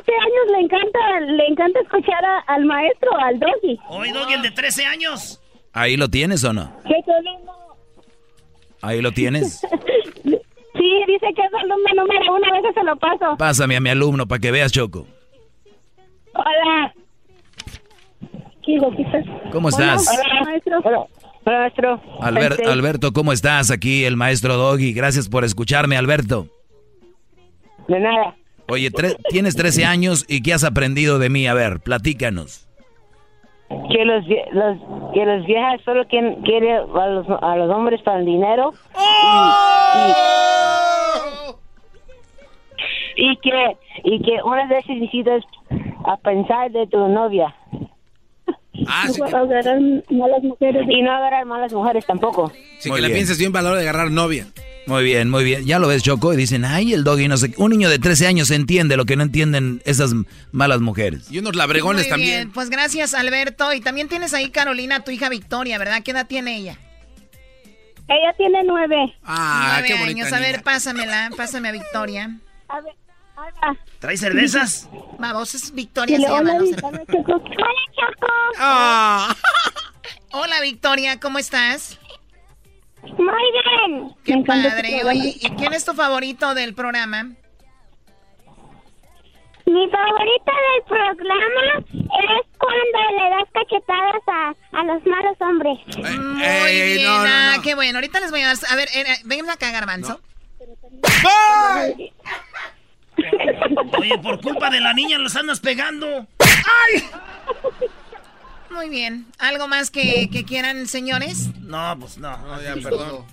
13 0.04 0.12
años 0.12 0.52
le 0.52 0.60
encanta, 0.60 1.20
le 1.20 1.46
encanta 1.48 1.80
escuchar 1.80 2.24
al 2.46 2.64
maestro, 2.64 3.10
al 3.18 3.38
Doggy. 3.40 3.78
Hoy 3.88 4.12
Doggy, 4.12 4.34
el 4.34 4.42
de 4.42 4.50
13 4.52 4.86
años. 4.86 5.40
¿Ahí 5.72 5.96
lo 5.96 6.08
tienes 6.08 6.44
o 6.44 6.52
no? 6.52 6.72
¿Ahí 8.82 9.02
lo 9.02 9.10
tienes? 9.10 9.60
sí, 10.22 11.04
dice 11.08 11.26
que 11.34 11.42
es 11.42 11.54
alumno 11.54 12.04
número 12.04 12.34
uno, 12.36 12.46
a 12.46 12.60
veces 12.60 12.72
se 12.72 12.84
lo 12.84 12.96
paso. 12.96 13.36
Pásame 13.36 13.76
a 13.76 13.80
mi 13.80 13.90
alumno 13.90 14.26
para 14.26 14.38
que 14.38 14.52
veas, 14.52 14.70
Choco. 14.70 15.06
Hola. 16.34 16.94
¿Cómo 19.52 19.68
estás? 19.68 20.06
Hola, 20.08 20.44
maestro. 20.44 20.80
Hola, 20.84 21.06
maestro. 21.44 22.00
Alberto, 22.20 23.12
¿cómo 23.12 23.32
estás? 23.32 23.70
Aquí 23.70 24.04
el 24.04 24.16
maestro 24.16 24.56
Doggy. 24.56 24.92
Gracias 24.92 25.28
por 25.28 25.44
escucharme, 25.44 25.96
Alberto. 25.96 26.46
De 27.86 28.00
nada. 28.00 28.34
Oye, 28.68 28.90
tienes 29.30 29.54
13 29.54 29.84
años 29.84 30.24
y 30.28 30.42
¿qué 30.42 30.52
has 30.52 30.64
aprendido 30.64 31.20
de 31.20 31.30
mí? 31.30 31.46
A 31.46 31.54
ver, 31.54 31.78
platícanos. 31.80 32.66
Que 33.68 34.04
los, 34.04 34.24
los 34.52 34.78
que 35.14 35.24
los 35.24 35.46
viejas 35.46 35.80
solo 35.84 36.04
quieren, 36.08 36.42
quieren 36.42 36.76
a, 36.76 37.06
los, 37.08 37.26
a 37.28 37.56
los 37.56 37.70
hombres 37.70 38.02
para 38.02 38.18
el 38.18 38.26
dinero. 38.26 38.72
Y, 43.16 43.22
y, 43.30 43.36
que 43.36 43.76
y 44.04 44.22
que 44.22 44.42
una 44.44 44.66
vez 44.66 44.84
necesitas 44.88 45.44
a 46.04 46.16
pensar 46.16 46.70
de 46.72 46.86
tu 46.88 47.08
novia. 47.08 47.54
Ah, 48.88 49.08
sí. 49.12 49.20
agarrar 49.22 49.80
malas 50.10 50.42
mujeres. 50.42 50.86
Y 50.88 51.02
no 51.02 51.12
agarrar 51.12 51.44
malas 51.46 51.72
mujeres 51.72 52.06
tampoco. 52.06 52.52
Sí, 52.78 52.90
que 52.90 53.00
la 53.00 53.08
pienses 53.08 53.38
bien 53.38 53.52
valor 53.52 53.74
de 53.76 53.82
agarrar 53.82 54.10
novia. 54.10 54.46
Muy 54.86 55.02
bien, 55.02 55.28
muy 55.28 55.42
bien. 55.42 55.64
Ya 55.66 55.80
lo 55.80 55.88
ves, 55.88 56.04
Choco, 56.04 56.32
y 56.32 56.36
dicen, 56.36 56.64
ay, 56.64 56.92
el 56.92 57.02
doggy 57.02 57.26
no 57.26 57.36
sé. 57.36 57.52
Un 57.56 57.72
niño 57.72 57.90
de 57.90 57.98
13 57.98 58.28
años 58.28 58.52
entiende 58.52 58.96
lo 58.96 59.04
que 59.04 59.16
no 59.16 59.24
entienden 59.24 59.82
esas 59.84 60.12
malas 60.52 60.80
mujeres. 60.80 61.30
Y 61.30 61.38
unos 61.40 61.56
labregones 61.56 62.04
muy 62.04 62.10
también. 62.10 62.34
Bien. 62.36 62.52
Pues 62.52 62.70
gracias, 62.70 63.12
Alberto. 63.14 63.72
Y 63.72 63.80
también 63.80 64.08
tienes 64.08 64.32
ahí, 64.32 64.50
Carolina, 64.50 65.00
tu 65.00 65.10
hija 65.10 65.28
Victoria, 65.28 65.78
¿verdad? 65.78 66.02
¿Qué 66.04 66.12
edad 66.12 66.28
tiene 66.28 66.56
ella? 66.56 66.78
Ella 68.08 68.32
tiene 68.36 68.62
nueve. 68.64 69.12
Ah, 69.24 69.82
qué 69.84 69.94
bonita 69.94 70.26
años. 70.26 70.32
A 70.32 70.38
ver, 70.38 70.62
pásamela, 70.62 71.30
pásame 71.36 71.68
a 71.68 71.72
Victoria. 71.72 72.38
A 72.68 72.80
ver. 72.80 72.94
¿Trae 73.98 74.16
cervezas? 74.16 74.88
Vamos, 75.18 75.54
es 75.54 75.72
Victoria. 75.72 76.16
Se 76.16 76.22
llama, 76.22 76.52
Hola, 76.82 77.04
Choco. 77.06 77.42
Ah. 78.58 79.34
Hola, 80.32 80.60
Victoria, 80.60 81.18
¿cómo 81.18 81.38
estás? 81.38 81.98
Muy 83.02 83.44
bien. 83.88 84.14
Qué 84.24 84.44
padre. 84.46 85.04
Oye, 85.04 85.36
¿y 85.40 85.50
quién 85.50 85.72
es 85.72 85.84
tu 85.84 85.94
favorito 85.94 86.54
del 86.54 86.74
programa? 86.74 87.24
Mi 89.66 89.90
favorita 89.90 90.52
del 90.52 90.82
programa 90.86 91.84
es 91.88 92.46
cuando 92.58 92.98
le 93.18 93.30
das 93.30 93.48
cachetadas 93.52 94.22
a, 94.28 94.54
a 94.78 94.84
los 94.84 95.04
malos 95.06 95.36
hombres. 95.40 95.78
Muy 95.96 96.72
bien, 96.94 97.08
ah, 97.08 97.56
qué 97.62 97.74
bueno. 97.74 97.98
Ahorita 97.98 98.20
les 98.20 98.30
voy 98.30 98.42
a 98.42 98.48
dar... 98.48 98.56
A 98.70 98.76
ver, 98.76 98.88
eh, 98.94 99.04
vengan 99.24 99.50
acá, 99.50 99.70
Garbanzo. 99.72 100.20
Oye, 103.98 104.18
por 104.18 104.40
culpa 104.40 104.70
de 104.70 104.80
la 104.80 104.92
niña 104.92 105.18
los 105.18 105.36
andas 105.36 105.60
pegando. 105.60 106.26
¡Ay! 106.38 107.04
Muy 108.70 108.88
bien. 108.90 109.26
¿Algo 109.38 109.68
más 109.68 109.90
que, 109.90 110.28
quieran, 110.46 110.86
señores? 110.86 111.48
No, 111.60 111.96
pues 111.98 112.18
no. 112.18 112.36
ya, 112.62 112.74
perdón. 112.74 113.24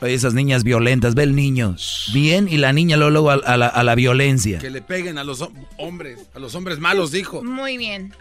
Oye, 0.00 0.14
esas 0.14 0.34
niñas 0.34 0.64
violentas, 0.64 1.14
ve 1.14 1.24
el 1.24 1.34
niño. 1.34 1.76
Bien, 2.12 2.48
y 2.50 2.56
la 2.56 2.72
niña 2.72 2.96
luego, 2.96 3.30
a, 3.30 3.56
la, 3.56 3.66
a 3.66 3.82
la 3.82 3.94
violencia. 3.94 4.58
Que 4.58 4.70
le 4.70 4.82
peguen 4.82 5.18
a 5.18 5.24
los 5.24 5.46
hombres, 5.78 6.28
a 6.34 6.38
los 6.38 6.54
hombres 6.54 6.78
malos, 6.78 7.10
dijo. 7.10 7.42
Muy 7.42 7.76
bien. 7.76 8.14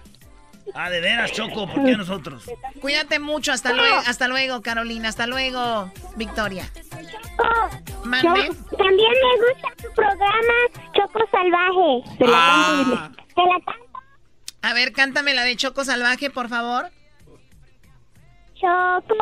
Ah, 0.73 0.89
de 0.89 0.99
veras, 0.99 1.31
Choco, 1.31 1.67
¿por 1.67 1.83
qué 1.85 1.95
nosotros? 1.95 2.49
Cuídate 2.81 3.19
mucho, 3.19 3.51
hasta 3.51 3.71
luego, 3.73 3.97
hasta 4.07 4.27
luego, 4.27 4.61
Carolina, 4.61 5.09
hasta 5.09 5.27
luego, 5.27 5.91
Victoria. 6.15 6.65
Choco, 6.73 7.69
también 8.77 9.11
me 9.11 9.31
gusta 9.45 9.69
tu 9.81 9.93
programa 9.93 10.53
Choco 10.93 11.19
Salvaje. 11.31 12.17
Te 12.17 12.27
la 12.27 12.37
ah. 12.37 13.11
Te 13.35 13.41
la 13.41 13.59
canto. 13.65 13.99
A 14.61 14.73
ver, 14.73 14.91
cántame 14.93 15.33
la 15.33 15.43
de 15.43 15.55
Choco 15.55 15.83
Salvaje, 15.85 16.29
por 16.29 16.49
favor. 16.49 16.89
Choco 18.55 19.15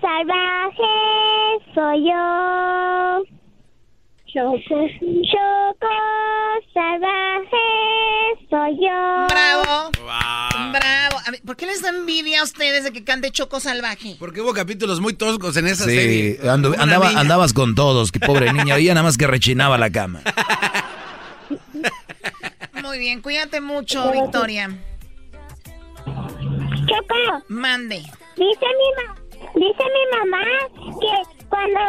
Salvaje 0.00 1.74
soy 1.74 2.08
yo. 2.08 3.39
Choco, 4.32 4.58
Choco 4.60 5.88
salvaje 6.72 7.66
soy 8.48 8.76
yo. 8.76 9.26
Bravo. 9.28 9.90
Bravo. 10.72 11.16
¿Por 11.44 11.56
qué 11.56 11.66
les 11.66 11.82
da 11.82 11.88
envidia 11.88 12.40
a 12.40 12.44
ustedes 12.44 12.84
de 12.84 12.92
que 12.92 13.02
cante 13.02 13.30
Choco 13.32 13.58
salvaje? 13.58 14.16
Porque 14.18 14.40
hubo 14.40 14.52
capítulos 14.52 15.00
muy 15.00 15.14
toscos 15.14 15.56
en 15.56 15.66
esa 15.66 15.84
serie. 15.84 16.38
Sí, 16.40 16.48
andaba, 16.48 17.08
andabas 17.10 17.52
con 17.52 17.74
todos, 17.74 18.12
que 18.12 18.20
pobre 18.20 18.52
niña. 18.52 18.76
Ella 18.76 18.94
nada 18.94 19.04
más 19.04 19.18
que 19.18 19.26
rechinaba 19.26 19.78
la 19.78 19.90
cama. 19.90 20.20
Muy 22.82 22.98
bien, 22.98 23.22
cuídate 23.22 23.60
mucho, 23.60 24.12
Victoria. 24.12 24.70
Choco. 26.06 27.44
Mande. 27.48 27.96
Dice 28.36 28.66
mi, 28.78 29.60
dice 29.66 29.84
mi 29.84 30.18
mamá 30.18 30.42
que 31.00 31.39
cuando 31.50 31.80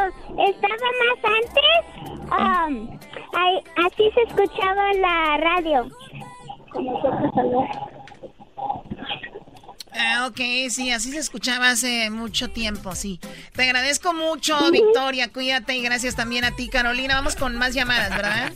estaba 0.48 0.88
más 1.00 1.20
antes, 1.40 1.74
um, 2.32 3.00
así 3.86 4.12
se 4.14 4.22
escuchaba 4.24 4.94
la 4.94 5.38
radio. 5.38 5.88
Ah, 9.94 10.28
ok, 10.28 10.70
sí, 10.70 10.92
así 10.92 11.12
se 11.12 11.20
escuchaba 11.20 11.70
hace 11.70 12.10
mucho 12.10 12.50
tiempo, 12.50 12.96
sí. 12.96 13.20
Te 13.54 13.64
agradezco 13.64 14.14
mucho, 14.14 14.72
Victoria, 14.72 15.32
cuídate 15.32 15.76
y 15.76 15.84
gracias 15.84 16.16
también 16.16 16.44
a 16.44 16.56
ti, 16.56 16.70
Carolina. 16.70 17.16
Vamos 17.16 17.36
con 17.36 17.56
más 17.56 17.74
llamadas, 17.74 18.10
¿verdad? 18.10 18.54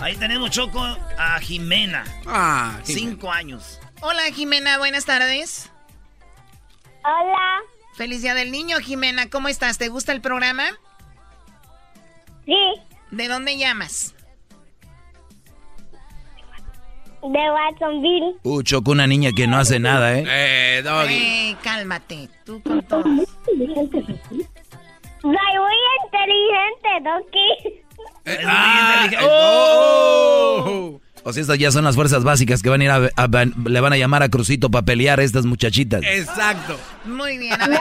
Ahí 0.00 0.16
tenemos, 0.16 0.50
Choco, 0.50 0.80
a 0.82 1.38
Jimena. 1.40 2.04
Ah, 2.26 2.78
Cinco 2.82 3.30
años. 3.30 3.80
Hola, 4.02 4.22
Jimena, 4.32 4.78
buenas 4.78 5.06
tardes. 5.06 5.70
Hola. 7.04 7.62
Feliz 7.96 8.20
Día 8.20 8.34
del 8.34 8.50
Niño, 8.50 8.76
Jimena. 8.78 9.30
¿Cómo 9.30 9.48
estás? 9.48 9.78
¿Te 9.78 9.88
gusta 9.88 10.12
el 10.12 10.20
programa? 10.20 10.64
Sí. 12.44 12.54
¿De 13.10 13.26
dónde 13.26 13.56
llamas? 13.56 14.14
De 17.22 17.50
Watsonville. 17.50 18.36
Uh, 18.42 18.62
chocó 18.62 18.90
una 18.92 19.06
niña 19.06 19.30
que 19.34 19.46
no 19.46 19.56
hace 19.56 19.80
nada, 19.80 20.12
¿eh? 20.18 20.24
Eh, 20.28 20.82
Doggy. 20.82 21.14
Eh, 21.14 21.56
cálmate. 21.62 22.28
Tú 22.44 22.62
con 22.62 22.82
todo. 22.86 23.02
Soy 23.02 23.16
muy 23.56 23.76
inteligente, 26.04 26.88
Doki. 27.02 27.48
Eh, 28.26 28.38
ah, 28.44 29.08
eh, 29.10 29.16
¡Oh! 29.22 31.00
O 31.28 31.32
sea, 31.32 31.40
estas 31.40 31.58
ya 31.58 31.72
son 31.72 31.82
las 31.82 31.96
fuerzas 31.96 32.22
básicas 32.22 32.62
que 32.62 32.68
van 32.68 32.80
a 32.82 32.84
ir 32.84 32.90
a, 32.90 32.96
a- 33.16 33.28
le 33.68 33.80
van 33.80 33.92
a 33.92 33.96
llamar 33.96 34.22
a 34.22 34.28
Crucito 34.28 34.70
para 34.70 34.84
pelear 34.84 35.18
a 35.18 35.24
estas 35.24 35.44
muchachitas. 35.44 36.00
Exacto. 36.04 36.78
Muy 37.04 37.36
bien, 37.38 37.60
a 37.60 37.66
ver. 37.66 37.80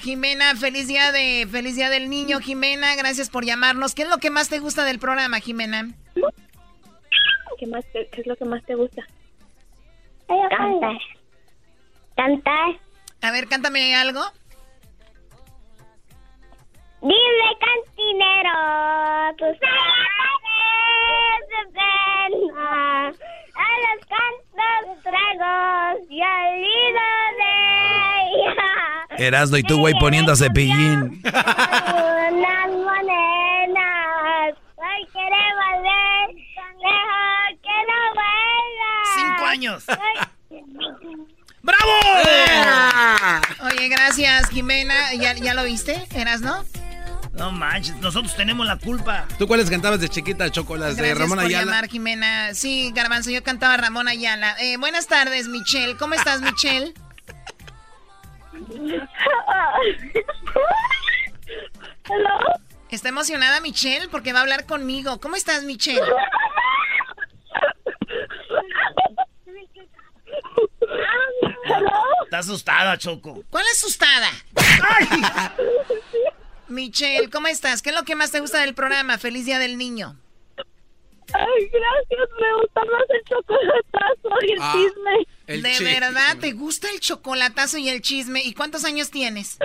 Jimena, 0.02 0.56
feliz 0.56 0.88
día 0.88 1.12
de 1.12 1.46
feliz 1.48 1.76
día 1.76 1.88
del 1.88 2.10
niño, 2.10 2.40
Jimena, 2.40 2.96
gracias 2.96 3.30
por 3.30 3.44
llamarnos. 3.44 3.94
¿Qué 3.94 4.02
es 4.02 4.08
lo 4.08 4.18
que 4.18 4.30
más 4.30 4.48
te 4.48 4.58
gusta 4.58 4.82
del 4.84 4.98
programa, 4.98 5.38
Jimena? 5.38 5.88
¿Qué, 7.60 7.66
más 7.68 7.84
te- 7.92 8.08
qué 8.10 8.22
es 8.22 8.26
lo 8.26 8.34
que 8.34 8.44
más 8.44 8.64
te 8.64 8.74
gusta? 8.74 9.02
Cantar. 10.26 10.98
Cantar. 12.16 12.80
A 13.22 13.30
ver, 13.30 13.46
cántame 13.46 13.94
algo. 13.94 14.20
Dile 17.02 17.48
cantinero, 17.60 19.36
tus 19.38 19.60
de 21.48 21.60
pena. 21.72 23.08
A 23.56 23.68
los 23.84 23.98
cantos 24.06 25.02
tragos 25.02 25.96
y 26.10 26.20
al 26.20 26.58
hilo 26.58 27.10
de 27.38 27.52
ella. 28.22 28.70
Erasno 29.18 29.56
y 29.56 29.62
tú, 29.62 29.78
güey, 29.78 29.94
poniendo 29.98 30.32
a 30.32 30.36
cepillín. 30.36 31.22
Unas 31.24 32.70
monedas. 32.70 34.54
Hoy 34.76 35.06
quiere 35.12 35.42
volver. 35.56 36.26
Mejor 36.76 37.48
que 37.62 37.76
no 37.88 37.98
vuelva. 38.14 38.92
Cinco 39.14 39.44
años. 39.46 39.84
¡Bravo! 41.62 41.92
Oye, 43.64 43.88
gracias, 43.88 44.48
Jimena. 44.50 45.14
¿Ya, 45.14 45.34
ya 45.34 45.54
lo 45.54 45.64
viste? 45.64 46.06
¿Eras, 46.14 46.42
no? 47.36 47.52
Manches, 47.52 47.96
nosotros 47.96 48.34
tenemos 48.36 48.66
la 48.66 48.76
culpa. 48.78 49.26
¿Tú 49.38 49.46
cuáles 49.46 49.70
cantabas 49.70 50.00
de 50.00 50.08
chiquita, 50.08 50.50
Choco? 50.50 50.76
Las 50.76 50.96
de 50.96 51.14
Ramón 51.14 51.38
por 51.38 51.46
Ayala. 51.46 51.64
llamar, 51.64 51.88
Jimena. 51.88 52.54
Sí, 52.54 52.92
Garbanzo, 52.94 53.30
yo 53.30 53.42
cantaba 53.42 53.76
Ramón 53.76 54.08
Ayala. 54.08 54.56
Eh, 54.60 54.76
buenas 54.78 55.06
tardes, 55.06 55.48
Michelle. 55.48 55.96
¿Cómo 55.96 56.14
estás, 56.14 56.40
Michelle? 56.40 56.94
Está 62.90 63.08
emocionada, 63.08 63.60
Michelle, 63.60 64.08
porque 64.08 64.32
va 64.32 64.38
a 64.40 64.42
hablar 64.42 64.64
conmigo. 64.66 65.20
¿Cómo 65.20 65.36
estás, 65.36 65.64
Michelle? 65.64 66.00
Está 72.24 72.38
asustada, 72.38 72.96
Choco. 72.98 73.42
¿Cuál 73.50 73.64
asustada? 73.72 74.28
Michelle, 76.68 77.30
¿cómo 77.30 77.46
estás? 77.48 77.82
¿Qué 77.82 77.90
es 77.90 77.96
lo 77.96 78.04
que 78.04 78.16
más 78.16 78.30
te 78.32 78.40
gusta 78.40 78.60
del 78.60 78.74
programa? 78.74 79.18
Feliz 79.18 79.44
Día 79.46 79.58
del 79.58 79.78
Niño. 79.78 80.16
Ay, 81.32 81.68
gracias. 81.72 82.28
Me 82.40 82.54
gusta 82.60 82.80
más 82.84 83.02
el 83.08 83.24
chocolatazo 83.24 84.46
y 84.46 84.52
el 84.52 84.58
Ah. 84.60 84.72
chisme. 84.74 85.68
¿De 85.78 85.84
verdad 85.84 86.36
te 86.40 86.52
gusta 86.52 86.88
el 86.90 87.00
chocolatazo 87.00 87.78
y 87.78 87.88
el 87.88 88.00
chisme? 88.00 88.42
¿Y 88.42 88.54
cuántos 88.54 88.84
años 88.84 89.10
tienes? 89.10 89.58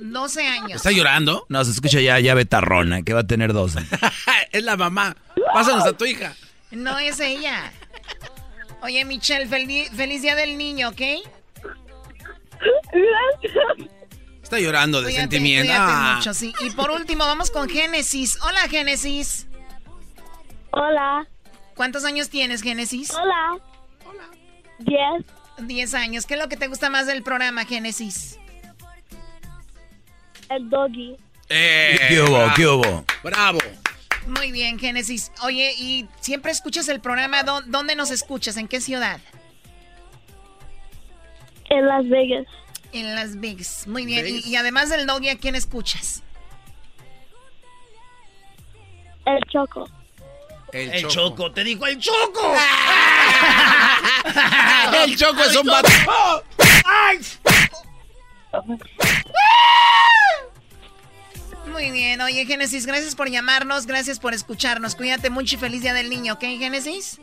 12 0.00 0.46
años. 0.46 0.76
¿Está 0.76 0.90
llorando? 0.90 1.46
No, 1.48 1.64
se 1.64 1.70
escucha 1.70 2.00
ya, 2.00 2.18
ya 2.18 2.34
betarrona, 2.34 3.02
que 3.02 3.12
va 3.14 3.20
a 3.20 3.26
tener 3.26 3.52
dos. 3.52 3.74
es 4.52 4.62
la 4.64 4.76
mamá. 4.76 5.16
Pásanos 5.52 5.84
a 5.86 5.92
tu 5.96 6.04
hija. 6.04 6.34
No 6.70 6.98
es 6.98 7.20
ella. 7.20 7.72
Oye, 8.82 9.04
Michelle, 9.04 9.46
feliz, 9.46 9.90
feliz 9.94 10.22
Día 10.22 10.34
del 10.34 10.58
Niño, 10.58 10.88
¿ok? 10.88 11.00
Gracias. 12.92 13.90
Está 14.42 14.58
llorando 14.60 14.98
de 15.00 15.06
Cuídate, 15.06 15.20
sentimiento. 15.22 15.72
cuídate 15.72 15.92
Ah. 15.94 16.14
mucho, 16.16 16.34
sí. 16.34 16.52
Y 16.60 16.70
por 16.70 16.90
último, 16.90 17.24
vamos 17.24 17.50
con 17.50 17.68
Génesis. 17.68 18.38
Hola, 18.42 18.60
Génesis. 18.68 19.46
Hola. 20.72 21.26
¿Cuántos 21.74 22.04
años 22.04 22.28
tienes, 22.28 22.62
Génesis? 22.62 23.10
Hola. 23.12 23.58
Hola. 24.06 24.24
Diez. 24.78 25.24
Diez 25.58 25.94
años. 25.94 26.26
¿Qué 26.26 26.34
es 26.34 26.40
lo 26.40 26.48
que 26.48 26.56
te 26.56 26.66
gusta 26.68 26.90
más 26.90 27.06
del 27.06 27.22
programa, 27.22 27.64
Génesis? 27.64 28.38
El 30.48 30.68
doggy. 30.68 31.16
Eh, 31.48 31.98
¿Qué 32.08 32.20
hubo? 32.22 32.52
¿Qué 32.54 32.66
hubo? 32.66 33.04
Bravo. 33.22 33.58
Muy 34.26 34.52
bien, 34.52 34.78
Génesis. 34.78 35.32
Oye, 35.42 35.72
¿y 35.78 36.08
siempre 36.20 36.52
escuchas 36.52 36.88
el 36.88 37.00
programa? 37.00 37.42
¿Dó- 37.42 37.62
¿Dónde 37.66 37.96
nos 37.96 38.10
escuchas? 38.10 38.56
¿En 38.56 38.68
qué 38.68 38.80
ciudad? 38.80 39.20
En 41.72 41.86
Las 41.86 42.06
Vegas. 42.06 42.46
En 42.92 43.14
Las 43.14 43.40
Vegas. 43.40 43.86
Muy 43.86 44.04
bien. 44.04 44.26
Y, 44.26 44.32
Vegas. 44.32 44.46
y 44.46 44.56
además 44.56 44.90
del 44.90 45.06
doggy, 45.06 45.30
¿a 45.30 45.38
quién 45.38 45.54
escuchas? 45.54 46.22
El 49.24 49.40
Choco. 49.50 49.88
El, 50.72 51.08
choco. 51.08 51.50
te 51.52 51.64
dijo 51.64 51.86
el 51.86 51.98
Choco. 51.98 52.54
el 55.04 55.16
Choco 55.16 55.42
es 55.42 55.56
un 55.56 55.66
vato. 55.66 55.88
¡Ay! 56.84 57.18
Muy 61.70 61.90
bien. 61.90 62.20
Oye, 62.20 62.44
Génesis, 62.44 62.84
gracias 62.86 63.14
por 63.14 63.30
llamarnos. 63.30 63.86
Gracias 63.86 64.18
por 64.18 64.34
escucharnos. 64.34 64.94
Cuídate 64.94 65.30
mucho 65.30 65.56
y 65.56 65.58
feliz 65.58 65.80
Día 65.82 65.94
del 65.94 66.10
Niño, 66.10 66.34
¿ok, 66.34 66.40
Génesis? 66.40 67.18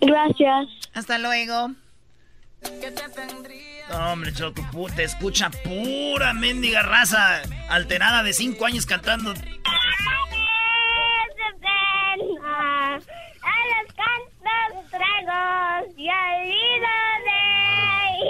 Gracias. 0.00 0.66
Hasta 0.92 1.18
luego. 1.18 1.70
No, 3.88 4.12
hombre, 4.12 4.32
Choco, 4.32 4.62
te 4.94 5.04
escucha 5.04 5.50
pura 5.50 6.32
mendiga 6.34 6.82
raza 6.82 7.42
alterada 7.68 8.22
de 8.22 8.32
cinco 8.32 8.66
años 8.66 8.84
cantando. 8.84 9.32
De 9.32 9.40
pena. 9.40 9.56
A 12.16 12.98
los 12.98 13.92
cantos 13.94 14.90
tragos 14.90 15.94
y 15.96 16.08
al 16.08 16.46
hilo 16.46 16.94
de 17.24 17.38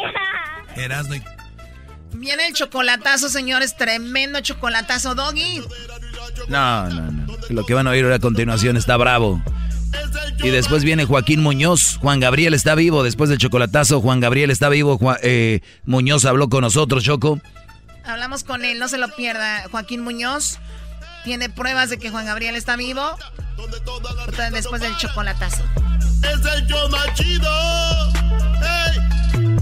ella. 0.03 0.85
Erasno 0.85 1.15
y... 1.17 1.23
Viene 2.13 2.47
el 2.47 2.55
chocolatazo, 2.55 3.29
señores. 3.29 3.77
Tremendo 3.77 4.41
chocolatazo, 4.41 5.15
Doggy. 5.15 5.63
No, 6.49 6.89
no, 6.89 7.11
no. 7.11 7.27
Lo 7.49 7.65
que 7.65 7.75
van 7.75 7.87
a 7.87 7.91
oír 7.91 8.05
a 8.07 8.19
continuación 8.19 8.77
está 8.77 8.97
bravo. 8.97 9.43
Y 10.43 10.49
después 10.51 10.85
viene 10.85 11.05
Joaquín 11.05 11.43
Muñoz. 11.43 11.97
Juan 12.01 12.21
Gabriel 12.21 12.55
está 12.55 12.75
vivo. 12.75 13.03
Después 13.03 13.31
del 13.31 13.39
chocolatazo, 13.39 14.01
Juan 14.01 14.21
Gabriel 14.21 14.51
está 14.51 14.69
vivo. 14.69 14.99
Juan- 14.99 15.19
eh, 15.23 15.61
Muñoz 15.85 16.25
habló 16.25 16.49
con 16.49 16.61
nosotros, 16.63 17.03
Choco. 17.05 17.41
Hablamos 18.05 18.45
con 18.45 18.65
él, 18.65 18.79
no 18.79 18.89
se 18.89 18.99
lo 18.99 19.09
pierda. 19.17 19.65
Joaquín 19.71 20.03
Muñoz 20.03 20.59
tiene 21.25 21.49
pruebas 21.51 21.91
de 21.91 21.99
que 21.99 22.11
Juan 22.11 22.27
Gabriel 22.27 22.55
está 22.55 22.77
vivo. 22.77 23.03
Después 24.53 24.81
del 24.83 24.97
chocolatazo. 24.97 25.65
Es 26.23 26.45
el 26.55 26.67
yo 26.67 26.89
más 26.91 27.07
chido. 27.15 27.51
Hey. 28.61 29.57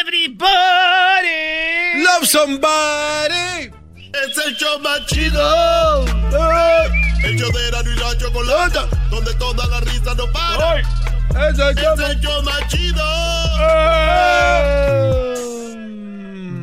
Everybody. 0.00 2.02
Love 2.02 2.26
somebody. 2.26 3.70
Es 4.12 4.46
el 4.46 4.56
show 4.56 4.78
más 4.80 5.06
chido. 5.06 6.04
Hey. 6.30 6.90
El 7.22 7.38
show 7.38 7.52
de 7.52 7.68
Erasmo 7.68 7.92
y 7.92 7.96
la 7.96 8.18
chocolata. 8.18 8.88
Donde 9.10 9.34
toda 9.34 9.66
la 9.68 9.80
risa 9.80 10.14
no 10.14 10.30
para. 10.32 10.80
Es 10.80 11.58
el 11.58 11.78
Es 11.78 12.10
el 12.10 12.20
show 12.20 12.42
más 12.42 12.66
chido. 12.68 13.04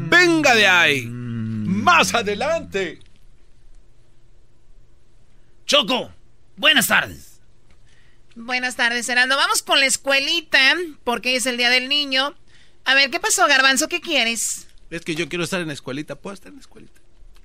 Venga 0.09 0.55
de 0.55 0.67
ahí. 0.67 1.05
Más 1.07 2.13
adelante. 2.13 2.99
Choco, 5.65 6.11
buenas 6.55 6.87
tardes. 6.87 7.39
Buenas 8.35 8.75
tardes, 8.75 9.09
Herando. 9.09 9.35
Vamos 9.35 9.63
con 9.63 9.79
la 9.79 9.85
escuelita, 9.85 10.75
porque 11.03 11.35
es 11.35 11.45
el 11.45 11.57
Día 11.57 11.69
del 11.69 11.89
Niño. 11.89 12.35
A 12.85 12.93
ver, 12.93 13.09
¿qué 13.09 13.19
pasó, 13.19 13.47
Garbanzo? 13.47 13.87
¿Qué 13.87 13.99
quieres? 13.99 14.67
Es 14.89 15.01
que 15.01 15.15
yo 15.15 15.27
quiero 15.27 15.43
estar 15.43 15.59
en 15.59 15.67
la 15.67 15.73
escuelita. 15.73 16.15
¿Puedo 16.15 16.33
estar 16.33 16.49
en 16.49 16.55
la 16.55 16.61
escuelita? 16.61 16.96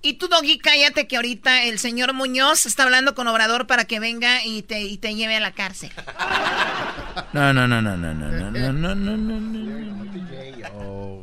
Y 0.05 0.15
tú, 0.15 0.27
Doggy, 0.27 0.59
cállate 0.59 1.07
que 1.07 1.15
ahorita 1.17 1.63
el 1.65 1.79
señor 1.79 2.13
Muñoz 2.13 2.67
está 2.67 2.83
hablando 2.83 3.15
con 3.15 3.29
Obrador 3.29 3.69
para 3.69 3.85
que 3.85 4.01
venga 4.01 4.45
y 4.45 4.63
te, 4.63 4.81
y 4.83 4.99
te 4.99 5.15
lleve 5.15 5.37
a 5.37 5.41
la 5.41 5.53
cárcel. 5.53 5.91
No, 7.33 7.53
no, 7.53 7.69
no, 7.69 7.81
no, 7.81 7.97
no, 7.97 8.13
no, 8.13 8.29
no, 8.31 8.51
no, 8.51 8.73
no, 8.73 8.95
no, 8.97 9.17
no, 9.17 9.41
no. 9.41 10.03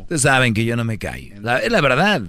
Ustedes 0.01 0.21
saben 0.21 0.53
que 0.53 0.63
yo 0.63 0.75
no 0.77 0.85
me 0.85 0.97
callo. 0.97 1.35
La- 1.41 1.59
es 1.59 1.69
la 1.71 1.81
verdad. 1.81 2.21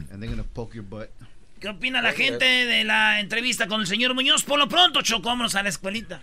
¿Qué 1.60 1.68
opina 1.68 2.02
la 2.02 2.12
gente 2.12 2.44
de 2.44 2.82
la 2.84 3.20
entrevista 3.20 3.68
con 3.68 3.80
el 3.82 3.86
señor 3.86 4.14
Muñoz? 4.14 4.42
Por 4.42 4.58
lo 4.58 4.68
pronto, 4.68 5.02
Choco, 5.02 5.28
vámonos 5.28 5.54
a 5.54 5.62
la 5.62 5.68
escuelita. 5.68 6.20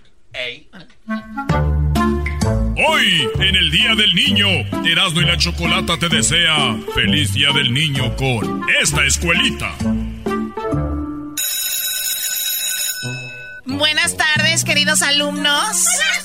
Hoy, 2.89 3.27
en 3.39 3.55
el 3.55 3.71
Día 3.71 3.95
del 3.95 4.13
Niño, 4.13 4.47
Erasmo 4.85 5.21
y 5.21 5.25
la 5.25 5.37
Chocolata 5.37 5.97
te 5.97 6.09
desea 6.09 6.75
feliz 6.93 7.33
Día 7.33 7.51
del 7.53 7.73
Niño 7.73 8.15
con 8.15 8.63
esta 8.81 9.05
escuelita. 9.05 9.73
Buenas 13.77 14.17
tardes, 14.17 14.63
queridos 14.63 15.03
alumnos. 15.03 15.53
Buenas 15.53 16.23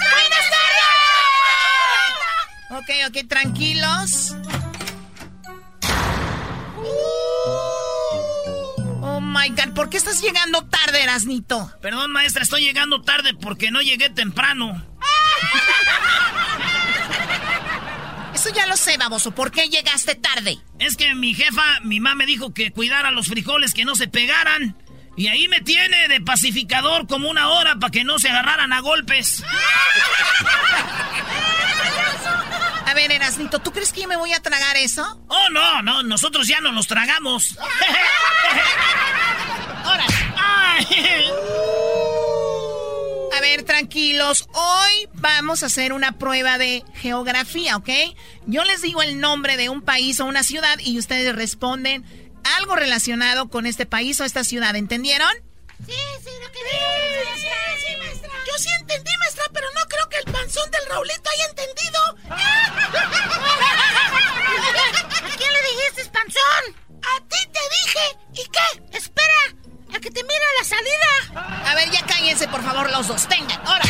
tardes. 2.71 2.71
Ok, 2.71 2.89
ok, 3.09 3.29
tranquilos. 3.29 4.35
Oh 9.03 9.21
my 9.21 9.51
god, 9.51 9.75
¿por 9.75 9.91
qué 9.91 9.99
estás 9.99 10.23
llegando 10.23 10.65
tarde, 10.65 11.03
Erasnito? 11.03 11.71
Perdón, 11.83 12.11
maestra, 12.11 12.43
estoy 12.43 12.63
llegando 12.63 13.03
tarde 13.03 13.35
porque 13.35 13.71
no 13.71 13.83
llegué 13.83 14.09
temprano. 14.09 14.87
Eso 18.35 18.49
ya 18.55 18.67
lo 18.67 18.79
sé, 18.79 18.97
baboso. 18.97 19.33
¿Por 19.33 19.51
qué 19.51 19.69
llegaste 19.69 20.15
tarde? 20.15 20.59
Es 20.79 20.97
que 20.97 21.15
mi 21.15 21.35
jefa, 21.35 21.81
mi 21.83 22.01
mamá 22.01 22.15
me 22.15 22.25
dijo 22.27 22.55
que 22.55 22.73
cuidara 22.73 23.11
los 23.11 23.27
frijoles 23.27 23.75
que 23.75 23.85
no 23.85 23.95
se 23.95 24.09
pegaran. 24.09 24.75
Y 25.17 25.29
ahí 25.29 25.49
me 25.49 25.61
tiene 25.61 26.09
de 26.09 26.21
pacificador 26.21 27.07
como 27.07 27.29
una 27.29 27.51
hora 27.51 27.77
para 27.77 27.91
que 27.91 28.05
no 28.05 28.19
se 28.19 28.31
agarraran 28.31 28.73
a 28.73 28.81
golpes. 28.81 29.45
A 32.87 32.95
ver, 32.95 33.11
Erasnito, 33.11 33.59
¿tú 33.59 33.73
crees 33.73 33.93
que 33.93 34.03
yo 34.03 34.09
me 34.09 34.17
voy 34.17 34.33
a 34.33 34.41
tragar 34.41 34.77
eso? 34.77 35.19
Oh, 35.29 35.49
no, 35.51 35.81
no, 35.81 36.03
nosotros 36.03 36.47
ya 36.47 36.61
no 36.61 36.73
nos 36.73 36.87
tragamos. 36.87 37.57
Ahora. 39.85 40.05
A 43.35 43.41
ver, 43.41 43.63
tranquilos. 43.63 44.47
Hoy 44.53 45.09
vamos 45.15 45.63
a 45.63 45.67
hacer 45.67 45.95
una 45.95 46.19
prueba 46.19 46.59
de 46.59 46.85
geografía, 46.95 47.77
¿ok? 47.77 47.89
Yo 48.47 48.63
les 48.65 48.83
digo 48.83 49.03
el 49.03 49.21
nombre 49.21 49.57
de 49.57 49.71
un 49.71 49.81
país 49.81 50.21
o 50.21 50.27
una 50.27 50.43
ciudad 50.43 50.79
y 50.79 50.99
ustedes 50.99 51.35
responden 51.35 52.05
algo 52.57 52.77
relacionado 52.77 53.49
con 53.49 53.67
este 53.67 53.87
país 53.87 54.21
o 54.21 54.25
esta 54.25 54.45
ciudad. 54.45 54.77
¿Entendieron? 54.77 55.33
Sí, 55.87 55.95
sí, 56.23 56.31
lo 56.41 56.53
que 56.53 56.59
sí, 56.59 57.49
sí, 57.87 57.97
maestra. 57.97 58.31
Yo 58.47 58.59
sí 58.59 58.69
entendí, 58.81 59.11
maestra, 59.19 59.45
pero 59.53 59.67
no 59.73 59.81
creo 59.89 60.09
que 60.09 60.19
el 60.19 60.25
panzón 60.33 60.71
del 60.71 60.87
Raulito 60.89 61.31
haya 61.35 61.47
entendido. 61.47 62.01
¿A 65.23 65.37
quién 65.37 65.53
le 65.53 65.63
dijiste, 65.63 66.05
panzón? 66.13 66.77
A 67.03 67.21
ti 67.29 67.39
te 67.53 67.61
dije. 67.81 68.17
¿Y 68.35 68.45
qué? 68.49 68.97
Espera, 68.97 69.55
a 69.95 70.01
que 70.01 70.11
te 70.11 70.23
mire 70.23 70.45
la 70.59 70.65
salida. 70.65 71.71
A 71.71 71.75
ver, 71.75 71.91
ya 71.91 72.05
cállense, 72.07 72.49
por 72.49 72.63
favor, 72.63 72.91
los 72.91 73.09
dos. 73.09 73.29
Tengan, 73.29 73.61
ahora. 73.67 73.85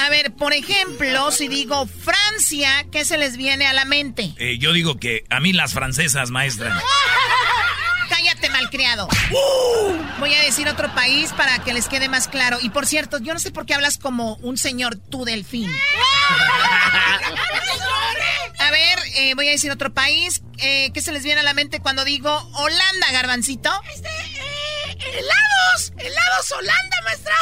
A 0.00 0.08
ver, 0.08 0.34
por 0.34 0.52
ejemplo, 0.52 1.30
si 1.30 1.48
digo 1.48 1.86
Francia, 1.86 2.86
¿qué 2.90 3.04
se 3.04 3.18
les 3.18 3.36
viene 3.36 3.66
a 3.66 3.72
la 3.72 3.84
mente? 3.84 4.34
Eh, 4.38 4.58
yo 4.58 4.72
digo 4.72 4.96
que 4.98 5.24
a 5.30 5.40
mí 5.40 5.52
las 5.52 5.72
francesas, 5.74 6.30
maestra. 6.30 6.80
Cállate, 8.08 8.48
malcriado. 8.50 9.08
Uh. 9.30 9.94
Voy 10.18 10.34
a 10.34 10.42
decir 10.42 10.68
otro 10.68 10.94
país 10.94 11.32
para 11.32 11.58
que 11.58 11.72
les 11.74 11.88
quede 11.88 12.08
más 12.08 12.28
claro. 12.28 12.58
Y 12.60 12.70
por 12.70 12.86
cierto, 12.86 13.18
yo 13.18 13.32
no 13.32 13.40
sé 13.40 13.50
por 13.50 13.66
qué 13.66 13.74
hablas 13.74 13.98
como 13.98 14.36
un 14.36 14.56
señor 14.56 14.96
tú 14.96 15.24
delfín. 15.24 15.70
A 18.58 18.70
ver, 18.70 18.98
eh, 19.16 19.34
voy 19.34 19.48
a 19.48 19.50
decir 19.50 19.70
otro 19.70 19.92
país. 19.92 20.42
Eh, 20.58 20.90
¿Qué 20.94 21.00
se 21.02 21.12
les 21.12 21.24
viene 21.24 21.40
a 21.40 21.44
la 21.44 21.54
mente 21.54 21.80
cuando 21.80 22.04
digo 22.04 22.30
Holanda, 22.54 23.10
garbancito? 23.12 23.70
Este, 23.94 24.08
helados. 25.00 25.92
Helados 25.98 26.52
Holanda, 26.52 26.96
maestra. 27.04 27.34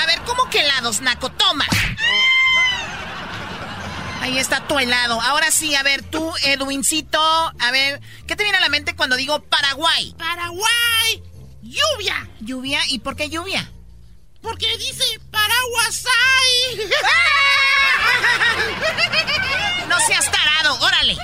A 0.00 0.06
ver, 0.06 0.20
¿cómo 0.22 0.48
que 0.50 0.60
helados, 0.60 1.00
Naco? 1.00 1.30
Toma. 1.30 1.66
Ahí 4.20 4.38
está 4.38 4.60
tu 4.66 4.78
helado. 4.78 5.20
Ahora 5.20 5.50
sí, 5.50 5.74
a 5.74 5.82
ver, 5.82 6.02
tú, 6.02 6.32
Edwincito, 6.42 7.20
a 7.20 7.70
ver, 7.70 8.00
¿qué 8.26 8.36
te 8.36 8.42
viene 8.42 8.58
a 8.58 8.60
la 8.60 8.68
mente 8.68 8.94
cuando 8.96 9.16
digo 9.16 9.40
Paraguay? 9.44 10.14
Paraguay. 10.18 11.22
Lluvia. 11.62 12.28
¿Lluvia? 12.40 12.80
¿Y 12.88 12.98
por 12.98 13.16
qué 13.16 13.30
lluvia? 13.30 13.70
Porque 14.42 14.66
dice 14.78 15.04
paraguas 15.30 16.04
hay. 16.06 16.90
No 19.88 19.98
seas 20.00 20.30
tarado, 20.30 20.78
órale. 20.80 21.16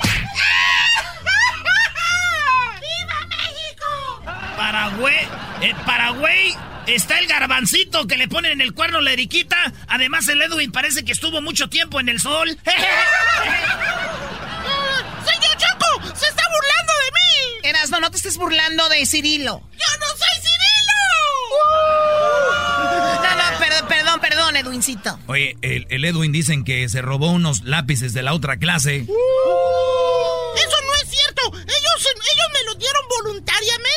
Paraguay, 4.56 5.28
eh, 5.62 5.74
Paraguay 5.84 6.54
está 6.86 7.18
el 7.18 7.26
garbancito 7.26 8.06
que 8.06 8.16
le 8.16 8.28
ponen 8.28 8.52
en 8.52 8.60
el 8.60 8.72
cuerno 8.74 9.00
la 9.00 9.12
eriquita. 9.12 9.72
Además, 9.88 10.28
el 10.28 10.40
Edwin 10.42 10.70
parece 10.72 11.04
que 11.04 11.12
estuvo 11.12 11.40
mucho 11.40 11.68
tiempo 11.68 12.00
en 12.00 12.08
el 12.08 12.20
sol. 12.20 12.48
¡Señor 15.24 15.56
Choco! 15.56 16.02
¡Se 16.14 16.28
está 16.28 16.42
burlando 16.48 16.92
de 16.92 17.10
mí! 17.10 17.68
Erasno, 17.68 18.00
no 18.00 18.10
te 18.10 18.16
estés 18.16 18.36
burlando 18.36 18.88
de 18.88 19.06
Cirilo. 19.06 19.62
¡Yo 19.72 19.98
no 20.00 20.06
soy 20.08 20.42
Cirilo! 20.42 20.92
No, 23.22 23.34
no, 23.36 23.58
perdón, 23.58 23.88
perdón, 23.88 24.20
perdón, 24.20 24.56
Edwincito. 24.56 25.18
Oye, 25.26 25.56
el, 25.62 25.86
el 25.90 26.04
Edwin 26.04 26.32
dicen 26.32 26.64
que 26.64 26.88
se 26.88 27.02
robó 27.02 27.30
unos 27.30 27.62
lápices 27.64 28.12
de 28.12 28.22
la 28.22 28.34
otra 28.34 28.56
clase. 28.58 28.98
¡Eso 28.98 29.08
no 29.08 30.94
es 31.02 31.08
cierto! 31.10 31.42
¡Ellos, 31.54 32.06
ellos 32.06 32.48
me 32.52 32.62
lo 32.66 32.74
dieron 32.74 33.02
voluntariamente! 33.08 33.93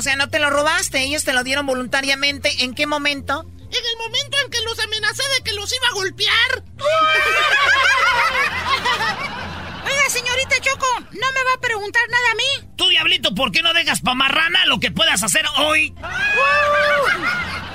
O 0.00 0.02
sea, 0.02 0.16
no 0.16 0.30
te 0.30 0.38
lo 0.38 0.48
robaste, 0.48 1.02
ellos 1.02 1.24
te 1.24 1.34
lo 1.34 1.44
dieron 1.44 1.66
voluntariamente. 1.66 2.64
¿En 2.64 2.74
qué 2.74 2.86
momento? 2.86 3.42
En 3.42 3.84
el 3.84 3.96
momento 3.98 4.38
en 4.42 4.50
que 4.50 4.62
los 4.62 4.78
amenacé 4.78 5.22
de 5.36 5.44
que 5.44 5.52
los 5.52 5.70
iba 5.70 5.88
a 5.88 5.92
golpear. 5.92 6.64
Oiga, 9.84 10.08
señorita 10.08 10.58
Choco, 10.62 10.86
¿no 11.00 11.32
me 11.32 11.44
va 11.44 11.52
a 11.54 11.60
preguntar 11.60 12.02
nada 12.08 12.30
a 12.30 12.34
mí? 12.34 12.44
Tú, 12.76 12.88
diablito, 12.88 13.34
¿por 13.34 13.52
qué 13.52 13.60
no 13.60 13.74
dejas 13.74 14.00
pa' 14.00 14.14
marrana 14.14 14.64
lo 14.64 14.80
que 14.80 14.90
puedas 14.90 15.22
hacer 15.22 15.44
hoy? 15.58 15.94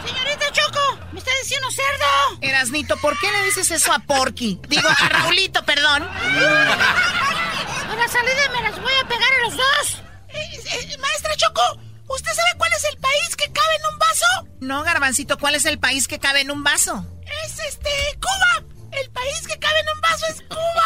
Señorita 0.04 0.52
Choco, 0.52 0.98
me 1.12 1.20
está 1.20 1.30
diciendo 1.44 1.70
cerdo. 1.70 2.40
Erasnito, 2.42 2.98
¿por 2.98 3.20
qué 3.20 3.32
le 3.32 3.44
dices 3.44 3.70
eso 3.70 3.94
a 3.94 4.00
Porky? 4.00 4.60
Digo, 4.68 4.90
a 4.90 5.10
Raulito, 5.10 5.64
perdón. 5.64 6.02
A 6.02 7.96
la 7.96 8.08
salida 8.08 8.50
me 8.52 8.64
las 8.64 8.82
voy 8.82 8.94
a 9.00 9.08
pegar 9.08 9.32
a 9.32 9.40
los 9.42 9.56
dos. 9.56 10.02
Eh, 10.30 10.60
eh, 10.74 10.98
maestra 10.98 11.36
Choco, 11.36 11.62
¿usted 12.08 12.32
sabe 12.34 12.50
cuál 12.58 12.72
es 12.78 12.84
el 12.92 12.98
país 13.00 13.36
que 13.38 13.52
cabe 13.52 13.76
en 13.76 13.94
un 13.94 14.00
vaso? 14.00 14.58
No, 14.62 14.84
Garbancito, 14.84 15.38
¿cuál 15.38 15.56
es 15.56 15.66
el 15.66 15.80
país 15.80 16.08
que 16.08 16.20
cabe 16.20 16.42
en 16.42 16.52
un 16.52 16.64
vaso? 16.64 17.06
Es 17.46 17.60
este, 17.68 17.90
Cuba. 18.20 18.68
El 18.92 19.10
país 19.12 19.48
que 19.48 19.60
cabe 19.60 19.80
en 19.80 19.88
un 19.96 20.02
vaso 20.02 20.26
es 20.28 20.42
Cuba. 20.48 20.86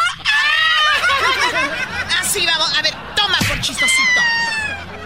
Así 2.20 2.44
vamos. 2.44 2.76
A 2.76 2.82
ver, 2.82 2.94
toma 3.14 3.38
por 3.46 3.60
chistosito. 3.60 4.20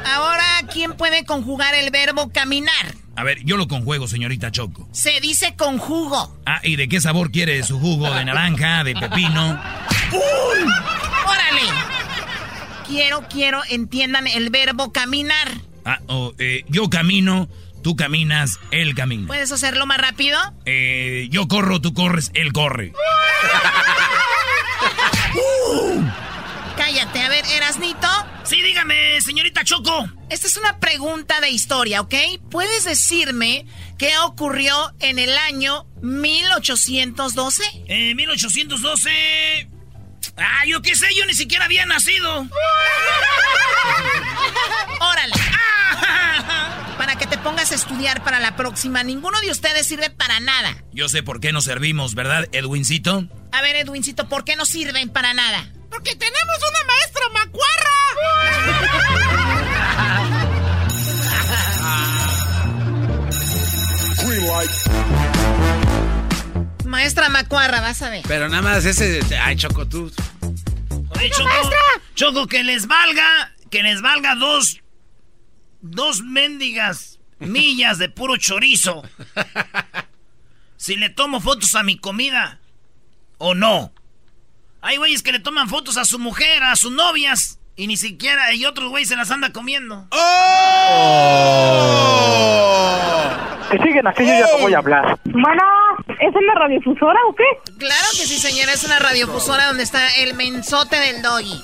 Ahora, 0.06 0.44
¿quién 0.72 0.96
puede 0.96 1.24
conjugar 1.24 1.74
el 1.74 1.90
verbo 1.90 2.30
caminar? 2.32 2.94
A 3.16 3.22
ver, 3.22 3.44
yo 3.44 3.56
lo 3.56 3.68
conjuego, 3.68 4.08
señorita 4.08 4.50
Choco. 4.50 4.88
Se 4.92 5.20
dice 5.20 5.54
conjugo. 5.56 6.36
Ah, 6.46 6.60
¿y 6.62 6.76
de 6.76 6.88
qué 6.88 7.00
sabor 7.00 7.30
quiere 7.30 7.62
su 7.62 7.78
jugo? 7.78 8.12
¿De 8.12 8.24
naranja? 8.24 8.82
¿De 8.84 8.94
pepino? 8.94 9.60
¡Uy! 10.12 10.64
¡Órale! 11.26 11.62
Quiero, 12.86 13.26
quiero, 13.28 13.62
entiendan 13.68 14.26
el 14.26 14.50
verbo 14.50 14.92
caminar. 14.92 15.48
Ah, 15.84 16.00
oh, 16.06 16.32
eh, 16.38 16.64
yo 16.68 16.88
camino, 16.88 17.48
tú 17.82 17.96
caminas, 17.96 18.58
él 18.70 18.94
camina. 18.94 19.26
¿Puedes 19.26 19.52
hacerlo 19.52 19.86
más 19.86 19.98
rápido? 19.98 20.38
Eh, 20.64 21.28
yo 21.30 21.46
corro, 21.48 21.80
tú 21.80 21.92
corres, 21.94 22.30
él 22.34 22.52
corre. 22.52 22.92
Cállate, 26.76 27.20
a 27.20 27.28
ver, 27.28 27.44
Erasnito. 27.54 28.08
Sí, 28.44 28.60
dígame, 28.60 29.20
señorita 29.20 29.64
Choco. 29.64 30.08
Esta 30.28 30.46
es 30.46 30.56
una 30.56 30.80
pregunta 30.80 31.40
de 31.40 31.50
historia, 31.50 32.00
¿ok? 32.00 32.14
¿Puedes 32.50 32.84
decirme 32.84 33.66
qué 33.98 34.10
ocurrió 34.18 34.92
en 35.00 35.18
el 35.18 35.36
año 35.36 35.86
1812? 36.02 37.62
Eh, 37.86 38.14
1812. 38.14 39.73
Ah, 40.36 40.62
yo 40.66 40.82
qué 40.82 40.94
sé, 40.94 41.06
yo 41.14 41.26
ni 41.26 41.34
siquiera 41.34 41.64
había 41.64 41.86
nacido. 41.86 42.40
Órale. 45.00 45.34
Para 46.98 47.16
que 47.16 47.26
te 47.26 47.38
pongas 47.38 47.72
a 47.72 47.74
estudiar 47.74 48.22
para 48.22 48.40
la 48.40 48.56
próxima. 48.56 49.02
Ninguno 49.02 49.40
de 49.40 49.50
ustedes 49.50 49.86
sirve 49.86 50.10
para 50.10 50.40
nada. 50.40 50.76
Yo 50.92 51.08
sé 51.08 51.22
por 51.22 51.40
qué 51.40 51.52
no 51.52 51.60
servimos, 51.60 52.14
¿verdad, 52.14 52.48
Edwincito? 52.52 53.28
A 53.52 53.62
ver, 53.62 53.76
Edwincito, 53.76 54.28
¿por 54.28 54.44
qué 54.44 54.56
no 54.56 54.64
sirven 54.64 55.08
para 55.10 55.34
nada? 55.34 55.70
Porque 55.90 56.14
tenemos 56.16 56.58
una 56.70 56.84
maestra 56.84 57.28
macuarra. 57.32 57.90
Maestra 66.94 67.28
Macuarra, 67.28 67.80
vas 67.80 68.00
a 68.02 68.08
ver. 68.08 68.22
Pero 68.28 68.48
nada 68.48 68.62
más 68.62 68.84
ese. 68.84 69.20
Ay, 69.42 69.56
Choco, 69.56 69.84
tú. 69.84 70.12
Oye, 71.16 71.28
Choco, 71.30 71.50
Choco, 72.14 72.46
que 72.46 72.62
les 72.62 72.86
valga, 72.86 73.52
que 73.68 73.82
les 73.82 74.00
valga 74.00 74.36
dos. 74.36 74.80
Dos 75.80 76.22
mendigas 76.22 77.18
millas 77.40 77.98
de 77.98 78.08
puro 78.10 78.36
chorizo. 78.36 79.02
si 80.76 80.94
le 80.94 81.10
tomo 81.10 81.40
fotos 81.40 81.74
a 81.74 81.82
mi 81.82 81.98
comida 81.98 82.60
o 83.38 83.56
no. 83.56 83.92
Hay 84.80 84.96
güeyes 84.96 85.24
que 85.24 85.32
le 85.32 85.40
toman 85.40 85.68
fotos 85.68 85.96
a 85.96 86.04
su 86.04 86.20
mujer, 86.20 86.62
a 86.62 86.76
sus 86.76 86.92
novias, 86.92 87.58
y 87.74 87.88
ni 87.88 87.96
siquiera, 87.96 88.54
y 88.54 88.66
otros 88.66 88.88
güeyes 88.90 89.08
se 89.08 89.16
las 89.16 89.32
anda 89.32 89.52
comiendo. 89.52 90.06
¡Oh! 90.12 90.44
Que 93.68 93.78
siguen 93.78 94.06
aquí, 94.06 94.24
yo 94.24 94.32
ya 94.32 94.46
no 94.52 94.58
voy 94.60 94.74
a 94.74 94.78
hablar. 94.78 95.18
Bueno, 95.24 95.62
¿es 96.20 96.34
una 96.34 96.54
radiofusora 96.54 97.18
o 97.28 97.34
qué? 97.34 97.72
Claro 97.78 98.06
que 98.12 98.26
sí, 98.26 98.38
señora, 98.38 98.72
es 98.72 98.84
una 98.84 98.98
radiofusora 98.98 99.66
donde 99.66 99.82
está 99.82 100.06
el 100.16 100.34
mensote 100.34 100.96
del 100.96 101.22
doggy. 101.22 101.60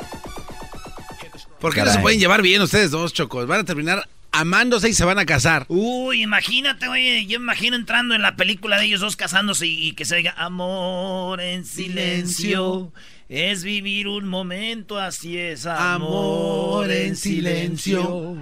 ¿Por 1.61 1.75
qué 1.75 1.83
no 1.83 1.91
se 1.91 1.99
pueden 1.99 2.19
llevar 2.19 2.41
bien 2.43 2.63
ustedes 2.63 2.91
dos, 2.91 3.13
chocos? 3.13 3.47
Van 3.47 3.61
a 3.61 3.65
terminar 3.65 4.09
amándose 4.33 4.89
y 4.89 4.95
se 4.95 5.05
van 5.05 5.19
a 5.19 5.27
casar. 5.27 5.67
Uy, 5.69 6.23
imagínate, 6.23 6.89
oye, 6.89 7.27
yo 7.27 7.39
me 7.39 7.45
imagino 7.45 7.77
entrando 7.77 8.15
en 8.15 8.23
la 8.23 8.37
película 8.37 8.79
de 8.79 8.87
ellos 8.87 9.01
dos 9.01 9.17
casándose 9.17 9.67
y, 9.67 9.93
que 9.93 10.05
se 10.05 10.17
diga 10.17 10.35
amor 10.37 11.41
en 11.41 11.65
silencio. 11.65 12.93
Es 13.29 13.63
vivir 13.63 14.09
un 14.09 14.27
momento, 14.27 14.99
así 14.99 15.39
es 15.39 15.67
amor, 15.67 16.91
en 16.91 17.15
silencio. 17.15 18.37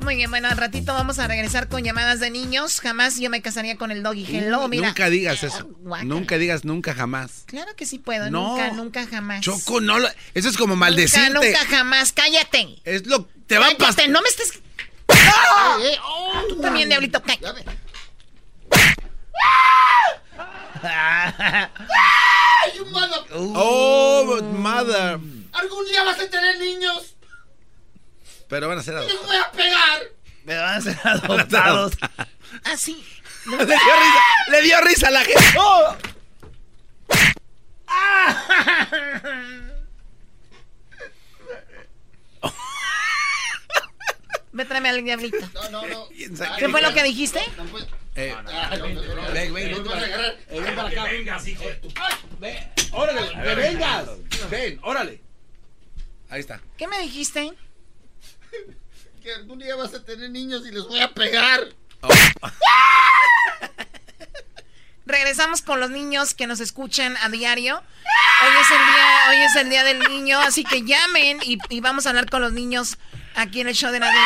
Muy 0.00 0.16
bien, 0.16 0.30
bueno, 0.30 0.48
al 0.48 0.56
ratito 0.56 0.92
vamos 0.92 1.18
a 1.18 1.28
regresar 1.28 1.68
con 1.68 1.82
llamadas 1.82 2.20
de 2.20 2.30
niños. 2.30 2.80
Jamás 2.80 3.18
yo 3.18 3.30
me 3.30 3.42
casaría 3.42 3.76
con 3.76 3.90
el 3.90 4.02
doggy. 4.02 4.26
Hello, 4.28 4.66
mira. 4.68 4.88
Nunca 4.88 5.10
digas 5.10 5.42
eso. 5.42 5.68
nunca 6.04 6.38
digas 6.38 6.64
nunca 6.64 6.94
jamás. 6.94 7.44
Claro 7.46 7.74
que 7.76 7.86
sí 7.86 7.98
puedo. 7.98 8.30
Nunca, 8.30 8.72
nunca 8.72 9.06
jamás. 9.06 9.42
Choco, 9.42 9.80
no. 9.80 9.98
Eso 10.34 10.48
es 10.48 10.56
como 10.56 10.76
maldecirte. 10.76 11.30
Nunca, 11.30 11.46
nunca 11.46 11.66
jamás. 11.66 12.12
Cállate. 12.12 12.80
Es 12.84 13.06
lo. 13.06 13.28
Te 13.46 13.58
va 13.58 13.68
a 13.68 13.76
pasar. 13.76 14.08
No 14.08 14.22
me 14.22 14.28
estés. 14.28 14.60
¡Ah! 15.08 15.78
Tú 16.48 16.60
también, 16.60 16.88
diablito. 16.88 17.22
Cállate. 17.22 17.64
¡Ay, 20.82 22.72
mother! 22.90 23.20
Oh, 23.34 24.40
mother. 24.56 25.18
¿Algún 25.52 25.86
día 25.86 26.04
vas 26.04 26.20
a 26.20 26.28
tener 26.28 26.58
niños? 26.58 27.16
Pero 28.50 28.68
van 28.68 28.78
a 28.78 28.82
ser 28.82 28.96
adoptados. 28.96 29.20
¡Les 29.20 29.28
voy 29.28 29.36
a 29.36 29.52
pegar! 29.52 30.02
Me 30.44 30.56
van 30.56 30.74
a 30.74 30.80
ser 30.80 30.98
adoptados. 31.04 31.92
ah, 32.64 32.76
sí. 32.76 33.04
le 33.46 33.56
dio 33.56 33.66
risa. 33.66 34.22
Le 34.48 34.62
dio 34.62 34.80
risa 34.80 35.08
a 35.08 35.10
la 35.12 35.24
gente. 35.24 35.44
¡Oh! 35.56 35.96
Ve, 44.52 44.64
tráeme 44.64 44.88
al 44.88 45.04
diablito. 45.04 45.38
No, 45.54 45.70
no, 45.70 45.86
no. 45.86 46.08
¿Qué 46.08 46.68
fue 46.68 46.82
lo 46.82 46.92
que 46.92 47.04
dijiste? 47.04 47.38
Eh, 48.16 48.34
ven, 49.32 49.54
ven, 49.54 49.56
ven, 49.72 49.84
ven 50.50 50.74
para 50.74 50.88
acá. 50.88 51.04
Vengas, 51.04 51.46
hijo 51.46 51.62
de 51.62 51.74
tu. 51.76 51.88
Ven, 52.40 52.72
órale, 52.90 53.54
vengas. 53.54 54.08
Ven, 54.50 54.80
órale. 54.82 55.20
Ahí 56.28 56.40
está. 56.40 56.60
¿Qué 56.76 56.88
me 56.88 56.98
dijiste? 56.98 57.52
Que 59.22 59.34
algún 59.34 59.58
día 59.58 59.76
vas 59.76 59.92
a 59.92 60.02
tener 60.02 60.30
niños 60.30 60.66
y 60.66 60.70
les 60.70 60.82
voy 60.84 60.98
a 61.00 61.12
pegar. 61.12 61.68
Oh. 62.00 62.08
Regresamos 65.04 65.60
con 65.60 65.78
los 65.78 65.90
niños 65.90 66.32
que 66.32 66.46
nos 66.46 66.60
escuchan 66.60 67.18
a 67.18 67.28
diario. 67.28 67.76
Hoy 67.76 68.52
es 68.62 68.70
el 68.70 68.78
día, 68.78 69.26
hoy 69.28 69.36
es 69.42 69.56
el 69.56 69.68
día 69.68 69.84
del 69.84 69.98
niño, 70.08 70.40
así 70.40 70.64
que 70.64 70.84
llamen 70.84 71.38
y, 71.44 71.58
y 71.68 71.80
vamos 71.80 72.06
a 72.06 72.10
hablar 72.10 72.30
con 72.30 72.40
los 72.40 72.54
niños 72.54 72.96
aquí 73.34 73.60
en 73.60 73.68
el 73.68 73.74
show 73.74 73.92
de 73.92 74.00
Nadie 74.00 74.18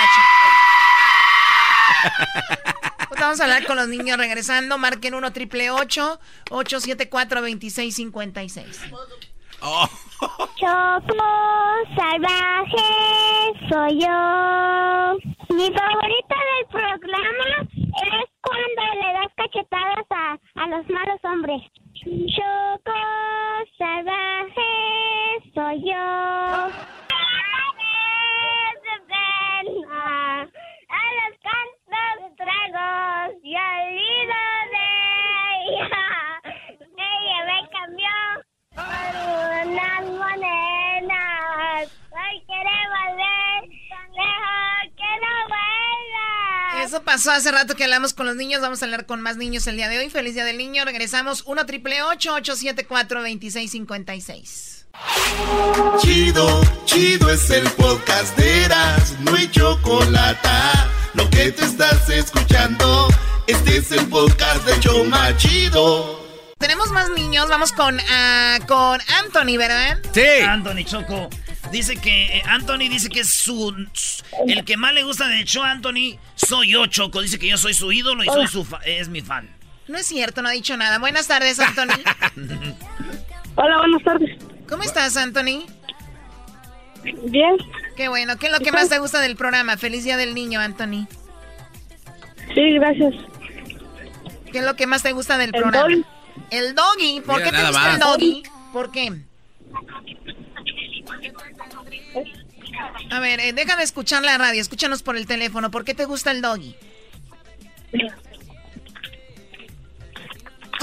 pues 3.09 3.20
Vamos 3.20 3.40
a 3.40 3.44
hablar 3.44 3.66
con 3.66 3.76
los 3.76 3.88
niños 3.88 4.18
regresando. 4.18 4.78
Marquen 4.78 5.14
1 5.14 5.32
triple 5.32 5.70
874 5.70 7.40
2656. 7.40 8.80
Choco 9.65 11.24
salvaje 11.97 12.85
soy 13.70 13.99
yo. 13.99 15.16
Mi 15.57 15.73
favorita 15.73 16.36
del 16.51 16.66
programa 16.70 17.49
es 17.62 18.28
cuando 18.43 18.82
le 19.01 19.12
das 19.15 19.32
cachetadas 19.36 20.05
a, 20.11 20.39
a 20.57 20.66
los 20.66 20.86
malos 20.91 21.19
hombres. 21.24 21.62
Choco 21.95 22.93
salvaje 23.78 24.70
soy 25.55 25.81
yo. 25.81 25.95
a 25.95 26.69
los 31.16 31.32
cantos 31.41 32.36
tragos 32.36 33.36
y 33.43 33.57
al 33.57 33.95
de 34.74 34.86
ella. 35.70 36.05
Ella 36.99 37.39
me 37.47 37.59
cambió 37.70 38.53
unas 38.76 40.05
monedas. 40.05 41.90
Hoy 42.10 42.42
quiere 42.46 42.76
volver, 42.94 43.68
mejor 44.10 44.84
que 44.96 45.10
no 45.20 45.32
vuelva. 45.48 46.84
Eso 46.84 47.02
pasó 47.02 47.30
hace 47.30 47.51
rato 47.52 47.74
que 47.76 47.84
hablamos 47.84 48.14
con 48.14 48.26
los 48.26 48.36
niños. 48.36 48.60
Vamos 48.60 48.82
a 48.82 48.86
hablar 48.86 49.06
con 49.06 49.20
más 49.20 49.36
niños 49.36 49.66
el 49.66 49.76
día 49.76 49.88
de 49.88 49.98
hoy. 49.98 50.10
Feliz 50.10 50.34
día 50.34 50.44
del 50.44 50.59
niño. 50.59 50.84
Regresamos 50.84 51.42
1 51.46 51.66
triple 51.66 52.02
874 52.02 53.20
2656. 53.20 54.86
Chido, 56.01 56.60
chido 56.84 57.30
es 57.30 57.51
el 57.51 57.68
podcast 57.72 58.36
de 58.36 58.64
Eras, 58.64 59.16
no 59.20 59.34
hay 59.34 59.51
chocolate. 59.51 60.48
Lo 61.14 61.28
que 61.30 61.51
te 61.51 61.64
estás 61.64 62.09
escuchando, 62.10 63.09
este 63.48 63.78
es 63.78 63.90
el 63.90 64.06
podcast 64.06 64.64
de 64.64 64.78
Choma 64.80 65.36
Chido. 65.36 66.23
Tenemos 66.65 66.93
más 66.93 67.11
niños, 67.11 67.47
vamos 67.51 67.73
con, 67.73 67.95
uh, 67.97 68.66
con 68.66 68.99
Anthony, 69.23 69.59
¿verdad? 69.59 69.99
Sí. 70.15 70.23
Anthony 70.49 70.82
Choco. 70.86 71.28
Dice 71.70 71.97
que, 71.97 72.39
eh, 72.39 72.43
Anthony 72.47 72.89
dice 72.89 73.11
que 73.11 73.20
es 73.20 73.28
su, 73.28 73.86
el 74.47 74.65
que 74.65 74.78
más 74.78 74.95
le 74.95 75.03
gusta 75.03 75.28
de 75.28 75.41
hecho 75.41 75.62
Anthony, 75.62 76.19
soy 76.36 76.70
yo, 76.70 76.86
Choco. 76.86 77.20
Dice 77.20 77.39
que 77.39 77.49
yo 77.49 77.59
soy 77.59 77.74
su 77.74 77.93
ídolo 77.93 78.24
y 78.24 78.28
soy 78.28 78.47
su 78.47 78.66
es 78.86 79.11
mi 79.11 79.20
fan. 79.20 79.51
No 79.89 79.99
es 79.99 80.07
cierto, 80.07 80.41
no 80.41 80.49
ha 80.49 80.53
dicho 80.53 80.74
nada. 80.78 80.99
Buenas 80.99 81.28
tardes, 81.28 81.61
Anthony. 81.61 82.01
Hola, 83.57 83.77
buenas 83.77 84.03
tardes. 84.03 84.31
¿Cómo 84.66 84.85
estás, 84.85 85.19
Anthony? 85.19 85.66
Bien. 87.27 87.59
Qué 87.95 88.09
bueno. 88.09 88.39
¿Qué 88.39 88.47
es 88.47 88.53
lo 88.53 88.61
que 88.61 88.73
más 88.73 88.89
te 88.89 88.99
gusta 89.01 89.20
del 89.20 89.36
programa? 89.36 89.77
Feliz 89.77 90.05
Día 90.05 90.16
del 90.16 90.35
Niño, 90.35 90.61
Anthony. 90.61 91.07
Sí, 92.55 92.73
gracias. 92.78 93.12
¿Qué 94.51 94.61
es 94.61 94.65
lo 94.65 94.77
que 94.77 94.86
más 94.86 95.03
te 95.03 95.12
gusta 95.12 95.36
del 95.36 95.51
programa? 95.53 96.07
El 96.51 96.74
doggy. 96.74 97.20
¿Por 97.20 97.43
qué 97.43 97.51
te 97.51 97.66
gusta 97.66 97.93
el 97.93 97.98
doggy? 98.01 98.43
¿Por 98.73 98.90
qué? 98.90 99.12
A 103.11 103.20
ver, 103.20 103.40
eh, 103.40 103.52
deja 103.52 103.77
de 103.77 103.85
escuchar 103.85 104.23
la 104.23 104.39
radio, 104.39 104.61
escúchanos 104.61 105.02
por 105.02 105.16
el 105.16 105.27
teléfono. 105.27 105.70
¿Por 105.70 105.85
qué 105.85 105.94
te 105.94 106.05
gusta 106.05 106.31
el 106.31 106.43
doggy? 106.43 106.74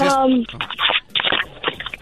Um, 0.00 0.44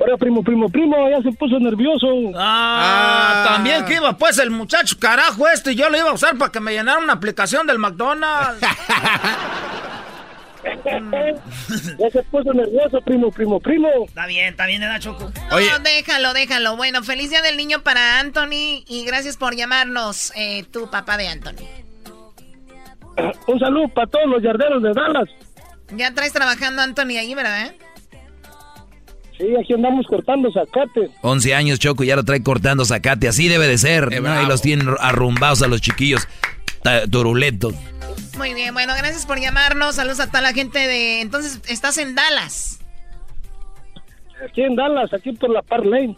Ahora, 0.00 0.16
primo, 0.16 0.42
primo, 0.42 0.68
primo, 0.70 1.10
ya 1.10 1.20
se 1.22 1.30
puso 1.32 1.58
nervioso. 1.58 2.06
Ah, 2.34 3.42
ah, 3.44 3.48
también 3.48 3.84
que 3.84 3.96
iba 3.96 4.16
pues 4.16 4.38
el 4.38 4.50
muchacho 4.50 4.96
carajo 4.98 5.46
este, 5.48 5.74
yo 5.74 5.90
lo 5.90 5.98
iba 5.98 6.08
a 6.08 6.14
usar 6.14 6.38
para 6.38 6.50
que 6.50 6.60
me 6.60 6.72
llenara 6.72 6.98
una 6.98 7.12
aplicación 7.12 7.66
del 7.66 7.78
McDonald's. 7.78 8.66
ya 11.98 12.10
se 12.10 12.22
puso 12.24 12.52
nervioso, 12.52 13.00
primo, 13.04 13.30
primo, 13.30 13.60
primo. 13.60 13.88
Está 14.06 14.26
bien, 14.26 14.46
está 14.48 14.66
bien, 14.66 14.82
era 14.82 14.98
Choco. 14.98 15.30
No, 15.50 15.78
déjalo, 15.82 16.32
déjalo. 16.32 16.76
Bueno, 16.76 17.02
feliz 17.02 17.30
día 17.30 17.42
del 17.42 17.56
niño 17.56 17.82
para 17.82 18.20
Anthony 18.20 18.84
y 18.86 19.04
gracias 19.06 19.36
por 19.36 19.54
llamarnos, 19.56 20.32
eh, 20.36 20.64
tu 20.70 20.90
papá 20.90 21.16
de 21.16 21.28
Anthony. 21.28 21.66
Un 23.46 23.58
saludo 23.58 23.88
para 23.88 24.06
todos 24.06 24.26
los 24.26 24.42
yarderos 24.42 24.82
de 24.82 24.92
Dallas. 24.92 25.28
Ya 25.94 26.14
traes 26.14 26.32
trabajando 26.32 26.82
Anthony 26.82 27.18
ahí, 27.18 27.34
¿verdad? 27.34 27.72
Sí, 29.36 29.46
aquí 29.58 29.72
andamos 29.72 30.06
cortando 30.06 30.50
zacate. 30.52 31.10
11 31.22 31.54
años, 31.54 31.78
Choco, 31.78 32.04
ya 32.04 32.14
lo 32.14 32.24
trae 32.24 32.42
cortando 32.42 32.84
zacate. 32.84 33.26
Así 33.26 33.48
debe 33.48 33.66
de 33.66 33.78
ser. 33.78 34.12
Eh, 34.12 34.20
¿no? 34.20 34.42
Y 34.42 34.46
los 34.46 34.60
tienen 34.60 34.88
arrumbados 35.00 35.62
a 35.62 35.66
los 35.66 35.80
chiquillos. 35.80 36.28
Turuletos. 37.10 37.74
Muy 38.36 38.54
bien, 38.54 38.72
bueno, 38.72 38.94
gracias 38.96 39.26
por 39.26 39.38
llamarnos. 39.38 39.96
Saludos 39.96 40.20
a 40.20 40.28
toda 40.28 40.40
la 40.40 40.52
gente 40.52 40.78
de... 40.78 41.20
Entonces, 41.20 41.60
¿estás 41.68 41.98
en 41.98 42.14
Dallas? 42.14 42.80
Aquí 44.48 44.62
en 44.62 44.76
Dallas, 44.76 45.12
aquí 45.12 45.32
por 45.32 45.50
la 45.50 45.62
Par 45.62 45.84
Lane. 45.84 46.16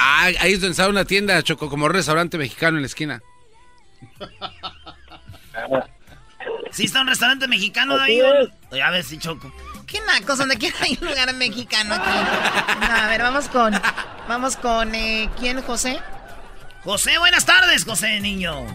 Ah, 0.00 0.30
ahí 0.40 0.52
es 0.54 0.60
donde 0.60 0.72
está 0.72 0.88
una 0.88 1.04
tienda, 1.04 1.42
Choco, 1.42 1.68
como 1.68 1.88
restaurante 1.88 2.38
mexicano 2.38 2.78
en 2.78 2.82
la 2.82 2.86
esquina. 2.86 3.22
¿Sí 6.70 6.84
está 6.84 7.02
un 7.02 7.08
restaurante 7.08 7.46
mexicano 7.48 8.00
ahí? 8.00 8.20
A 8.20 8.90
ver 8.90 9.04
si 9.04 9.18
Choco. 9.18 9.52
¿Qué 9.86 10.00
nacos? 10.00 10.38
Donde 10.38 10.56
quiera 10.56 10.76
hay 10.80 10.98
un 11.00 11.08
lugar 11.08 11.34
mexicano 11.34 11.94
aquí. 11.94 12.10
a 12.90 13.08
ver, 13.08 13.20
vamos 13.22 13.48
con. 13.48 13.74
Vamos 14.26 14.56
con. 14.56 14.94
Eh, 14.94 15.28
¿Quién, 15.38 15.60
José? 15.62 16.00
José, 16.84 17.16
buenas 17.18 17.46
tardes, 17.46 17.84
José, 17.84 18.18
niño. 18.20 18.66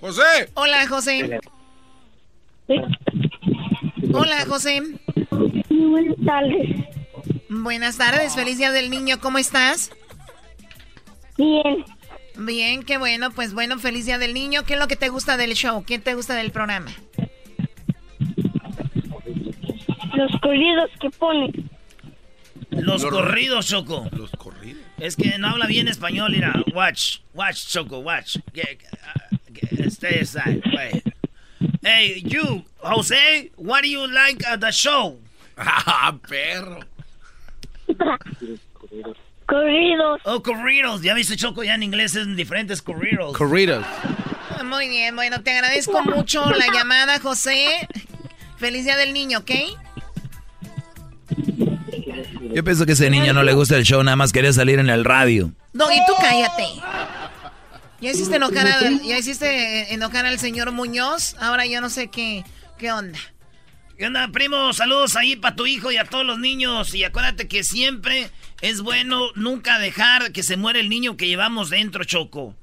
José. 0.00 0.50
Hola, 0.54 0.86
José. 0.86 1.40
Hola, 4.12 4.46
José. 4.46 4.82
buenas 5.70 6.16
tardes. 6.24 6.68
Buenas 7.48 7.98
tardes, 7.98 8.34
feliz 8.34 8.58
día 8.58 8.70
del 8.70 8.90
niño, 8.90 9.18
¿cómo 9.20 9.38
estás? 9.38 9.90
Bien. 11.36 11.84
Bien, 12.36 12.84
qué 12.84 12.98
bueno, 12.98 13.32
pues 13.32 13.52
bueno, 13.52 13.80
feliz 13.80 14.06
día 14.06 14.18
del 14.18 14.32
niño. 14.32 14.62
¿Qué 14.64 14.74
es 14.74 14.78
lo 14.78 14.86
que 14.86 14.94
te 14.94 15.08
gusta 15.08 15.36
del 15.36 15.54
show? 15.54 15.84
¿Qué 15.84 15.98
te 15.98 16.14
gusta 16.14 16.34
del 16.34 16.52
programa? 16.52 16.92
Los 20.14 20.40
corridos 20.40 20.90
que 21.00 21.10
ponen. 21.10 21.68
Los 22.70 23.04
corridos, 23.04 23.66
Choco. 23.66 24.08
Los 24.12 24.30
corridos. 24.32 24.82
Es 24.98 25.16
que 25.16 25.38
no 25.38 25.48
habla 25.48 25.66
bien 25.66 25.88
español, 25.88 26.32
mira. 26.32 26.52
Watch, 26.74 27.18
watch, 27.34 27.66
Choco, 27.68 28.00
watch. 28.00 28.36
Stay 29.88 30.20
aside, 30.20 30.62
Hey, 31.82 32.22
you, 32.24 32.64
Jose, 32.78 33.50
what 33.56 33.82
do 33.82 33.88
you 33.88 34.06
like 34.06 34.44
at 34.46 34.60
the 34.60 34.70
show? 34.70 35.18
Ah, 35.56 36.14
perro. 36.28 36.80
Corridos. 39.46 40.20
Oh, 40.24 40.40
corridos. 40.42 41.02
Ya 41.02 41.14
viste, 41.14 41.36
Choco, 41.36 41.64
ya 41.64 41.74
en 41.74 41.82
inglés 41.82 42.14
es 42.14 42.36
diferentes 42.36 42.82
corridos. 42.82 43.36
Corridos. 43.36 43.84
Muy 44.64 44.88
bien, 44.88 45.16
bueno, 45.16 45.40
te 45.42 45.52
agradezco 45.52 46.02
mucho 46.02 46.44
la 46.50 46.66
llamada, 46.72 47.18
José. 47.20 47.88
Feliz 48.58 48.84
día 48.84 48.96
del 48.96 49.12
niño, 49.12 49.38
¿ok? 49.38 49.50
Yo 52.54 52.64
pienso 52.64 52.86
que 52.86 52.92
ese 52.92 53.10
niño 53.10 53.32
no 53.32 53.42
le 53.42 53.52
gusta 53.52 53.76
el 53.76 53.84
show, 53.84 54.02
nada 54.02 54.16
más 54.16 54.32
quería 54.32 54.52
salir 54.52 54.78
en 54.78 54.90
el 54.90 55.04
radio. 55.04 55.52
No, 55.72 55.90
y 55.92 55.96
tú 56.06 56.14
cállate. 56.18 56.66
Ya 58.00 58.10
hiciste 58.10 58.36
enojar, 58.36 58.66
ya 59.04 59.18
hiciste 59.18 59.92
enojar 59.92 60.24
al 60.26 60.38
señor 60.38 60.70
Muñoz, 60.72 61.34
ahora 61.40 61.66
yo 61.66 61.80
no 61.80 61.90
sé 61.90 62.08
qué, 62.08 62.44
qué 62.78 62.92
onda. 62.92 63.18
¿Qué 63.98 64.06
onda, 64.06 64.28
primo? 64.28 64.72
Saludos 64.72 65.16
ahí 65.16 65.34
para 65.34 65.56
tu 65.56 65.66
hijo 65.66 65.90
y 65.90 65.96
a 65.96 66.04
todos 66.04 66.24
los 66.24 66.38
niños. 66.38 66.94
Y 66.94 67.02
acuérdate 67.02 67.48
que 67.48 67.64
siempre 67.64 68.30
es 68.60 68.80
bueno 68.80 69.32
nunca 69.34 69.80
dejar 69.80 70.30
que 70.30 70.44
se 70.44 70.56
muera 70.56 70.78
el 70.78 70.88
niño 70.88 71.16
que 71.16 71.26
llevamos 71.26 71.68
dentro, 71.68 72.04
Choco. 72.04 72.54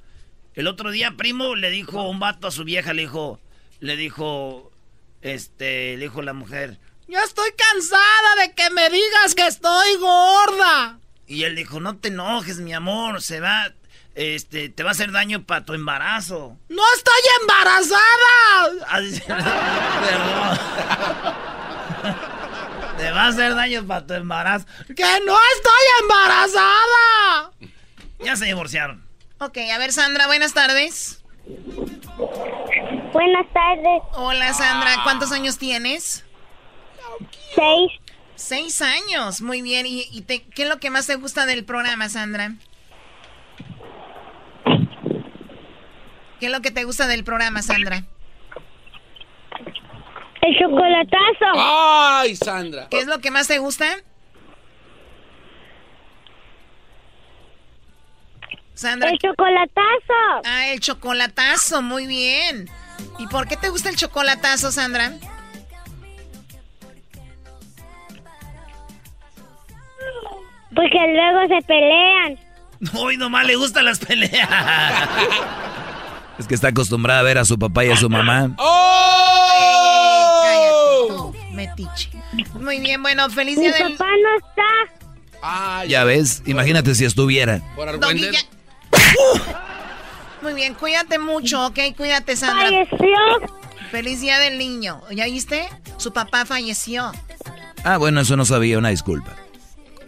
El 0.54 0.66
otro 0.66 0.90
día, 0.90 1.14
primo, 1.18 1.54
le 1.54 1.70
dijo 1.70 2.08
un 2.08 2.18
vato 2.18 2.46
a 2.46 2.50
su 2.50 2.64
vieja, 2.64 2.94
le 2.94 3.02
dijo, 3.02 3.38
le 3.80 3.96
dijo, 3.96 4.72
este, 5.20 5.98
le 5.98 6.04
dijo 6.04 6.22
la 6.22 6.32
mujer, 6.32 6.78
ya 7.08 7.22
estoy 7.22 7.50
cansada 7.52 8.42
de 8.42 8.52
que 8.54 8.70
me 8.70 8.90
digas 8.90 9.34
que 9.34 9.46
estoy 9.46 9.96
gorda. 9.96 10.98
Y 11.26 11.44
él 11.44 11.56
dijo, 11.56 11.80
no 11.80 11.96
te 11.96 12.08
enojes, 12.08 12.58
mi 12.58 12.72
amor, 12.72 13.22
se 13.22 13.40
va, 13.40 13.72
este, 14.14 14.68
te 14.68 14.82
va 14.82 14.90
a 14.90 14.92
hacer 14.92 15.12
daño 15.12 15.44
para 15.44 15.64
tu 15.64 15.74
embarazo. 15.74 16.56
¡No 16.68 16.82
estoy 16.96 17.20
embarazada! 17.42 18.86
te 22.96 23.10
va 23.10 23.22
a 23.22 23.28
hacer 23.28 23.54
daño 23.54 23.86
para 23.86 24.06
tu 24.06 24.14
embarazo. 24.14 24.66
¡Que 24.94 25.20
no 25.24 25.36
estoy 25.54 25.84
embarazada! 26.02 27.52
Ya 28.20 28.36
se 28.36 28.44
divorciaron. 28.46 29.04
Ok, 29.38 29.58
a 29.72 29.78
ver, 29.78 29.92
Sandra, 29.92 30.26
buenas 30.26 30.54
tardes. 30.54 31.22
Buenas 33.12 33.46
tardes. 33.52 34.02
Hola, 34.14 34.52
Sandra, 34.54 35.02
¿cuántos 35.04 35.30
años 35.32 35.58
tienes? 35.58 36.24
Seis. 37.54 37.92
Seis 38.34 38.82
años, 38.82 39.40
muy 39.40 39.62
bien. 39.62 39.86
¿Y, 39.86 40.22
qué 40.22 40.62
es 40.62 40.68
lo 40.68 40.78
que 40.78 40.90
más 40.90 41.06
te 41.06 41.14
gusta 41.14 41.46
del 41.46 41.64
programa, 41.64 42.08
Sandra? 42.08 42.52
¿Qué 46.38 46.46
es 46.46 46.52
lo 46.52 46.60
que 46.60 46.70
te 46.70 46.84
gusta 46.84 47.06
del 47.06 47.24
programa, 47.24 47.62
Sandra? 47.62 48.04
El 50.42 50.58
chocolatazo. 50.58 51.46
¡Ay, 51.56 52.36
Sandra! 52.36 52.88
¿Qué 52.90 52.98
es 52.98 53.06
lo 53.06 53.20
que 53.20 53.30
más 53.30 53.48
te 53.48 53.58
gusta? 53.58 53.86
Sandra. 58.74 59.08
El 59.08 59.18
chocolatazo. 59.18 60.42
Ah, 60.44 60.68
el 60.68 60.80
chocolatazo, 60.80 61.80
muy 61.80 62.06
bien. 62.06 62.68
¿Y 63.18 63.26
por 63.28 63.48
qué 63.48 63.56
te 63.56 63.70
gusta 63.70 63.88
el 63.88 63.96
chocolatazo, 63.96 64.70
Sandra? 64.70 65.12
Porque 70.76 70.98
luego 71.12 71.48
se 71.48 71.60
pelean. 71.66 72.38
Hoy 72.94 73.16
nomás 73.16 73.46
le 73.46 73.56
gustan 73.56 73.86
las 73.86 73.98
peleas. 73.98 74.48
Es 76.38 76.46
que 76.46 76.54
está 76.54 76.68
acostumbrada 76.68 77.20
a 77.20 77.22
ver 77.22 77.38
a 77.38 77.46
su 77.46 77.58
papá 77.58 77.86
y 77.86 77.90
a 77.90 77.96
su 77.96 78.10
mamá. 78.10 78.50
¡Oh! 78.58 78.76
metiche. 81.52 82.10
Muy 82.60 82.78
bien, 82.80 83.02
bueno, 83.02 83.30
feliz 83.30 83.58
día 83.58 83.72
Mi 83.72 83.94
papá 83.94 84.04
no 84.22 84.36
está. 84.36 84.62
Ah, 85.42 85.84
ya 85.86 86.04
ves, 86.04 86.42
imagínate 86.44 86.94
si 86.94 87.06
estuviera. 87.06 87.62
Muy 90.42 90.52
bien, 90.52 90.74
cuídate 90.74 91.18
mucho, 91.18 91.68
¿ok? 91.68 91.78
Cuídate, 91.96 92.36
Sandra. 92.36 92.66
Falleció. 92.66 93.16
Feliz 93.90 94.20
día 94.20 94.38
del 94.38 94.58
niño. 94.58 95.00
¿Ya 95.12 95.24
viste? 95.24 95.66
Su 95.96 96.12
papá 96.12 96.44
falleció. 96.44 97.12
Ah, 97.84 97.96
bueno, 97.96 98.20
eso 98.20 98.36
no 98.36 98.44
sabía, 98.44 98.76
una 98.76 98.90
disculpa. 98.90 99.34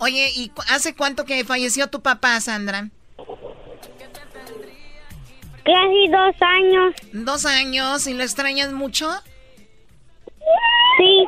Oye, 0.01 0.31
¿y 0.35 0.53
hace 0.69 0.95
cuánto 0.95 1.25
que 1.25 1.45
falleció 1.45 1.89
tu 1.89 2.03
papá, 2.03 2.41
Sandra? 2.41 2.89
Casi 5.65 6.09
dos 6.09 6.35
años. 6.41 6.95
¿Dos 7.13 7.45
años? 7.45 8.07
¿Y 8.07 8.15
lo 8.15 8.23
extrañas 8.23 8.73
mucho? 8.73 9.11
Sí. 10.99 11.27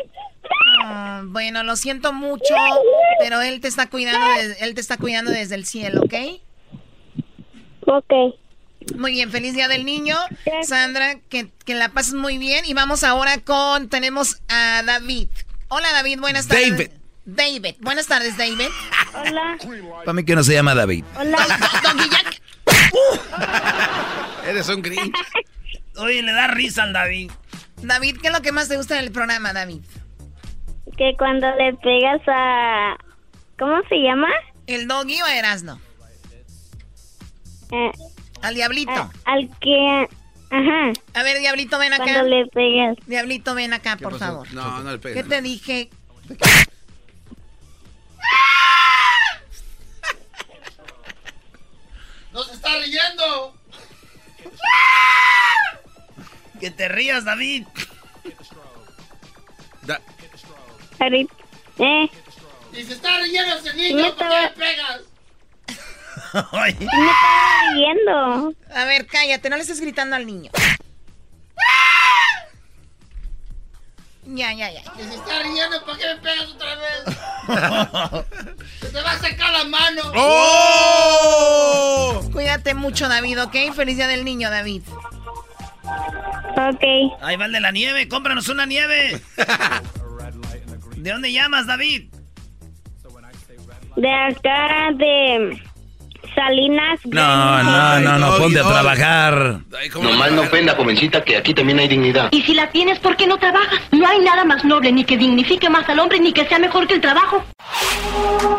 Ah, 0.84 1.22
bueno, 1.26 1.62
lo 1.62 1.76
siento 1.76 2.12
mucho, 2.12 2.54
pero 3.18 3.40
él 3.42 3.60
te 3.60 3.68
está 3.68 3.88
cuidando, 3.88 4.26
él 4.60 4.74
te 4.74 4.80
está 4.80 4.96
cuidando 4.96 5.30
desde 5.30 5.54
el 5.56 5.66
cielo, 5.66 6.02
¿ok? 6.02 6.14
Ok. 7.86 8.12
Muy 8.96 9.12
bien, 9.12 9.30
feliz 9.30 9.54
día 9.54 9.68
del 9.68 9.84
niño. 9.84 10.16
Sandra, 10.62 11.20
que, 11.28 11.50
que 11.66 11.74
la 11.74 11.90
pases 11.90 12.14
muy 12.14 12.38
bien. 12.38 12.64
Y 12.64 12.72
vamos 12.72 13.04
ahora 13.04 13.38
con, 13.38 13.88
tenemos 13.88 14.40
a 14.48 14.82
David. 14.84 15.28
Hola 15.68 15.92
David, 15.92 16.18
buenas 16.18 16.48
tardes. 16.48 16.70
David. 16.70 16.90
David. 17.24 17.74
Buenas 17.80 18.06
tardes, 18.06 18.36
David. 18.36 18.68
Hola. 19.14 19.56
Para 20.04 20.12
mí 20.12 20.24
que 20.24 20.34
no 20.34 20.42
se 20.42 20.54
llama 20.54 20.74
David. 20.74 21.04
Hola. 21.18 21.38
Eres 24.46 24.68
un 24.68 24.82
grinch. 24.82 25.14
Oye, 25.96 26.22
le 26.22 26.32
da 26.32 26.48
risa 26.48 26.84
al 26.84 26.92
David. 26.92 27.30
David, 27.82 28.18
¿qué 28.20 28.28
es 28.28 28.32
lo 28.32 28.42
que 28.42 28.52
más 28.52 28.68
te 28.68 28.76
gusta 28.76 28.96
del 28.96 29.12
programa, 29.12 29.52
David? 29.52 29.80
Que 30.96 31.14
cuando 31.18 31.46
le 31.56 31.74
pegas 31.74 32.20
a... 32.26 32.96
¿Cómo 33.58 33.80
se 33.88 33.96
llama? 33.96 34.28
¿El 34.66 34.88
doggy 34.88 35.20
o 35.20 35.26
Erasno? 35.26 35.80
Eh, 37.72 37.92
al 38.42 38.54
diablito. 38.54 38.90
A, 38.92 39.10
al 39.24 39.50
que... 39.60 40.08
Ajá. 40.50 40.92
A 41.14 41.22
ver, 41.22 41.38
diablito, 41.38 41.78
ven 41.78 41.92
acá. 41.92 42.04
Cuando 42.04 42.24
le 42.24 42.46
pegas. 42.46 42.96
Diablito, 43.06 43.54
ven 43.54 43.72
acá, 43.72 43.96
por 43.96 44.18
favor. 44.18 44.52
No, 44.52 44.82
no 44.82 44.92
le 44.92 44.98
pegas. 44.98 45.22
¿Qué 45.22 45.28
te 45.28 45.42
dije? 45.42 45.90
¡Nos 52.32 52.52
está 52.52 52.68
riendo! 52.78 53.54
Que 56.60 56.70
te 56.70 56.88
rías, 56.88 57.24
David. 57.24 57.66
David. 60.98 61.28
Eh. 61.78 62.10
Y 62.72 62.84
se 62.84 62.92
está 62.92 63.18
riendo 63.20 63.56
ese 63.56 63.74
niño, 63.74 64.14
¿por 64.14 64.28
qué 64.28 64.40
le 64.42 64.50
pegas? 64.50 65.00
Me 66.52 66.68
estaba 66.68 67.72
riendo. 67.74 68.54
A 68.74 68.84
ver, 68.84 69.06
cállate, 69.06 69.48
no 69.48 69.56
le 69.56 69.62
estés 69.62 69.80
gritando 69.80 70.16
al 70.16 70.26
niño. 70.26 70.50
Ya, 74.32 74.52
ya, 74.52 74.70
ya. 74.70 74.82
Que 74.92 75.02
se 75.02 75.14
está 75.14 75.42
riendo, 75.42 75.84
¿por 75.84 75.98
qué 75.98 76.06
me 76.06 76.16
pegas 76.20 76.46
otra 76.48 76.76
vez? 76.76 77.02
se 78.80 78.88
te 78.90 79.02
va 79.02 79.10
a 79.10 79.18
sacar 79.18 79.52
la 79.52 79.64
mano. 79.64 80.02
¡Oh! 80.14 81.50
Cuídate 82.32 82.74
mucho, 82.74 83.08
David, 83.08 83.42
¿ok? 83.42 83.74
Feliz 83.74 83.96
día 83.96 84.06
del 84.06 84.24
niño, 84.24 84.48
David. 84.50 84.82
Ok. 85.82 86.84
Ahí 87.22 87.36
va 87.36 87.46
el 87.46 87.52
de 87.52 87.60
la 87.60 87.72
nieve, 87.72 88.06
cómpranos 88.08 88.48
una 88.48 88.66
nieve. 88.66 89.20
¿De 90.96 91.10
dónde 91.10 91.32
llamas, 91.32 91.66
David? 91.66 92.12
De 93.96 94.12
acá, 94.12 94.90
de 94.94 95.60
Salinas. 96.34 97.00
No, 97.04 97.62
no, 97.62 98.00
no, 98.00 98.18
no, 98.18 98.36
ponte 98.36 98.60
a 98.60 98.64
trabajar. 98.64 99.60
Nomás 100.00 100.32
no 100.32 100.42
ofenda, 100.42 100.74
jovencita, 100.74 101.22
que 101.24 101.36
aquí 101.36 101.54
también 101.54 101.78
hay 101.78 101.88
dignidad. 101.88 102.28
Y 102.32 102.42
si 102.42 102.54
la 102.54 102.70
tienes, 102.70 102.98
¿por 102.98 103.16
qué 103.16 103.26
no 103.26 103.38
trabajas? 103.38 103.80
No 103.92 104.06
hay 104.06 104.20
nada 104.20 104.44
más 104.44 104.64
noble, 104.64 104.92
ni 104.92 105.04
que 105.04 105.16
dignifique 105.16 105.68
más 105.68 105.88
al 105.88 105.98
hombre, 105.98 106.20
ni 106.20 106.32
que 106.32 106.46
sea 106.46 106.58
mejor 106.58 106.86
que 106.86 106.94
el 106.94 107.00
trabajo. 107.00 107.44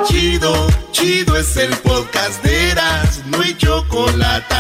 Chido, 0.07 0.68
chido 0.91 1.35
es 1.38 1.56
el 1.57 1.76
podcast 1.77 2.43
de 2.43 2.72
Eras, 2.72 3.23
no 3.27 3.41
hay 3.41 3.53
chocolate. 3.56 4.56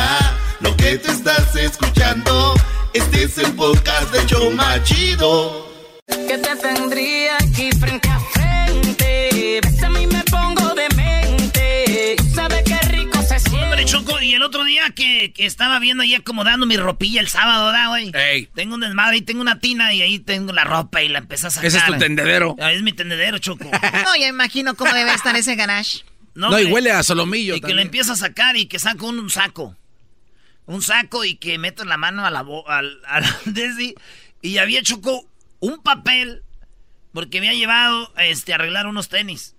Lo 0.59 0.75
que 0.77 0.97
te 0.97 1.11
estás 1.11 1.55
escuchando, 1.55 2.53
Este 2.93 3.23
es 3.23 3.37
el 3.37 3.53
podcast 3.53 4.11
de 4.13 4.25
Choma 4.25 4.83
Chido. 4.83 5.67
Que 6.07 6.37
te 6.37 6.55
tendría 6.57 7.37
aquí 7.37 7.71
frente 7.71 8.09
a 8.09 8.19
frente. 8.19 9.29
El 14.41 14.47
otro 14.47 14.63
día 14.63 14.89
que, 14.89 15.31
que 15.33 15.45
estaba 15.45 15.79
viendo 15.79 16.03
ahí 16.03 16.15
acomodando 16.15 16.65
mi 16.65 16.75
ropilla 16.77 17.21
el 17.21 17.27
sábado, 17.29 17.67
¿verdad, 17.67 17.89
güey? 17.89 18.11
Ey. 18.13 18.47
Tengo 18.53 18.75
un 18.75 18.81
desmadre 18.81 19.17
y 19.17 19.21
tengo 19.21 19.41
una 19.41 19.59
tina 19.59 19.93
y 19.93 20.01
ahí 20.01 20.19
tengo 20.19 20.51
la 20.53 20.63
ropa 20.63 21.01
y 21.01 21.09
la 21.09 21.19
empecé 21.19 21.47
a 21.47 21.49
sacar. 21.51 21.67
Ese 21.67 21.77
es 21.77 21.85
tu 21.85 21.97
tendedero. 21.97 22.55
Ahí 22.59 22.75
es 22.75 22.81
mi 22.83 22.93
tendedero, 22.93 23.37
Choco. 23.39 23.69
No, 24.05 24.15
ya 24.19 24.27
imagino 24.27 24.75
cómo 24.75 24.93
debe 24.93 25.13
estar 25.13 25.35
ese 25.35 25.55
garage. 25.55 25.99
No, 26.33 26.49
y 26.51 26.53
hombre. 26.63 26.73
huele 26.73 26.91
a 26.91 27.03
solomillo 27.03 27.55
Y 27.55 27.61
que 27.61 27.73
lo 27.73 27.81
empiezo 27.81 28.13
a 28.13 28.15
sacar 28.15 28.55
y 28.57 28.65
que 28.67 28.79
saco 28.79 29.07
un, 29.07 29.19
un 29.19 29.29
saco. 29.29 29.75
Un 30.65 30.81
saco 30.81 31.25
y 31.25 31.35
que 31.35 31.57
meto 31.57 31.83
la 31.85 31.97
mano 31.97 32.25
a 32.25 32.31
la 32.31 32.41
bo- 32.43 32.67
al, 32.69 32.99
al 33.05 33.25
Desi, 33.45 33.95
y 34.41 34.57
había 34.57 34.81
Choco 34.81 35.27
un 35.59 35.81
papel 35.83 36.43
porque 37.13 37.39
había 37.39 37.53
llevado 37.53 38.13
este, 38.17 38.53
a 38.53 38.55
arreglar 38.55 38.87
unos 38.87 39.09
tenis 39.09 39.55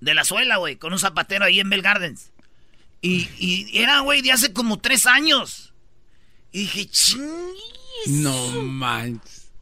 de 0.00 0.14
la 0.14 0.24
suela, 0.24 0.56
güey, 0.58 0.76
con 0.76 0.92
un 0.92 0.98
zapatero 0.98 1.44
ahí 1.44 1.58
en 1.60 1.68
Bell 1.70 1.82
Gardens. 1.82 2.30
Y, 3.00 3.28
y 3.38 3.78
era, 3.78 4.00
güey, 4.00 4.22
de 4.22 4.32
hace 4.32 4.52
como 4.52 4.78
tres 4.78 5.06
años. 5.06 5.74
Y 6.52 6.60
dije, 6.60 6.86
ching. 6.86 7.54
No 8.08 8.62
manches. 8.62 9.52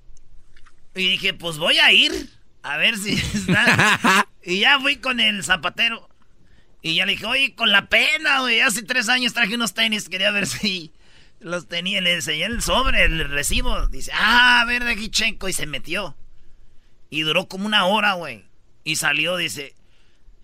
Y 0.94 1.08
dije, 1.08 1.34
pues 1.34 1.58
voy 1.58 1.78
a 1.78 1.92
ir 1.92 2.30
a 2.62 2.76
ver 2.76 2.96
si 2.96 3.14
está. 3.34 4.26
y 4.42 4.60
ya 4.60 4.78
fui 4.80 4.96
con 4.96 5.20
el 5.20 5.44
zapatero. 5.44 6.08
Y 6.82 6.96
ya 6.96 7.06
le 7.06 7.12
dije, 7.12 7.26
oye, 7.26 7.54
con 7.54 7.70
la 7.70 7.88
pena, 7.88 8.40
güey. 8.40 8.60
Hace 8.60 8.82
tres 8.82 9.08
años 9.08 9.32
traje 9.32 9.54
unos 9.54 9.74
tenis, 9.74 10.08
quería 10.08 10.30
ver 10.30 10.46
si 10.46 10.92
los 11.40 11.68
tenía. 11.68 12.00
Le 12.00 12.14
enseñé 12.14 12.44
el 12.44 12.62
sobre, 12.62 13.04
el 13.04 13.28
recibo. 13.30 13.86
Dice, 13.88 14.12
ah, 14.14 14.60
a 14.60 14.64
ver, 14.64 14.84
de 14.84 14.90
aquí 14.92 15.08
checo. 15.08 15.48
Y 15.48 15.52
se 15.52 15.66
metió. 15.66 16.16
Y 17.10 17.22
duró 17.22 17.48
como 17.48 17.66
una 17.66 17.86
hora, 17.86 18.14
güey. 18.14 18.44
Y 18.82 18.96
salió, 18.96 19.36
dice, 19.36 19.74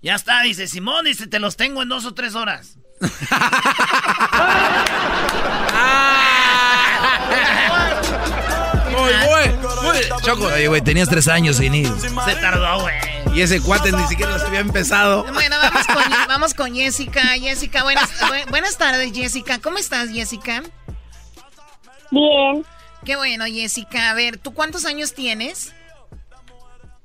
ya 0.02 0.14
está, 0.14 0.42
dice, 0.42 0.66
Simón, 0.66 1.04
dice, 1.04 1.26
te 1.26 1.38
los 1.38 1.56
tengo 1.56 1.82
en 1.82 1.88
dos 1.88 2.04
o 2.06 2.14
tres 2.14 2.34
horas. 2.34 2.76
Muy 8.90 9.12
bueno. 9.28 9.70
Muy 9.82 9.98
Choco. 10.22 10.46
Oye, 10.46 10.68
güey, 10.68 10.82
tenías 10.82 11.08
tres 11.08 11.28
años 11.28 11.56
sin 11.56 11.74
ir. 11.74 11.88
Se 11.98 12.34
tardó, 12.36 12.80
güey. 12.82 12.94
Y 13.34 13.42
ese 13.42 13.60
cuate 13.60 13.92
ni 13.92 14.04
siquiera 14.08 14.32
los 14.32 14.42
había 14.42 14.60
empezado. 14.60 15.24
Bueno, 15.32 15.56
vamos 15.62 15.86
con, 15.86 16.04
vamos 16.28 16.54
con 16.54 16.74
Jessica. 16.74 17.20
Jessica, 17.40 17.84
buenas, 17.84 18.10
bu- 18.22 18.50
buenas 18.50 18.76
tardes, 18.76 19.12
Jessica. 19.14 19.58
¿Cómo 19.60 19.78
estás, 19.78 20.10
Jessica? 20.10 20.62
Bien. 22.10 22.64
Qué 23.04 23.16
bueno, 23.16 23.44
Jessica. 23.46 24.10
A 24.10 24.14
ver, 24.14 24.36
¿tú 24.38 24.52
cuántos 24.52 24.84
años 24.84 25.14
tienes? 25.14 25.72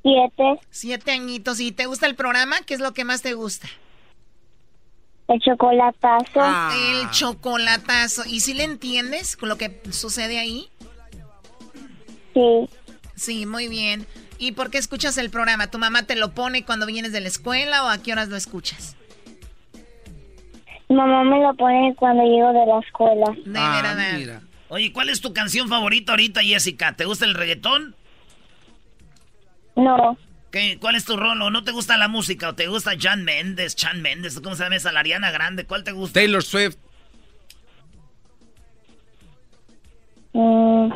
Siete. 0.05 0.59
Siete 0.69 1.11
añitos. 1.11 1.59
¿Y 1.59 1.71
te 1.71 1.87
gusta 1.87 2.05
el 2.05 2.13
programa? 2.13 2.57
¿Qué 2.61 2.75
es 2.75 2.79
lo 2.79 2.93
que 2.93 3.03
más 3.03 3.23
te 3.23 3.33
gusta? 3.33 3.67
El 5.27 5.39
chocolatazo. 5.41 6.41
El 6.91 7.09
chocolatazo. 7.09 8.21
¿Y 8.27 8.41
si 8.41 8.53
le 8.53 8.65
entiendes 8.65 9.35
con 9.35 9.49
lo 9.49 9.57
que 9.57 9.81
sucede 9.89 10.37
ahí? 10.37 10.67
Sí. 12.35 12.69
Sí, 13.15 13.45
muy 13.47 13.67
bien. 13.67 14.05
¿Y 14.37 14.51
por 14.51 14.69
qué 14.69 14.77
escuchas 14.77 15.17
el 15.17 15.31
programa? 15.31 15.71
¿Tu 15.71 15.79
mamá 15.79 16.03
te 16.03 16.15
lo 16.15 16.33
pone 16.35 16.63
cuando 16.63 16.85
vienes 16.85 17.11
de 17.11 17.21
la 17.21 17.27
escuela 17.29 17.83
o 17.83 17.87
a 17.87 17.97
qué 17.97 18.11
horas 18.11 18.29
lo 18.29 18.35
escuchas? 18.35 18.95
Mi 20.87 20.97
mamá 20.97 21.23
me 21.23 21.41
lo 21.41 21.55
pone 21.55 21.95
cuando 21.97 22.21
llego 22.21 22.49
de 22.53 22.65
la 22.67 22.79
escuela. 22.79 23.25
De 23.43 23.59
Ah, 23.59 23.81
verdad. 23.81 24.17
mira. 24.19 24.41
Oye, 24.67 24.93
¿cuál 24.93 25.09
es 25.09 25.19
tu 25.21 25.33
canción 25.33 25.67
favorita 25.67 26.11
ahorita, 26.11 26.41
Jessica? 26.43 26.95
¿Te 26.95 27.05
gusta 27.05 27.25
el 27.25 27.33
reggaetón? 27.33 27.95
No. 29.75 30.17
¿Qué, 30.51 30.77
¿Cuál 30.79 30.95
es 30.95 31.05
tu 31.05 31.17
rol? 31.17 31.41
¿O 31.41 31.49
no 31.49 31.63
te 31.63 31.71
gusta 31.71 31.97
la 31.97 32.07
música? 32.07 32.49
¿O 32.49 32.55
te 32.55 32.67
gusta 32.67 32.91
Jan 32.97 33.23
Méndez, 33.23 33.75
Chan 33.75 34.01
Méndez? 34.01 34.39
¿Cómo 34.39 34.55
se 34.55 34.63
llama 34.63 34.77
esa? 34.77 34.91
La 34.91 35.01
Ariana 35.01 35.31
Grande. 35.31 35.65
¿Cuál 35.65 35.83
te 35.83 35.91
gusta? 35.91 36.19
Taylor 36.19 36.43
Swift. 36.43 36.77
Mm. 40.33 40.89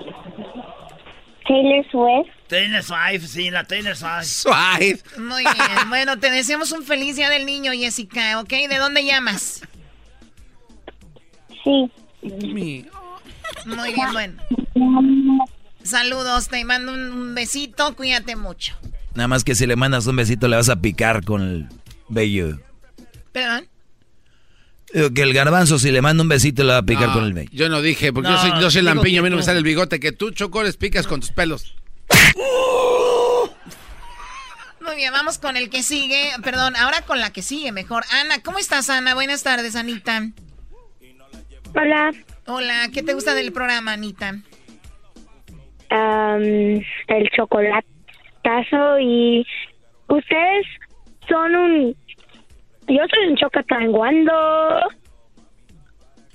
Taylor 1.47 1.85
Swift. 1.89 2.30
Taylor 2.47 2.84
Swift, 2.84 3.27
sí, 3.27 3.49
la 3.51 3.64
Taylor 3.64 3.95
Swift. 3.95 4.23
Swift. 4.23 5.18
Muy 5.18 5.43
bien. 5.43 5.89
Bueno, 5.89 6.19
te 6.19 6.30
deseamos 6.30 6.72
un 6.72 6.84
feliz 6.84 7.15
día 7.15 7.30
del 7.30 7.45
niño, 7.45 7.72
Jessica, 7.73 8.39
¿ok? 8.39 8.49
¿De 8.49 8.77
dónde 8.77 9.03
llamas? 9.03 9.61
Sí. 11.64 11.91
Muy 13.65 13.93
bien, 13.93 14.14
bueno. 14.14 14.34
Saludos, 15.90 16.48
te 16.49 16.64
mando 16.66 16.94
un- 16.94 17.34
besito, 17.36 17.95
cuídate 17.95 18.36
mucho. 18.36 18.76
Nada 19.16 19.28
más 19.28 19.44
que 19.44 19.56
si 19.56 19.66
le 19.66 19.76
mandas 19.76 20.06
un 20.07 20.16
besito 20.16 20.48
le 20.48 20.56
vas 20.56 20.70
a 20.70 20.76
picar 20.76 21.24
con 21.26 21.41
el 21.41 21.68
vello. 22.10 22.60
Perdón. 23.32 23.68
Que 24.91 25.22
el 25.22 25.34
garbanzo 25.34 25.78
si 25.78 25.91
le 25.91 26.02
manda 26.02 26.24
un 26.24 26.30
besito 26.30 26.64
le 26.64 26.72
va 26.74 26.78
a 26.80 26.84
picar 26.84 27.10
No, 27.10 27.14
con 27.16 27.24
el 27.26 27.34
vello. 27.34 27.49
Yo 27.53 27.70
no 27.70 27.82
dije, 27.82 28.11
porque 28.14 28.30
No, 28.30 28.36
yo 28.36 28.41
soy, 28.52 28.61
yo 28.61 28.72
soy 28.72 28.82
lampiño, 28.82 29.22
a 29.22 29.24
mí 29.24 29.30
no 29.30 29.36
me 29.38 29.44
sale 29.44 29.57
el 29.60 29.64
bigote, 29.64 29.99
que 29.99 30.11
tú, 30.11 30.32
Choco, 30.32 30.64
les 30.64 30.78
picas 30.78 31.06
con 31.07 31.20
tus 31.20 31.32
pelos. 31.32 31.76
Muy 34.82 34.95
bien, 34.95 35.11
vamos 35.14 35.38
con 35.38 35.57
el 35.57 35.70
que 35.70 35.84
sigue. 35.84 36.32
Perdón, 36.44 36.76
ahora 36.76 37.02
con 37.02 37.20
la 37.20 37.32
que 37.32 37.41
sigue 37.44 37.72
mejor. 37.72 38.03
Ana, 38.11 38.41
¿cómo 38.41 38.57
estás, 38.60 38.90
Ana? 38.90 39.14
Buenas 39.14 39.44
tardes, 39.44 39.76
Anita. 39.76 40.30
Hola. 41.76 42.11
Hola, 42.48 42.90
¿qué 42.91 43.03
te 43.03 43.14
gusta 43.14 43.36
del 43.36 43.52
programa, 43.52 43.94
Anita? 43.94 44.40
Am, 45.90 46.44
el 46.44 47.30
chocolatazo 47.36 48.99
y 48.99 49.45
ustedes 50.07 50.66
son 51.28 51.56
un 51.56 51.95
yo 52.88 53.02
soy 53.07 53.28
un 53.30 53.36
chocatanguando 53.38 54.32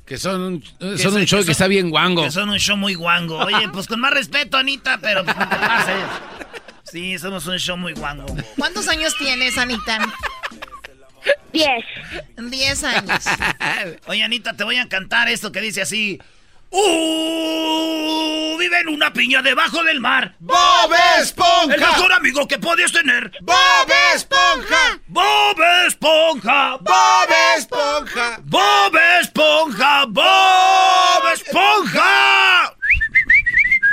Que 0.07 0.17
son 0.19 0.41
un, 0.41 0.61
Que 0.61 0.99
son 0.99 1.15
un 1.15 1.21
que 1.21 1.27
show 1.27 1.45
que 1.45 1.53
está 1.53 1.67
bien 1.67 1.91
guango. 1.91 2.23
Que 2.23 2.31
son 2.31 2.51
un 2.51 2.59
show 2.59 2.77
muy 2.77 2.95
guango. 2.95 3.39
Oye, 3.39 3.69
pues 3.73 3.87
con 3.89 4.01
más 4.01 4.13
respeto, 4.13 4.57
Anita, 4.57 4.99
pero 5.01 5.25
pues, 5.25 5.37
no 5.37 5.49
te 5.49 5.57
pases. 5.57 6.05
Sí, 6.85 7.19
somos 7.19 7.45
un 7.49 7.59
show 7.59 7.77
muy 7.77 7.93
guango. 7.93 8.25
¿Cuántos 8.57 8.87
años 8.87 9.17
tienes, 9.19 9.59
Anita? 9.59 9.99
Diez. 11.53 11.85
Diez 12.51 12.85
años. 12.85 13.25
Oye, 14.07 14.23
Anita, 14.23 14.53
te 14.53 14.63
voy 14.63 14.77
a 14.77 14.89
cantar 14.89 15.29
esto 15.29 15.51
que 15.51 15.61
dice 15.61 15.83
así. 15.83 16.21
¡Uh! 16.77 18.57
Vive 18.59 18.81
en 18.81 18.89
una 18.89 19.13
piña 19.13 19.43
debajo 19.43 19.83
del 19.85 20.01
mar. 20.01 20.35
¡Bob 20.41 20.93
Esponja! 21.21 21.73
El 21.75 21.81
mejor 21.81 22.13
amigo 22.13 22.49
que 22.49 22.59
podías 22.59 22.91
tener. 22.91 23.31
¡Bob 23.43 23.89
Esponja! 24.15 24.99
¡Bob 25.07 25.57
Esponja! 25.87 26.77
¡Bob 26.79 27.29
Esponja! 27.57 28.39
¡Bob 28.43 28.97
Esponja! 29.21 30.05
¡Bob 30.07 31.33
Esponja! 31.33 32.75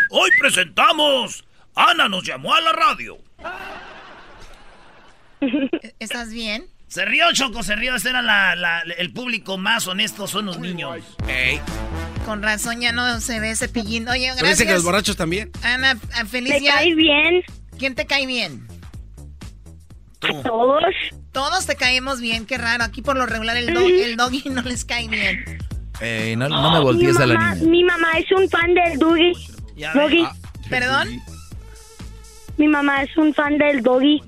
Hoy 0.09 0.29
presentamos. 0.39 1.43
Ana 1.75 2.09
nos 2.09 2.23
llamó 2.23 2.53
a 2.55 2.61
la 2.61 2.71
radio. 2.73 3.19
¿Estás 5.99 6.31
bien? 6.33 6.65
Se 6.87 7.05
rió, 7.05 7.31
Choco, 7.31 7.61
se 7.63 7.75
rió. 7.75 7.95
Ese 7.95 8.09
era 8.09 8.21
la- 8.23 8.55
la- 8.55 8.81
el 8.97 9.13
público 9.13 9.57
más 9.59 9.85
honesto, 9.87 10.27
son 10.27 10.45
los 10.47 10.57
niños. 10.59 10.97
Con 12.25 12.41
razón 12.43 12.79
ya 12.81 12.91
no 12.91 13.19
se 13.19 13.39
ve 13.39 13.51
ese 13.51 13.67
pillín. 13.67 14.07
Oye, 14.07 14.31
Pero 14.35 14.47
dice 14.47 14.59
que 14.59 14.63
gracias. 14.65 14.73
los 14.75 14.83
borrachos 14.83 15.17
también. 15.17 15.51
Ana, 15.63 15.97
a- 16.13 16.25
feliz 16.25 16.53
¿Te 16.53 16.59
día. 16.59 16.73
cae 16.75 16.93
bien? 16.95 17.43
¿Quién 17.77 17.95
te 17.95 18.05
cae 18.05 18.25
bien? 18.25 18.67
todos 20.43 20.83
Todos 21.31 21.65
te 21.65 21.75
caemos 21.75 22.19
bien, 22.21 22.45
qué 22.45 22.57
raro. 22.57 22.83
Aquí 22.83 23.01
por 23.01 23.17
lo 23.17 23.25
regular 23.25 23.57
el, 23.57 23.73
do- 23.73 23.87
el 23.87 24.15
doggy 24.17 24.43
no 24.51 24.61
les 24.61 24.85
cae 24.85 25.07
bien. 25.07 25.57
Ey, 25.99 26.35
no, 26.35 26.47
no 26.49 26.71
me 26.71 26.79
voltees 26.79 27.17
a 27.17 27.25
la 27.25 27.33
mamá, 27.35 27.55
niña. 27.55 27.69
mi 27.71 27.83
mamá 27.83 28.07
es 28.17 28.31
un 28.31 28.49
fan 28.49 28.73
del 28.73 28.97
doggy 28.97 29.33
doggy 29.93 30.27
¿Perdón? 30.69 31.21
mi 32.57 32.67
mamá 32.67 33.03
es 33.03 33.15
un 33.17 33.33
fan 33.35 33.57
del 33.59 33.83
doggy 33.83 34.21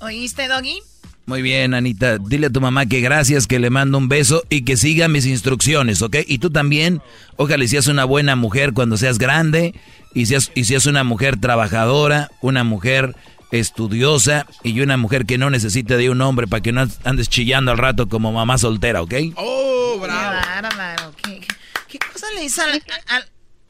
¿Oíste, 0.00 0.46
doggy? 0.46 0.80
Muy 1.28 1.42
bien, 1.42 1.74
Anita. 1.74 2.16
Dile 2.16 2.46
a 2.46 2.50
tu 2.50 2.60
mamá 2.62 2.86
que 2.86 3.00
gracias, 3.02 3.46
que 3.46 3.58
le 3.58 3.68
mando 3.68 3.98
un 3.98 4.08
beso 4.08 4.44
y 4.48 4.64
que 4.64 4.78
siga 4.78 5.08
mis 5.08 5.26
instrucciones, 5.26 6.00
¿ok? 6.00 6.16
Y 6.26 6.38
tú 6.38 6.48
también, 6.48 7.02
ojalá 7.36 7.62
y 7.64 7.68
seas 7.68 7.86
una 7.86 8.06
buena 8.06 8.34
mujer 8.34 8.72
cuando 8.72 8.96
seas 8.96 9.18
grande 9.18 9.74
y 10.14 10.24
seas, 10.24 10.50
y 10.54 10.64
seas 10.64 10.86
una 10.86 11.04
mujer 11.04 11.38
trabajadora, 11.38 12.30
una 12.40 12.64
mujer 12.64 13.14
estudiosa 13.50 14.46
y 14.62 14.80
una 14.80 14.96
mujer 14.96 15.26
que 15.26 15.36
no 15.36 15.50
necesite 15.50 15.98
de 15.98 16.08
un 16.08 16.22
hombre 16.22 16.46
para 16.46 16.62
que 16.62 16.72
no 16.72 16.86
andes 17.04 17.28
chillando 17.28 17.72
al 17.72 17.78
rato 17.78 18.08
como 18.08 18.32
mamá 18.32 18.56
soltera, 18.56 19.02
¿ok? 19.02 19.14
¡Oh, 19.36 19.98
Qué 20.00 20.06
bárbaro. 20.08 21.12
¿Qué, 21.22 21.40
qué, 21.40 21.46
qué 21.88 21.98
cosa 22.10 22.26
le 22.36 22.44
hizo 22.44 22.62
a, 22.62 22.66
la- 22.68 22.74
a- 23.16 23.24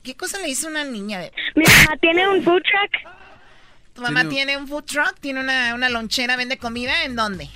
¿Qué 0.05 0.15
cosa 0.15 0.39
le 0.39 0.49
hizo 0.49 0.69
una 0.69 0.85
niña? 0.85 1.19
De... 1.19 1.33
mi 1.57 1.65
mamá 1.65 1.97
tiene 2.01 2.29
un 2.29 2.43
food 2.45 2.63
truck 2.63 3.18
¿Tu 3.99 4.05
mamá 4.05 4.21
Tiene- 4.21 4.35
tiene 4.37 4.57
un 4.57 4.69
food 4.69 4.85
truck? 4.85 5.19
¿Tiene 5.19 5.41
una, 5.41 5.75
una 5.75 5.89
lonchera? 5.89 6.37
¿Vende 6.37 6.57
comida? 6.57 7.03
¿En 7.03 7.17
dónde? 7.17 7.51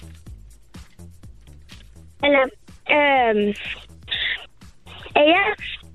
en 2.22 2.32
la- 2.32 2.50
em, 2.86 3.54
ella 5.14 5.40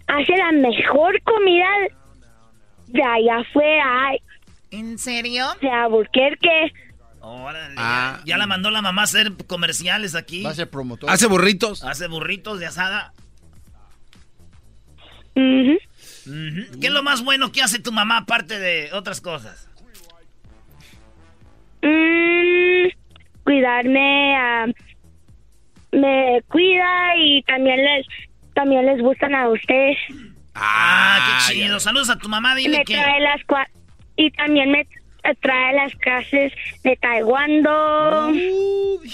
hace 0.08 0.38
la 0.38 0.52
mejor 0.54 1.22
comida 1.24 1.68
de 2.88 3.04
allá 3.04 3.40
afuera. 3.42 4.12
¿En 4.72 4.98
serio? 4.98 5.48
De 5.62 5.70
Albuquerque. 5.70 6.72
Órale, 7.20 7.76
Ah. 7.78 8.20
ya, 8.20 8.26
ya 8.26 8.38
la 8.38 8.48
mandó 8.48 8.72
la 8.72 8.82
mamá 8.82 9.02
a 9.02 9.04
hacer 9.04 9.34
comerciales 9.48 10.16
aquí. 10.16 10.44
Va 10.44 10.52
a 10.52 10.56
ser 10.56 10.70
promotor. 10.70 11.10
¿Hace 11.10 11.28
burritos? 11.28 11.84
Hace 11.84 12.08
burritos 12.08 12.58
de 12.60 12.68
asada. 12.68 13.12
Ujú. 15.36 15.78
¿Qué 16.80 16.88
es 16.88 16.92
lo 16.94 17.04
más 17.04 17.22
bueno 17.24 17.52
que 17.52 17.62
hace 17.62 17.80
tu 17.80 17.92
mamá 17.92 18.18
aparte 18.20 18.60
de 18.60 18.92
otras 18.94 19.20
cosas? 19.20 19.67
Mm, 21.82 22.88
cuidarme, 23.44 24.36
ah, 24.38 24.66
me 25.92 26.42
cuida 26.50 27.16
y 27.18 27.42
también 27.44 27.84
les 27.84 28.06
también 28.54 28.86
les 28.86 29.02
gustan 29.02 29.36
a 29.36 29.50
ustedes. 29.50 29.98
Ah, 30.56 31.44
qué 31.48 31.54
chido. 31.54 31.80
Saludos 31.80 32.10
a 32.10 32.18
tu 32.18 32.28
mamá, 32.30 32.56
dile 32.56 32.80
me 32.80 32.84
que... 32.86 32.96
trae 32.96 33.22
las 33.22 33.42
cua- 33.46 33.70
y 34.16 34.32
también 34.32 34.72
me 34.72 34.88
trae 35.42 35.74
las 35.76 35.94
clases 35.96 36.54
de 36.84 36.96
taekwondo, 36.96 38.32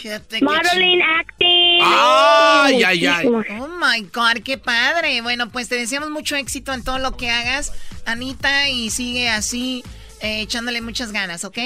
qué 0.02 0.20
modeling, 0.42 1.02
acting. 1.02 1.80
Ay, 1.84 2.84
ay, 2.84 3.06
ay. 3.06 3.28
Oh 3.28 3.68
my 3.68 4.02
God, 4.14 4.42
qué 4.46 4.58
padre. 4.58 5.22
Bueno, 5.22 5.50
pues 5.50 5.68
te 5.68 5.76
deseamos 5.76 6.10
mucho 6.12 6.36
éxito 6.38 6.72
en 6.74 6.84
todo 6.84 7.00
lo 7.00 7.18
que 7.18 7.30
hagas, 7.30 7.74
Anita, 8.06 8.70
y 8.70 8.90
sigue 8.92 9.28
así 9.30 9.84
eh, 10.22 10.42
echándole 10.42 10.82
muchas 10.82 11.12
ganas, 11.12 11.44
¿ok? 11.44 11.58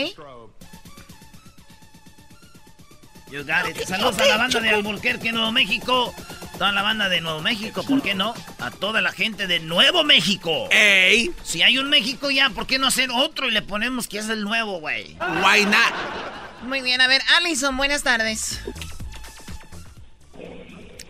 You 3.32 3.44
got 3.44 3.70
it. 3.70 3.86
Saludos 3.86 4.18
a 4.20 4.26
la 4.26 4.38
banda 4.38 4.60
de 4.60 4.70
Albuquerque, 4.70 5.32
Nuevo 5.32 5.52
México. 5.52 6.14
Toda 6.58 6.72
la 6.72 6.82
banda 6.82 7.08
de 7.08 7.22
Nuevo 7.22 7.42
México, 7.42 7.84
¿por 7.84 8.02
qué 8.02 8.16
no? 8.16 8.34
A 8.60 8.72
toda 8.72 9.00
la 9.02 9.12
gente 9.12 9.46
de 9.46 9.60
Nuevo 9.60 10.04
México. 10.04 10.68
¡Ey! 10.72 11.32
Si 11.44 11.62
hay 11.62 11.78
un 11.78 11.90
México 11.90 12.32
ya, 12.32 12.50
¿por 12.50 12.66
qué 12.66 12.80
no 12.80 12.88
hacer 12.88 13.12
otro 13.12 13.48
y 13.48 13.52
le 13.52 13.62
ponemos 13.62 14.08
que 14.08 14.18
es 14.18 14.30
el 14.30 14.44
nuevo, 14.44 14.80
güey? 14.80 15.16
Why 15.20 15.66
not? 15.66 16.64
Muy 16.64 16.82
bien, 16.82 17.00
a 17.02 17.08
ver, 17.08 17.22
Alison, 17.38 17.78
buenas 17.78 18.02
tardes. 18.02 18.60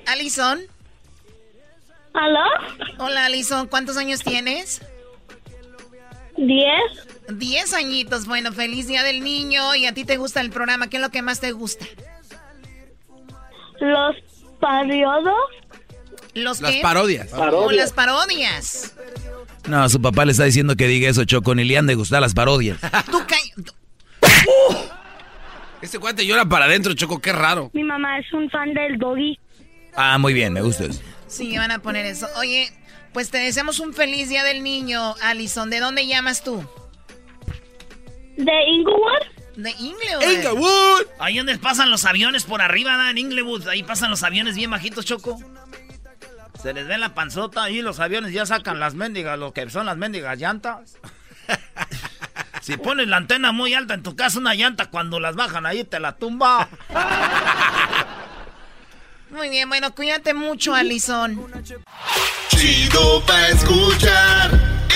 Alison. 0.05 0.59
¿Aló? 2.13 2.43
Hola, 2.97 3.25
Alison, 3.25 3.67
¿cuántos 3.67 3.95
años 3.95 4.21
tienes? 4.21 4.81
Diez. 6.35 7.07
Diez 7.29 7.73
añitos, 7.73 8.25
bueno, 8.25 8.51
feliz 8.51 8.87
Día 8.87 9.03
del 9.03 9.23
Niño. 9.23 9.75
¿Y 9.75 9.85
a 9.85 9.93
ti 9.93 10.03
te 10.03 10.17
gusta 10.17 10.41
el 10.41 10.49
programa? 10.49 10.89
¿Qué 10.89 10.97
es 10.97 11.01
lo 11.01 11.09
que 11.09 11.21
más 11.21 11.39
te 11.39 11.51
gusta? 11.51 11.85
Los 13.79 14.15
periodos. 14.59 15.33
¿Los 16.33 16.61
Las 16.61 16.71
qué? 16.71 16.81
parodias. 16.81 17.29
Oh, 17.33 17.71
las 17.71 17.93
parodias. 17.93 18.95
No, 19.67 19.89
su 19.89 20.01
papá 20.01 20.23
le 20.25 20.31
está 20.31 20.43
diciendo 20.45 20.75
que 20.75 20.87
diga 20.87 21.09
eso, 21.09 21.25
Choco. 21.25 21.55
Ni 21.55 21.63
le 21.63 21.77
han 21.77 21.87
de 21.87 21.95
gustar 21.95 22.21
las 22.21 22.33
parodias. 22.33 22.77
Tú 23.11 23.19
ca- 23.27 23.35
Este 25.81 25.99
cuate 25.99 26.25
llora 26.25 26.45
para 26.45 26.65
adentro, 26.65 26.93
Choco, 26.93 27.19
qué 27.19 27.31
raro. 27.33 27.69
Mi 27.73 27.83
mamá 27.83 28.19
es 28.19 28.31
un 28.33 28.49
fan 28.49 28.73
del 28.73 28.97
doggy. 28.97 29.37
Ah, 29.95 30.17
muy 30.17 30.33
bien, 30.33 30.53
me 30.53 30.61
gusta 30.61 30.85
eso. 30.85 31.01
Sí, 31.27 31.57
van 31.57 31.71
a 31.71 31.79
poner 31.79 32.05
eso. 32.05 32.27
Oye, 32.37 32.71
pues 33.13 33.29
te 33.29 33.37
deseamos 33.39 33.79
un 33.79 33.93
feliz 33.93 34.29
Día 34.29 34.43
del 34.43 34.63
Niño, 34.63 35.15
Alison. 35.23 35.69
¿De 35.69 35.79
dónde 35.79 36.07
llamas 36.07 36.43
tú? 36.43 36.63
¿De 38.37 38.51
Inglewood? 38.69 39.36
De 39.57 39.71
Inglewood. 39.71 40.23
Inglewood. 40.23 41.07
Ahí 41.19 41.37
donde 41.37 41.57
pasan 41.57 41.89
los 41.89 42.05
aviones 42.05 42.43
por 42.43 42.61
arriba, 42.61 42.95
¿da? 42.95 43.09
en 43.09 43.17
Inglewood. 43.17 43.67
Ahí 43.67 43.81
pasan 43.81 44.11
los 44.11 44.21
aviones 44.21 44.55
bien 44.55 44.69
bajitos, 44.69 45.03
Choco. 45.03 45.39
Se 46.61 46.73
les 46.73 46.87
ve 46.87 46.97
la 46.99 47.15
panzota 47.15 47.69
y 47.71 47.81
los 47.81 47.99
aviones 47.99 48.33
ya 48.33 48.45
sacan 48.45 48.79
las 48.79 48.93
mendigas, 48.93 49.37
lo 49.39 49.53
que 49.53 49.67
son 49.71 49.87
las 49.87 49.97
mendigas 49.97 50.37
llantas. 50.37 50.97
si 52.61 52.77
pones 52.77 53.07
la 53.07 53.17
antena 53.17 53.51
muy 53.51 53.73
alta 53.73 53.95
en 53.95 54.03
tu 54.03 54.15
casa, 54.15 54.37
una 54.37 54.53
llanta, 54.53 54.91
cuando 54.91 55.19
las 55.19 55.35
bajan 55.35 55.65
ahí 55.65 55.83
te 55.83 55.99
la 55.99 56.15
tumba. 56.17 56.69
Muy 59.29 59.49
bien, 59.49 59.67
bueno, 59.67 59.93
cuídate 59.93 60.33
mucho, 60.33 60.73
Alison. 60.73 61.51
Chido 62.47 63.25
pa' 63.25 63.49
escuchar. 63.49 64.76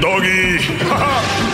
doggy. 0.00 1.38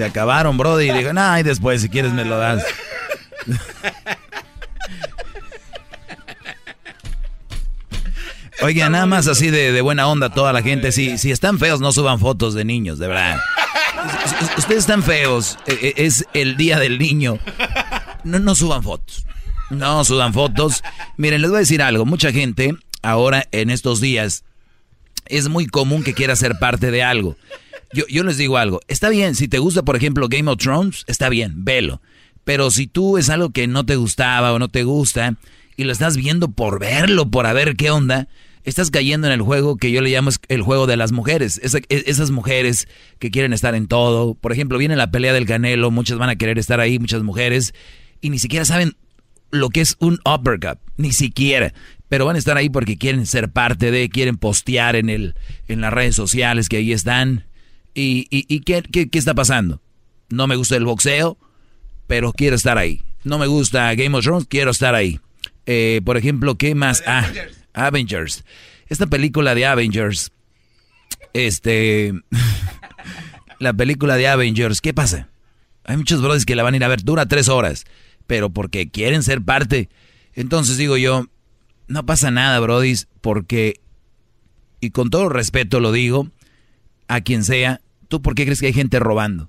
Se 0.00 0.06
acabaron, 0.06 0.56
Brody. 0.56 0.88
Y 0.88 0.92
digo, 0.94 1.12
no, 1.12 1.38
y 1.38 1.42
después, 1.42 1.82
si 1.82 1.90
quieres, 1.90 2.14
me 2.14 2.24
lo 2.24 2.38
das. 2.38 2.64
Oiga, 8.62 8.88
nada 8.88 9.04
más 9.06 9.26
así 9.26 9.50
de, 9.50 9.72
de 9.72 9.80
buena 9.82 10.06
onda 10.06 10.30
toda 10.30 10.52
la 10.54 10.62
gente. 10.62 10.90
Si, 10.90 11.18
si 11.18 11.30
están 11.30 11.58
feos, 11.58 11.80
no 11.80 11.92
suban 11.92 12.18
fotos 12.18 12.54
de 12.54 12.64
niños, 12.64 12.98
de 12.98 13.08
verdad. 13.08 13.38
Ustedes 14.56 14.80
están 14.80 15.02
feos. 15.02 15.58
eh, 15.66 15.78
eh, 15.82 15.94
Es 15.96 16.24
el 16.32 16.56
día 16.56 16.78
del 16.78 16.98
niño. 16.98 17.38
No, 18.24 18.38
no 18.38 18.54
suban 18.54 18.82
fotos. 18.82 19.26
No 19.68 20.02
suban 20.04 20.32
fotos. 20.32 20.82
Miren, 21.18 21.42
les 21.42 21.50
voy 21.50 21.58
a 21.58 21.60
decir 21.60 21.82
algo. 21.82 22.06
Mucha 22.06 22.32
gente 22.32 22.74
ahora 23.02 23.46
en 23.52 23.68
estos 23.70 24.00
días 24.00 24.44
es 25.26 25.48
muy 25.48 25.66
común 25.66 26.02
que 26.02 26.14
quiera 26.14 26.36
ser 26.36 26.58
parte 26.58 26.90
de 26.90 27.02
algo. 27.02 27.36
Yo, 27.92 28.22
les 28.22 28.36
digo 28.36 28.56
algo. 28.56 28.80
Está 28.88 29.08
bien, 29.08 29.34
si 29.34 29.48
te 29.48 29.58
gusta, 29.58 29.82
por 29.82 29.96
ejemplo, 29.96 30.28
Game 30.28 30.50
of 30.50 30.58
Thrones, 30.58 31.04
está 31.08 31.28
bien, 31.28 31.64
velo. 31.64 32.00
Pero 32.44 32.70
si 32.70 32.86
tú 32.86 33.18
es 33.18 33.28
algo 33.30 33.50
que 33.50 33.66
no 33.66 33.84
te 33.84 33.96
gustaba 33.96 34.52
o 34.52 34.58
no 34.58 34.68
te 34.68 34.84
gusta 34.84 35.36
y 35.76 35.84
lo 35.84 35.92
estás 35.92 36.16
viendo 36.16 36.50
por 36.52 36.78
verlo, 36.78 37.30
por 37.30 37.46
a 37.46 37.52
ver 37.52 37.76
qué 37.76 37.90
onda, 37.90 38.28
estás 38.64 38.90
cayendo 38.90 39.26
en 39.26 39.32
el 39.32 39.42
juego 39.42 39.76
que 39.76 39.90
yo 39.90 40.02
le 40.02 40.10
llamo 40.10 40.30
el 40.48 40.62
juego 40.62 40.86
de 40.86 40.96
las 40.96 41.12
mujeres. 41.12 41.60
E- 41.62 42.04
esas 42.06 42.30
mujeres 42.30 42.86
que 43.18 43.30
quieren 43.30 43.52
estar 43.52 43.74
en 43.74 43.88
todo. 43.88 44.34
Por 44.34 44.52
ejemplo, 44.52 44.78
viene 44.78 44.96
la 44.96 45.10
pelea 45.10 45.32
del 45.32 45.46
Canelo, 45.46 45.90
muchas 45.90 46.18
van 46.18 46.30
a 46.30 46.36
querer 46.36 46.58
estar 46.58 46.80
ahí, 46.80 46.98
muchas 46.98 47.22
mujeres, 47.22 47.74
y 48.20 48.30
ni 48.30 48.38
siquiera 48.38 48.64
saben 48.64 48.94
lo 49.50 49.68
que 49.70 49.80
es 49.80 49.96
un 49.98 50.20
uppercut, 50.24 50.78
ni 50.96 51.12
siquiera. 51.12 51.74
Pero 52.08 52.24
van 52.26 52.36
a 52.36 52.38
estar 52.38 52.56
ahí 52.56 52.68
porque 52.70 52.98
quieren 52.98 53.26
ser 53.26 53.50
parte 53.50 53.90
de, 53.90 54.08
quieren 54.08 54.36
postear 54.36 54.96
en, 54.96 55.10
el, 55.10 55.34
en 55.68 55.80
las 55.80 55.92
redes 55.92 56.14
sociales 56.14 56.68
que 56.68 56.76
ahí 56.78 56.92
están. 56.92 57.46
¿Y, 58.00 58.26
y, 58.30 58.46
y 58.48 58.60
qué, 58.60 58.82
qué, 58.82 59.10
qué 59.10 59.18
está 59.18 59.34
pasando? 59.34 59.82
No 60.30 60.46
me 60.46 60.56
gusta 60.56 60.74
el 60.74 60.86
boxeo, 60.86 61.36
pero 62.06 62.32
quiero 62.32 62.56
estar 62.56 62.78
ahí. 62.78 63.02
No 63.24 63.38
me 63.38 63.46
gusta 63.46 63.94
Game 63.94 64.16
of 64.16 64.24
Thrones, 64.24 64.46
quiero 64.48 64.70
estar 64.70 64.94
ahí. 64.94 65.20
Eh, 65.66 66.00
por 66.02 66.16
ejemplo, 66.16 66.56
¿qué 66.56 66.74
más? 66.74 67.02
Ah, 67.06 67.30
Avengers. 67.74 68.42
Esta 68.88 69.06
película 69.06 69.54
de 69.54 69.66
Avengers, 69.66 70.32
este, 71.34 72.14
la 73.58 73.74
película 73.74 74.16
de 74.16 74.28
Avengers, 74.28 74.80
¿qué 74.80 74.94
pasa? 74.94 75.28
Hay 75.84 75.98
muchos 75.98 76.22
brothers 76.22 76.46
que 76.46 76.56
la 76.56 76.62
van 76.62 76.72
a 76.72 76.76
ir 76.78 76.84
a 76.84 76.88
ver, 76.88 77.04
dura 77.04 77.26
tres 77.26 77.50
horas, 77.50 77.84
pero 78.26 78.48
porque 78.48 78.88
quieren 78.88 79.22
ser 79.22 79.42
parte. 79.42 79.90
Entonces 80.32 80.78
digo 80.78 80.96
yo, 80.96 81.26
no 81.86 82.06
pasa 82.06 82.30
nada, 82.30 82.60
brodis, 82.60 83.08
porque, 83.20 83.78
y 84.80 84.88
con 84.88 85.10
todo 85.10 85.28
respeto 85.28 85.80
lo 85.80 85.92
digo, 85.92 86.30
a 87.08 87.20
quien 87.20 87.44
sea, 87.44 87.82
¿tú 88.10 88.20
por 88.20 88.34
qué 88.34 88.44
crees 88.44 88.60
que 88.60 88.66
hay 88.66 88.72
gente 88.74 88.98
robando? 88.98 89.48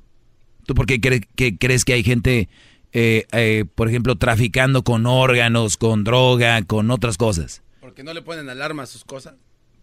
¿Tú 0.65 0.73
por 0.75 0.85
qué 0.85 1.01
cre- 1.01 1.27
que 1.35 1.57
crees 1.57 1.83
que 1.83 1.93
hay 1.93 2.03
gente, 2.03 2.47
eh, 2.93 3.25
eh, 3.33 3.65
por 3.75 3.89
ejemplo, 3.89 4.15
traficando 4.15 4.83
con 4.83 5.05
órganos, 5.05 5.75
con 5.75 6.03
droga, 6.05 6.61
con 6.61 6.91
otras 6.91 7.17
cosas? 7.17 7.63
Porque 7.81 8.03
no 8.03 8.13
le 8.13 8.21
ponen 8.21 8.47
alarma 8.49 8.83
a 8.83 8.85
sus 8.85 9.03
cosas. 9.03 9.33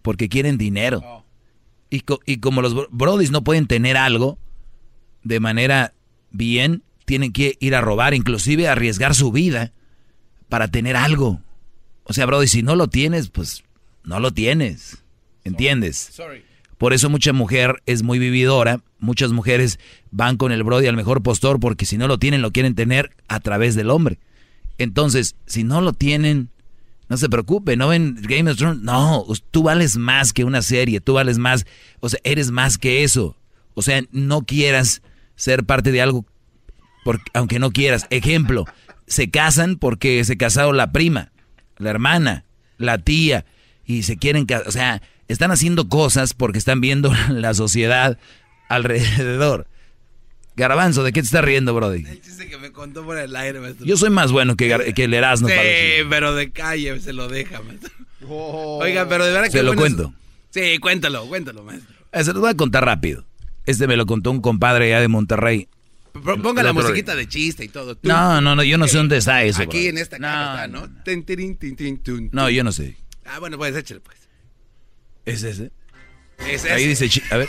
Porque 0.01 0.29
quieren 0.31 0.57
dinero. 0.57 1.25
Y, 1.91 2.01
co- 2.01 2.21
y 2.25 2.39
como 2.39 2.63
los 2.63 2.75
bro- 2.75 2.89
brodis 2.91 3.31
no 3.33 3.43
pueden 3.45 3.67
tener 3.67 3.97
algo 3.97 4.39
de 5.25 5.41
manera 5.41 5.93
bien, 6.31 6.83
tienen 7.05 7.33
que 7.33 7.57
ir 7.61 7.75
a 7.75 7.81
robar, 7.81 8.15
inclusive 8.15 8.69
arriesgar 8.69 9.15
su 9.15 9.33
vida 9.33 9.73
para 10.49 10.69
tener 10.69 10.95
algo. 10.97 11.41
O 12.05 12.13
sea, 12.13 12.25
Brody, 12.27 12.47
si 12.49 12.63
no 12.63 12.77
lo 12.77 12.89
tienes, 12.89 13.29
pues 13.29 13.65
no 14.05 14.21
lo 14.21 14.31
tienes. 14.33 15.03
¿Entiendes? 15.45 15.97
Por 16.79 16.93
eso 16.93 17.11
mucha 17.11 17.33
mujer 17.33 17.83
es 17.87 18.03
muy 18.03 18.19
vividora. 18.19 18.81
Muchas 19.01 19.33
mujeres 19.33 19.79
van 20.11 20.37
con 20.37 20.53
el 20.53 20.63
Brody 20.63 20.87
al 20.87 20.97
mejor 20.97 21.23
postor 21.23 21.61
porque 21.61 21.85
si 21.85 21.99
no 21.99 22.09
lo 22.09 22.19
tienen, 22.19 22.41
lo 22.41 22.53
quieren 22.53 22.75
tener 22.75 23.15
a 23.27 23.41
través 23.41 23.75
del 23.75 23.91
hombre. 23.91 24.19
Entonces, 24.79 25.35
si 25.47 25.65
no 25.65 25.81
lo 25.81 25.93
tienen, 25.93 26.51
no 27.09 27.17
se 27.17 27.29
preocupe, 27.29 27.77
no 27.77 27.89
ven 27.89 28.17
Game 28.21 28.51
of 28.51 28.57
Thrones. 28.57 28.81
No, 28.83 29.27
tú 29.51 29.65
vales 29.65 29.97
más 29.97 30.33
que 30.33 30.45
una 30.45 30.63
serie, 30.63 31.01
tú 31.01 31.15
vales 31.15 31.39
más, 31.39 31.67
o 32.01 32.09
sea, 32.09 32.21
eres 32.23 32.53
más 32.53 32.79
que 32.79 33.03
eso. 33.03 33.37
O 33.75 33.83
sea, 33.83 34.03
no 34.13 34.43
quieras 34.43 35.03
ser 35.35 35.65
parte 35.65 35.91
de 35.91 36.01
algo, 36.01 36.27
porque, 37.05 37.25
aunque 37.35 37.59
no 37.59 37.73
quieras. 37.73 38.07
Ejemplo, 38.11 38.67
se 39.07 39.31
casan 39.31 39.77
porque 39.77 40.25
se 40.25 40.37
casó 40.37 40.73
la 40.73 40.93
prima, 40.93 41.33
la 41.77 41.91
hermana, 41.91 42.45
la 42.77 42.99
tía, 42.99 43.47
y 43.85 44.05
se 44.05 44.17
quieren 44.17 44.47
casar. 44.47 44.69
O 44.69 44.73
sea, 44.73 45.03
están 45.29 45.51
haciendo 45.51 45.89
cosas 45.89 46.35
porque 46.35 46.59
están 46.59 46.81
viendo 46.81 47.13
la 47.31 47.55
sociedad 47.55 48.19
alrededor. 48.69 49.67
Garbanzo, 50.57 51.05
¿de 51.05 51.13
qué 51.13 51.21
te 51.21 51.27
estás 51.27 51.45
riendo, 51.45 51.73
Brody? 51.73 52.05
El 52.05 52.21
chiste 52.21 52.49
que 52.49 52.59
me 52.59 52.73
contó 52.73 53.05
por 53.05 53.17
el 53.17 53.37
aire, 53.37 53.61
maestro. 53.61 53.87
Yo 53.87 53.97
soy 53.97 54.11
más 54.11 54.33
bueno 54.33 54.57
que, 54.57 54.93
que 54.95 55.05
el 55.05 55.15
Erasmo. 55.15 55.47
Sí, 55.47 55.55
pero 56.11 56.35
de 56.35 56.51
calle 56.51 56.99
se 57.01 57.13
lo 57.13 57.29
deja, 57.29 57.63
maestro. 57.63 57.91
Oh. 58.29 58.81
Oiga, 58.83 59.09
pero 59.09 59.25
de 59.25 59.33
verdad 59.33 59.47
que... 59.47 59.53
Se 59.53 59.63
lo 59.63 59.77
cuento. 59.77 60.13
Sí, 60.51 60.79
cuéntalo, 60.79 61.27
cuéntalo, 61.27 61.63
maestro. 61.63 61.95
Eh, 62.11 62.25
se 62.25 62.33
lo 62.33 62.41
voy 62.41 62.51
a 62.51 62.57
contar 62.57 62.85
rápido. 62.85 63.25
Este 63.67 63.87
me 63.87 63.97
lo 63.97 64.07
contó 64.07 64.33
un 64.33 64.41
compadre 64.41 64.87
allá 64.87 65.01
de 65.01 65.09
Monterrey. 65.09 65.69
Ponga 66.43 66.63
la 66.63 66.73
musiquita 66.73 67.15
de 67.15 67.29
chiste 67.29 67.65
y 67.65 67.69
todo. 67.69 67.97
No, 68.03 68.41
no, 68.41 68.57
no, 68.57 68.65
yo 68.65 68.79
no 68.79 68.89
sé 68.89 68.97
dónde 68.97 69.19
está 69.19 69.45
eso. 69.45 69.63
Aquí 69.63 69.87
en 69.87 69.99
esta 69.99 70.19
casa, 70.19 70.67
¿no? 70.67 70.89
Tin, 71.05 71.23
tirin, 71.25 71.57
tin, 71.57 71.77
tin, 71.77 71.99
tun, 72.03 72.31
No, 72.33 72.51
yo 72.51 72.65
no 72.65 72.73
sé. 72.73 72.97
Ah, 73.25 73.39
bueno, 73.39 73.59
pues 73.59 73.77
échale, 73.77 74.01
pues. 74.01 74.28
¿Es 75.29 75.43
ese? 75.43 75.71
Es 76.51 76.65
Ahí 76.65 76.85
ese. 76.85 77.05
dice, 77.05 77.23
a 77.31 77.37
ver. 77.37 77.49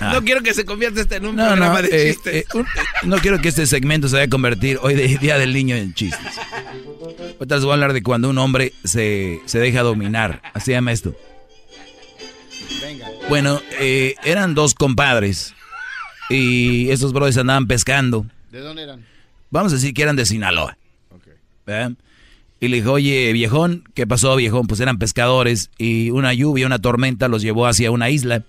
Ah. 0.00 0.12
No 0.14 0.24
quiero 0.24 0.42
que 0.42 0.54
se 0.54 0.64
convierta 0.64 1.02
este 1.02 1.16
en 1.16 1.26
un 1.26 1.36
No, 1.36 1.46
programa 1.46 1.82
no, 1.82 1.88
de 1.88 2.08
eh, 2.08 2.14
chistes. 2.14 2.34
eh, 2.34 2.44
un- 2.54 2.66
no 3.04 3.18
quiero 3.18 3.38
que 3.38 3.48
este 3.48 3.66
segmento 3.66 4.08
se 4.08 4.14
vaya 4.16 4.24
a 4.26 4.30
convertir 4.30 4.78
hoy 4.80 4.94
de 4.94 5.06
Día 5.18 5.36
del 5.38 5.52
Niño 5.52 5.76
en 5.76 5.92
chistes. 5.92 6.38
Ahorita 7.38 7.56
les 7.56 7.64
voy 7.64 7.72
a 7.72 7.74
hablar 7.74 7.92
de 7.92 8.02
cuando 8.02 8.30
un 8.30 8.38
hombre 8.38 8.72
se, 8.82 9.40
se 9.44 9.58
deja 9.58 9.82
dominar. 9.82 10.40
Así 10.54 10.66
se 10.66 10.72
llama 10.72 10.92
esto. 10.92 11.14
Bueno, 13.28 13.60
eh, 13.78 14.14
eran 14.24 14.54
dos 14.54 14.74
compadres 14.74 15.54
y 16.30 16.90
estos 16.90 17.12
brothers 17.12 17.36
andaban 17.36 17.66
pescando. 17.66 18.24
¿De 18.50 18.60
dónde 18.60 18.84
eran? 18.84 19.04
Vamos 19.50 19.72
a 19.72 19.76
decir 19.76 19.92
que 19.92 20.02
eran 20.02 20.16
de 20.16 20.24
Sinaloa. 20.24 20.78
¿verdad? 21.66 21.92
Y 22.60 22.68
le 22.68 22.76
dijo, 22.76 22.92
oye, 22.92 23.32
viejón, 23.32 23.84
¿qué 23.94 24.06
pasó, 24.06 24.36
viejón? 24.36 24.66
Pues 24.66 24.80
eran 24.80 24.98
pescadores 24.98 25.70
y 25.78 26.10
una 26.10 26.34
lluvia, 26.34 26.66
una 26.66 26.78
tormenta 26.78 27.26
los 27.28 27.40
llevó 27.40 27.66
hacia 27.66 27.90
una 27.90 28.10
isla. 28.10 28.44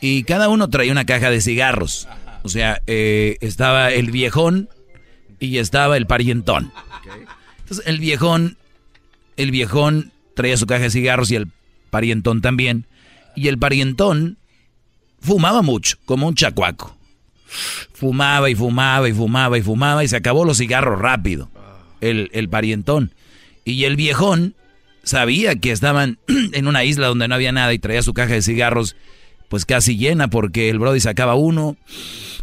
Y 0.00 0.24
cada 0.24 0.48
uno 0.48 0.68
traía 0.68 0.90
una 0.90 1.06
caja 1.06 1.30
de 1.30 1.40
cigarros. 1.40 2.08
O 2.42 2.48
sea, 2.48 2.82
eh, 2.86 3.36
estaba 3.40 3.92
el 3.92 4.10
viejón 4.10 4.68
y 5.38 5.58
estaba 5.58 5.96
el 5.96 6.06
parientón. 6.06 6.72
Entonces, 7.60 7.86
el 7.86 8.00
viejón, 8.00 8.56
el 9.36 9.52
viejón 9.52 10.12
traía 10.34 10.56
su 10.56 10.66
caja 10.66 10.84
de 10.84 10.90
cigarros 10.90 11.30
y 11.30 11.36
el 11.36 11.48
parientón 11.90 12.40
también. 12.40 12.86
Y 13.36 13.46
el 13.46 13.58
parientón 13.58 14.38
fumaba 15.20 15.62
mucho, 15.62 15.98
como 16.04 16.26
un 16.26 16.34
chacuaco. 16.34 16.96
Fumaba 17.92 18.50
y 18.50 18.54
fumaba 18.54 19.08
y 19.08 19.12
fumaba 19.12 19.58
y 19.58 19.62
fumaba 19.62 20.02
y 20.02 20.08
se 20.08 20.16
acabó 20.16 20.44
los 20.44 20.58
cigarros 20.58 20.98
rápido. 20.98 21.48
El, 22.00 22.30
el 22.32 22.48
parientón. 22.48 23.12
Y 23.70 23.84
el 23.84 23.96
viejón 23.96 24.54
sabía 25.02 25.54
que 25.56 25.70
estaban 25.72 26.18
en 26.52 26.66
una 26.66 26.84
isla 26.84 27.06
donde 27.06 27.28
no 27.28 27.34
había 27.34 27.52
nada 27.52 27.72
y 27.72 27.78
traía 27.78 28.02
su 28.02 28.14
caja 28.14 28.34
de 28.34 28.42
cigarros 28.42 28.96
pues 29.48 29.64
casi 29.64 29.96
llena 29.96 30.28
porque 30.28 30.70
el 30.70 30.78
Brody 30.78 31.00
sacaba 31.00 31.34
uno, 31.34 31.76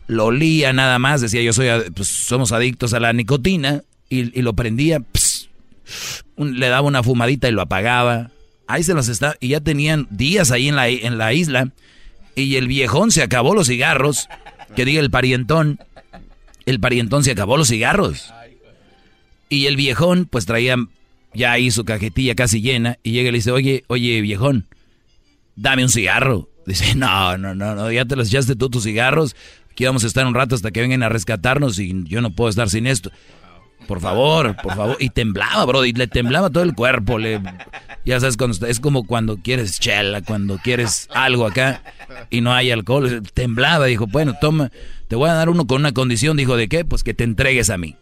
lo 0.08 0.26
olía 0.26 0.74
nada 0.74 1.00
más, 1.00 1.22
decía 1.22 1.42
yo 1.42 1.54
soy, 1.54 1.70
pues 1.96 2.10
somos 2.10 2.52
adictos 2.52 2.94
a 2.94 3.00
la 3.00 3.14
nicotina 3.14 3.84
y, 4.10 4.42
lo 4.42 4.54
prendía, 4.54 5.00
ps, 5.00 5.48
un- 6.36 6.60
le 6.60 6.68
daba 6.68 6.86
una 6.88 7.04
fumadita 7.04 7.48
y 7.48 7.54
lo 7.54 7.62
apagaba. 7.62 8.32
Ahí 8.68 8.84
se 8.84 8.94
los 8.94 9.08
está 9.08 9.38
y 9.40 9.50
ya 9.50 9.62
tenían 9.62 10.08
días 10.10 10.52
ahí 10.52 10.68
en 10.68 10.76
la, 10.76 10.90
en 10.90 11.18
la 11.18 11.34
isla 11.34 11.72
y 12.36 12.58
el 12.58 12.68
viejón 12.68 13.12
se 13.12 13.24
acabó 13.24 13.56
los 13.56 13.68
cigarros, 13.68 14.28
que 14.76 14.84
diga 14.84 15.00
el 15.00 15.10
parientón, 15.10 15.80
el 16.66 16.82
parientón 16.82 17.24
se 17.24 17.32
acabó 17.32 17.56
los 17.56 17.70
cigarros. 17.70 18.34
Y 19.48 19.68
el 19.68 19.78
viejón 19.78 20.26
pues 20.30 20.46
traía 20.46 20.76
ya 21.34 21.52
ahí 21.52 21.72
su 21.72 21.86
cajetilla 21.86 22.36
casi 22.36 22.62
llena 22.62 22.98
y 23.04 23.12
llega 23.12 23.30
y 23.30 23.32
le 23.32 23.38
dice, 23.38 23.52
oye, 23.52 23.84
oye 23.88 24.22
viejón, 24.22 24.68
dame 25.56 25.84
un 25.84 25.90
cigarro. 25.90 26.50
Dice, 26.66 26.96
no, 26.96 27.38
no, 27.38 27.56
no, 27.56 27.76
no, 27.76 27.92
ya 27.92 28.06
te 28.06 28.16
los 28.16 28.28
echaste 28.28 28.56
tú 28.56 28.70
tus 28.70 28.84
cigarros. 28.84 29.36
Aquí 29.72 29.86
vamos 29.86 30.04
a 30.04 30.08
estar 30.08 30.26
un 30.26 30.34
rato 30.34 30.56
hasta 30.56 30.72
que 30.72 30.82
vengan 30.82 31.04
a 31.04 31.10
rescatarnos 31.10 31.78
y 31.80 32.04
yo 32.06 32.22
no 32.22 32.32
puedo 32.32 32.50
estar 32.50 32.70
sin 32.70 32.88
esto. 32.88 33.12
Por 33.88 34.02
favor, 34.02 34.56
por 34.62 34.76
favor. 34.76 34.98
Y 35.00 35.10
temblaba, 35.12 35.64
bro, 35.66 35.86
y 35.86 35.94
le 35.94 36.08
temblaba 36.08 36.50
todo 36.50 36.64
el 36.64 36.74
cuerpo. 36.74 37.20
Le, 37.20 37.40
ya 38.06 38.20
sabes, 38.20 38.36
cuando 38.36 38.66
es 38.68 38.80
como 38.80 39.06
cuando 39.06 39.38
quieres 39.38 39.80
chela, 39.80 40.22
cuando 40.22 40.58
quieres 40.58 41.08
algo 41.14 41.46
acá 41.46 41.84
y 42.30 42.42
no 42.42 42.54
hay 42.54 42.72
alcohol. 42.72 43.22
Temblaba, 43.34 43.86
dijo, 43.86 44.08
bueno, 44.08 44.36
toma, 44.42 44.72
te 45.08 45.16
voy 45.16 45.30
a 45.30 45.34
dar 45.34 45.50
uno 45.50 45.68
con 45.68 45.82
una 45.82 45.94
condición. 45.94 46.36
Dijo, 46.38 46.58
¿de 46.58 46.68
qué? 46.68 46.84
Pues 46.84 47.04
que 47.04 47.14
te 47.14 47.24
entregues 47.24 47.70
a 47.70 47.78
mí. 47.78 47.96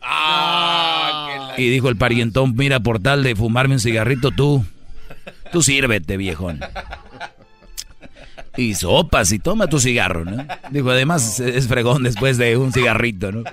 Y 1.57 1.69
dijo 1.69 1.89
el 1.89 1.95
parientón, 1.95 2.55
mira, 2.55 2.79
por 2.79 2.99
tal 2.99 3.23
de 3.23 3.35
fumarme 3.35 3.75
un 3.75 3.79
cigarrito, 3.79 4.31
tú, 4.31 4.65
tú 5.51 5.61
sírvete, 5.61 6.17
viejón. 6.17 6.59
Y 8.57 8.75
sopas 8.75 9.31
y 9.31 9.39
toma 9.39 9.67
tu 9.67 9.79
cigarro, 9.79 10.23
¿no? 10.25 10.45
Dijo, 10.71 10.89
además 10.89 11.39
es 11.39 11.67
fregón 11.67 12.03
después 12.03 12.37
de 12.37 12.57
un 12.57 12.71
cigarrito, 12.71 13.31
¿no? 13.31 13.43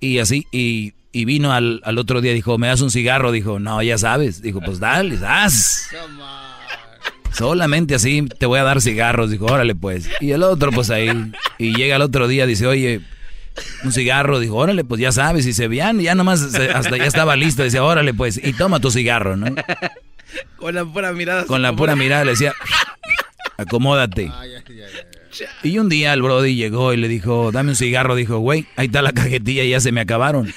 Y 0.00 0.18
así, 0.18 0.46
y, 0.50 0.94
y 1.12 1.24
vino 1.24 1.52
al, 1.52 1.80
al 1.84 1.98
otro 1.98 2.20
día, 2.20 2.32
dijo, 2.32 2.58
¿me 2.58 2.66
das 2.66 2.80
un 2.80 2.90
cigarro? 2.90 3.32
Dijo, 3.32 3.58
no, 3.58 3.82
ya 3.82 3.96
sabes. 3.98 4.42
Dijo, 4.42 4.60
pues 4.60 4.80
dale, 4.80 5.18
haz. 5.26 5.88
Solamente 7.32 7.94
así 7.94 8.26
te 8.38 8.46
voy 8.46 8.58
a 8.58 8.64
dar 8.64 8.82
cigarros. 8.82 9.30
Dijo, 9.30 9.46
órale 9.46 9.74
pues. 9.74 10.08
Y 10.20 10.32
el 10.32 10.42
otro, 10.42 10.70
pues 10.72 10.90
ahí. 10.90 11.08
Y 11.58 11.74
llega 11.74 11.96
el 11.96 12.02
otro 12.02 12.28
día, 12.28 12.46
dice, 12.46 12.66
oye, 12.66 13.00
un 13.84 13.92
cigarro. 13.92 14.40
Dijo, 14.40 14.56
órale, 14.56 14.84
pues 14.84 15.00
ya 15.00 15.12
sabes. 15.12 15.46
Y 15.46 15.52
se 15.52 15.68
veían, 15.68 16.00
ya 16.00 16.14
nomás 16.14 16.42
hasta 16.42 16.96
ya 16.96 17.06
estaba 17.06 17.36
listo. 17.36 17.62
Decía, 17.62 17.84
órale 17.84 18.14
pues. 18.14 18.40
Y 18.42 18.52
toma 18.52 18.80
tu 18.80 18.90
cigarro, 18.90 19.36
¿no? 19.36 19.54
Con 20.56 20.74
la 20.74 20.84
pura 20.84 21.12
mirada. 21.12 21.44
Con 21.44 21.62
la 21.62 21.74
pura 21.74 21.96
mirada 21.96 22.24
le 22.24 22.32
decía, 22.32 22.54
acomódate. 23.56 24.32
Y 25.62 25.78
un 25.78 25.88
día 25.88 26.12
el 26.12 26.22
Brody 26.22 26.54
llegó 26.54 26.92
y 26.92 26.96
le 26.96 27.08
dijo, 27.08 27.52
dame 27.52 27.70
un 27.70 27.76
cigarro. 27.76 28.14
Dijo, 28.14 28.38
güey, 28.38 28.66
ahí 28.76 28.86
está 28.86 29.02
la 29.02 29.12
cajetilla 29.12 29.64
y 29.64 29.70
ya 29.70 29.80
se 29.80 29.92
me 29.92 30.00
acabaron. 30.00 30.52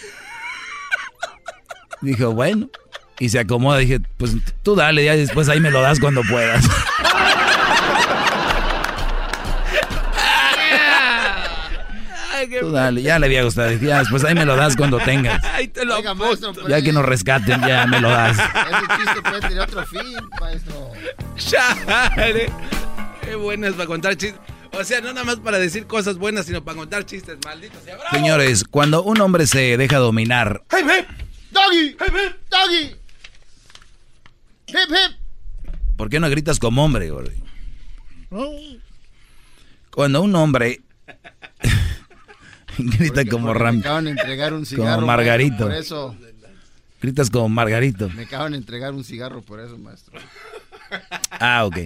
Dijo, 2.01 2.31
bueno. 2.31 2.69
Y 3.19 3.29
se 3.29 3.39
acomoda. 3.39 3.77
Dije, 3.77 4.01
pues 4.17 4.35
tú 4.63 4.75
dale, 4.75 5.05
ya 5.05 5.15
después 5.15 5.47
ahí 5.47 5.59
me 5.59 5.71
lo 5.71 5.81
das 5.81 5.99
cuando 5.99 6.21
puedas. 6.23 6.65
Tú 12.59 12.71
dale, 12.71 13.01
ya 13.01 13.19
le 13.19 13.25
había 13.27 13.43
gustado. 13.43 13.71
Ya 13.73 13.99
después 13.99 14.23
ahí 14.23 14.35
me 14.35 14.45
lo 14.45 14.55
das 14.55 14.75
cuando 14.75 14.99
tengas. 14.99 15.43
Ahí 15.53 15.67
te 15.67 15.85
lo 15.85 15.97
Oiga, 15.97 16.13
maestro, 16.13 16.53
pues, 16.53 16.67
Ya 16.67 16.81
que 16.81 16.91
nos 16.91 17.05
rescaten, 17.05 17.61
ya 17.61 17.85
me 17.87 17.99
lo 17.99 18.09
das. 18.09 18.37
Ese 18.39 19.03
chiste 19.03 19.21
puede 19.21 19.41
tener 19.41 19.59
otro 19.59 19.85
fin, 19.85 20.15
maestro. 20.39 20.91
Chale. 21.37 22.51
Qué 23.21 23.35
buenas 23.35 23.73
para 23.73 23.85
contar 23.87 24.15
chistes. 24.15 24.39
O 24.71 24.83
sea, 24.83 24.99
no 24.99 25.13
nada 25.13 25.23
más 25.23 25.37
para 25.37 25.57
decir 25.57 25.87
cosas 25.87 26.17
buenas, 26.17 26.45
sino 26.45 26.63
para 26.63 26.77
contar 26.77 27.05
chistes 27.05 27.37
malditos. 27.45 27.81
sea. 27.83 27.97
Señores, 28.11 28.65
cuando 28.65 29.03
un 29.03 29.21
hombre 29.21 29.47
se 29.47 29.77
deja 29.77 29.97
dominar, 29.97 30.63
¡Hip, 30.71 30.85
hip! 30.85 31.07
¡Doggy! 31.51 31.85
¡Hip, 31.91 32.01
hip! 32.01 32.35
¡Doggy! 32.49 32.95
¡Hip, 34.67 34.89
hip! 34.89 35.25
¿por 35.95 36.09
qué 36.09 36.19
no 36.19 36.29
gritas 36.29 36.59
como 36.59 36.83
hombre, 36.83 37.09
Gordy? 37.09 37.35
Cuando 39.91 40.21
un 40.21 40.35
hombre 40.35 40.81
grita 42.97 43.25
como 43.25 43.47
Porque 43.47 43.63
Ram, 43.63 43.75
Me 43.75 43.81
acaban 43.81 44.05
de 44.05 44.11
entregar 44.11 44.53
un 44.53 44.65
cigarro. 44.65 44.95
como 44.95 45.07
Margarito. 45.07 45.67
maestro, 45.67 45.67
Por 45.67 45.75
eso. 45.75 46.15
Gritas 47.01 47.29
como 47.29 47.49
Margarito. 47.49 48.09
Me 48.09 48.23
acaban 48.23 48.53
de 48.53 48.57
entregar 48.57 48.93
un 48.93 49.03
cigarro 49.03 49.41
por 49.43 49.59
eso, 49.59 49.77
maestro. 49.77 50.19
Ah, 51.39 51.65
ok. 51.65 51.77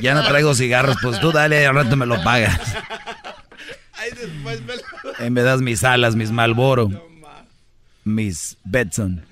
Ya 0.00 0.14
no 0.14 0.26
traigo 0.26 0.54
cigarros, 0.54 0.96
pues 1.02 1.20
tú 1.20 1.32
dale, 1.32 1.66
al 1.66 1.74
rato 1.74 1.96
me 1.96 2.06
lo 2.06 2.22
pagas. 2.22 2.58
Ahí 3.94 4.10
después 4.10 4.60
me 4.62 4.76
lo... 4.76 4.82
Eh, 5.18 5.30
me 5.30 5.42
das 5.42 5.60
mis 5.60 5.84
alas, 5.84 6.16
mis 6.16 6.30
Malboro, 6.30 6.90
mis 8.04 8.56
Betson. 8.64 9.24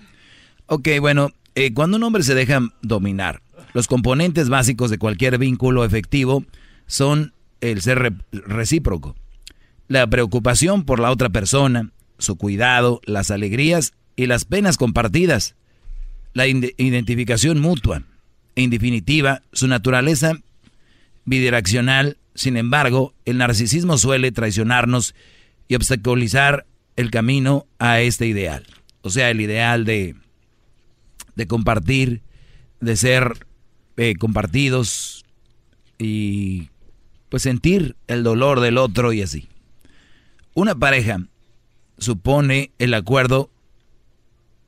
Ok, 0.67 0.89
bueno, 1.01 1.31
eh, 1.55 1.73
cuando 1.75 1.97
un 1.97 2.03
hombre 2.03 2.23
se 2.23 2.35
deja 2.35 2.61
dominar, 2.81 3.42
los 3.75 3.87
componentes 3.87 4.49
básicos 4.49 4.91
de 4.91 4.99
cualquier 4.99 5.39
vínculo 5.39 5.85
efectivo 5.85 6.45
son 6.87 7.33
el 7.61 7.81
ser 7.81 8.15
recíproco, 8.33 9.15
la 9.89 10.07
preocupación 10.07 10.85
por 10.85 11.01
la 11.01 11.11
otra 11.11 11.31
persona, 11.31 11.91
su 12.19 12.37
cuidado, 12.37 13.01
las 13.05 13.31
alegrías 13.31 13.93
y 14.17 14.27
las 14.27 14.45
penas 14.45 14.77
compartidas, 14.77 15.55
la 16.35 16.47
identificación 16.47 17.61
mutua, 17.61 18.03
en 18.57 18.71
definitiva, 18.71 19.43
su 19.53 19.69
naturaleza 19.69 20.39
bidireccional. 21.25 22.19
Sin 22.35 22.57
embargo, 22.57 23.15
el 23.25 23.39
narcisismo 23.39 23.99
suele 23.99 24.33
traicionarnos 24.33 25.15
y 25.69 25.75
obstaculizar 25.75 26.67
el 26.97 27.11
camino 27.11 27.67
a 27.79 28.01
este 28.01 28.27
ideal. 28.27 28.65
O 29.03 29.11
sea, 29.11 29.31
el 29.31 29.41
ideal 29.41 29.85
de, 29.85 30.17
de 31.35 31.47
compartir, 31.47 32.23
de 32.81 32.97
ser 32.97 33.47
eh, 33.97 34.15
compartidos 34.17 35.25
y 35.99 36.69
pues 37.29 37.43
sentir 37.43 37.97
el 38.09 38.23
dolor 38.23 38.61
del 38.61 38.79
otro 38.79 39.13
y 39.13 39.23
así. 39.23 39.49
Una 40.55 40.75
pareja 40.75 41.21
supone 41.99 42.73
el 42.79 42.95
acuerdo 42.95 43.51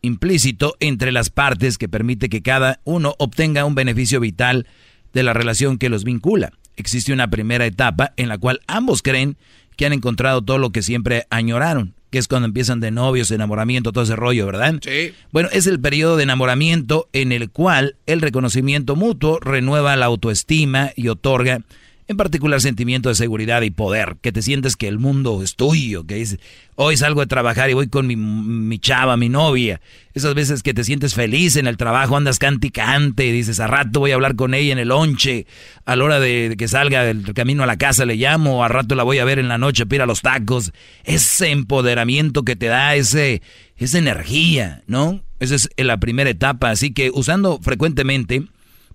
implícito 0.01 0.77
entre 0.81 1.13
las 1.13 1.31
partes 1.31 1.79
que 1.79 1.89
permite 1.89 2.29
que 2.29 2.43
cada 2.43 2.81
uno 2.85 3.15
obtenga 3.19 3.65
un 3.65 3.75
beneficio 3.75 4.21
vital 4.21 4.67
de 5.13 5.23
la 5.23 5.33
relación 5.33 5.79
que 5.79 5.89
los 5.89 6.05
vincula. 6.05 6.53
Existe 6.77 7.13
una 7.13 7.29
primera 7.29 7.67
etapa 7.67 8.13
en 8.17 8.29
la 8.29 8.39
cual 8.39 8.61
ambos 8.67 9.03
creen 9.03 9.37
que 9.77 9.87
han 9.87 9.93
encontrado 9.93 10.43
todo 10.43 10.59
lo 10.59 10.71
que 10.71 10.83
siempre 10.83 11.27
añoraron, 11.31 11.95
que 12.15 12.21
es 12.21 12.29
cuando 12.29 12.47
empiezan 12.47 12.79
de 12.79 12.93
novios, 12.93 13.33
enamoramiento, 13.33 13.91
todo 13.91 14.05
ese 14.05 14.15
rollo, 14.15 14.47
¿verdad? 14.47 14.77
Sí. 14.81 15.13
Bueno, 15.33 15.49
es 15.51 15.67
el 15.67 15.81
periodo 15.81 16.17
de 16.17 16.23
enamoramiento 16.23 17.09
en 17.13 17.33
el 17.33 17.51
cual 17.51 17.97
el 18.07 18.21
reconocimiento 18.21 18.95
mutuo 18.95 19.41
renueva 19.41 19.97
la 19.97 20.07
autoestima 20.07 20.93
y 20.95 21.09
otorga 21.09 21.63
en 22.07 22.17
particular 22.19 22.61
sentimiento 22.61 23.09
de 23.09 23.15
seguridad 23.15 23.63
y 23.63 23.71
poder, 23.71 24.17
que 24.21 24.31
te 24.31 24.43
sientes 24.43 24.77
que 24.77 24.89
el 24.89 24.99
mundo 24.99 25.43
es 25.43 25.57
tuyo, 25.57 26.07
que 26.07 26.21
es, 26.21 26.39
hoy 26.75 26.99
salgo 26.99 27.23
de 27.23 27.27
trabajar 27.27 27.71
y 27.71 27.73
voy 27.73 27.89
con 27.89 28.07
mi, 28.07 28.15
mi 28.15 28.79
chava, 28.79 29.17
mi 29.17 29.31
novia. 29.31 29.81
Esas 30.13 30.35
veces 30.35 30.63
que 30.63 30.75
te 30.75 30.85
sientes 30.85 31.15
feliz 31.15 31.57
en 31.57 31.67
el 31.67 31.79
trabajo, 31.79 32.17
andas 32.17 32.39
canticante, 32.39 33.25
y 33.25 33.33
dices, 33.33 33.59
a 33.59 33.69
rato 33.69 34.01
voy 34.01 34.11
a 34.11 34.17
hablar 34.17 34.37
con 34.37 34.53
ella 34.53 34.73
en 34.73 34.79
el 34.79 34.89
lonche, 34.89 35.47
a 35.87 35.97
la 35.97 36.05
hora 36.05 36.21
de, 36.21 36.57
que 36.59 36.69
salga 36.69 37.05
del 37.05 37.33
camino 37.33 37.63
a 37.63 37.67
la 37.67 37.79
casa 37.79 38.05
le 38.05 38.17
llamo, 38.17 38.63
a 38.65 38.69
rato 38.69 38.95
la 38.95 39.03
voy 39.03 39.19
a 39.19 39.25
ver 39.25 39.39
en 39.39 39.49
la 39.49 39.57
noche, 39.57 39.87
pira 39.87 40.05
los 40.05 40.21
tacos. 40.21 40.73
Ese 41.05 41.53
empoderamiento 41.53 42.43
que 42.43 42.55
te 42.55 42.67
da, 42.67 42.95
ese, 42.97 43.41
esa 43.79 43.97
energía, 43.97 44.83
¿no? 44.87 45.23
Esa 45.41 45.55
es 45.55 45.71
la 45.79 45.97
primera 45.97 46.29
etapa, 46.29 46.71
así 46.71 46.93
que 46.93 47.11
usando 47.13 47.61
frecuentemente 47.63 48.45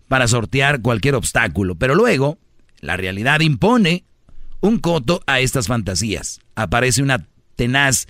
para 0.07 0.27
sortear 0.27 0.81
cualquier 0.81 1.15
obstáculo, 1.15 1.75
pero 1.75 1.95
luego 1.95 2.37
la 2.81 2.97
realidad 2.97 3.41
impone 3.41 4.03
un 4.61 4.79
coto 4.79 5.21
a 5.25 5.39
estas 5.39 5.67
fantasías. 5.67 6.39
Aparece 6.55 7.01
una 7.01 7.25
tenaz 7.55 8.07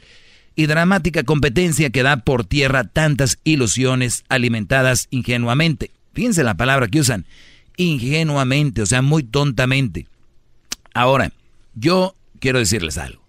y 0.56 0.66
dramática 0.66 1.24
competencia 1.24 1.90
que 1.90 2.04
da 2.04 2.18
por 2.18 2.44
tierra 2.44 2.84
tantas 2.84 3.40
ilusiones 3.44 4.24
alimentadas 4.30 5.08
ingenuamente. 5.10 5.92
Fíjense 6.14 6.44
la 6.44 6.56
palabra 6.56 6.88
que 6.88 7.00
usan, 7.00 7.26
ingenuamente, 7.78 8.82
o 8.82 8.86
sea, 8.86 9.02
muy 9.02 9.24
tontamente. 9.24 10.08
Ahora, 10.94 11.32
yo 11.76 12.16
quiero 12.40 12.60
decirles 12.60 12.98
algo. 12.98 13.24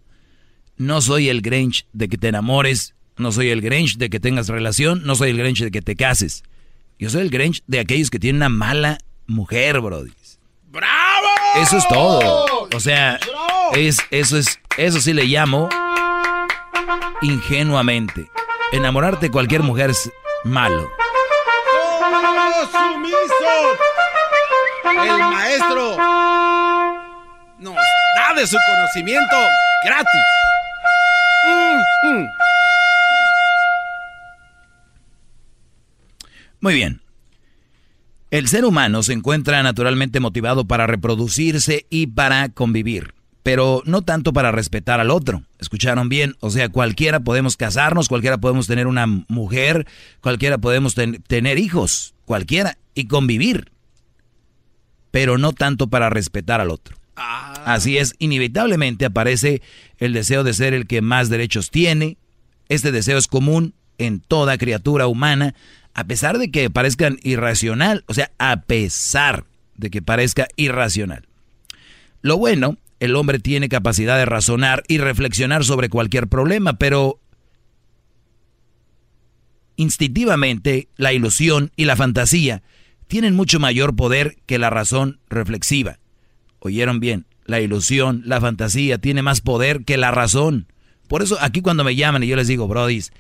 No 0.77 1.01
soy 1.01 1.29
el 1.29 1.43
Grinch 1.43 1.87
de 1.93 2.09
que 2.09 2.19
te 2.19 2.29
enamores, 2.29 2.95
no 3.17 3.33
soy 3.33 3.51
el 3.51 3.61
Grinch 3.61 3.97
de 3.97 4.11
que 4.11 4.19
tengas 4.19 4.49
relación, 4.49 5.03
no 5.05 5.15
soy 5.15 5.31
el 5.31 5.39
Grinch 5.39 5.61
de 5.61 5.71
que 5.71 5.83
te 5.83 5.95
cases. 5.95 6.43
Yo 6.99 7.11
soy 7.11 7.23
el 7.23 7.31
Grinch 7.31 7.63
de 7.67 7.81
aquellos 7.81 8.11
que 8.11 8.19
tienen 8.19 8.39
una 8.39 8.49
mala 8.49 8.99
mujer, 9.27 9.81
brody. 9.81 10.11
¡Bravo! 10.71 11.20
Eso 11.57 11.77
es 11.77 11.89
todo. 11.89 12.69
O 12.75 12.81
sea, 12.81 13.19
es, 13.75 13.99
eso 14.11 14.37
es, 14.37 14.59
eso 14.77 15.01
sí 15.01 15.13
le 15.13 15.25
llamo 15.25 15.69
ingenuamente. 17.23 18.31
Enamorarte 18.73 19.27
de 19.27 19.33
cualquier 19.33 19.63
mujer 19.63 19.91
es 19.91 20.11
malo. 20.45 20.89
sumiso! 22.71 23.19
El 24.85 25.19
maestro 25.19 25.97
nos 27.59 27.75
da 27.75 28.35
de 28.37 28.47
su 28.47 28.57
conocimiento 28.67 29.37
gratis. 29.85 30.23
Muy 36.61 36.75
bien. 36.75 37.01
El 38.31 38.47
ser 38.47 38.65
humano 38.65 39.03
se 39.03 39.13
encuentra 39.13 39.61
naturalmente 39.65 40.21
motivado 40.21 40.65
para 40.65 40.87
reproducirse 40.87 41.87
y 41.91 42.07
para 42.07 42.49
convivir, 42.49 43.15
pero 43.43 43.83
no 43.87 44.03
tanto 44.03 44.33
para 44.33 44.53
respetar 44.53 45.01
al 45.01 45.11
otro. 45.11 45.43
¿Escucharon 45.59 46.09
bien? 46.09 46.37
O 46.39 46.51
sea, 46.51 46.69
cualquiera 46.69 47.21
podemos 47.21 47.57
casarnos, 47.57 48.09
cualquiera 48.09 48.39
podemos 48.39 48.69
tener 48.69 48.87
una 48.87 49.07
mujer, 49.07 49.87
cualquiera 50.21 50.59
podemos 50.59 50.95
tener 50.95 51.59
hijos, 51.59 52.15
cualquiera, 52.25 52.79
y 52.95 53.07
convivir, 53.07 53.73
pero 55.11 55.37
no 55.37 55.53
tanto 55.53 55.89
para 55.89 56.09
respetar 56.09 56.61
al 56.61 56.71
otro. 56.71 56.97
Ah. 57.17 57.63
Así 57.67 57.99
es, 57.99 58.15
inevitablemente 58.21 59.07
aparece 59.07 59.61
el 59.99 60.13
deseo 60.13 60.45
de 60.45 60.55
ser 60.55 60.73
el 60.73 60.87
que 60.87 61.03
más 61.03 61.31
derechos 61.31 61.71
tiene. 61.71 62.17
Este 62.69 62.93
deseo 62.93 63.19
es 63.19 63.27
común 63.27 63.75
en 63.99 64.21
toda 64.21 64.57
criatura 64.57 65.07
humana, 65.07 65.55
a 65.95 66.05
pesar 66.05 66.39
de 66.39 66.51
que 66.51 66.71
parezcan 66.71 67.19
irracional, 67.23 68.05
o 68.07 68.15
sea, 68.15 68.31
a 68.39 68.63
pesar 68.63 69.45
de 69.77 69.91
que 69.91 70.03
parezca 70.03 70.49
irracional. 70.57 71.27
Lo 72.23 72.37
bueno, 72.37 72.77
el 73.01 73.17
hombre 73.17 73.39
tiene 73.39 73.69
capacidad 73.69 74.19
de 74.19 74.27
razonar 74.27 74.85
y 74.89 74.99
reflexionar 74.99 75.65
sobre 75.65 75.89
cualquier 75.89 76.29
problema, 76.29 76.75
pero 76.75 77.19
instintivamente 79.77 80.89
la 80.97 81.13
ilusión 81.13 81.73
y 81.77 81.87
la 81.87 81.97
fantasía 81.97 82.63
tienen 83.09 83.35
mucho 83.35 83.59
mayor 83.59 83.97
poder 83.97 84.37
que 84.47 84.59
la 84.59 84.71
razón 84.71 85.19
reflexiva. 85.29 85.99
¿Oyeron 86.59 87.01
bien? 87.01 87.27
La 87.47 87.61
ilusión, 87.61 88.23
la 88.27 88.41
fantasía 88.41 88.99
tiene 88.99 89.23
más 89.23 89.41
poder 89.41 89.85
que 89.85 89.97
la 89.97 90.11
razón. 90.11 90.67
Por 91.09 91.23
eso 91.23 91.39
aquí 91.41 91.63
cuando 91.63 91.83
me 91.83 91.97
llaman 91.97 92.23
y 92.23 92.29
yo 92.29 92.37
les 92.37 92.47
digo, 92.47 92.69
brodis, 92.69 93.13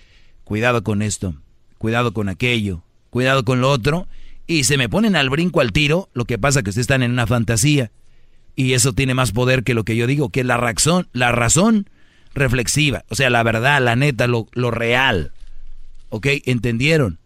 cuidado 0.45 0.85
con 0.85 1.03
esto 1.03 1.35
cuidado 1.81 2.13
con 2.13 2.29
aquello, 2.29 2.83
cuidado 3.09 3.43
con 3.43 3.63
lo 3.63 3.71
otro, 3.71 4.07
y 4.47 4.65
se 4.65 4.77
me 4.77 4.91
ponen 4.91 5.17
al 5.17 5.31
brinco 5.31 5.63
al 5.63 5.73
tiro, 5.73 6.11
lo 6.13 6.27
que 6.27 6.37
pasa 6.37 6.63
que 6.63 6.69
ustedes 6.69 6.85
están 6.85 7.03
en 7.03 7.11
una 7.11 7.27
fantasía, 7.27 7.91
y 8.55 8.75
eso 8.75 8.93
tiene 8.93 9.15
más 9.15 9.33
poder 9.33 9.65
que 9.65 9.73
lo 9.73 9.83
que 9.83 9.97
yo 9.97 10.07
digo, 10.07 10.29
que 10.29 10.45
la 10.45 10.59
razón, 10.59 11.09
la 11.15 11.33
razón 11.33 11.89
reflexiva, 12.35 13.07
o 13.09 13.15
sea, 13.15 13.31
la 13.31 13.43
verdad, 13.43 13.81
la 13.81 13.97
neta, 13.97 14.27
lo, 14.27 14.47
real. 14.71 15.33
¿Ok? 16.11 16.27
¿Entendieron? 16.45 17.19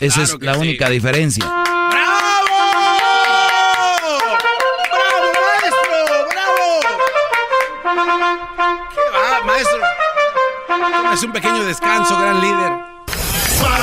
Esa 0.00 0.24
es 0.24 0.36
la 0.40 0.58
única 0.58 0.90
diferencia. 0.90 1.44
¡Bravo! 1.44 1.68
¡Bravo, 4.90 5.30
maestro! 5.46 6.26
¡Bravo! 6.30 6.80
¿Qué 8.90 9.00
va, 9.14 9.44
maestro? 9.46 11.12
Es 11.12 11.22
un 11.22 11.32
pequeño 11.32 11.64
descanso, 11.64 12.18
gran 12.18 12.40
líder. 12.40 12.89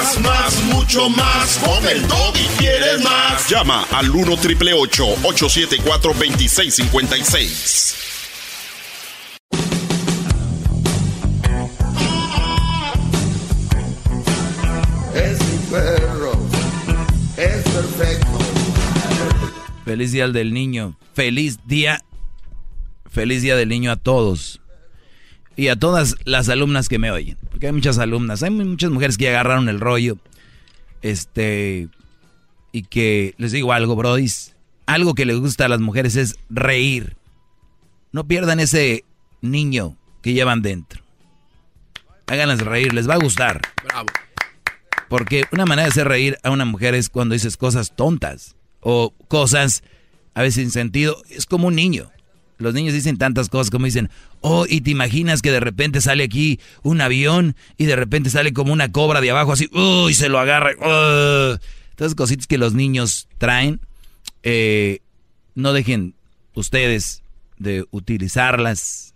Más, 0.07 0.21
más, 0.21 0.63
mucho 0.63 1.09
más. 1.09 1.57
Con 1.57 1.85
el 1.85 2.01
y 2.01 2.47
quieres 2.57 3.03
más. 3.03 3.49
Llama 3.49 3.85
al 3.91 4.09
1 4.09 4.37
triple 4.37 4.71
874 4.73 6.13
2656. 6.13 7.95
Es 15.13 15.41
mi 15.41 15.57
perro. 15.69 16.31
Es 17.35 17.63
perfecto. 17.63 18.39
Feliz 19.83 20.13
día 20.13 20.29
del 20.29 20.53
niño. 20.53 20.97
Feliz 21.13 21.59
día. 21.65 22.01
Feliz 23.11 23.41
día 23.41 23.57
del 23.57 23.67
niño 23.67 23.91
a 23.91 23.97
todos 23.97 24.61
y 25.57 25.67
a 25.67 25.75
todas 25.75 26.15
las 26.23 26.47
alumnas 26.47 26.87
que 26.87 26.99
me 26.99 27.11
oyen, 27.11 27.37
porque 27.49 27.67
hay 27.67 27.73
muchas 27.73 27.97
alumnas, 27.97 28.43
hay 28.43 28.51
muchas 28.51 28.91
mujeres 28.91 29.17
que 29.17 29.27
agarraron 29.27 29.67
el 29.67 29.79
rollo, 29.79 30.17
este, 31.01 31.89
y 32.71 32.83
que 32.83 33.33
les 33.37 33.51
digo 33.51 33.73
algo, 33.73 33.95
brodis, 33.95 34.55
algo 34.85 35.15
que 35.15 35.25
les 35.25 35.37
gusta 35.37 35.65
a 35.65 35.69
las 35.69 35.81
mujeres 35.81 36.15
es 36.15 36.35
reír. 36.49 37.17
No 38.11 38.27
pierdan 38.27 38.59
ese 38.59 39.03
niño 39.41 39.97
que 40.21 40.33
llevan 40.33 40.61
dentro. 40.61 41.03
Háganlas 42.27 42.59
reír, 42.59 42.93
les 42.93 43.09
va 43.09 43.15
a 43.15 43.19
gustar. 43.19 43.61
Bravo. 43.83 44.07
Porque 45.09 45.45
una 45.51 45.65
manera 45.65 45.87
de 45.87 45.91
hacer 45.91 46.07
reír 46.07 46.37
a 46.43 46.51
una 46.51 46.65
mujer 46.65 46.93
es 46.93 47.09
cuando 47.09 47.33
dices 47.33 47.57
cosas 47.57 47.95
tontas 47.95 48.55
o 48.79 49.13
cosas 49.27 49.83
a 50.33 50.41
veces 50.41 50.55
sin 50.63 50.71
sentido. 50.71 51.21
Es 51.29 51.45
como 51.45 51.67
un 51.67 51.75
niño. 51.75 52.11
Los 52.57 52.73
niños 52.73 52.93
dicen 52.93 53.17
tantas 53.17 53.49
cosas 53.49 53.69
como 53.69 53.85
dicen, 53.85 54.09
oh, 54.41 54.65
y 54.67 54.81
te 54.81 54.91
imaginas 54.91 55.41
que 55.41 55.51
de 55.51 55.59
repente 55.59 56.01
sale 56.01 56.23
aquí 56.23 56.59
un 56.83 57.01
avión 57.01 57.55
y 57.77 57.85
de 57.85 57.95
repente 57.95 58.29
sale 58.29 58.53
como 58.53 58.73
una 58.73 58.91
cobra 58.91 59.21
de 59.21 59.31
abajo 59.31 59.53
así, 59.53 59.69
uy, 59.73 60.13
se 60.13 60.29
lo 60.29 60.39
agarra. 60.39 60.71
Uh. 60.71 61.57
Todas 61.95 62.15
cositas 62.15 62.47
que 62.47 62.57
los 62.57 62.73
niños 62.73 63.27
traen, 63.37 63.79
eh, 64.43 64.99
no 65.55 65.73
dejen 65.73 66.13
ustedes 66.53 67.23
de 67.57 67.85
utilizarlas. 67.91 69.13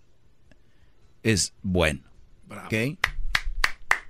Es 1.22 1.52
bueno. 1.62 2.00
¿Ok? 2.50 2.98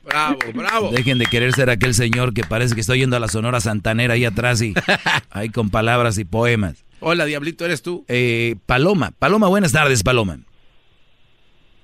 Bravo, 0.04 0.38
bravo. 0.54 0.90
Dejen 0.90 1.18
de 1.18 1.26
querer 1.26 1.52
ser 1.52 1.70
aquel 1.70 1.94
señor 1.94 2.34
que 2.34 2.42
parece 2.42 2.74
que 2.74 2.80
estoy 2.80 3.00
yendo 3.00 3.16
a 3.16 3.20
la 3.20 3.28
Sonora 3.28 3.60
Santanera 3.60 4.14
ahí 4.14 4.24
atrás 4.24 4.60
y 4.62 4.74
ahí 5.30 5.48
con 5.50 5.70
palabras 5.70 6.18
y 6.18 6.24
poemas. 6.24 6.84
Hola, 7.04 7.24
Diablito, 7.24 7.64
¿eres 7.64 7.82
tú? 7.82 8.04
Eh, 8.06 8.54
Paloma. 8.64 9.10
Paloma, 9.18 9.48
buenas 9.48 9.72
tardes, 9.72 10.04
Paloma. 10.04 10.38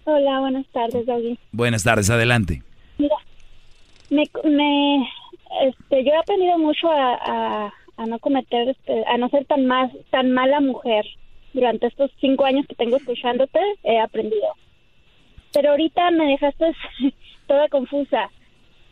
Hola, 0.04 0.38
buenas 0.38 0.64
tardes, 0.68 1.04
Doggy. 1.06 1.36
Buenas 1.50 1.82
tardes, 1.82 2.08
adelante. 2.08 2.62
Mira, 2.98 3.16
me, 4.10 4.22
me, 4.44 5.08
este, 5.64 6.04
yo 6.04 6.12
he 6.12 6.16
aprendido 6.16 6.56
mucho 6.58 6.88
a, 6.88 7.72
a, 7.96 8.06
no 8.06 8.20
cometer, 8.20 8.68
este, 8.68 9.04
a 9.08 9.18
no 9.18 9.28
ser 9.28 9.44
tan 9.46 9.66
más, 9.66 9.90
tan 10.10 10.30
mala 10.30 10.60
mujer. 10.60 11.04
Durante 11.52 11.88
estos 11.88 12.12
cinco 12.20 12.44
años 12.44 12.64
que 12.68 12.76
tengo 12.76 12.96
escuchándote, 12.96 13.58
he 13.82 13.98
aprendido. 13.98 14.54
Pero 15.52 15.70
ahorita 15.70 16.12
me 16.12 16.26
dejaste 16.26 16.76
toda 17.48 17.68
confusa. 17.68 18.30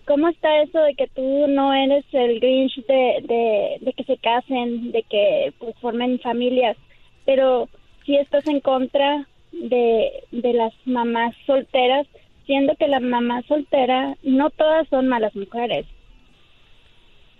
¿Cómo 0.07 0.29
está 0.29 0.63
eso 0.63 0.79
de 0.81 0.95
que 0.95 1.09
tú 1.09 1.47
no 1.49 1.75
eres 1.75 2.05
el 2.13 2.39
Grinch 2.39 2.77
de, 2.87 3.79
de, 3.81 3.93
que 3.93 4.05
se 4.05 4.17
casen, 4.19 4.93
de 4.93 5.03
que 5.03 5.53
pues, 5.59 5.75
formen 5.81 6.21
familias, 6.21 6.77
pero 7.25 7.69
si 8.05 8.17
estás 8.17 8.47
en 8.47 8.61
contra 8.61 9.27
de, 9.51 10.11
de 10.31 10.53
las 10.53 10.73
mamás 10.85 11.35
solteras, 11.45 12.07
siendo 12.47 12.77
que 12.77 12.87
la 12.87 13.01
mamá 13.01 13.43
soltera 13.49 14.17
no 14.23 14.51
todas 14.51 14.87
son 14.89 15.09
malas 15.09 15.35
mujeres? 15.35 15.87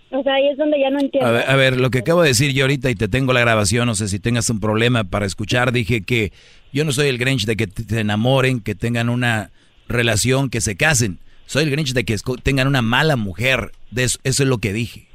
O 0.09 0.23
sea, 0.23 0.35
ahí 0.35 0.49
es 0.49 0.57
donde 0.57 0.79
ya 0.79 0.89
no 0.89 0.99
entiendo. 0.99 1.27
A 1.27 1.31
ver, 1.31 1.49
a 1.49 1.55
ver, 1.55 1.79
lo 1.79 1.89
que 1.89 1.99
acabo 1.99 2.21
de 2.21 2.29
decir 2.29 2.53
yo 2.53 2.65
ahorita 2.65 2.89
y 2.89 2.95
te 2.95 3.07
tengo 3.07 3.31
la 3.31 3.41
grabación, 3.41 3.87
no 3.87 3.95
sé 3.95 4.09
si 4.09 4.19
tengas 4.19 4.49
un 4.49 4.59
problema 4.59 5.05
para 5.05 5.25
escuchar, 5.25 5.71
dije 5.71 6.01
que 6.03 6.33
yo 6.73 6.83
no 6.83 6.91
soy 6.91 7.07
el 7.07 7.17
Grinch 7.17 7.45
de 7.45 7.55
que 7.55 7.67
te 7.67 7.99
enamoren, 7.99 8.59
que 8.59 8.75
tengan 8.75 9.07
una 9.07 9.51
relación, 9.87 10.49
que 10.49 10.59
se 10.59 10.75
casen. 10.75 11.19
Soy 11.47 11.63
el 11.63 11.71
Grinch 11.71 11.93
de 11.93 12.03
que 12.03 12.17
tengan 12.43 12.67
una 12.67 12.81
mala 12.81 13.15
mujer. 13.15 13.71
De 13.89 14.03
eso, 14.03 14.19
es 14.23 14.39
lo 14.41 14.57
que 14.57 14.73
dije. 14.73 15.07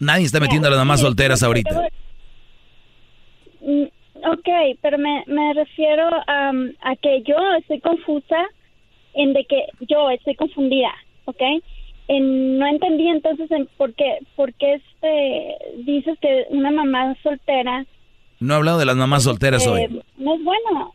Nadie 0.00 0.26
está 0.26 0.40
metiendo 0.40 0.66
a 0.66 0.70
las 0.72 0.80
mamás 0.80 1.00
solteras 1.00 1.42
ahorita. 1.44 1.88
Mm, 3.60 3.84
ok, 4.32 4.48
pero 4.82 4.98
me, 4.98 5.22
me 5.28 5.54
refiero 5.54 6.08
a, 6.26 6.50
a 6.50 6.96
que 6.96 7.22
yo 7.22 7.36
estoy 7.58 7.80
confusa 7.80 8.36
en 9.14 9.32
de 9.32 9.44
que 9.44 9.66
yo 9.88 10.10
estoy 10.10 10.34
confundida, 10.34 10.92
¿ok? 11.26 11.42
En, 12.08 12.58
no 12.58 12.66
entendí 12.66 13.06
entonces 13.08 13.48
en 13.52 13.68
por 13.76 13.94
qué, 13.94 14.18
por 14.34 14.52
qué 14.54 14.74
este, 14.74 15.56
dices 15.84 16.18
que 16.20 16.46
una 16.50 16.72
mamá 16.72 17.16
soltera... 17.22 17.86
No 18.40 18.54
he 18.54 18.56
hablado 18.56 18.78
de 18.78 18.86
las 18.86 18.96
mamás 18.96 19.22
solteras 19.22 19.64
hoy. 19.68 19.82
Eh, 19.82 20.02
no 20.16 20.34
es 20.34 20.42
bueno. 20.42 20.94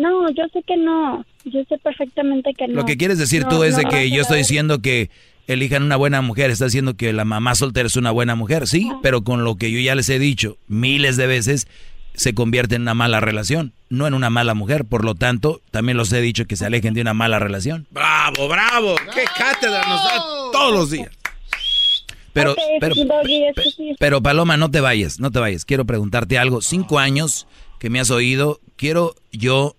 No, 0.00 0.30
yo 0.30 0.44
sé 0.52 0.62
que 0.66 0.76
no. 0.76 1.24
Yo 1.44 1.62
sé 1.68 1.78
perfectamente 1.78 2.54
que 2.54 2.68
no. 2.68 2.74
Lo 2.74 2.84
que 2.84 2.96
quieres 2.96 3.18
decir 3.18 3.44
tú 3.44 3.62
es 3.64 3.76
de 3.76 3.84
que 3.84 4.10
yo 4.10 4.22
estoy 4.22 4.38
diciendo 4.38 4.80
que 4.80 5.10
elijan 5.46 5.82
una 5.82 5.96
buena 5.96 6.22
mujer, 6.22 6.50
está 6.50 6.66
diciendo 6.66 6.96
que 6.96 7.12
la 7.12 7.24
mamá 7.24 7.54
soltera 7.54 7.86
es 7.86 7.96
una 7.96 8.10
buena 8.10 8.34
mujer, 8.36 8.66
sí, 8.68 8.88
pero 9.02 9.22
con 9.22 9.44
lo 9.44 9.56
que 9.56 9.70
yo 9.72 9.80
ya 9.80 9.94
les 9.94 10.08
he 10.08 10.18
dicho 10.18 10.58
miles 10.68 11.16
de 11.16 11.26
veces, 11.26 11.66
se 12.14 12.34
convierte 12.34 12.76
en 12.76 12.82
una 12.82 12.94
mala 12.94 13.20
relación, 13.20 13.72
no 13.88 14.06
en 14.06 14.14
una 14.14 14.30
mala 14.30 14.54
mujer. 14.54 14.84
Por 14.84 15.04
lo 15.04 15.14
tanto, 15.14 15.60
también 15.70 15.96
los 15.96 16.12
he 16.12 16.20
dicho 16.20 16.46
que 16.46 16.56
se 16.56 16.66
alejen 16.66 16.94
de 16.94 17.00
una 17.00 17.14
mala 17.14 17.38
relación. 17.38 17.86
Bravo, 17.90 18.48
bravo. 18.48 18.94
Qué 19.14 19.24
cátedra 19.36 19.82
nos 19.88 20.04
da 20.04 20.16
todos 20.52 20.72
los 20.72 20.90
días. 20.90 21.10
Pero, 22.32 22.54
pero, 22.78 22.94
pero, 23.98 24.22
Paloma, 24.22 24.56
no 24.56 24.70
te 24.70 24.80
vayas, 24.80 25.18
no 25.18 25.32
te 25.32 25.40
vayas. 25.40 25.64
Quiero 25.64 25.84
preguntarte 25.84 26.38
algo. 26.38 26.60
Cinco 26.60 27.00
años 27.00 27.48
que 27.80 27.90
me 27.90 27.98
has 27.98 28.10
oído, 28.10 28.60
quiero 28.76 29.16
yo 29.32 29.74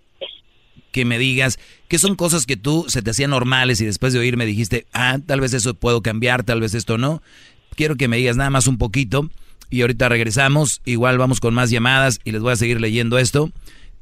que 0.92 1.06
me 1.06 1.18
digas 1.18 1.60
que 1.88 2.00
son 2.00 2.16
cosas 2.16 2.46
que 2.46 2.58
tú 2.58 2.86
se 2.88 3.02
te 3.02 3.12
hacían 3.12 3.32
normales 3.32 3.82
y 3.82 3.86
después 3.86 4.14
de 4.14 4.20
oír 4.20 4.38
me 4.38 4.46
dijiste, 4.46 4.86
ah, 4.94 5.20
tal 5.26 5.42
vez 5.42 5.54
eso 5.54 5.74
puedo 5.74 6.02
cambiar, 6.02 6.44
tal 6.44 6.62
vez 6.62 6.74
esto 6.74 6.98
no. 6.98 7.22
Quiero 7.76 7.96
que 7.96 8.08
me 8.08 8.18
digas 8.18 8.38
nada 8.38 8.50
más 8.50 8.68
un 8.68 8.78
poquito 8.78 9.30
y 9.70 9.82
ahorita 9.82 10.10
regresamos. 10.10 10.82
Igual 10.86 11.18
vamos 11.18 11.40
con 11.40 11.54
más 11.54 11.70
llamadas 11.70 12.20
y 12.24 12.32
les 12.32 12.42
voy 12.42 12.54
a 12.54 12.58
seguir 12.58 12.80
leyendo 12.80 13.18
esto 13.18 13.52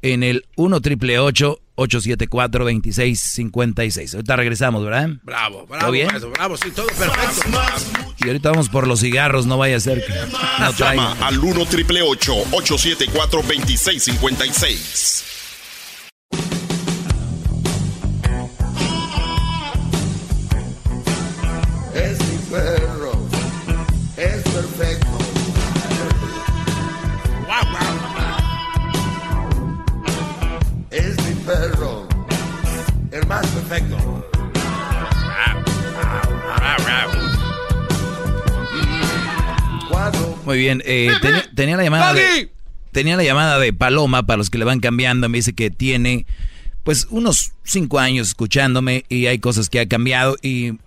en 0.01 0.23
el 0.23 0.45
1 0.55 0.81
triple 0.81 1.19
874 1.19 2.65
2656. 2.65 4.15
Ahorita 4.15 4.35
regresamos, 4.35 4.83
¿verdad? 4.83 5.09
Bravo, 5.23 5.65
bravo, 5.67 5.91
bien? 5.91 6.09
bravo, 6.33 6.57
sí, 6.57 6.71
todo 6.71 6.87
perfecto. 6.87 7.43
Y 8.23 8.27
ahorita 8.27 8.49
vamos 8.51 8.69
por 8.69 8.87
los 8.87 8.99
cigarros, 9.01 9.45
no 9.45 9.57
vaya 9.57 9.77
a 9.77 9.79
ser 9.79 10.03
que 10.05 10.13
no 10.59 10.73
Llama 10.73 11.15
al 11.21 11.39
1 11.39 11.65
triple 11.65 12.01
874 12.01 13.41
2656. 13.41 15.38
Más 33.29 33.45
perfecto. 33.47 33.95
Muy 40.45 40.57
bien, 40.57 40.81
eh, 40.83 41.11
tenía 41.55 41.77
la 41.77 41.83
llamada 41.83 42.13
de, 42.13 42.51
tenía 42.91 43.15
la 43.15 43.23
llamada 43.23 43.59
de 43.59 43.71
Paloma 43.71 44.25
para 44.25 44.37
los 44.37 44.49
que 44.49 44.57
le 44.57 44.65
van 44.65 44.79
cambiando. 44.79 45.29
Me 45.29 45.37
dice 45.37 45.53
que 45.53 45.69
tiene 45.69 46.25
pues 46.83 47.05
unos 47.11 47.53
cinco 47.63 47.99
años 47.99 48.29
escuchándome 48.29 49.05
y 49.09 49.27
hay 49.27 49.37
cosas 49.37 49.69
que 49.69 49.79
ha 49.79 49.87
cambiado 49.87 50.37
y 50.41 50.79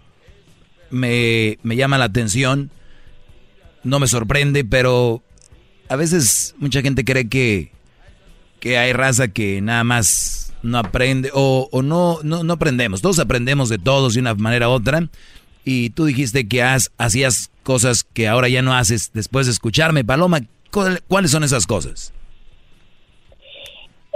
me, 0.92 1.58
me 1.62 1.74
llama 1.74 1.98
la 1.98 2.04
atención. 2.04 2.70
No 3.82 3.98
me 3.98 4.06
sorprende, 4.06 4.64
pero 4.64 5.22
a 5.88 5.96
veces 5.96 6.54
mucha 6.58 6.82
gente 6.82 7.04
cree 7.04 7.28
que, 7.28 7.72
que 8.60 8.78
hay 8.78 8.92
raza 8.92 9.28
que 9.28 9.60
nada 9.60 9.82
más 9.82 10.54
no 10.62 10.78
aprende 10.78 11.30
o, 11.34 11.68
no, 11.82 12.18
no, 12.22 12.44
no, 12.44 12.52
aprendemos. 12.52 13.02
Todos 13.02 13.18
aprendemos 13.18 13.68
de 13.68 13.78
todos 13.78 14.14
de 14.14 14.20
una 14.20 14.34
manera 14.34 14.68
u 14.68 14.72
otra. 14.72 15.08
Y 15.64 15.90
tú 15.90 16.04
dijiste 16.04 16.46
que 16.46 16.62
hacías 16.62 17.50
cosas 17.62 18.04
que 18.04 18.28
ahora 18.28 18.48
ya 18.48 18.62
no 18.62 18.74
haces 18.74 19.10
después 19.12 19.46
de 19.46 19.52
escucharme. 19.52 20.04
Paloma, 20.04 20.40
¿cuáles 21.08 21.30
son 21.30 21.44
esas 21.44 21.66
cosas? 21.66 22.12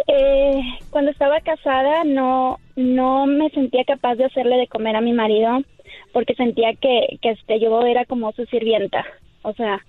Eh, 0.08 0.60
cuando 0.90 1.10
estaba 1.10 1.40
casada 1.40 2.04
no, 2.04 2.60
no 2.76 3.26
me 3.26 3.50
sentía 3.50 3.84
capaz 3.84 4.14
de 4.14 4.26
hacerle 4.26 4.56
de 4.56 4.68
comer 4.68 4.94
a 4.94 5.00
mi 5.00 5.12
marido 5.12 5.58
porque 6.12 6.34
sentía 6.34 6.74
que, 6.74 7.18
que 7.20 7.30
este, 7.30 7.60
yo 7.60 7.84
era 7.86 8.04
como 8.04 8.32
su 8.32 8.44
sirvienta. 8.46 9.04
O 9.42 9.52
sea, 9.54 9.84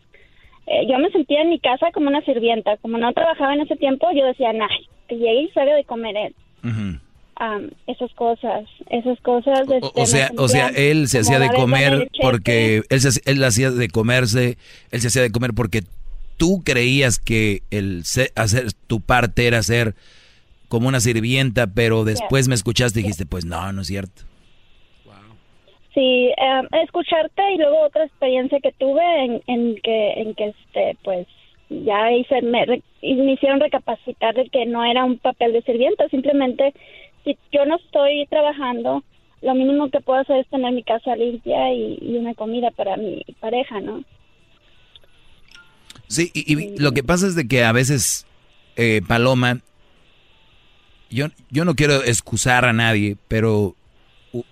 eh, 0.67 0.85
yo 0.89 0.97
me 0.99 1.09
sentía 1.11 1.41
en 1.41 1.49
mi 1.49 1.59
casa 1.59 1.91
como 1.93 2.07
una 2.07 2.21
sirvienta. 2.21 2.77
Como 2.77 2.97
no 2.97 3.13
trabajaba 3.13 3.53
en 3.53 3.61
ese 3.61 3.75
tiempo, 3.75 4.07
yo 4.15 4.25
decía, 4.25 4.53
nah, 4.53 4.67
que 5.07 5.15
llegue 5.15 5.43
y 5.43 5.49
se 5.49 5.61
de 5.61 5.83
comer 5.83 6.15
él 6.17 6.35
esas 7.85 8.11
cosas, 8.13 8.65
esas 8.89 9.19
cosas. 9.21 9.67
o, 9.67 9.73
este, 9.73 10.05
sea, 10.05 10.31
o 10.37 10.47
sea, 10.47 10.69
él 10.69 11.07
se 11.07 11.19
hacía 11.19 11.39
de 11.39 11.49
comer 11.49 12.09
porque 12.21 12.83
él, 12.89 13.01
se, 13.01 13.21
él 13.29 13.43
hacía 13.43 13.71
de 13.71 13.87
comerse, 13.89 14.57
él 14.91 15.01
se 15.01 15.07
hacía 15.07 15.21
de 15.21 15.31
comer 15.31 15.53
porque 15.53 15.83
tú 16.37 16.63
creías 16.63 17.19
que 17.19 17.63
el 17.69 18.03
hacer 18.35 18.73
tu 18.87 19.01
parte 19.01 19.47
era 19.47 19.61
ser 19.63 19.95
como 20.67 20.87
una 20.87 20.99
sirvienta, 20.99 21.67
pero 21.67 22.03
después 22.03 22.47
me 22.47 22.55
escuchaste 22.55 22.99
y 22.99 23.03
dijiste, 23.03 23.25
pues 23.25 23.45
no, 23.45 23.71
no 23.71 23.81
es 23.81 23.87
cierto. 23.87 24.23
Sí, 25.97 26.31
escucharte 26.83 27.41
y 27.55 27.57
luego 27.57 27.87
otra 27.87 28.05
experiencia 28.05 28.59
que 28.59 28.71
tuve 28.73 29.01
en, 29.25 29.41
en 29.47 29.81
que, 29.81 30.13
en 30.21 30.35
que 30.35 30.49
este, 30.49 30.95
pues 31.03 31.25
ya 31.69 32.11
hice, 32.11 32.43
me, 32.43 32.67
me 32.67 33.33
hicieron 33.33 33.59
recapacitar 33.59 34.35
de 34.35 34.47
que 34.49 34.67
no 34.67 34.83
era 34.83 35.03
un 35.03 35.17
papel 35.17 35.53
de 35.53 35.63
sirvienta, 35.63 36.07
simplemente 36.09 36.71
si 37.23 37.35
yo 37.51 37.65
no 37.65 37.77
estoy 37.77 38.27
trabajando, 38.27 39.03
lo 39.41 39.55
mínimo 39.55 39.89
que 39.89 39.99
puedo 39.99 40.19
hacer 40.19 40.37
es 40.37 40.47
tener 40.49 40.71
mi 40.71 40.83
casa 40.83 41.15
limpia 41.15 41.73
y, 41.73 42.15
una 42.15 42.35
comida 42.35 42.69
para 42.69 42.95
mi 42.95 43.25
pareja, 43.39 43.81
¿no? 43.81 44.03
Sí, 46.09 46.29
y, 46.35 46.77
lo 46.79 46.91
que 46.91 47.01
pasa 47.01 47.25
es 47.25 47.33
de 47.33 47.47
que 47.47 47.63
a 47.63 47.71
veces, 47.71 48.27
eh, 48.75 49.01
Paloma, 49.07 49.61
yo, 51.09 51.29
yo 51.49 51.65
no 51.65 51.73
quiero 51.73 52.03
excusar 52.03 52.65
a 52.65 52.73
nadie, 52.73 53.17
pero 53.27 53.76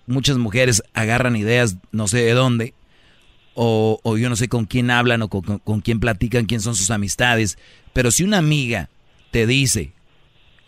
muchas 0.08 0.38
mujeres 0.38 0.84
agarran 0.94 1.36
ideas 1.36 1.78
no 1.92 2.08
sé 2.08 2.20
de 2.20 2.34
dónde 2.34 2.74
o, 3.56 4.18
yo 4.18 4.30
no 4.30 4.36
sé 4.36 4.50
con 4.50 4.66
quién 4.66 4.92
hablan 4.92 5.22
o 5.22 5.30
con, 5.30 5.82
quién 5.82 6.00
platican, 6.00 6.46
quién 6.46 6.60
son 6.60 6.76
sus 6.76 6.92
amistades, 6.92 7.58
pero 7.94 8.12
si 8.12 8.24
una 8.24 8.38
amiga 8.38 8.90
te 9.32 9.48
dice, 9.48 9.94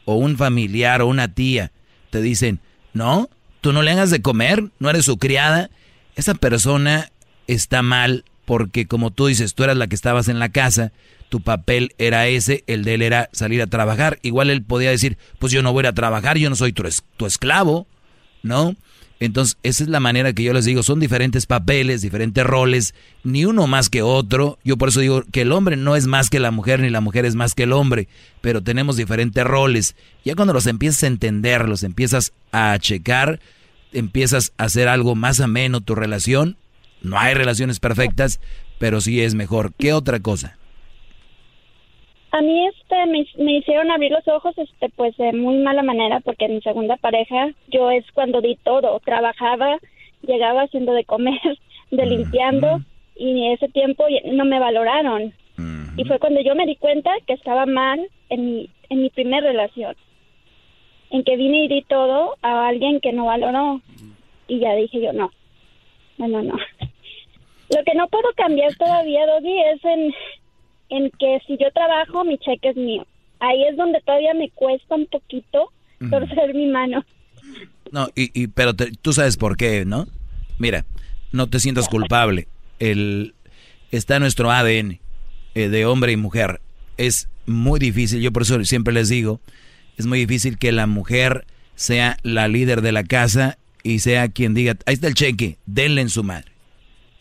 o 0.05 0.15
un 0.15 0.37
familiar 0.37 1.01
o 1.01 1.07
una 1.07 1.33
tía, 1.33 1.71
te 2.09 2.21
dicen, 2.21 2.61
no, 2.93 3.29
tú 3.59 3.73
no 3.73 3.81
le 3.81 3.91
hagas 3.91 4.09
de 4.09 4.21
comer, 4.21 4.71
no 4.79 4.89
eres 4.89 5.05
su 5.05 5.17
criada, 5.17 5.69
esa 6.15 6.33
persona 6.33 7.11
está 7.47 7.81
mal 7.81 8.23
porque 8.45 8.87
como 8.87 9.11
tú 9.11 9.27
dices, 9.27 9.53
tú 9.53 9.65
eras 9.65 9.75
la 9.75 9.87
que 9.87 9.95
estabas 9.95 10.29
en 10.29 10.39
la 10.39 10.49
casa, 10.49 10.93
tu 11.27 11.41
papel 11.41 11.93
era 11.97 12.27
ese, 12.27 12.63
el 12.67 12.85
de 12.85 12.93
él 12.93 13.01
era 13.01 13.29
salir 13.33 13.61
a 13.61 13.67
trabajar. 13.67 14.19
Igual 14.21 14.49
él 14.49 14.63
podía 14.63 14.89
decir, 14.89 15.17
pues 15.37 15.51
yo 15.51 15.61
no 15.61 15.73
voy 15.73 15.85
a 15.85 15.91
trabajar, 15.91 16.37
yo 16.37 16.49
no 16.49 16.55
soy 16.55 16.71
tu, 16.71 16.83
tu 17.17 17.25
esclavo, 17.25 17.87
¿no? 18.43 18.77
Entonces, 19.19 19.57
esa 19.63 19.83
es 19.83 19.89
la 19.89 19.99
manera 19.99 20.33
que 20.33 20.43
yo 20.43 20.53
les 20.53 20.65
digo, 20.65 20.83
son 20.83 20.99
diferentes 20.99 21.47
papeles, 21.47 22.01
diferentes 22.01 22.45
roles, 22.45 22.93
ni 23.23 23.45
uno 23.45 23.65
más 23.65 23.89
que 23.89 24.03
otro. 24.03 24.59
Yo 24.63 24.77
por 24.77 24.89
eso 24.89 24.99
digo 24.99 25.23
que 25.31 25.41
el 25.41 25.51
hombre 25.51 25.75
no 25.75 25.95
es 25.95 26.05
más 26.05 26.29
que 26.29 26.39
la 26.39 26.51
mujer, 26.51 26.81
ni 26.81 26.89
la 26.89 27.01
mujer 27.01 27.25
es 27.25 27.35
más 27.35 27.55
que 27.55 27.63
el 27.63 27.73
hombre, 27.73 28.07
pero 28.41 28.61
tenemos 28.61 28.95
diferentes 28.95 29.43
roles. 29.43 29.95
Ya 30.23 30.35
cuando 30.35 30.53
los 30.53 30.67
empiezas 30.67 31.03
a 31.03 31.07
entender, 31.07 31.67
los 31.67 31.81
empiezas 31.83 32.33
a 32.51 32.77
checar, 32.79 33.39
empiezas 33.91 34.53
a 34.57 34.65
hacer 34.65 34.87
algo 34.87 35.15
más 35.15 35.39
ameno 35.39 35.81
tu 35.81 35.95
relación. 35.95 36.57
No 37.01 37.17
hay 37.17 37.33
relaciones 37.33 37.79
perfectas, 37.79 38.39
pero 38.77 39.01
sí 39.01 39.21
es 39.21 39.33
mejor. 39.33 39.73
¿Qué 39.77 39.93
otra 39.93 40.19
cosa? 40.19 40.56
A 42.31 42.41
mí 42.41 42.67
este 42.67 43.05
me, 43.05 43.57
hicieron 43.57 43.89
abrir 43.89 44.11
los 44.11 44.27
ojos 44.27 44.57
este 44.57 44.89
pues 44.89 45.15
de 45.17 45.31
muy 45.33 45.57
mala 45.57 45.81
manera 45.81 46.19
porque 46.19 46.45
en 46.45 46.55
mi 46.55 46.61
segunda 46.61 46.97
pareja 46.97 47.51
yo 47.67 47.89
es 47.89 48.05
cuando 48.13 48.41
di 48.41 48.57
todo, 48.63 48.99
trabajaba, 48.99 49.77
llegaba 50.21 50.63
haciendo 50.63 50.93
de 50.93 51.05
comer, 51.05 51.39
de 51.91 52.05
limpiando 52.05 52.81
y 53.15 53.51
ese 53.53 53.69
tiempo 53.69 54.05
no 54.25 54.45
me 54.45 54.59
valoraron. 54.59 55.33
Y 55.95 56.03
fue 56.05 56.19
cuando 56.19 56.41
yo 56.41 56.53
me 56.53 56.67
di 56.67 56.75
cuenta 56.75 57.09
que 57.25 57.33
estaba 57.33 57.65
mal 57.65 58.07
en 58.29 58.45
mi 58.45 58.69
en 58.89 59.01
mi 59.01 59.09
primer 59.09 59.43
relación. 59.43 59.95
En 61.09 61.23
que 61.23 61.37
vine 61.37 61.63
y 61.63 61.67
di 61.67 61.81
todo 61.83 62.35
a 62.41 62.67
alguien 62.67 62.99
que 62.99 63.13
no 63.13 63.25
valoró 63.25 63.81
y 64.47 64.59
ya 64.59 64.75
dije 64.75 65.01
yo 65.01 65.13
no. 65.13 65.31
No, 66.17 66.27
no, 66.27 66.41
no. 66.41 66.57
Lo 67.75 67.83
que 67.83 67.95
no 67.95 68.07
puedo 68.07 68.29
cambiar 68.35 68.73
todavía, 68.75 69.25
Doggy, 69.25 69.59
es 69.59 69.85
en 69.85 70.13
en 70.89 71.11
que 71.11 71.39
si 71.45 71.57
yo 71.57 71.71
trabajo, 71.73 72.23
mi 72.23 72.37
cheque 72.37 72.69
es 72.69 72.75
mío. 72.75 73.05
Ahí 73.39 73.63
es 73.69 73.77
donde 73.77 74.01
todavía 74.01 74.33
me 74.33 74.49
cuesta 74.51 74.95
un 74.95 75.05
poquito 75.07 75.71
torcer 76.09 76.53
mi 76.53 76.67
mano. 76.67 77.05
No, 77.91 78.09
y, 78.15 78.47
pero 78.47 78.73
tú 78.75 79.13
sabes 79.13 79.37
por 79.37 79.57
qué, 79.57 79.85
¿no? 79.85 80.07
Mira, 80.57 80.85
no 81.31 81.47
te 81.47 81.59
sientas 81.59 81.87
culpable. 81.87 82.47
El, 82.79 83.33
está 83.91 84.19
nuestro 84.19 84.51
ADN 84.51 84.99
eh, 85.55 85.69
de 85.69 85.85
hombre 85.85 86.11
y 86.11 86.17
mujer. 86.17 86.61
Es 86.97 87.29
muy 87.45 87.79
difícil, 87.79 88.21
yo 88.21 88.31
por 88.31 88.41
eso 88.41 88.63
siempre 88.65 88.93
les 88.93 89.09
digo, 89.09 89.39
es 89.97 90.05
muy 90.05 90.19
difícil 90.19 90.57
que 90.57 90.71
la 90.71 90.87
mujer 90.87 91.45
sea 91.75 92.17
la 92.23 92.47
líder 92.47 92.81
de 92.81 92.91
la 92.91 93.03
casa 93.03 93.57
y 93.83 93.99
sea 93.99 94.27
quien 94.29 94.53
diga, 94.53 94.77
ahí 94.85 94.95
está 94.95 95.07
el 95.07 95.13
cheque, 95.13 95.57
denle 95.65 96.01
en 96.01 96.09
su 96.09 96.23
madre 96.23 96.56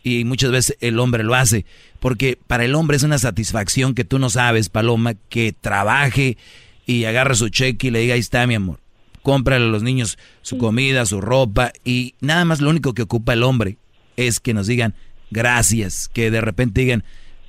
y 0.06 0.24
muchas 0.24 0.52
veces 0.52 0.76
el 0.80 1.00
hombre 1.00 1.24
lo 1.24 1.34
hace, 1.34 1.66
porque 1.98 2.38
para 2.46 2.64
el 2.64 2.76
hombre 2.76 2.96
es 2.96 3.02
una 3.02 3.18
satisfacción 3.18 3.92
que 3.92 4.04
tú 4.04 4.20
no 4.20 4.30
sabes, 4.30 4.68
Paloma, 4.68 5.14
que 5.28 5.52
trabaje 5.52 6.38
y 6.86 7.06
agarre 7.06 7.34
su 7.34 7.48
cheque 7.48 7.88
y 7.88 7.90
le 7.90 7.98
diga, 7.98 8.14
ahí 8.14 8.20
está 8.20 8.46
mi 8.46 8.54
amor, 8.54 8.78
cómprale 9.22 9.64
a 9.64 9.68
los 9.68 9.82
niños 9.82 10.16
su 10.42 10.58
comida, 10.58 11.06
su 11.06 11.20
ropa 11.20 11.72
y 11.84 12.14
nada 12.20 12.44
más 12.44 12.60
lo 12.60 12.70
único 12.70 12.94
que 12.94 13.02
ocupa 13.02 13.32
el 13.32 13.42
hombre 13.42 13.78
es 14.16 14.38
que 14.38 14.54
nos 14.54 14.68
digan 14.68 14.94
gracias, 15.32 16.08
que 16.08 16.30
de 16.30 16.40
repente 16.40 16.82
digan, 16.82 17.02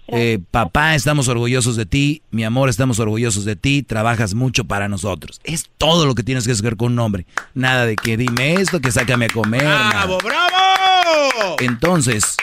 eh, 0.07 0.39
papá, 0.51 0.95
estamos 0.95 1.27
orgullosos 1.27 1.75
de 1.75 1.85
ti, 1.85 2.21
mi 2.31 2.43
amor, 2.43 2.69
estamos 2.69 2.99
orgullosos 2.99 3.45
de 3.45 3.55
ti, 3.55 3.84
trabajas 3.84 4.34
mucho 4.34 4.65
para 4.65 4.88
nosotros. 4.88 5.41
Es 5.43 5.69
todo 5.77 6.05
lo 6.05 6.15
que 6.15 6.23
tienes 6.23 6.45
que 6.45 6.53
hacer 6.53 6.77
con 6.77 6.93
un 6.93 6.99
hombre. 6.99 7.25
Nada 7.53 7.85
de 7.85 7.95
que 7.95 8.17
dime 8.17 8.53
esto, 8.53 8.79
que 8.79 8.91
sácame 8.91 9.25
a 9.25 9.29
comer. 9.29 9.63
¡Bravo, 9.63 10.17
bravo! 10.23 11.57
Entonces, 11.59 12.38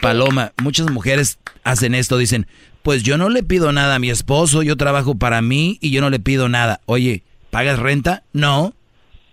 Paloma, 0.00 0.52
muchas 0.62 0.90
mujeres 0.90 1.38
hacen 1.62 1.94
esto, 1.94 2.18
dicen, 2.18 2.46
pues 2.82 3.02
yo 3.02 3.16
no 3.16 3.28
le 3.28 3.42
pido 3.42 3.72
nada 3.72 3.94
a 3.94 3.98
mi 3.98 4.10
esposo, 4.10 4.62
yo 4.62 4.76
trabajo 4.76 5.14
para 5.14 5.40
mí 5.40 5.78
y 5.80 5.90
yo 5.90 6.00
no 6.00 6.10
le 6.10 6.20
pido 6.20 6.48
nada. 6.48 6.80
Oye, 6.84 7.22
¿pagas 7.50 7.78
renta? 7.78 8.24
No. 8.32 8.74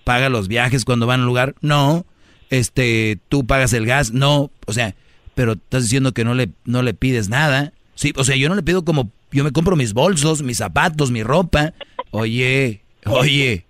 ¿Pagas 0.03 0.31
los 0.31 0.47
viajes 0.47 0.85
cuando 0.85 1.07
van 1.07 1.19
a 1.19 1.23
un 1.23 1.27
lugar? 1.27 1.55
No. 1.61 2.05
Este, 2.49 3.19
¿tú 3.29 3.45
pagas 3.45 3.73
el 3.73 3.85
gas? 3.85 4.11
No. 4.11 4.51
O 4.65 4.73
sea, 4.73 4.95
pero 5.35 5.53
estás 5.53 5.83
diciendo 5.83 6.11
que 6.11 6.23
no 6.23 6.33
le, 6.33 6.49
no 6.65 6.81
le 6.81 6.93
pides 6.93 7.29
nada. 7.29 7.73
Sí, 7.95 8.13
o 8.17 8.23
sea, 8.23 8.35
yo 8.35 8.49
no 8.49 8.55
le 8.55 8.63
pido 8.63 8.83
como, 8.83 9.11
yo 9.31 9.43
me 9.43 9.51
compro 9.51 9.75
mis 9.75 9.93
bolsos, 9.93 10.41
mis 10.41 10.57
zapatos, 10.57 11.11
mi 11.11 11.23
ropa. 11.23 11.73
Oye, 12.11 12.81
oye, 13.05 13.65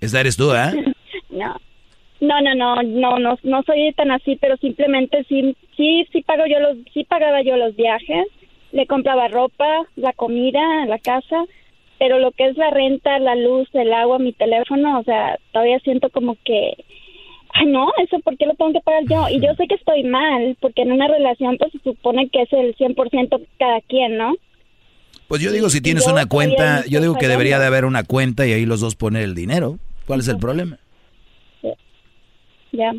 esa 0.00 0.20
eres 0.20 0.36
tú, 0.36 0.50
¿ah? 0.52 0.72
No. 1.30 1.56
No, 2.20 2.40
no, 2.40 2.54
no, 2.54 2.82
no, 2.82 3.18
no, 3.18 3.38
no 3.44 3.62
soy 3.62 3.92
tan 3.92 4.10
así, 4.10 4.36
pero 4.40 4.56
simplemente 4.56 5.24
sí, 5.28 5.56
sí, 5.76 6.04
sí 6.12 6.22
pago 6.22 6.44
yo 6.46 6.58
los, 6.58 6.76
sí 6.92 7.04
pagaba 7.04 7.42
yo 7.42 7.56
los 7.56 7.76
viajes, 7.76 8.26
le 8.72 8.86
compraba 8.88 9.28
ropa, 9.28 9.86
la 9.94 10.12
comida, 10.14 10.60
la 10.86 10.98
casa, 10.98 11.44
pero 11.98 12.18
lo 12.18 12.32
que 12.32 12.48
es 12.48 12.56
la 12.56 12.70
renta, 12.70 13.20
la 13.20 13.36
luz, 13.36 13.68
el 13.72 13.92
agua, 13.92 14.18
mi 14.18 14.32
teléfono, 14.32 14.98
o 14.98 15.04
sea, 15.04 15.38
todavía 15.52 15.78
siento 15.80 16.10
como 16.10 16.36
que 16.44 16.84
no, 17.66 17.88
eso 18.02 18.18
por 18.20 18.36
qué 18.36 18.46
lo 18.46 18.54
tengo 18.54 18.72
que 18.72 18.80
pagar 18.80 19.02
yo. 19.08 19.28
Y 19.28 19.40
yo 19.40 19.54
sé 19.56 19.66
que 19.66 19.74
estoy 19.74 20.04
mal, 20.04 20.56
porque 20.60 20.82
en 20.82 20.92
una 20.92 21.08
relación 21.08 21.56
pues 21.58 21.72
se 21.72 21.78
supone 21.80 22.28
que 22.30 22.42
es 22.42 22.52
el 22.52 22.76
100% 22.76 23.46
cada 23.58 23.80
quien, 23.82 24.16
¿no? 24.16 24.34
Pues 25.28 25.42
yo 25.42 25.52
digo, 25.52 25.68
si 25.68 25.80
tienes 25.80 26.06
una 26.06 26.26
cuenta, 26.26 26.84
yo 26.86 27.00
digo 27.00 27.14
que 27.16 27.28
debería 27.28 27.58
de 27.58 27.66
haber 27.66 27.84
una 27.84 28.02
cuenta 28.02 28.46
y 28.46 28.52
ahí 28.52 28.64
los 28.64 28.80
dos 28.80 28.94
poner 28.94 29.22
el 29.22 29.34
dinero. 29.34 29.78
¿Cuál 30.06 30.20
es 30.20 30.28
el 30.28 30.38
problema? 30.38 30.78
Ya. 32.70 32.92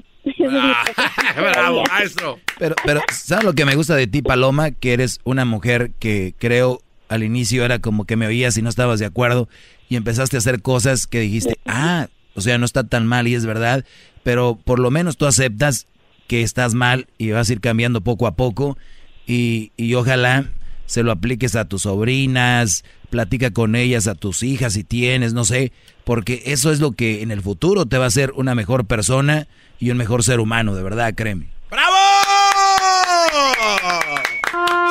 Bravo, 1.36 1.84
maestro. 1.90 2.40
Pero, 2.58 2.76
pero, 2.84 3.02
¿sabes 3.12 3.46
lo 3.46 3.54
que 3.54 3.66
me 3.66 3.76
gusta 3.76 3.96
de 3.96 4.08
ti, 4.08 4.24
Paloma? 4.24 4.72
Que 4.72 4.94
eres 4.94 5.20
una 5.24 5.46
mujer 5.46 5.92
que 6.00 6.34
creo 6.40 6.82
al 7.08 7.24
inicio 7.24 7.66
era 7.66 7.80
como 7.80 8.06
que 8.06 8.16
me 8.16 8.28
oías 8.28 8.58
y 8.58 8.62
no 8.62 8.70
estabas 8.70 9.00
de 9.00 9.06
acuerdo 9.06 9.48
y 9.90 9.96
empezaste 9.96 10.38
a 10.38 10.40
hacer 10.40 10.62
cosas 10.62 11.08
que 11.08 11.20
dijiste, 11.20 11.60
ah, 11.66 12.08
o 12.36 12.42
sea, 12.42 12.58
no 12.58 12.66
está 12.66 12.84
tan 12.84 13.06
mal 13.06 13.28
y 13.28 13.34
es 13.34 13.46
verdad, 13.46 13.84
pero 14.30 14.60
por 14.64 14.78
lo 14.78 14.92
menos 14.92 15.18
tú 15.18 15.26
aceptas 15.26 15.88
que 16.28 16.44
estás 16.44 16.76
mal 16.76 17.08
y 17.18 17.32
vas 17.32 17.50
a 17.50 17.54
ir 17.54 17.62
cambiando 17.62 18.02
poco 18.02 18.28
a 18.28 18.36
poco 18.36 18.78
y, 19.26 19.72
y 19.76 19.96
ojalá 19.96 20.46
se 20.86 21.02
lo 21.02 21.12
apliques 21.12 21.56
a 21.56 21.66
tus 21.66 21.82
sobrinas, 21.82 22.84
platica 23.10 23.50
con 23.50 23.76
ellas, 23.76 24.06
a 24.06 24.14
tus 24.14 24.44
hijas 24.44 24.74
si 24.74 24.84
tienes, 24.84 25.34
no 25.34 25.46
sé, 25.46 25.72
porque 26.04 26.44
eso 26.46 26.72
es 26.72 26.80
lo 26.80 26.92
que 26.92 27.24
en 27.24 27.32
el 27.32 27.42
futuro 27.42 27.88
te 27.88 27.98
va 27.98 28.04
a 28.04 28.10
hacer 28.10 28.32
una 28.36 28.54
mejor 28.54 28.86
persona 28.86 29.48
y 29.80 29.90
un 29.90 29.98
mejor 29.98 30.24
ser 30.24 30.40
humano, 30.40 30.76
de 30.76 30.84
verdad, 30.84 31.16
créeme. 31.16 31.50
¡Bravo! 31.72 31.96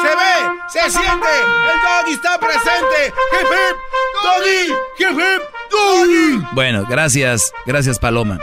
Se 0.03 0.09
ve, 0.09 0.35
se 0.67 0.91
siente, 0.91 1.29
el 1.39 1.81
doggy 1.81 2.13
está 2.13 2.41
presente. 2.41 3.15
¡Hip, 3.35 3.47
hip! 3.53 3.77
¡Doggy! 4.25 4.73
¡Hip, 4.99 5.21
hip! 5.21 5.43
¡Doggy! 5.71 6.45
Bueno, 6.57 6.85
gracias, 6.91 7.53
gracias 7.67 8.01
Paloma. 8.01 8.41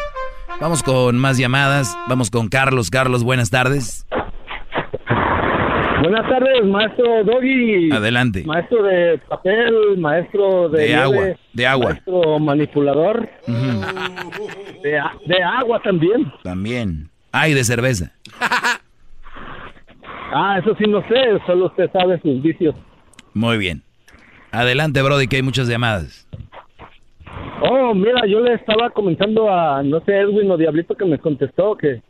Vamos 0.59 0.83
con 0.83 1.17
más 1.17 1.37
llamadas. 1.37 1.97
Vamos 2.07 2.31
con 2.31 2.47
Carlos. 2.47 2.89
Carlos, 2.89 3.23
buenas 3.23 3.49
tardes. 3.49 4.05
Buenas 6.01 6.29
tardes, 6.29 6.63
maestro 6.65 7.23
Doggy. 7.23 7.91
Adelante. 7.91 8.43
Maestro 8.45 8.83
de 8.83 9.17
papel, 9.27 9.97
maestro 9.97 10.69
de, 10.69 10.87
de 10.87 10.95
agua, 10.95 11.25
de 11.53 11.67
agua. 11.67 11.89
Maestro 11.91 12.39
manipulador. 12.39 13.29
de, 14.83 15.01
de, 15.25 15.43
agua 15.43 15.81
también. 15.81 16.31
También. 16.43 17.09
Ay, 17.31 17.53
de 17.53 17.63
cerveza. 17.63 18.13
ah, 20.31 20.59
eso 20.59 20.75
sí 20.77 20.85
no 20.87 21.01
sé, 21.07 21.39
solo 21.47 21.67
usted 21.67 21.89
sabe 21.91 22.19
sus 22.21 22.41
vicios. 22.41 22.75
Muy 23.33 23.57
bien. 23.57 23.81
Adelante, 24.51 25.01
Brody, 25.01 25.27
que 25.27 25.37
hay 25.37 25.41
muchas 25.41 25.67
llamadas. 25.67 26.27
Oh, 27.61 27.93
mira, 27.93 28.25
yo 28.27 28.41
le 28.41 28.53
estaba 28.53 28.89
comentando 28.89 29.49
a, 29.49 29.81
no 29.81 30.01
sé, 30.01 30.17
Edwin 30.17 30.51
o 30.51 30.57
Diablito 30.57 30.95
que 30.95 31.05
me 31.05 31.19
contestó 31.19 31.77
que, 31.77 32.01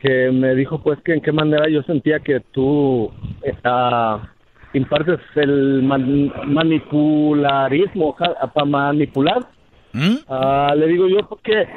que 0.00 0.30
me 0.32 0.54
dijo 0.54 0.82
pues 0.82 0.98
que 1.02 1.14
en 1.14 1.20
qué 1.20 1.30
manera 1.30 1.68
yo 1.68 1.82
sentía 1.82 2.18
que 2.18 2.40
tú 2.52 3.04
uh, 3.04 4.18
impartes 4.72 5.20
el 5.36 5.82
manipularismo 5.82 8.16
para 8.16 8.66
manipular. 8.66 9.46
¿Mm? 9.92 10.16
Ah, 10.28 10.74
le 10.76 10.88
digo 10.88 11.06
yo 11.06 11.18
porque 11.28 11.68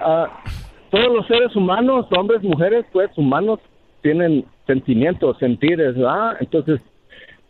ah, 0.00 0.42
todos 0.90 1.14
los 1.14 1.26
seres 1.26 1.56
humanos, 1.56 2.06
hombres, 2.10 2.42
mujeres, 2.42 2.84
pues 2.92 3.10
humanos, 3.16 3.60
tienen 4.02 4.44
sentimientos, 4.66 5.38
sentires, 5.38 5.94
¿verdad? 5.94 6.36
Entonces, 6.40 6.82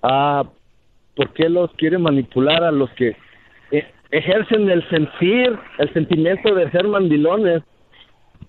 ah, 0.03 0.45
¿por 1.16 1.33
qué 1.33 1.49
los 1.49 1.73
quiere 1.73 1.99
manipular 1.99 2.62
a 2.62 2.70
los 2.70 2.91
que 2.91 3.16
ejercen 4.13 4.69
el 4.71 4.87
sentir, 4.91 5.59
el 5.79 5.93
sentimiento 5.93 6.55
de 6.55 6.71
ser 6.71 6.87
mandilones, 6.87 7.63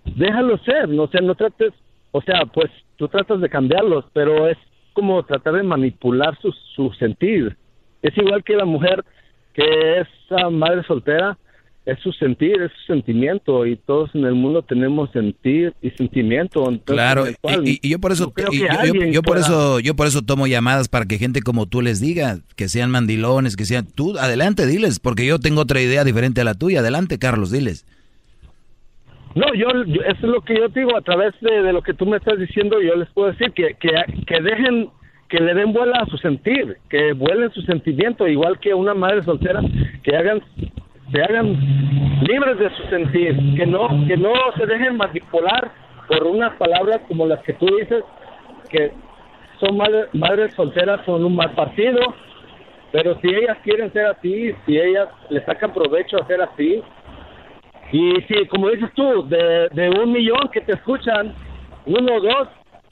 déjalo 0.03 0.57
ser, 0.59 0.89
no 0.89 1.07
sé, 1.07 1.21
no 1.21 1.35
trates, 1.35 1.73
o 2.11 2.21
sea, 2.21 2.45
pues 2.45 2.69
tú 2.97 3.07
tratas 3.07 3.39
de 3.39 3.49
cambiarlos, 3.49 4.05
pero 4.13 4.47
es 4.49 4.57
como 4.91 5.23
tratar 5.23 5.53
de 5.53 5.63
manipular 5.63 6.37
su, 6.39 6.51
su 6.75 6.91
sentir. 6.93 7.55
Es 8.01 8.15
igual 8.17 8.43
que 8.43 8.55
la 8.55 8.65
mujer 8.65 9.03
que 9.53 10.01
esa 10.01 10.49
madre 10.49 10.83
soltera 10.83 11.37
es 11.85 11.99
su 11.99 12.13
sentir, 12.13 12.61
es 12.61 12.71
su 12.71 12.93
sentimiento 12.93 13.65
y 13.65 13.75
todos 13.75 14.13
en 14.15 14.23
el 14.23 14.35
mundo 14.35 14.61
tenemos 14.61 15.11
sentir 15.11 15.73
y 15.81 15.89
sentimiento. 15.91 16.63
claro, 16.85 17.25
y, 17.63 17.87
yo 17.87 17.99
por 17.99 18.13
eso, 18.13 18.31
yo, 19.11 19.21
por 19.21 19.37
eso, 19.37 19.79
yo 19.79 19.95
por 19.95 20.07
eso 20.07 20.21
tomo 20.21 20.47
llamadas 20.47 20.87
para 20.87 21.05
que 21.05 21.17
gente 21.17 21.41
como 21.41 21.65
tú 21.65 21.81
les 21.81 21.99
diga, 21.99 22.37
que 22.55 22.69
sean 22.69 22.89
mandilones, 22.89 23.57
que 23.57 23.65
sean 23.65 23.85
tú, 23.85 24.17
adelante, 24.17 24.65
diles, 24.65 24.99
porque 24.99 25.25
yo 25.25 25.39
tengo 25.39 25.61
otra 25.61 25.81
idea 25.81 26.03
diferente 26.05 26.41
a 26.41 26.45
la 26.45 26.53
tuya. 26.53 26.79
Adelante, 26.79 27.19
Carlos, 27.19 27.51
diles. 27.51 27.85
No, 29.35 29.53
yo, 29.55 29.67
eso 29.67 30.05
es 30.05 30.21
lo 30.21 30.41
que 30.41 30.55
yo 30.55 30.69
digo, 30.69 30.95
a 30.95 31.01
través 31.01 31.33
de, 31.41 31.73
lo 31.73 31.81
que 31.81 31.93
tú 31.93 32.05
me 32.05 32.17
estás 32.17 32.39
diciendo, 32.39 32.79
yo 32.81 32.95
les 32.95 33.09
puedo 33.09 33.31
decir 33.31 33.51
que, 33.51 33.75
que, 33.79 33.89
que 34.27 34.41
dejen, 34.41 34.89
que 35.27 35.39
le 35.39 35.53
den 35.55 35.73
vuela 35.73 35.97
a 35.97 36.05
su 36.05 36.17
sentir, 36.17 36.77
que 36.89 37.13
vuelen 37.13 37.51
su 37.51 37.61
sentimiento, 37.63 38.27
igual 38.27 38.59
que 38.59 38.73
una 38.73 38.93
madre 38.93 39.23
soltera, 39.23 39.61
que 40.03 40.15
hagan 40.15 40.41
se 41.13 41.21
hagan 41.21 41.53
libres 42.23 42.57
de 42.57 42.69
su 42.71 42.83
sentir, 42.89 43.55
que 43.55 43.65
no, 43.67 43.87
que 44.07 44.17
no 44.17 44.33
se 44.57 44.65
dejen 44.65 44.97
manipular 44.97 45.71
por 46.07 46.23
unas 46.23 46.53
palabras 46.57 47.01
como 47.07 47.27
las 47.27 47.41
que 47.43 47.53
tú 47.53 47.67
dices, 47.77 48.03
que 48.69 48.91
son 49.59 49.77
madres 50.13 50.53
solteras 50.55 51.01
con 51.01 51.23
un 51.23 51.35
mal 51.35 51.51
partido, 51.51 52.01
pero 52.91 53.17
si 53.21 53.27
ellas 53.27 53.57
quieren 53.63 53.93
ser 53.93 54.07
así, 54.07 54.53
si 54.65 54.77
ellas 54.77 55.07
le 55.29 55.43
sacan 55.45 55.71
provecho 55.71 56.17
a 56.17 56.25
ser 56.25 56.41
así, 56.41 56.81
y 57.91 58.13
si, 58.27 58.47
como 58.47 58.69
dices 58.69 58.89
tú, 58.95 59.27
de, 59.29 59.69
de 59.71 59.89
un 59.89 60.11
millón 60.11 60.49
que 60.51 60.61
te 60.61 60.73
escuchan, 60.73 61.35
uno 61.85 62.15
o 62.15 62.21
dos 62.21 62.47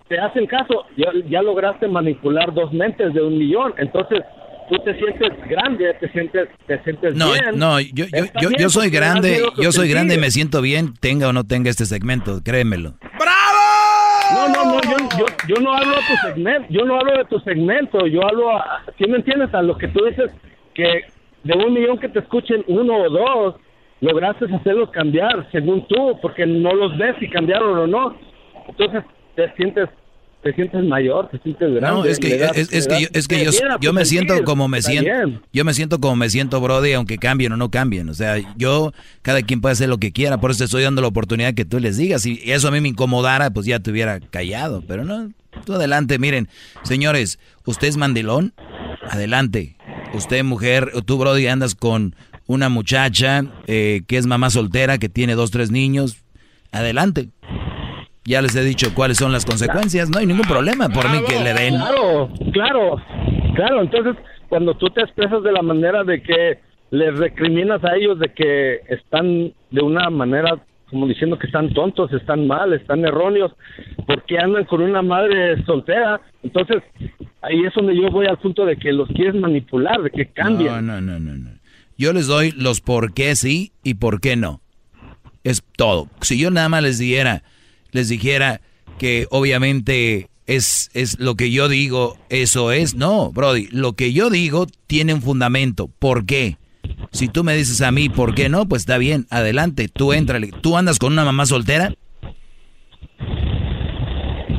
te 0.08 0.20
hacen 0.20 0.46
caso, 0.46 0.86
ya, 0.96 1.12
ya 1.28 1.42
lograste 1.42 1.88
manipular 1.88 2.54
dos 2.54 2.72
mentes 2.72 3.14
de 3.14 3.22
un 3.22 3.38
millón, 3.38 3.74
entonces 3.78 4.22
tú 4.72 4.78
te 4.86 4.98
sientes 4.98 5.50
grande, 5.50 5.94
te 6.00 6.10
sientes, 6.12 6.48
te 6.66 6.82
sientes 6.84 7.14
no, 7.14 7.34
bien. 7.34 7.60
No, 7.60 7.80
yo, 7.82 8.06
yo, 8.06 8.24
yo, 8.42 8.50
yo 8.58 8.70
soy 8.70 8.90
grande, 8.90 9.44
yo 9.58 9.72
soy 9.74 9.90
grande 9.90 10.16
y 10.16 10.18
me 10.18 10.32
siento 10.32 10.62
bien, 10.62 10.94
tenga 11.00 11.28
o 11.28 11.34
no 11.34 11.44
tenga 11.44 11.70
este 11.70 11.86
segmento, 11.86 12.42
créemelo. 12.42 12.94
¡Bravo! 13.20 13.52
No, 14.34 14.48
no, 14.48 14.66
no, 14.72 14.82
yo, 14.82 14.98
yo, 15.20 15.26
yo 15.50 15.62
no 15.62 15.74
hablo 15.74 15.92
de 15.92 16.02
tu 16.08 16.28
segmento, 16.28 16.68
yo 16.70 16.86
no 16.86 16.96
hablo 16.96 17.18
de 17.18 17.26
tu 17.26 17.40
segmento, 17.42 18.08
yo 18.08 18.26
hablo, 18.26 18.56
a, 18.56 18.86
¿sí 18.98 19.10
me 19.10 19.18
entiendes? 19.18 19.54
A 19.54 19.62
lo 19.62 19.78
que 19.78 19.90
tú 19.90 20.06
dices, 20.06 20.32
que 20.74 21.02
de 21.44 21.54
un 21.54 21.74
millón 21.74 22.00
que 22.00 22.08
te 22.08 22.20
escuchen 22.20 22.64
uno 22.68 22.96
o 22.96 23.10
dos, 23.10 23.56
lograste 24.00 24.46
hacerlos 24.46 24.90
cambiar, 24.92 25.50
según 25.52 25.86
tú, 25.88 26.18
porque 26.22 26.46
no 26.46 26.74
los 26.74 26.98
ves 26.98 27.18
si 27.20 27.30
cambiaron 27.30 27.78
o 27.78 27.88
no. 27.88 28.18
Entonces 28.70 29.04
te 29.36 29.52
sientes 29.56 29.90
te 30.44 30.54
sientes 30.54 30.84
mayor, 30.84 31.30
te 31.30 31.38
sientes 31.40 31.72
grande. 31.74 32.02
No, 32.02 32.06
es 32.06 32.18
que, 32.18 32.50
es, 32.56 32.88
que, 32.88 33.02
yo, 33.02 33.08
es 33.14 33.28
que 33.28 33.46
yo, 33.46 33.52
yo 33.80 33.94
me 33.94 34.06
siento 34.06 34.44
como 34.44 34.68
me 34.68 34.82
siento. 34.82 35.40
Yo 35.54 35.64
me 35.64 35.74
siento 35.74 36.00
como 36.00 36.16
me 36.16 36.30
siento, 36.30 36.60
Brody, 36.60 36.94
aunque 36.94 37.18
cambien 37.18 37.52
o 37.52 37.58
no 37.58 37.70
cambien. 37.70 38.10
O 38.10 38.14
sea, 38.14 38.38
yo, 38.58 38.92
cada 39.22 39.44
quien 39.44 39.62
puede 39.62 39.74
hacer 39.74 39.90
lo 39.90 40.00
que 40.00 40.12
quiera, 40.12 40.40
por 40.40 40.52
eso 40.52 40.60
te 40.60 40.66
estoy 40.66 40.84
dando 40.84 41.02
la 41.02 41.10
oportunidad 41.10 41.54
que 41.54 41.66
tú 41.66 41.80
les 41.80 41.98
digas. 41.98 42.24
Si 42.24 42.42
eso 42.46 42.68
a 42.68 42.72
mí 42.72 42.82
me 42.82 42.90
incomodara, 42.90 43.52
pues 43.52 43.66
ya 43.66 43.80
te 43.80 43.92
hubiera 43.92 44.20
callado. 44.20 44.84
Pero 44.88 45.06
no, 45.06 45.32
tú 45.66 45.74
adelante, 45.74 46.18
miren. 46.18 46.48
Señores, 46.84 47.40
usted 47.66 47.88
es 47.88 47.98
mandilón, 47.98 48.54
adelante. 49.10 49.76
Usted, 50.14 50.44
mujer, 50.44 50.92
tú, 51.06 51.18
Brody, 51.18 51.48
andas 51.48 51.76
con 51.76 52.16
una 52.48 52.70
muchacha 52.70 53.46
eh, 53.68 54.02
que 54.08 54.18
es 54.18 54.26
mamá 54.26 54.50
soltera, 54.50 54.98
que 54.98 55.08
tiene 55.08 55.36
dos, 55.36 55.52
tres 55.52 55.70
niños, 55.70 56.18
adelante. 56.72 57.30
Ya 58.24 58.42
les 58.42 58.56
he 58.56 58.64
dicho 58.64 58.94
cuáles 58.94 59.18
son 59.18 59.32
las 59.32 59.46
consecuencias, 59.46 60.10
no 60.10 60.20
hay 60.20 60.28
ningún 60.28 60.48
problema 60.48 60.90
por 60.90 61.10
mí 61.10 61.20
que 61.28 61.40
le 61.40 61.54
den. 61.54 61.76
Claro, 61.76 62.30
claro, 62.54 62.96
claro. 63.56 63.82
Entonces, 63.82 64.16
cuando 64.48 64.76
tú 64.76 64.90
te 64.90 65.02
expresas 65.02 65.42
de 65.44 65.52
la 65.52 65.62
manera 65.62 66.04
de 66.04 66.22
que 66.22 66.60
les 66.92 67.18
recriminas 67.18 67.84
a 67.84 67.96
ellos 67.96 68.20
de 68.20 68.32
que 68.34 68.82
están 68.90 69.54
de 69.72 69.82
una 69.82 70.10
manera 70.10 70.62
como 70.92 71.08
diciendo 71.08 71.40
que 71.40 71.48
están 71.48 71.74
tontos, 71.74 72.12
están 72.12 72.46
mal, 72.48 72.74
están 72.74 73.06
erróneos, 73.06 73.54
porque 74.06 74.38
andan 74.38 74.66
con 74.66 74.82
una 74.82 75.02
madre 75.02 75.64
soltera. 75.64 76.20
Entonces, 76.44 76.84
ahí 77.42 77.64
es 77.66 77.74
donde 77.74 77.96
yo 77.96 78.12
voy 78.12 78.28
al 78.28 78.38
punto 78.38 78.66
de 78.66 78.76
que 78.76 78.92
los 78.92 79.08
quieres 79.08 79.36
manipular, 79.36 80.02
de 80.02 80.12
que 80.12 80.26
cambien. 80.26 80.68
No, 80.68 80.82
no, 80.82 81.02
no, 81.02 81.18
no. 81.18 81.34
no. 81.34 81.50
Yo 81.98 82.12
les 82.12 82.28
doy 82.28 82.52
los 82.52 82.82
por 82.82 83.14
qué 83.14 83.36
sí 83.36 83.72
y 83.84 83.94
por 83.94 84.20
qué 84.20 84.36
no. 84.36 84.60
Es 85.46 85.64
todo. 85.78 86.08
Si 86.20 86.38
yo 86.38 86.52
nada 86.52 86.68
más 86.68 86.84
les 86.84 87.00
diera 87.00 87.42
les 87.92 88.10
dijera 88.10 88.62
que 88.98 89.28
obviamente 89.30 90.30
es, 90.48 90.90
es 90.94 91.20
lo 91.20 91.36
que 91.36 91.52
yo 91.52 91.70
digo, 91.70 92.18
eso 92.30 92.72
es. 92.72 92.96
No, 92.96 93.32
Brody, 93.32 93.68
lo 93.72 93.94
que 93.94 94.14
yo 94.14 94.30
digo 94.30 94.68
tiene 94.88 95.14
un 95.14 95.22
fundamento. 95.22 95.90
¿Por 96.00 96.26
qué? 96.26 96.58
Si 97.12 97.28
tú 97.28 97.44
me 97.44 97.56
dices 97.56 97.82
a 97.82 97.92
mí, 97.92 98.10
¿por 98.10 98.36
qué 98.36 98.50
no? 98.50 98.68
Pues 98.68 98.84
está 98.84 98.98
bien, 98.98 99.28
adelante, 99.30 99.88
tú 99.88 100.14
entrale. 100.14 100.52
¿Tú 100.62 100.78
andas 100.78 101.00
con 101.00 101.14
una 101.14 101.26
mamá 101.26 101.46
soltera? 101.46 101.94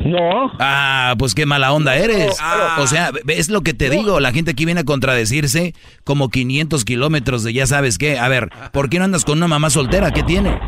No. 0.05 0.51
Ah, 0.59 1.15
pues 1.17 1.33
qué 1.33 1.45
mala 1.45 1.71
onda 1.71 1.95
eres. 1.95 2.37
O 2.79 2.87
sea, 2.87 3.11
es 3.27 3.49
lo 3.49 3.61
que 3.61 3.73
te 3.73 3.89
digo. 3.89 4.19
La 4.19 4.33
gente 4.33 4.51
aquí 4.51 4.65
viene 4.65 4.81
a 4.81 4.85
contradecirse 4.85 5.73
como 6.03 6.29
500 6.29 6.83
kilómetros 6.83 7.43
de 7.43 7.53
ya 7.53 7.65
sabes 7.67 7.97
qué. 7.97 8.19
A 8.19 8.27
ver, 8.27 8.49
¿por 8.71 8.89
qué 8.89 8.99
no 8.99 9.05
andas 9.05 9.23
con 9.23 9.37
una 9.37 9.47
mamá 9.47 9.69
soltera? 9.69 10.11
¿Qué 10.11 10.23
tiene? 10.23 10.59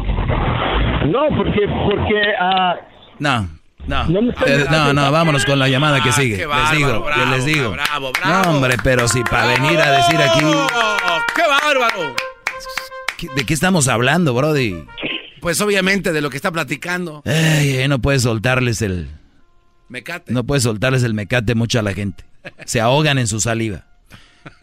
No, 1.08 1.28
porque, 1.36 1.62
porque, 1.68 2.22
ah, 2.40 2.76
No, 3.20 3.50
no. 3.88 4.06
No, 4.72 4.94
no, 4.94 5.12
vámonos 5.12 5.46
con 5.46 5.60
la 5.60 5.68
llamada 5.68 6.02
que 6.02 6.10
ah, 6.10 6.14
sigue. 6.14 6.38
les 6.38 6.72
digo, 6.78 7.06
les 7.32 7.46
digo. 7.46 7.72
Bravo, 7.72 8.12
bravo. 8.12 8.44
No, 8.44 8.56
hombre, 8.56 8.76
pero 8.84 9.08
si 9.08 9.24
para 9.24 9.48
venir 9.48 9.80
a 9.80 9.92
decir 9.92 10.18
aquí. 10.18 10.40
¡Qué 11.36 11.44
bárbaro! 11.48 12.16
¿De 13.36 13.46
qué 13.46 13.54
estamos 13.54 13.88
hablando, 13.88 14.34
Brody? 14.34 14.86
Pues 15.40 15.62
obviamente 15.62 16.12
de 16.12 16.22
lo 16.22 16.30
que 16.30 16.38
está 16.38 16.52
platicando. 16.52 17.22
Ay, 17.26 17.88
no 17.88 18.00
puedes 18.00 18.24
soltarles 18.24 18.82
el. 18.82 19.10
Mecate. 19.90 20.34
No 20.34 20.44
puedes 20.44 20.64
soltarles 20.64 21.04
el 21.04 21.14
mecate 21.14 21.54
mucho 21.54 21.80
a 21.80 21.84
la 21.84 21.94
gente. 21.94 22.24
Se 22.66 22.82
ahogan 22.82 23.20
en 23.20 23.28
su 23.28 23.40
saliva. 23.40 23.86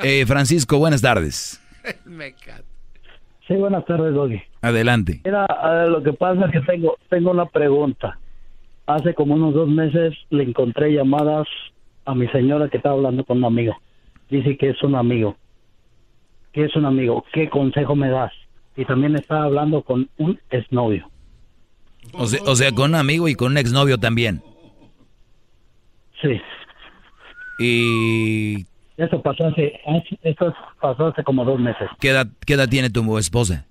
Eh, 0.00 0.24
Francisco, 0.26 0.78
buenas 0.78 1.00
tardes. 1.02 1.60
El 1.84 2.12
mecate. 2.12 2.64
Sí, 3.48 3.54
buenas 3.54 3.84
tardes, 3.86 4.14
Doggy. 4.14 4.40
Adelante. 4.62 5.20
Mira, 5.24 5.46
lo 5.88 6.02
que 6.02 6.12
pasa 6.12 6.46
es 6.46 6.52
que 6.52 6.60
tengo, 6.60 6.96
tengo 7.10 7.32
una 7.32 7.46
pregunta. 7.46 8.18
Hace 8.86 9.12
como 9.14 9.34
unos 9.34 9.54
dos 9.54 9.68
meses 9.68 10.14
le 10.30 10.44
encontré 10.44 10.92
llamadas 10.92 11.48
a 12.04 12.14
mi 12.14 12.28
señora 12.28 12.68
que 12.68 12.76
estaba 12.76 12.94
hablando 12.94 13.24
con 13.24 13.38
un 13.38 13.44
amigo. 13.44 13.76
Dice 14.30 14.56
que 14.56 14.70
es 14.70 14.82
un 14.82 14.94
amigo. 14.94 15.36
¿Qué 16.52 16.64
es 16.64 16.76
un 16.76 16.84
amigo? 16.84 17.24
¿Qué 17.32 17.48
consejo 17.48 17.96
me 17.96 18.08
das? 18.08 18.32
Y 18.76 18.84
también 18.84 19.16
estaba 19.16 19.44
hablando 19.44 19.82
con 19.82 20.08
un 20.18 20.38
exnovio. 20.50 21.08
O 22.12 22.26
sea, 22.26 22.40
o 22.44 22.54
sea, 22.54 22.72
con 22.72 22.90
un 22.90 22.96
amigo 22.96 23.28
y 23.28 23.34
con 23.34 23.52
un 23.52 23.58
exnovio 23.58 23.98
también. 23.98 24.42
Sí. 26.20 26.40
Y 27.58 28.66
eso 28.96 29.20
pasó 29.22 29.46
hace, 29.46 29.80
eso 30.22 30.54
pasó 30.80 31.08
hace 31.08 31.24
como 31.24 31.44
dos 31.44 31.58
meses. 31.58 31.88
¿Qué 32.00 32.10
edad, 32.10 32.28
qué 32.46 32.54
edad 32.54 32.68
tiene 32.68 32.90
tu 32.90 33.18
esposa? 33.18 33.66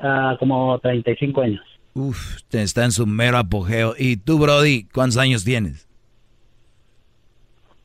Ah, 0.00 0.36
como 0.38 0.78
35 0.78 1.40
años. 1.42 1.60
Uf, 1.94 2.38
está 2.52 2.84
en 2.84 2.92
su 2.92 3.06
mero 3.06 3.38
apogeo. 3.38 3.94
¿Y 3.98 4.16
tú, 4.18 4.38
Brody, 4.38 4.84
cuántos 4.92 5.16
años 5.18 5.44
tienes? 5.44 5.88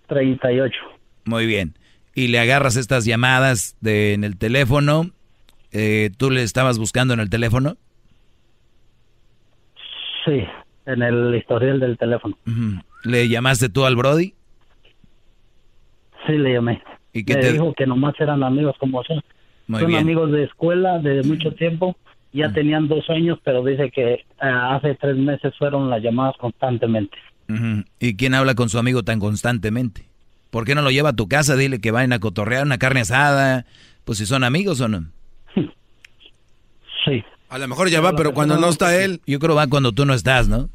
38. 0.07 0.73
Muy 1.25 1.45
bien. 1.45 1.73
Y 2.13 2.27
le 2.27 2.39
agarras 2.39 2.75
estas 2.75 3.05
llamadas 3.05 3.75
de, 3.81 4.13
en 4.13 4.23
el 4.23 4.37
teléfono. 4.37 5.09
Eh, 5.71 6.11
¿Tú 6.17 6.29
le 6.29 6.43
estabas 6.43 6.77
buscando 6.77 7.13
en 7.15 7.19
el 7.19 7.29
teléfono? 7.29 7.77
Sí, 10.25 10.43
en 10.85 11.01
el 11.01 11.35
historial 11.35 11.79
del 11.79 11.97
teléfono. 11.97 12.37
¿Le 13.03 13.27
llamaste 13.27 13.69
tú 13.69 13.85
al 13.85 13.95
Brody? 13.95 14.35
Sí, 16.27 16.33
le 16.33 16.53
llamé. 16.53 16.81
¿Y 17.11 17.25
qué 17.25 17.35
Me 17.35 17.41
te 17.41 17.51
dijo 17.53 17.73
que 17.73 17.85
nomás 17.85 18.13
eran 18.19 18.43
amigos 18.43 18.75
como 18.79 19.03
son. 19.03 19.21
Muy 19.67 19.79
son 19.81 19.87
bien. 19.89 20.01
amigos 20.01 20.31
de 20.31 20.43
escuela 20.43 20.99
de 20.99 21.23
mucho 21.23 21.53
tiempo. 21.53 21.95
Ya 22.33 22.51
tenían 22.51 22.87
dos 22.87 23.07
años, 23.09 23.39
pero 23.43 23.63
dice 23.63 23.91
que 23.91 24.25
ah, 24.39 24.75
hace 24.75 24.95
tres 24.95 25.15
meses 25.15 25.53
fueron 25.57 25.89
las 25.89 26.01
llamadas 26.01 26.35
constantemente. 26.37 27.15
¿Y 27.99 28.15
quién 28.15 28.33
habla 28.33 28.55
con 28.55 28.69
su 28.69 28.79
amigo 28.79 29.03
tan 29.03 29.19
constantemente? 29.19 30.07
¿Por 30.49 30.65
qué 30.65 30.75
no 30.75 30.81
lo 30.81 30.91
lleva 30.91 31.09
a 31.09 31.15
tu 31.15 31.27
casa? 31.27 31.55
Dile 31.55 31.79
que 31.79 31.91
vayan 31.91 32.13
a 32.13 32.19
cotorrear 32.19 32.63
una 32.63 32.77
carne 32.77 33.01
asada. 33.01 33.65
Pues 34.03 34.17
si 34.17 34.25
son 34.25 34.43
amigos 34.43 34.81
o 34.81 34.87
no. 34.87 35.05
Sí. 37.05 37.23
A 37.49 37.57
lo 37.57 37.67
mejor 37.67 37.89
ya 37.89 38.01
va, 38.01 38.15
pero 38.15 38.33
cuando 38.33 38.57
no 38.57 38.69
está 38.69 38.95
él. 39.03 39.21
Yo 39.27 39.39
creo 39.39 39.55
va 39.55 39.67
cuando 39.67 39.91
tú 39.91 40.05
no 40.05 40.13
estás, 40.13 40.47
¿no? 40.47 40.69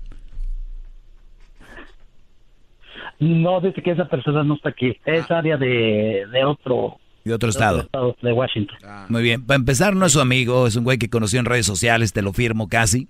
No, 3.18 3.60
dice 3.60 3.82
que 3.82 3.90
esa 3.90 4.08
persona 4.08 4.44
no 4.44 4.54
está 4.54 4.68
aquí. 4.68 4.96
Es 5.04 5.30
área 5.30 5.56
de, 5.56 6.26
de 6.30 6.44
otro, 6.44 6.98
De 7.28 7.34
otro 7.34 7.48
de 7.48 7.50
estado. 7.50 7.80
estado, 7.80 8.16
de 8.22 8.32
Washington. 8.32 8.78
Muy 9.08 9.22
bien. 9.22 9.44
Para 9.44 9.56
empezar, 9.56 9.94
no 9.94 10.06
es 10.06 10.12
su 10.12 10.20
amigo, 10.20 10.66
es 10.66 10.76
un 10.76 10.84
güey 10.84 10.98
que 10.98 11.10
conoció 11.10 11.38
en 11.38 11.44
redes 11.44 11.66
sociales, 11.66 12.12
te 12.12 12.22
lo 12.22 12.32
firmo 12.32 12.68
casi. 12.68 13.08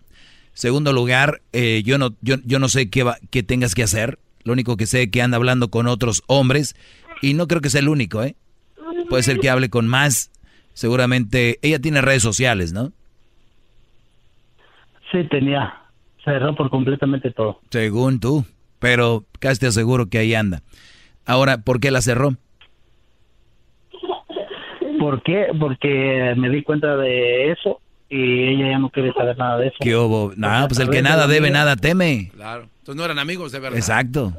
Segundo 0.52 0.92
lugar, 0.92 1.40
eh, 1.52 1.82
yo 1.84 1.98
no, 1.98 2.10
yo, 2.20 2.36
yo 2.44 2.58
no 2.58 2.68
sé 2.68 2.90
qué, 2.90 3.04
va, 3.04 3.18
qué 3.30 3.42
tengas 3.42 3.74
que 3.74 3.84
hacer. 3.84 4.18
Lo 4.42 4.52
único 4.52 4.76
que 4.76 4.86
sé 4.86 5.04
es 5.04 5.10
que 5.10 5.22
anda 5.22 5.36
hablando 5.36 5.68
con 5.70 5.86
otros 5.86 6.22
hombres 6.26 6.74
y 7.22 7.34
no 7.34 7.46
creo 7.46 7.60
que 7.60 7.70
sea 7.70 7.80
el 7.80 7.88
único, 7.88 8.22
¿eh? 8.24 8.34
puede 9.08 9.22
ser 9.22 9.38
que 9.38 9.50
hable 9.50 9.70
con 9.70 9.86
más. 9.86 10.30
Seguramente, 10.74 11.58
ella 11.62 11.78
tiene 11.78 12.00
redes 12.00 12.22
sociales, 12.22 12.72
¿no? 12.72 12.92
Sí, 15.10 15.24
tenía. 15.30 15.74
Cerró 16.24 16.54
por 16.54 16.70
completamente 16.70 17.30
todo. 17.30 17.60
Según 17.70 18.20
tú. 18.20 18.44
Pero 18.78 19.24
casi 19.40 19.60
te 19.60 19.66
aseguro 19.66 20.08
que 20.08 20.18
ahí 20.18 20.34
anda. 20.34 20.62
Ahora, 21.26 21.58
¿por 21.58 21.80
qué 21.80 21.90
la 21.90 22.00
cerró? 22.00 22.36
¿Por 24.98 25.22
qué? 25.22 25.46
Porque 25.58 26.34
me 26.36 26.50
di 26.50 26.62
cuenta 26.62 26.96
de 26.96 27.52
eso 27.52 27.80
y 28.08 28.48
ella 28.48 28.70
ya 28.70 28.78
no 28.78 28.90
quiere 28.90 29.12
saber 29.12 29.36
nada 29.36 29.58
de 29.58 29.68
eso. 29.68 29.76
¿Qué 29.80 29.94
hubo? 29.96 30.32
Nada, 30.36 30.68
pues 30.68 30.80
el 30.80 30.90
que 30.90 31.02
nada 31.02 31.26
debe, 31.26 31.50
nada 31.50 31.76
teme. 31.76 32.30
Claro. 32.34 32.68
Entonces 32.78 32.96
no 32.96 33.04
eran 33.04 33.18
amigos 33.18 33.52
de 33.52 33.60
verdad. 33.60 33.78
Exacto. 33.78 34.32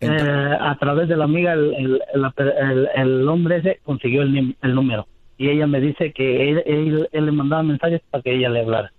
Eh, 0.00 0.56
a 0.60 0.76
través 0.78 1.08
de 1.08 1.16
la 1.16 1.24
amiga, 1.24 1.54
el, 1.54 2.00
el, 2.14 2.32
el, 2.36 2.88
el 2.94 3.28
hombre 3.28 3.56
ese 3.56 3.80
consiguió 3.84 4.22
el, 4.22 4.74
número. 4.74 5.08
Y 5.36 5.48
ella 5.48 5.66
me 5.66 5.80
dice 5.80 6.12
que 6.12 6.50
él, 6.50 7.08
él, 7.12 7.24
le 7.26 7.32
mandaba 7.32 7.62
mensajes 7.62 8.00
para 8.10 8.22
que 8.22 8.36
ella 8.36 8.48
le 8.48 8.60
hablara. 8.60 8.92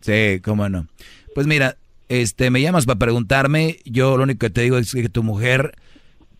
Sí, 0.00 0.40
cómo 0.42 0.68
no. 0.68 0.86
Pues 1.34 1.46
mira, 1.46 1.76
este, 2.08 2.50
me 2.50 2.62
llamas 2.62 2.86
para 2.86 2.98
preguntarme. 2.98 3.76
Yo 3.84 4.16
lo 4.16 4.22
único 4.22 4.38
que 4.38 4.50
te 4.50 4.62
digo 4.62 4.78
es 4.78 4.92
que 4.92 5.08
tu 5.10 5.22
mujer, 5.22 5.72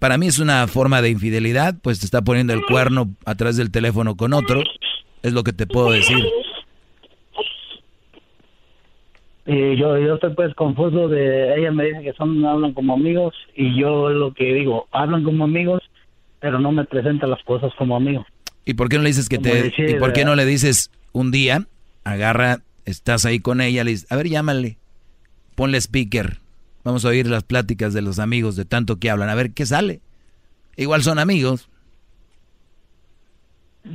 para 0.00 0.16
mí 0.16 0.26
es 0.26 0.38
una 0.38 0.66
forma 0.66 1.02
de 1.02 1.10
infidelidad, 1.10 1.76
pues 1.80 2.00
te 2.00 2.06
está 2.06 2.22
poniendo 2.22 2.54
el 2.54 2.64
cuerno 2.64 3.10
a 3.26 3.34
través 3.34 3.56
del 3.56 3.70
teléfono 3.70 4.16
con 4.16 4.32
otro. 4.32 4.62
Es 5.22 5.34
lo 5.34 5.44
que 5.44 5.52
te 5.52 5.66
puedo 5.66 5.92
decir. 5.92 6.24
Y 9.44 9.76
yo, 9.76 9.98
yo 9.98 10.14
estoy 10.14 10.34
pues 10.34 10.54
confuso 10.54 11.08
de, 11.08 11.54
ella 11.58 11.70
me 11.70 11.84
dice 11.84 12.02
que 12.02 12.12
son, 12.14 12.44
hablan 12.44 12.72
como 12.72 12.94
amigos 12.94 13.34
y 13.54 13.78
yo 13.78 14.08
lo 14.08 14.32
que 14.32 14.54
digo, 14.54 14.88
hablan 14.90 15.22
como 15.22 15.44
amigos, 15.44 15.82
pero 16.40 16.58
no 16.58 16.72
me 16.72 16.84
presenta 16.84 17.26
las 17.26 17.42
cosas 17.42 17.72
como 17.76 17.94
amigos. 17.94 18.26
¿Y 18.64 18.74
por 18.74 18.88
qué 18.88 18.96
no 18.96 19.02
le 19.02 19.08
dices 19.10 19.28
que 19.28 19.38
te, 19.38 19.72
y 19.76 19.94
por 19.94 20.12
qué 20.12 20.24
no 20.24 20.34
le 20.34 20.46
dices 20.46 20.90
un 21.12 21.30
día, 21.30 21.66
agarra, 22.04 22.60
estás 22.86 23.26
ahí 23.26 23.40
con 23.40 23.60
ella, 23.60 23.84
le 23.84 23.90
dices, 23.90 24.10
a 24.10 24.16
ver, 24.16 24.28
llámale, 24.28 24.78
ponle 25.56 25.78
speaker, 25.78 26.38
vamos 26.84 27.04
a 27.04 27.08
oír 27.08 27.26
las 27.26 27.44
pláticas 27.44 27.94
de 27.94 28.02
los 28.02 28.18
amigos 28.18 28.56
de 28.56 28.64
tanto 28.64 28.96
que 28.96 29.10
hablan, 29.10 29.28
a 29.28 29.34
ver 29.34 29.52
qué 29.52 29.66
sale. 29.66 30.00
Igual 30.76 31.02
son 31.02 31.18
amigos. 31.18 31.68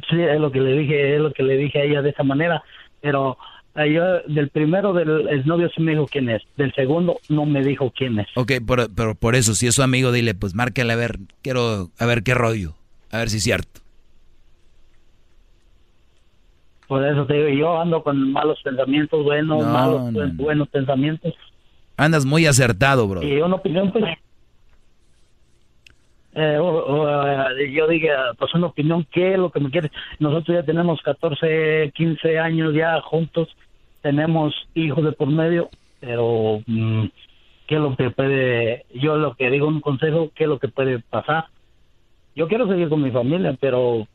Sí, 0.09 0.19
es 0.19 0.39
lo 0.39 0.51
que 0.51 0.59
le 0.59 0.77
dije, 0.77 1.15
es 1.15 1.21
lo 1.21 1.31
que 1.31 1.43
le 1.43 1.57
dije 1.57 1.79
a 1.79 1.83
ella 1.83 2.01
de 2.01 2.09
esa 2.09 2.23
manera, 2.23 2.63
pero 3.01 3.37
yo, 3.75 4.21
del 4.27 4.49
primero 4.49 4.93
del 4.93 5.45
novio 5.45 5.69
sí 5.75 5.81
me 5.81 5.91
dijo 5.91 6.07
quién 6.07 6.29
es, 6.29 6.41
del 6.55 6.73
segundo 6.73 7.17
no 7.29 7.45
me 7.45 7.61
dijo 7.61 7.91
quién 7.95 8.19
es. 8.19 8.27
Ok, 8.35 8.53
pero, 8.65 8.87
pero 8.95 9.15
por 9.15 9.35
eso, 9.35 9.53
si 9.53 9.67
es 9.67 9.75
su 9.75 9.83
amigo, 9.83 10.11
dile, 10.11 10.33
pues 10.33 10.55
márquele 10.55 10.93
a 10.93 10.95
ver, 10.95 11.19
quiero, 11.41 11.91
a 11.99 12.05
ver 12.05 12.23
qué 12.23 12.33
rollo, 12.33 12.73
a 13.11 13.17
ver 13.17 13.29
si 13.29 13.37
es 13.37 13.43
cierto. 13.43 13.81
Por 16.87 17.05
eso 17.05 17.25
te 17.25 17.33
digo, 17.33 17.49
yo 17.49 17.81
ando 17.81 18.03
con 18.03 18.31
malos 18.31 18.59
pensamientos, 18.63 19.23
buenos, 19.23 19.65
malos, 19.65 20.13
buenos 20.35 20.69
pensamientos. 20.69 21.33
Andas 21.97 22.25
muy 22.25 22.45
acertado, 22.45 23.07
bro. 23.07 23.23
Y 23.23 23.41
una 23.41 23.55
opinión, 23.55 23.91
pues, 23.91 24.03
eh, 26.37 26.59
yo 27.73 27.87
dije, 27.87 28.09
pues 28.37 28.53
una 28.53 28.67
opinión, 28.67 29.07
¿qué 29.09 29.33
es 29.33 29.39
lo 29.39 29.51
que 29.51 29.61
me 29.61 29.71
quieres? 29.71 29.91
Nosotros 30.19 30.57
ya 30.57 30.63
tenemos 30.63 31.01
14, 31.01 31.93
15 31.95 32.39
años 32.39 32.73
ya 32.73 32.99
juntos, 33.01 33.47
tenemos 34.01 34.53
hijos 34.73 35.05
de 35.05 35.13
por 35.13 35.29
medio, 35.29 35.69
pero 36.01 36.61
mm, 36.67 37.05
¿qué 37.67 37.75
es 37.75 37.81
lo 37.81 37.95
que 37.95 38.09
puede, 38.09 38.85
yo 38.93 39.15
lo 39.15 39.35
que 39.35 39.49
digo 39.49 39.67
un 39.67 39.79
consejo, 39.79 40.29
qué 40.35 40.43
es 40.43 40.49
lo 40.49 40.59
que 40.59 40.67
puede 40.67 40.99
pasar? 40.99 41.45
Yo 42.35 42.49
quiero 42.49 42.67
seguir 42.67 42.89
con 42.89 43.01
mi 43.01 43.11
familia, 43.11 43.55
pero... 43.59 44.05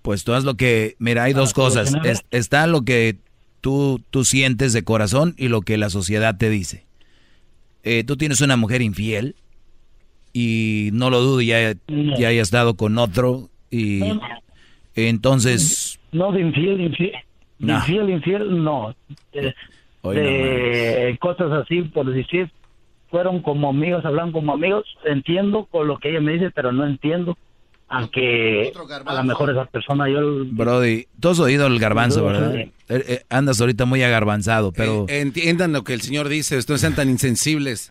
Pues 0.00 0.24
tú 0.24 0.32
haz 0.32 0.44
lo 0.44 0.54
que, 0.54 0.96
mira, 0.98 1.24
hay 1.24 1.34
dos 1.34 1.52
cosas, 1.52 1.94
está 2.30 2.66
lo 2.66 2.82
que 2.82 3.16
tú, 3.60 4.00
tú 4.10 4.24
sientes 4.24 4.72
de 4.72 4.84
corazón 4.84 5.34
y 5.36 5.48
lo 5.48 5.62
que 5.62 5.78
la 5.78 5.90
sociedad 5.90 6.36
te 6.36 6.50
dice. 6.50 6.84
Eh, 7.82 8.04
tú 8.04 8.16
tienes 8.16 8.40
una 8.40 8.56
mujer 8.56 8.82
infiel 8.82 9.34
y 10.32 10.90
no 10.92 11.10
lo 11.10 11.20
dudo, 11.20 11.40
ya, 11.40 11.72
ya 11.88 12.28
haya 12.28 12.42
estado 12.42 12.74
con 12.74 12.98
otro 12.98 13.48
y 13.70 14.02
entonces... 14.94 15.98
No, 16.12 16.32
de 16.32 16.40
infiel, 16.40 16.80
infiel. 16.80 17.12
Infiel, 17.58 18.10
infiel, 18.10 18.64
no. 18.64 18.94
De, 19.32 21.18
cosas 21.20 21.52
así, 21.52 21.82
por 21.82 22.12
decir, 22.12 22.50
fueron 23.10 23.42
como 23.42 23.68
amigos, 23.68 24.04
hablan 24.04 24.32
como 24.32 24.52
amigos. 24.52 24.86
Entiendo 25.04 25.66
con 25.66 25.86
lo 25.86 25.98
que 25.98 26.10
ella 26.10 26.20
me 26.20 26.32
dice, 26.32 26.50
pero 26.50 26.72
no 26.72 26.86
entiendo. 26.86 27.36
Aunque 27.92 28.72
a 29.04 29.14
lo 29.14 29.24
mejor 29.24 29.50
esa 29.50 29.64
persona 29.64 30.08
yo... 30.08 30.44
Brody, 30.46 31.08
tú 31.18 31.30
has 31.30 31.40
oído 31.40 31.66
el 31.66 31.80
garbanzo, 31.80 32.24
¿verdad? 32.24 32.54
Eh, 32.54 32.70
eh, 32.88 33.24
andas 33.28 33.60
ahorita 33.60 33.84
muy 33.84 34.00
agarbanzado, 34.04 34.70
pero... 34.70 35.06
Eh, 35.08 35.20
entiendan 35.20 35.72
lo 35.72 35.82
que 35.82 35.94
el 35.94 36.00
señor 36.00 36.28
dice, 36.28 36.56
no 36.68 36.78
sean 36.78 36.94
tan 36.94 37.10
insensibles. 37.10 37.90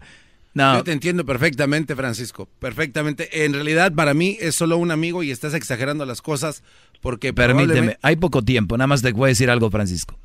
No. 0.53 0.77
Yo 0.77 0.83
te 0.85 0.93
entiendo 0.93 1.25
perfectamente, 1.25 1.97
Francisco, 1.97 2.47
perfectamente. 2.59 3.43
En 3.43 3.51
realidad, 3.51 3.93
para 3.93 4.13
mí 4.13 4.37
es 4.39 4.55
solo 4.55 4.77
un 4.77 4.91
amigo 4.91 5.21
y 5.21 5.31
estás 5.31 5.53
exagerando 5.53 6.05
las 6.05 6.21
cosas 6.21 6.63
porque... 7.01 7.33
Permíteme, 7.33 7.97
hay 8.01 8.15
poco 8.15 8.41
tiempo, 8.41 8.77
nada 8.77 8.87
más 8.87 9.01
te 9.01 9.11
voy 9.11 9.25
a 9.25 9.27
decir 9.27 9.49
algo, 9.49 9.69
Francisco. 9.69 10.17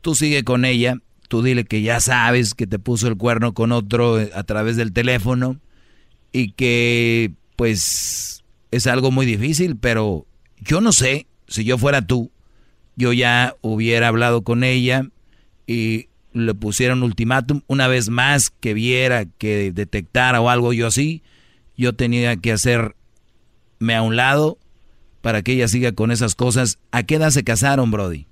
Tú 0.00 0.14
sigue 0.14 0.44
con 0.44 0.64
ella, 0.64 0.98
tú 1.26 1.42
dile 1.42 1.64
que 1.64 1.82
ya 1.82 1.98
sabes 1.98 2.54
que 2.54 2.68
te 2.68 2.78
puso 2.78 3.08
el 3.08 3.16
cuerno 3.16 3.52
con 3.52 3.72
otro 3.72 4.20
eh, 4.20 4.30
a 4.32 4.44
través 4.44 4.76
del 4.76 4.92
teléfono 4.92 5.58
y 6.30 6.52
que, 6.52 7.32
pues, 7.56 8.37
es 8.70 8.86
algo 8.86 9.10
muy 9.10 9.26
difícil, 9.26 9.76
pero 9.76 10.26
yo 10.58 10.80
no 10.80 10.92
sé, 10.92 11.26
si 11.46 11.64
yo 11.64 11.78
fuera 11.78 12.06
tú, 12.06 12.30
yo 12.96 13.12
ya 13.12 13.54
hubiera 13.60 14.08
hablado 14.08 14.42
con 14.42 14.64
ella 14.64 15.04
y 15.66 16.08
le 16.32 16.54
pusieron 16.54 17.02
ultimátum, 17.02 17.62
una 17.66 17.88
vez 17.88 18.10
más 18.10 18.50
que 18.50 18.74
viera, 18.74 19.24
que 19.38 19.72
detectara 19.72 20.40
o 20.40 20.50
algo 20.50 20.72
yo 20.72 20.86
así, 20.86 21.22
yo 21.76 21.94
tenía 21.94 22.36
que 22.36 22.52
hacerme 22.52 22.94
a 23.94 24.02
un 24.02 24.16
lado 24.16 24.58
para 25.20 25.42
que 25.42 25.52
ella 25.52 25.68
siga 25.68 25.92
con 25.92 26.10
esas 26.10 26.34
cosas. 26.34 26.78
¿A 26.90 27.02
qué 27.04 27.16
edad 27.16 27.30
se 27.30 27.44
casaron, 27.44 27.90
Brody? 27.90 28.26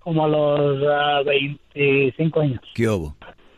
Como 0.00 0.24
a 0.24 0.28
los 0.28 1.24
25 1.26 2.40
años. 2.40 2.60
¿Qué 2.74 2.88
hubo? 2.88 3.16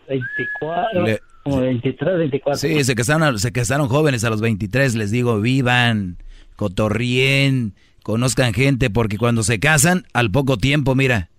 24, 0.08 1.06
como 1.44 1.60
23, 1.60 2.18
24. 2.18 2.58
Sí, 2.58 2.84
se 2.84 2.94
casaron, 2.94 3.38
se 3.38 3.52
casaron 3.52 3.88
jóvenes 3.88 4.24
a 4.24 4.30
los 4.30 4.40
23, 4.40 4.94
les 4.94 5.10
digo, 5.10 5.40
vivan, 5.40 6.16
cotorrien, 6.56 7.74
conozcan 8.02 8.54
gente, 8.54 8.90
porque 8.90 9.18
cuando 9.18 9.42
se 9.42 9.60
casan, 9.60 10.06
al 10.14 10.30
poco 10.30 10.56
tiempo, 10.56 10.94
mira, 10.94 11.30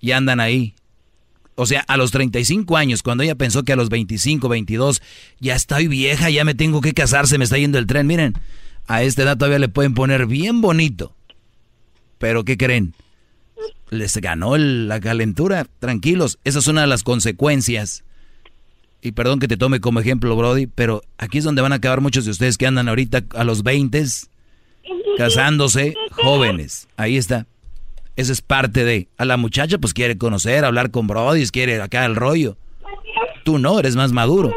y 0.00 0.10
andan 0.10 0.40
ahí. 0.40 0.74
O 1.54 1.66
sea, 1.66 1.84
a 1.86 1.96
los 1.96 2.10
35 2.10 2.76
años, 2.76 3.04
cuando 3.04 3.22
ella 3.22 3.36
pensó 3.36 3.62
que 3.62 3.72
a 3.72 3.76
los 3.76 3.88
25, 3.88 4.48
22, 4.48 5.00
ya 5.38 5.54
estoy 5.54 5.86
vieja, 5.86 6.28
ya 6.30 6.44
me 6.44 6.54
tengo 6.54 6.80
que 6.80 6.92
casar, 6.92 7.28
se 7.28 7.38
me 7.38 7.44
está 7.44 7.56
yendo 7.56 7.78
el 7.78 7.86
tren. 7.86 8.08
Miren, 8.08 8.34
a 8.88 9.04
esta 9.04 9.22
edad 9.22 9.36
todavía 9.36 9.60
le 9.60 9.68
pueden 9.68 9.94
poner 9.94 10.26
bien 10.26 10.60
bonito. 10.60 11.14
Pero 12.18 12.44
¿qué 12.44 12.56
creen? 12.56 12.94
Les 13.90 14.16
ganó 14.16 14.56
la 14.56 14.98
calentura. 14.98 15.64
Tranquilos, 15.78 16.40
esa 16.42 16.58
es 16.58 16.66
una 16.66 16.80
de 16.80 16.86
las 16.88 17.04
consecuencias. 17.04 18.02
Y 19.04 19.12
perdón 19.12 19.38
que 19.38 19.48
te 19.48 19.58
tome 19.58 19.80
como 19.80 20.00
ejemplo, 20.00 20.34
Brody, 20.34 20.66
pero 20.66 21.02
aquí 21.18 21.36
es 21.36 21.44
donde 21.44 21.60
van 21.60 21.72
a 21.72 21.74
acabar 21.74 22.00
muchos 22.00 22.24
de 22.24 22.30
ustedes 22.30 22.56
que 22.56 22.66
andan 22.66 22.88
ahorita 22.88 23.24
a 23.34 23.44
los 23.44 23.62
20 23.62 24.02
casándose 25.18 25.94
jóvenes. 26.10 26.88
Ahí 26.96 27.18
está. 27.18 27.46
Eso 28.16 28.32
es 28.32 28.40
parte 28.40 28.82
de. 28.82 29.08
A 29.18 29.26
la 29.26 29.36
muchacha, 29.36 29.76
pues 29.76 29.92
quiere 29.92 30.16
conocer, 30.16 30.64
hablar 30.64 30.90
con 30.90 31.06
Brody, 31.06 31.46
quiere 31.48 31.82
acá 31.82 32.06
el 32.06 32.16
rollo. 32.16 32.56
Tú 33.44 33.58
no, 33.58 33.78
eres 33.78 33.94
más 33.94 34.12
maduro. 34.12 34.54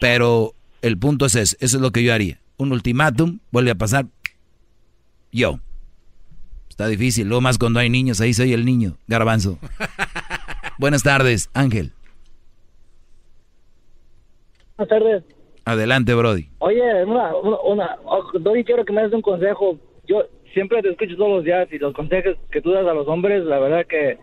Pero 0.00 0.56
el 0.82 0.98
punto 0.98 1.26
es 1.26 1.36
ese. 1.36 1.56
Eso 1.60 1.76
es 1.76 1.80
lo 1.80 1.92
que 1.92 2.02
yo 2.02 2.12
haría. 2.12 2.40
Un 2.56 2.72
ultimátum, 2.72 3.38
vuelve 3.52 3.70
a 3.70 3.76
pasar. 3.76 4.06
Yo. 5.30 5.60
Está 6.68 6.88
difícil. 6.88 7.28
Luego 7.28 7.40
más 7.40 7.56
cuando 7.56 7.78
hay 7.78 7.88
niños, 7.88 8.20
ahí 8.20 8.34
soy 8.34 8.52
el 8.52 8.64
niño. 8.64 8.96
Garbanzo. 9.06 9.60
Buenas 10.80 11.04
tardes, 11.04 11.50
Ángel. 11.54 11.92
Buenas 14.82 14.88
tardes. 14.88 15.22
Adelante, 15.64 16.12
Brody. 16.14 16.48
Oye, 16.58 17.04
una, 17.04 17.36
una, 17.36 17.96
una 18.02 18.64
quiero 18.64 18.84
que 18.84 18.92
me 18.92 19.02
des 19.02 19.12
un 19.12 19.22
consejo. 19.22 19.78
Yo, 20.08 20.24
siempre 20.52 20.82
te 20.82 20.90
escucho 20.90 21.16
todos 21.16 21.30
los 21.30 21.44
días 21.44 21.68
y 21.70 21.78
los 21.78 21.94
consejos 21.94 22.36
que 22.50 22.60
tú 22.60 22.72
das 22.72 22.84
a 22.86 22.92
los 22.92 23.06
hombres, 23.06 23.44
la 23.44 23.60
verdad 23.60 23.86
que 23.86 24.18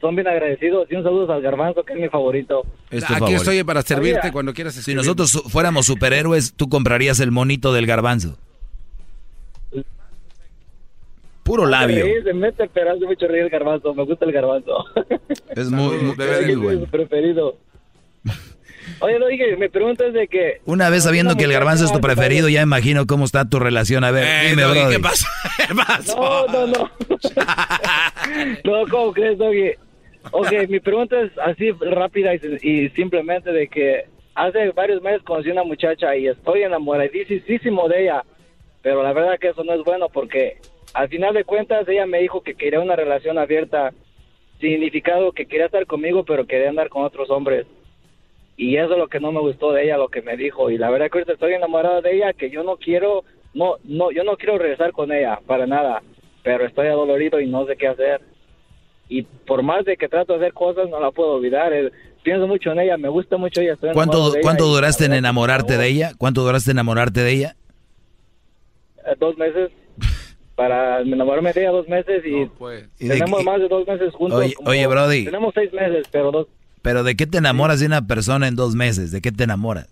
son 0.00 0.16
bien 0.16 0.26
agradecidos. 0.26 0.90
Y 0.90 0.96
un 0.96 1.04
saludo 1.04 1.32
al 1.32 1.42
garbanzo, 1.42 1.84
que 1.84 1.92
es 1.92 2.00
mi 2.00 2.08
favorito. 2.08 2.64
Aquí 2.90 3.34
estoy 3.34 3.62
para 3.62 3.82
servirte 3.82 4.32
cuando 4.32 4.52
quieras 4.52 4.74
Si 4.74 4.94
nosotros 4.94 5.44
fuéramos 5.48 5.86
superhéroes, 5.86 6.54
tú 6.54 6.68
comprarías 6.68 7.20
el 7.20 7.30
monito 7.30 7.72
del 7.72 7.86
garbanzo. 7.86 8.36
Puro 11.44 11.66
labio. 11.66 12.04
Sí, 12.04 12.12
se 12.24 12.34
mete 12.34 12.68
pero 12.74 12.90
hace 12.90 13.06
mucho 13.06 13.28
reír 13.28 13.44
el 13.44 13.50
garbanzo. 13.50 13.94
Me 13.94 14.04
gusta 14.04 14.24
el 14.24 14.32
garbanzo. 14.32 14.84
Es 15.50 15.70
muy, 15.70 15.96
muy, 15.98 16.86
preferido. 16.86 17.56
Oye, 19.00 19.16
oye, 19.22 19.56
mi 19.56 19.68
pregunta 19.68 20.06
es 20.06 20.12
de 20.12 20.28
que... 20.28 20.60
Una 20.64 20.90
vez 20.90 21.04
sabiendo 21.04 21.36
que 21.36 21.44
el 21.44 21.52
garbanzo 21.52 21.84
es 21.84 21.92
tu 21.92 22.00
preferido, 22.00 22.48
ya 22.48 22.62
imagino 22.62 23.06
cómo 23.06 23.24
está 23.24 23.48
tu 23.48 23.58
relación. 23.58 24.04
A 24.04 24.10
ver, 24.10 24.24
Eh, 24.24 24.50
dime, 24.50 24.62
Doggy. 24.62 24.94
¿Qué 24.94 25.00
pasa? 25.00 25.26
¿Qué 25.68 25.74
pasa? 25.74 26.16
No, 26.16 26.46
no, 26.46 26.66
no. 26.66 26.90
no, 28.64 28.88
¿cómo 28.90 29.12
crees, 29.12 29.38
Doggy? 29.38 29.72
Ok, 30.32 30.52
mi 30.68 30.80
pregunta 30.80 31.20
es 31.20 31.30
así 31.38 31.70
rápida 31.80 32.34
y, 32.34 32.40
y 32.62 32.88
simplemente 32.90 33.50
de 33.52 33.68
que 33.68 34.04
hace 34.34 34.70
varios 34.72 35.02
meses 35.02 35.22
conocí 35.22 35.48
a 35.50 35.52
una 35.52 35.64
muchacha 35.64 36.14
y 36.16 36.26
estoy 36.26 36.62
enamoradísimo 36.62 37.88
de 37.88 38.02
ella, 38.02 38.24
pero 38.82 39.02
la 39.02 39.12
verdad 39.12 39.38
que 39.40 39.48
eso 39.48 39.64
no 39.64 39.74
es 39.74 39.82
bueno 39.84 40.08
porque 40.12 40.58
al 40.94 41.08
final 41.08 41.34
de 41.34 41.44
cuentas 41.44 41.88
ella 41.88 42.06
me 42.06 42.20
dijo 42.20 42.42
que 42.42 42.54
quería 42.54 42.80
una 42.80 42.96
relación 42.96 43.38
abierta, 43.38 43.92
significado 44.60 45.32
que 45.32 45.46
quería 45.46 45.66
estar 45.66 45.86
conmigo 45.86 46.24
pero 46.24 46.46
quería 46.46 46.68
andar 46.68 46.88
con 46.88 47.04
otros 47.04 47.30
hombres. 47.30 47.66
Y 48.60 48.76
eso 48.76 48.92
es 48.92 48.98
lo 48.98 49.06
que 49.06 49.20
no 49.20 49.30
me 49.30 49.38
gustó 49.40 49.72
de 49.72 49.84
ella, 49.84 49.96
lo 49.96 50.08
que 50.08 50.20
me 50.20 50.36
dijo. 50.36 50.68
Y 50.68 50.78
la 50.78 50.90
verdad 50.90 51.08
que 51.10 51.18
ahorita 51.18 51.34
estoy 51.34 51.52
enamorado 51.52 52.02
de 52.02 52.16
ella, 52.16 52.32
que 52.32 52.50
yo 52.50 52.64
no 52.64 52.76
quiero, 52.76 53.22
no, 53.54 53.76
no, 53.84 54.10
yo 54.10 54.24
no 54.24 54.36
quiero 54.36 54.58
regresar 54.58 54.90
con 54.90 55.12
ella, 55.12 55.38
para 55.46 55.64
nada. 55.66 56.02
Pero 56.42 56.66
estoy 56.66 56.88
adolorido 56.88 57.40
y 57.40 57.46
no 57.46 57.64
sé 57.66 57.76
qué 57.76 57.86
hacer. 57.86 58.20
Y 59.08 59.22
por 59.22 59.62
más 59.62 59.84
de 59.84 59.96
que 59.96 60.08
trato 60.08 60.32
de 60.32 60.40
hacer 60.40 60.52
cosas, 60.54 60.90
no 60.90 60.98
la 60.98 61.12
puedo 61.12 61.34
olvidar. 61.36 61.72
Pienso 62.24 62.48
mucho 62.48 62.72
en 62.72 62.80
ella, 62.80 62.96
me 62.96 63.08
gusta 63.08 63.36
mucho 63.36 63.60
ella. 63.60 63.74
Estoy 63.74 63.90
enamorado 63.90 64.10
¿Cuánto, 64.12 64.30
de 64.32 64.38
ella 64.40 64.42
¿cuánto 64.42 64.64
duraste 64.66 65.04
en 65.04 65.12
enamorarte 65.14 65.78
de 65.78 65.86
ella? 65.86 66.10
¿Cuánto 66.18 66.42
duraste 66.42 66.72
en 66.72 66.76
enamorarte 66.78 67.20
de 67.20 67.32
ella? 67.32 67.56
dos 69.20 69.38
meses. 69.38 69.70
Para 70.56 71.00
enamorarme 71.02 71.52
de 71.52 71.60
ella 71.60 71.70
dos 71.70 71.86
meses 71.88 72.24
y, 72.26 72.50
¿Y 73.04 73.06
de 73.08 73.14
tenemos 73.14 73.44
más 73.44 73.60
de 73.60 73.68
dos 73.68 73.86
meses 73.86 74.12
juntos. 74.12 74.40
Oye- 74.40 74.54
como- 74.54 74.70
oye, 74.70 74.86
Brody. 74.88 75.24
Tenemos 75.26 75.54
seis 75.54 75.72
meses, 75.72 76.08
pero 76.10 76.32
dos. 76.32 76.48
Pero 76.88 77.04
¿de 77.04 77.16
qué 77.16 77.26
te 77.26 77.36
enamoras 77.36 77.80
de 77.80 77.86
una 77.86 78.06
persona 78.06 78.48
en 78.48 78.56
dos 78.56 78.74
meses? 78.74 79.10
¿De 79.12 79.20
qué 79.20 79.30
te 79.30 79.44
enamoras? 79.44 79.88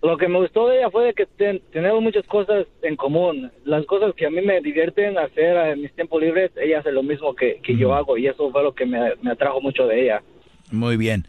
Lo 0.00 0.16
que 0.16 0.28
me 0.28 0.38
gustó 0.38 0.68
de 0.68 0.78
ella 0.78 0.90
fue 0.90 1.06
de 1.06 1.12
que 1.12 1.26
ten- 1.26 1.60
tenemos 1.72 2.00
muchas 2.00 2.24
cosas 2.28 2.66
en 2.82 2.94
común. 2.94 3.50
Las 3.64 3.84
cosas 3.86 4.14
que 4.16 4.26
a 4.26 4.30
mí 4.30 4.40
me 4.42 4.60
divierten 4.60 5.18
hacer 5.18 5.56
en 5.72 5.82
mis 5.82 5.92
tiempos 5.96 6.22
libres, 6.22 6.52
ella 6.56 6.78
hace 6.78 6.92
lo 6.92 7.02
mismo 7.02 7.34
que, 7.34 7.58
que 7.64 7.76
yo 7.76 7.92
hago 7.94 8.16
y 8.16 8.28
eso 8.28 8.48
fue 8.52 8.62
lo 8.62 8.72
que 8.76 8.86
me, 8.86 9.00
me 9.22 9.32
atrajo 9.32 9.60
mucho 9.60 9.88
de 9.88 10.04
ella. 10.04 10.22
Muy 10.70 10.96
bien. 10.96 11.26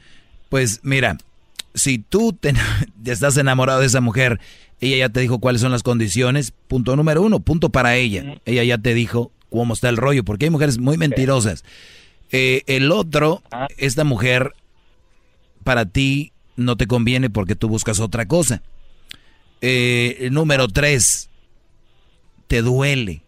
Pues 0.49 0.81
mira, 0.83 1.17
si 1.73 1.97
tú 1.97 2.31
te, 2.31 2.53
te 3.03 3.11
estás 3.11 3.35
enamorado 3.37 3.79
de 3.79 3.87
esa 3.87 4.01
mujer, 4.01 4.39
ella 4.81 4.97
ya 4.97 5.09
te 5.09 5.21
dijo 5.21 5.39
cuáles 5.39 5.61
son 5.61 5.71
las 5.71 5.81
condiciones. 5.81 6.51
Punto 6.67 6.95
número 6.95 7.23
uno, 7.23 7.39
punto 7.39 7.69
para 7.69 7.95
ella. 7.95 8.35
Ella 8.45 8.63
ya 8.65 8.77
te 8.77 8.93
dijo 8.93 9.31
cómo 9.49 9.73
está 9.73 9.89
el 9.89 9.97
rollo, 9.97 10.23
porque 10.23 10.45
hay 10.45 10.51
mujeres 10.51 10.77
muy 10.77 10.95
mentirosas. 10.97 11.65
Eh, 12.31 12.63
el 12.67 12.91
otro, 12.91 13.41
esta 13.77 14.03
mujer, 14.03 14.53
para 15.63 15.85
ti 15.85 16.31
no 16.55 16.77
te 16.77 16.87
conviene 16.87 17.29
porque 17.29 17.55
tú 17.55 17.67
buscas 17.67 17.99
otra 17.99 18.25
cosa. 18.27 18.61
Eh, 19.61 20.29
número 20.31 20.67
tres, 20.67 21.29
te 22.47 22.61
duele. 22.61 23.21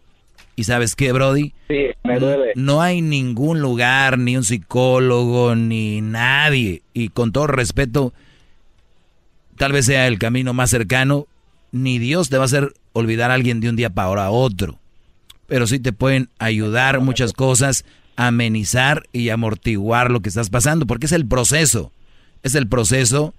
¿Y 0.56 0.64
sabes 0.64 0.94
qué, 0.94 1.12
Brody? 1.12 1.52
Sí, 1.68 1.86
me 2.04 2.18
duele. 2.18 2.52
No 2.54 2.80
hay 2.80 3.02
ningún 3.02 3.60
lugar, 3.60 4.18
ni 4.18 4.36
un 4.36 4.44
psicólogo, 4.44 5.54
ni 5.56 6.00
nadie. 6.00 6.82
Y 6.92 7.08
con 7.08 7.32
todo 7.32 7.46
respeto, 7.48 8.12
tal 9.56 9.72
vez 9.72 9.86
sea 9.86 10.06
el 10.06 10.18
camino 10.18 10.52
más 10.54 10.70
cercano. 10.70 11.26
Ni 11.72 11.98
Dios 11.98 12.30
te 12.30 12.36
va 12.36 12.44
a 12.44 12.46
hacer 12.46 12.72
olvidar 12.92 13.30
a 13.30 13.34
alguien 13.34 13.60
de 13.60 13.68
un 13.68 13.76
día 13.76 13.90
para 13.90 14.30
otro. 14.30 14.78
Pero 15.46 15.66
sí 15.66 15.80
te 15.80 15.92
pueden 15.92 16.30
ayudar 16.38 17.00
muchas 17.00 17.32
cosas, 17.32 17.84
amenizar 18.16 19.08
y 19.12 19.28
amortiguar 19.28 20.10
lo 20.10 20.20
que 20.20 20.28
estás 20.28 20.50
pasando, 20.50 20.86
porque 20.86 21.06
es 21.06 21.12
el 21.12 21.26
proceso. 21.26 21.92
Es 22.42 22.54
el 22.54 22.68
proceso 22.68 23.34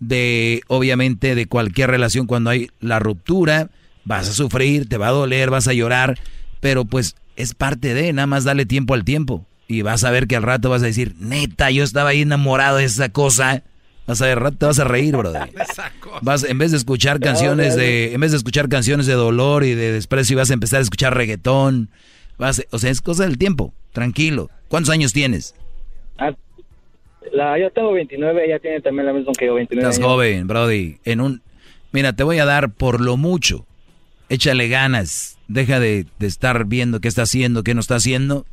de, 0.00 0.62
obviamente, 0.68 1.34
de 1.34 1.46
cualquier 1.46 1.90
relación 1.90 2.26
cuando 2.26 2.50
hay 2.50 2.70
la 2.80 2.98
ruptura. 2.98 3.70
Vas 4.04 4.28
a 4.28 4.32
sufrir, 4.32 4.88
te 4.88 4.98
va 4.98 5.08
a 5.08 5.12
doler, 5.12 5.50
vas 5.50 5.68
a 5.68 5.72
llorar, 5.72 6.18
pero 6.60 6.84
pues 6.84 7.16
es 7.36 7.54
parte 7.54 7.94
de, 7.94 8.12
nada 8.12 8.26
más 8.26 8.44
dale 8.44 8.66
tiempo 8.66 8.94
al 8.94 9.04
tiempo. 9.04 9.46
Y 9.66 9.82
vas 9.82 10.04
a 10.04 10.10
ver 10.10 10.26
que 10.26 10.36
al 10.36 10.42
rato 10.42 10.68
vas 10.70 10.82
a 10.82 10.86
decir, 10.86 11.14
neta, 11.18 11.70
yo 11.70 11.84
estaba 11.84 12.10
ahí 12.10 12.22
enamorado 12.22 12.78
de 12.78 12.84
esa 12.84 13.08
cosa. 13.08 13.62
Vas 14.06 14.20
a 14.20 14.26
ver, 14.26 14.38
rato 14.38 14.58
te 14.58 14.66
vas 14.66 14.78
a 14.78 14.84
reír, 14.84 15.16
brother. 15.16 15.50
Vas, 16.22 16.44
en 16.44 16.58
vez 16.58 16.70
de 16.70 16.76
escuchar 16.76 17.18
canciones 17.18 17.74
de, 17.74 18.12
en 18.12 18.20
vez 18.20 18.30
de 18.30 18.36
escuchar 18.36 18.68
canciones 18.68 19.06
de 19.06 19.14
dolor 19.14 19.64
y 19.64 19.74
de 19.74 19.90
desprecio, 19.90 20.36
vas 20.36 20.50
a 20.50 20.54
empezar 20.54 20.78
a 20.78 20.82
escuchar 20.82 21.16
reggaetón. 21.16 21.88
Vas, 22.38 22.64
o 22.70 22.78
sea, 22.78 22.90
es 22.90 23.00
cosa 23.00 23.24
del 23.24 23.38
tiempo. 23.38 23.72
Tranquilo. 23.92 24.50
¿Cuántos 24.68 24.90
años 24.90 25.12
tienes? 25.12 25.54
Ah, 26.18 26.32
la, 27.32 27.58
yo 27.58 27.70
tengo 27.70 27.92
29, 27.92 28.44
ella 28.46 28.58
tiene 28.58 28.80
también 28.80 29.06
la 29.06 29.12
misma 29.12 29.32
que 29.38 29.46
yo, 29.46 29.54
29 29.54 29.88
Estás 29.88 29.98
años. 29.98 30.12
joven, 30.12 30.46
Brody. 30.46 30.98
En 31.04 31.20
un, 31.20 31.42
mira, 31.92 32.12
te 32.12 32.22
voy 32.24 32.38
a 32.38 32.44
dar 32.44 32.70
por 32.72 33.00
lo 33.00 33.16
mucho. 33.16 33.66
Échale 34.28 34.68
ganas. 34.68 35.38
Deja 35.46 35.78
de, 35.78 36.06
de 36.18 36.26
estar 36.26 36.64
viendo 36.64 37.00
qué 37.00 37.08
está 37.08 37.22
haciendo, 37.22 37.62
qué 37.62 37.74
no 37.74 37.80
está 37.80 37.96
haciendo. 37.96 38.46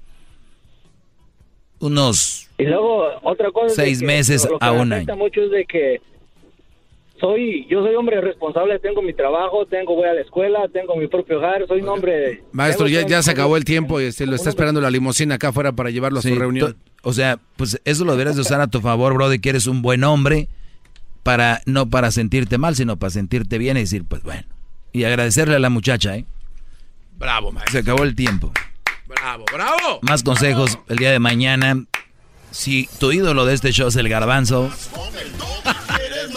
Unos 1.79 2.47
Y 2.59 2.65
luego, 2.65 3.07
otra 3.23 3.49
cosa. 3.51 3.73
Seis 3.73 4.01
meses 4.03 4.47
lo 4.49 4.59
que 4.59 4.65
a 4.65 4.71
me 4.73 4.79
un 4.81 4.93
afecta 4.93 5.15
mucho 5.15 5.41
es 5.41 5.51
de 5.51 5.65
que 5.65 6.01
soy, 7.21 7.65
yo 7.69 7.81
soy 7.85 7.95
hombre 7.95 8.19
responsable, 8.19 8.79
tengo 8.79 9.01
mi 9.01 9.13
trabajo, 9.13 9.65
tengo, 9.67 9.95
voy 9.95 10.09
a 10.09 10.13
la 10.13 10.21
escuela, 10.21 10.67
tengo 10.73 10.95
mi 10.97 11.07
propio 11.07 11.37
hogar, 11.37 11.65
soy 11.67 11.81
un 11.81 11.87
hombre. 11.89 12.43
Maestro, 12.51 12.87
ya, 12.87 13.05
ya 13.07 13.23
se 13.23 13.31
acabó 13.31 13.55
el 13.55 13.63
tiempo 13.63 14.01
y 14.01 14.05
este, 14.05 14.25
lo 14.25 14.35
está 14.35 14.49
esperando 14.49 14.81
la 14.81 14.89
limusina 14.89 15.35
acá 15.35 15.49
afuera 15.49 15.71
para 15.71 15.91
llevarlo 15.91 16.19
a 16.19 16.21
su 16.21 16.27
Sí, 16.27 16.35
reunión. 16.35 16.75
O 17.03 17.13
sea, 17.13 17.39
pues 17.55 17.79
eso 17.85 18.03
lo 18.03 18.11
deberías 18.11 18.35
de 18.35 18.41
usar 18.41 18.59
a 18.59 18.67
tu 18.67 18.81
favor, 18.81 19.13
Brody, 19.13 19.39
que 19.39 19.49
eres 19.49 19.67
un 19.67 19.81
buen 19.81 20.03
hombre, 20.03 20.49
para 21.23 21.61
no 21.65 21.89
para 21.89 22.11
sentirte 22.11 22.57
mal, 22.57 22.75
sino 22.75 22.97
para 22.97 23.11
sentirte 23.11 23.57
bien 23.57 23.77
y 23.77 23.81
decir, 23.81 24.03
pues 24.03 24.23
bueno. 24.23 24.43
Y 24.91 25.03
agradecerle 25.05 25.55
a 25.55 25.59
la 25.59 25.69
muchacha, 25.69 26.17
¿eh? 26.17 26.25
Bravo, 27.17 27.51
maestro. 27.51 27.71
Se 27.71 27.79
acabó 27.79 28.03
el 28.03 28.15
tiempo. 28.15 28.51
Bravo, 29.07 29.45
bravo. 29.53 29.99
Más 30.01 30.23
consejos 30.23 30.79
el 30.89 30.97
día 30.97 31.11
de 31.11 31.19
mañana. 31.19 31.85
Si 32.49 32.89
tu 32.99 33.11
ídolo 33.11 33.45
de 33.45 33.53
este 33.53 33.71
show 33.71 33.87
es 33.87 33.95
el 33.95 34.09
garbanzo. 34.09 34.69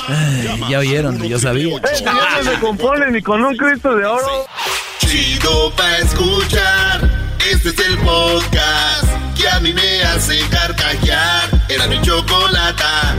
Ay, 0.09 0.65
ya 0.69 0.79
oyeron, 0.79 1.23
yo 1.23 1.39
sabía. 1.39 1.81
Ya 2.03 2.13
no 2.13 2.51
se 2.51 2.59
compone 2.61 3.11
ni 3.11 3.23
con 3.23 3.45
un 3.45 3.57
Cristo 3.57 3.95
de 3.97 4.05
oro. 4.05 4.47
Chido 4.99 5.73
pa' 5.77 5.99
escuchar. 5.99 7.11
Este 7.51 7.69
es 7.69 7.79
el 7.79 7.99
podcast 7.99 9.05
que 9.37 9.49
a 9.49 9.61
mí 9.61 9.73
me 9.73 10.03
hace 10.03 10.39
carcajear. 10.49 11.51
Era 11.69 11.87
mi 11.87 12.01
chocolata. 12.01 13.15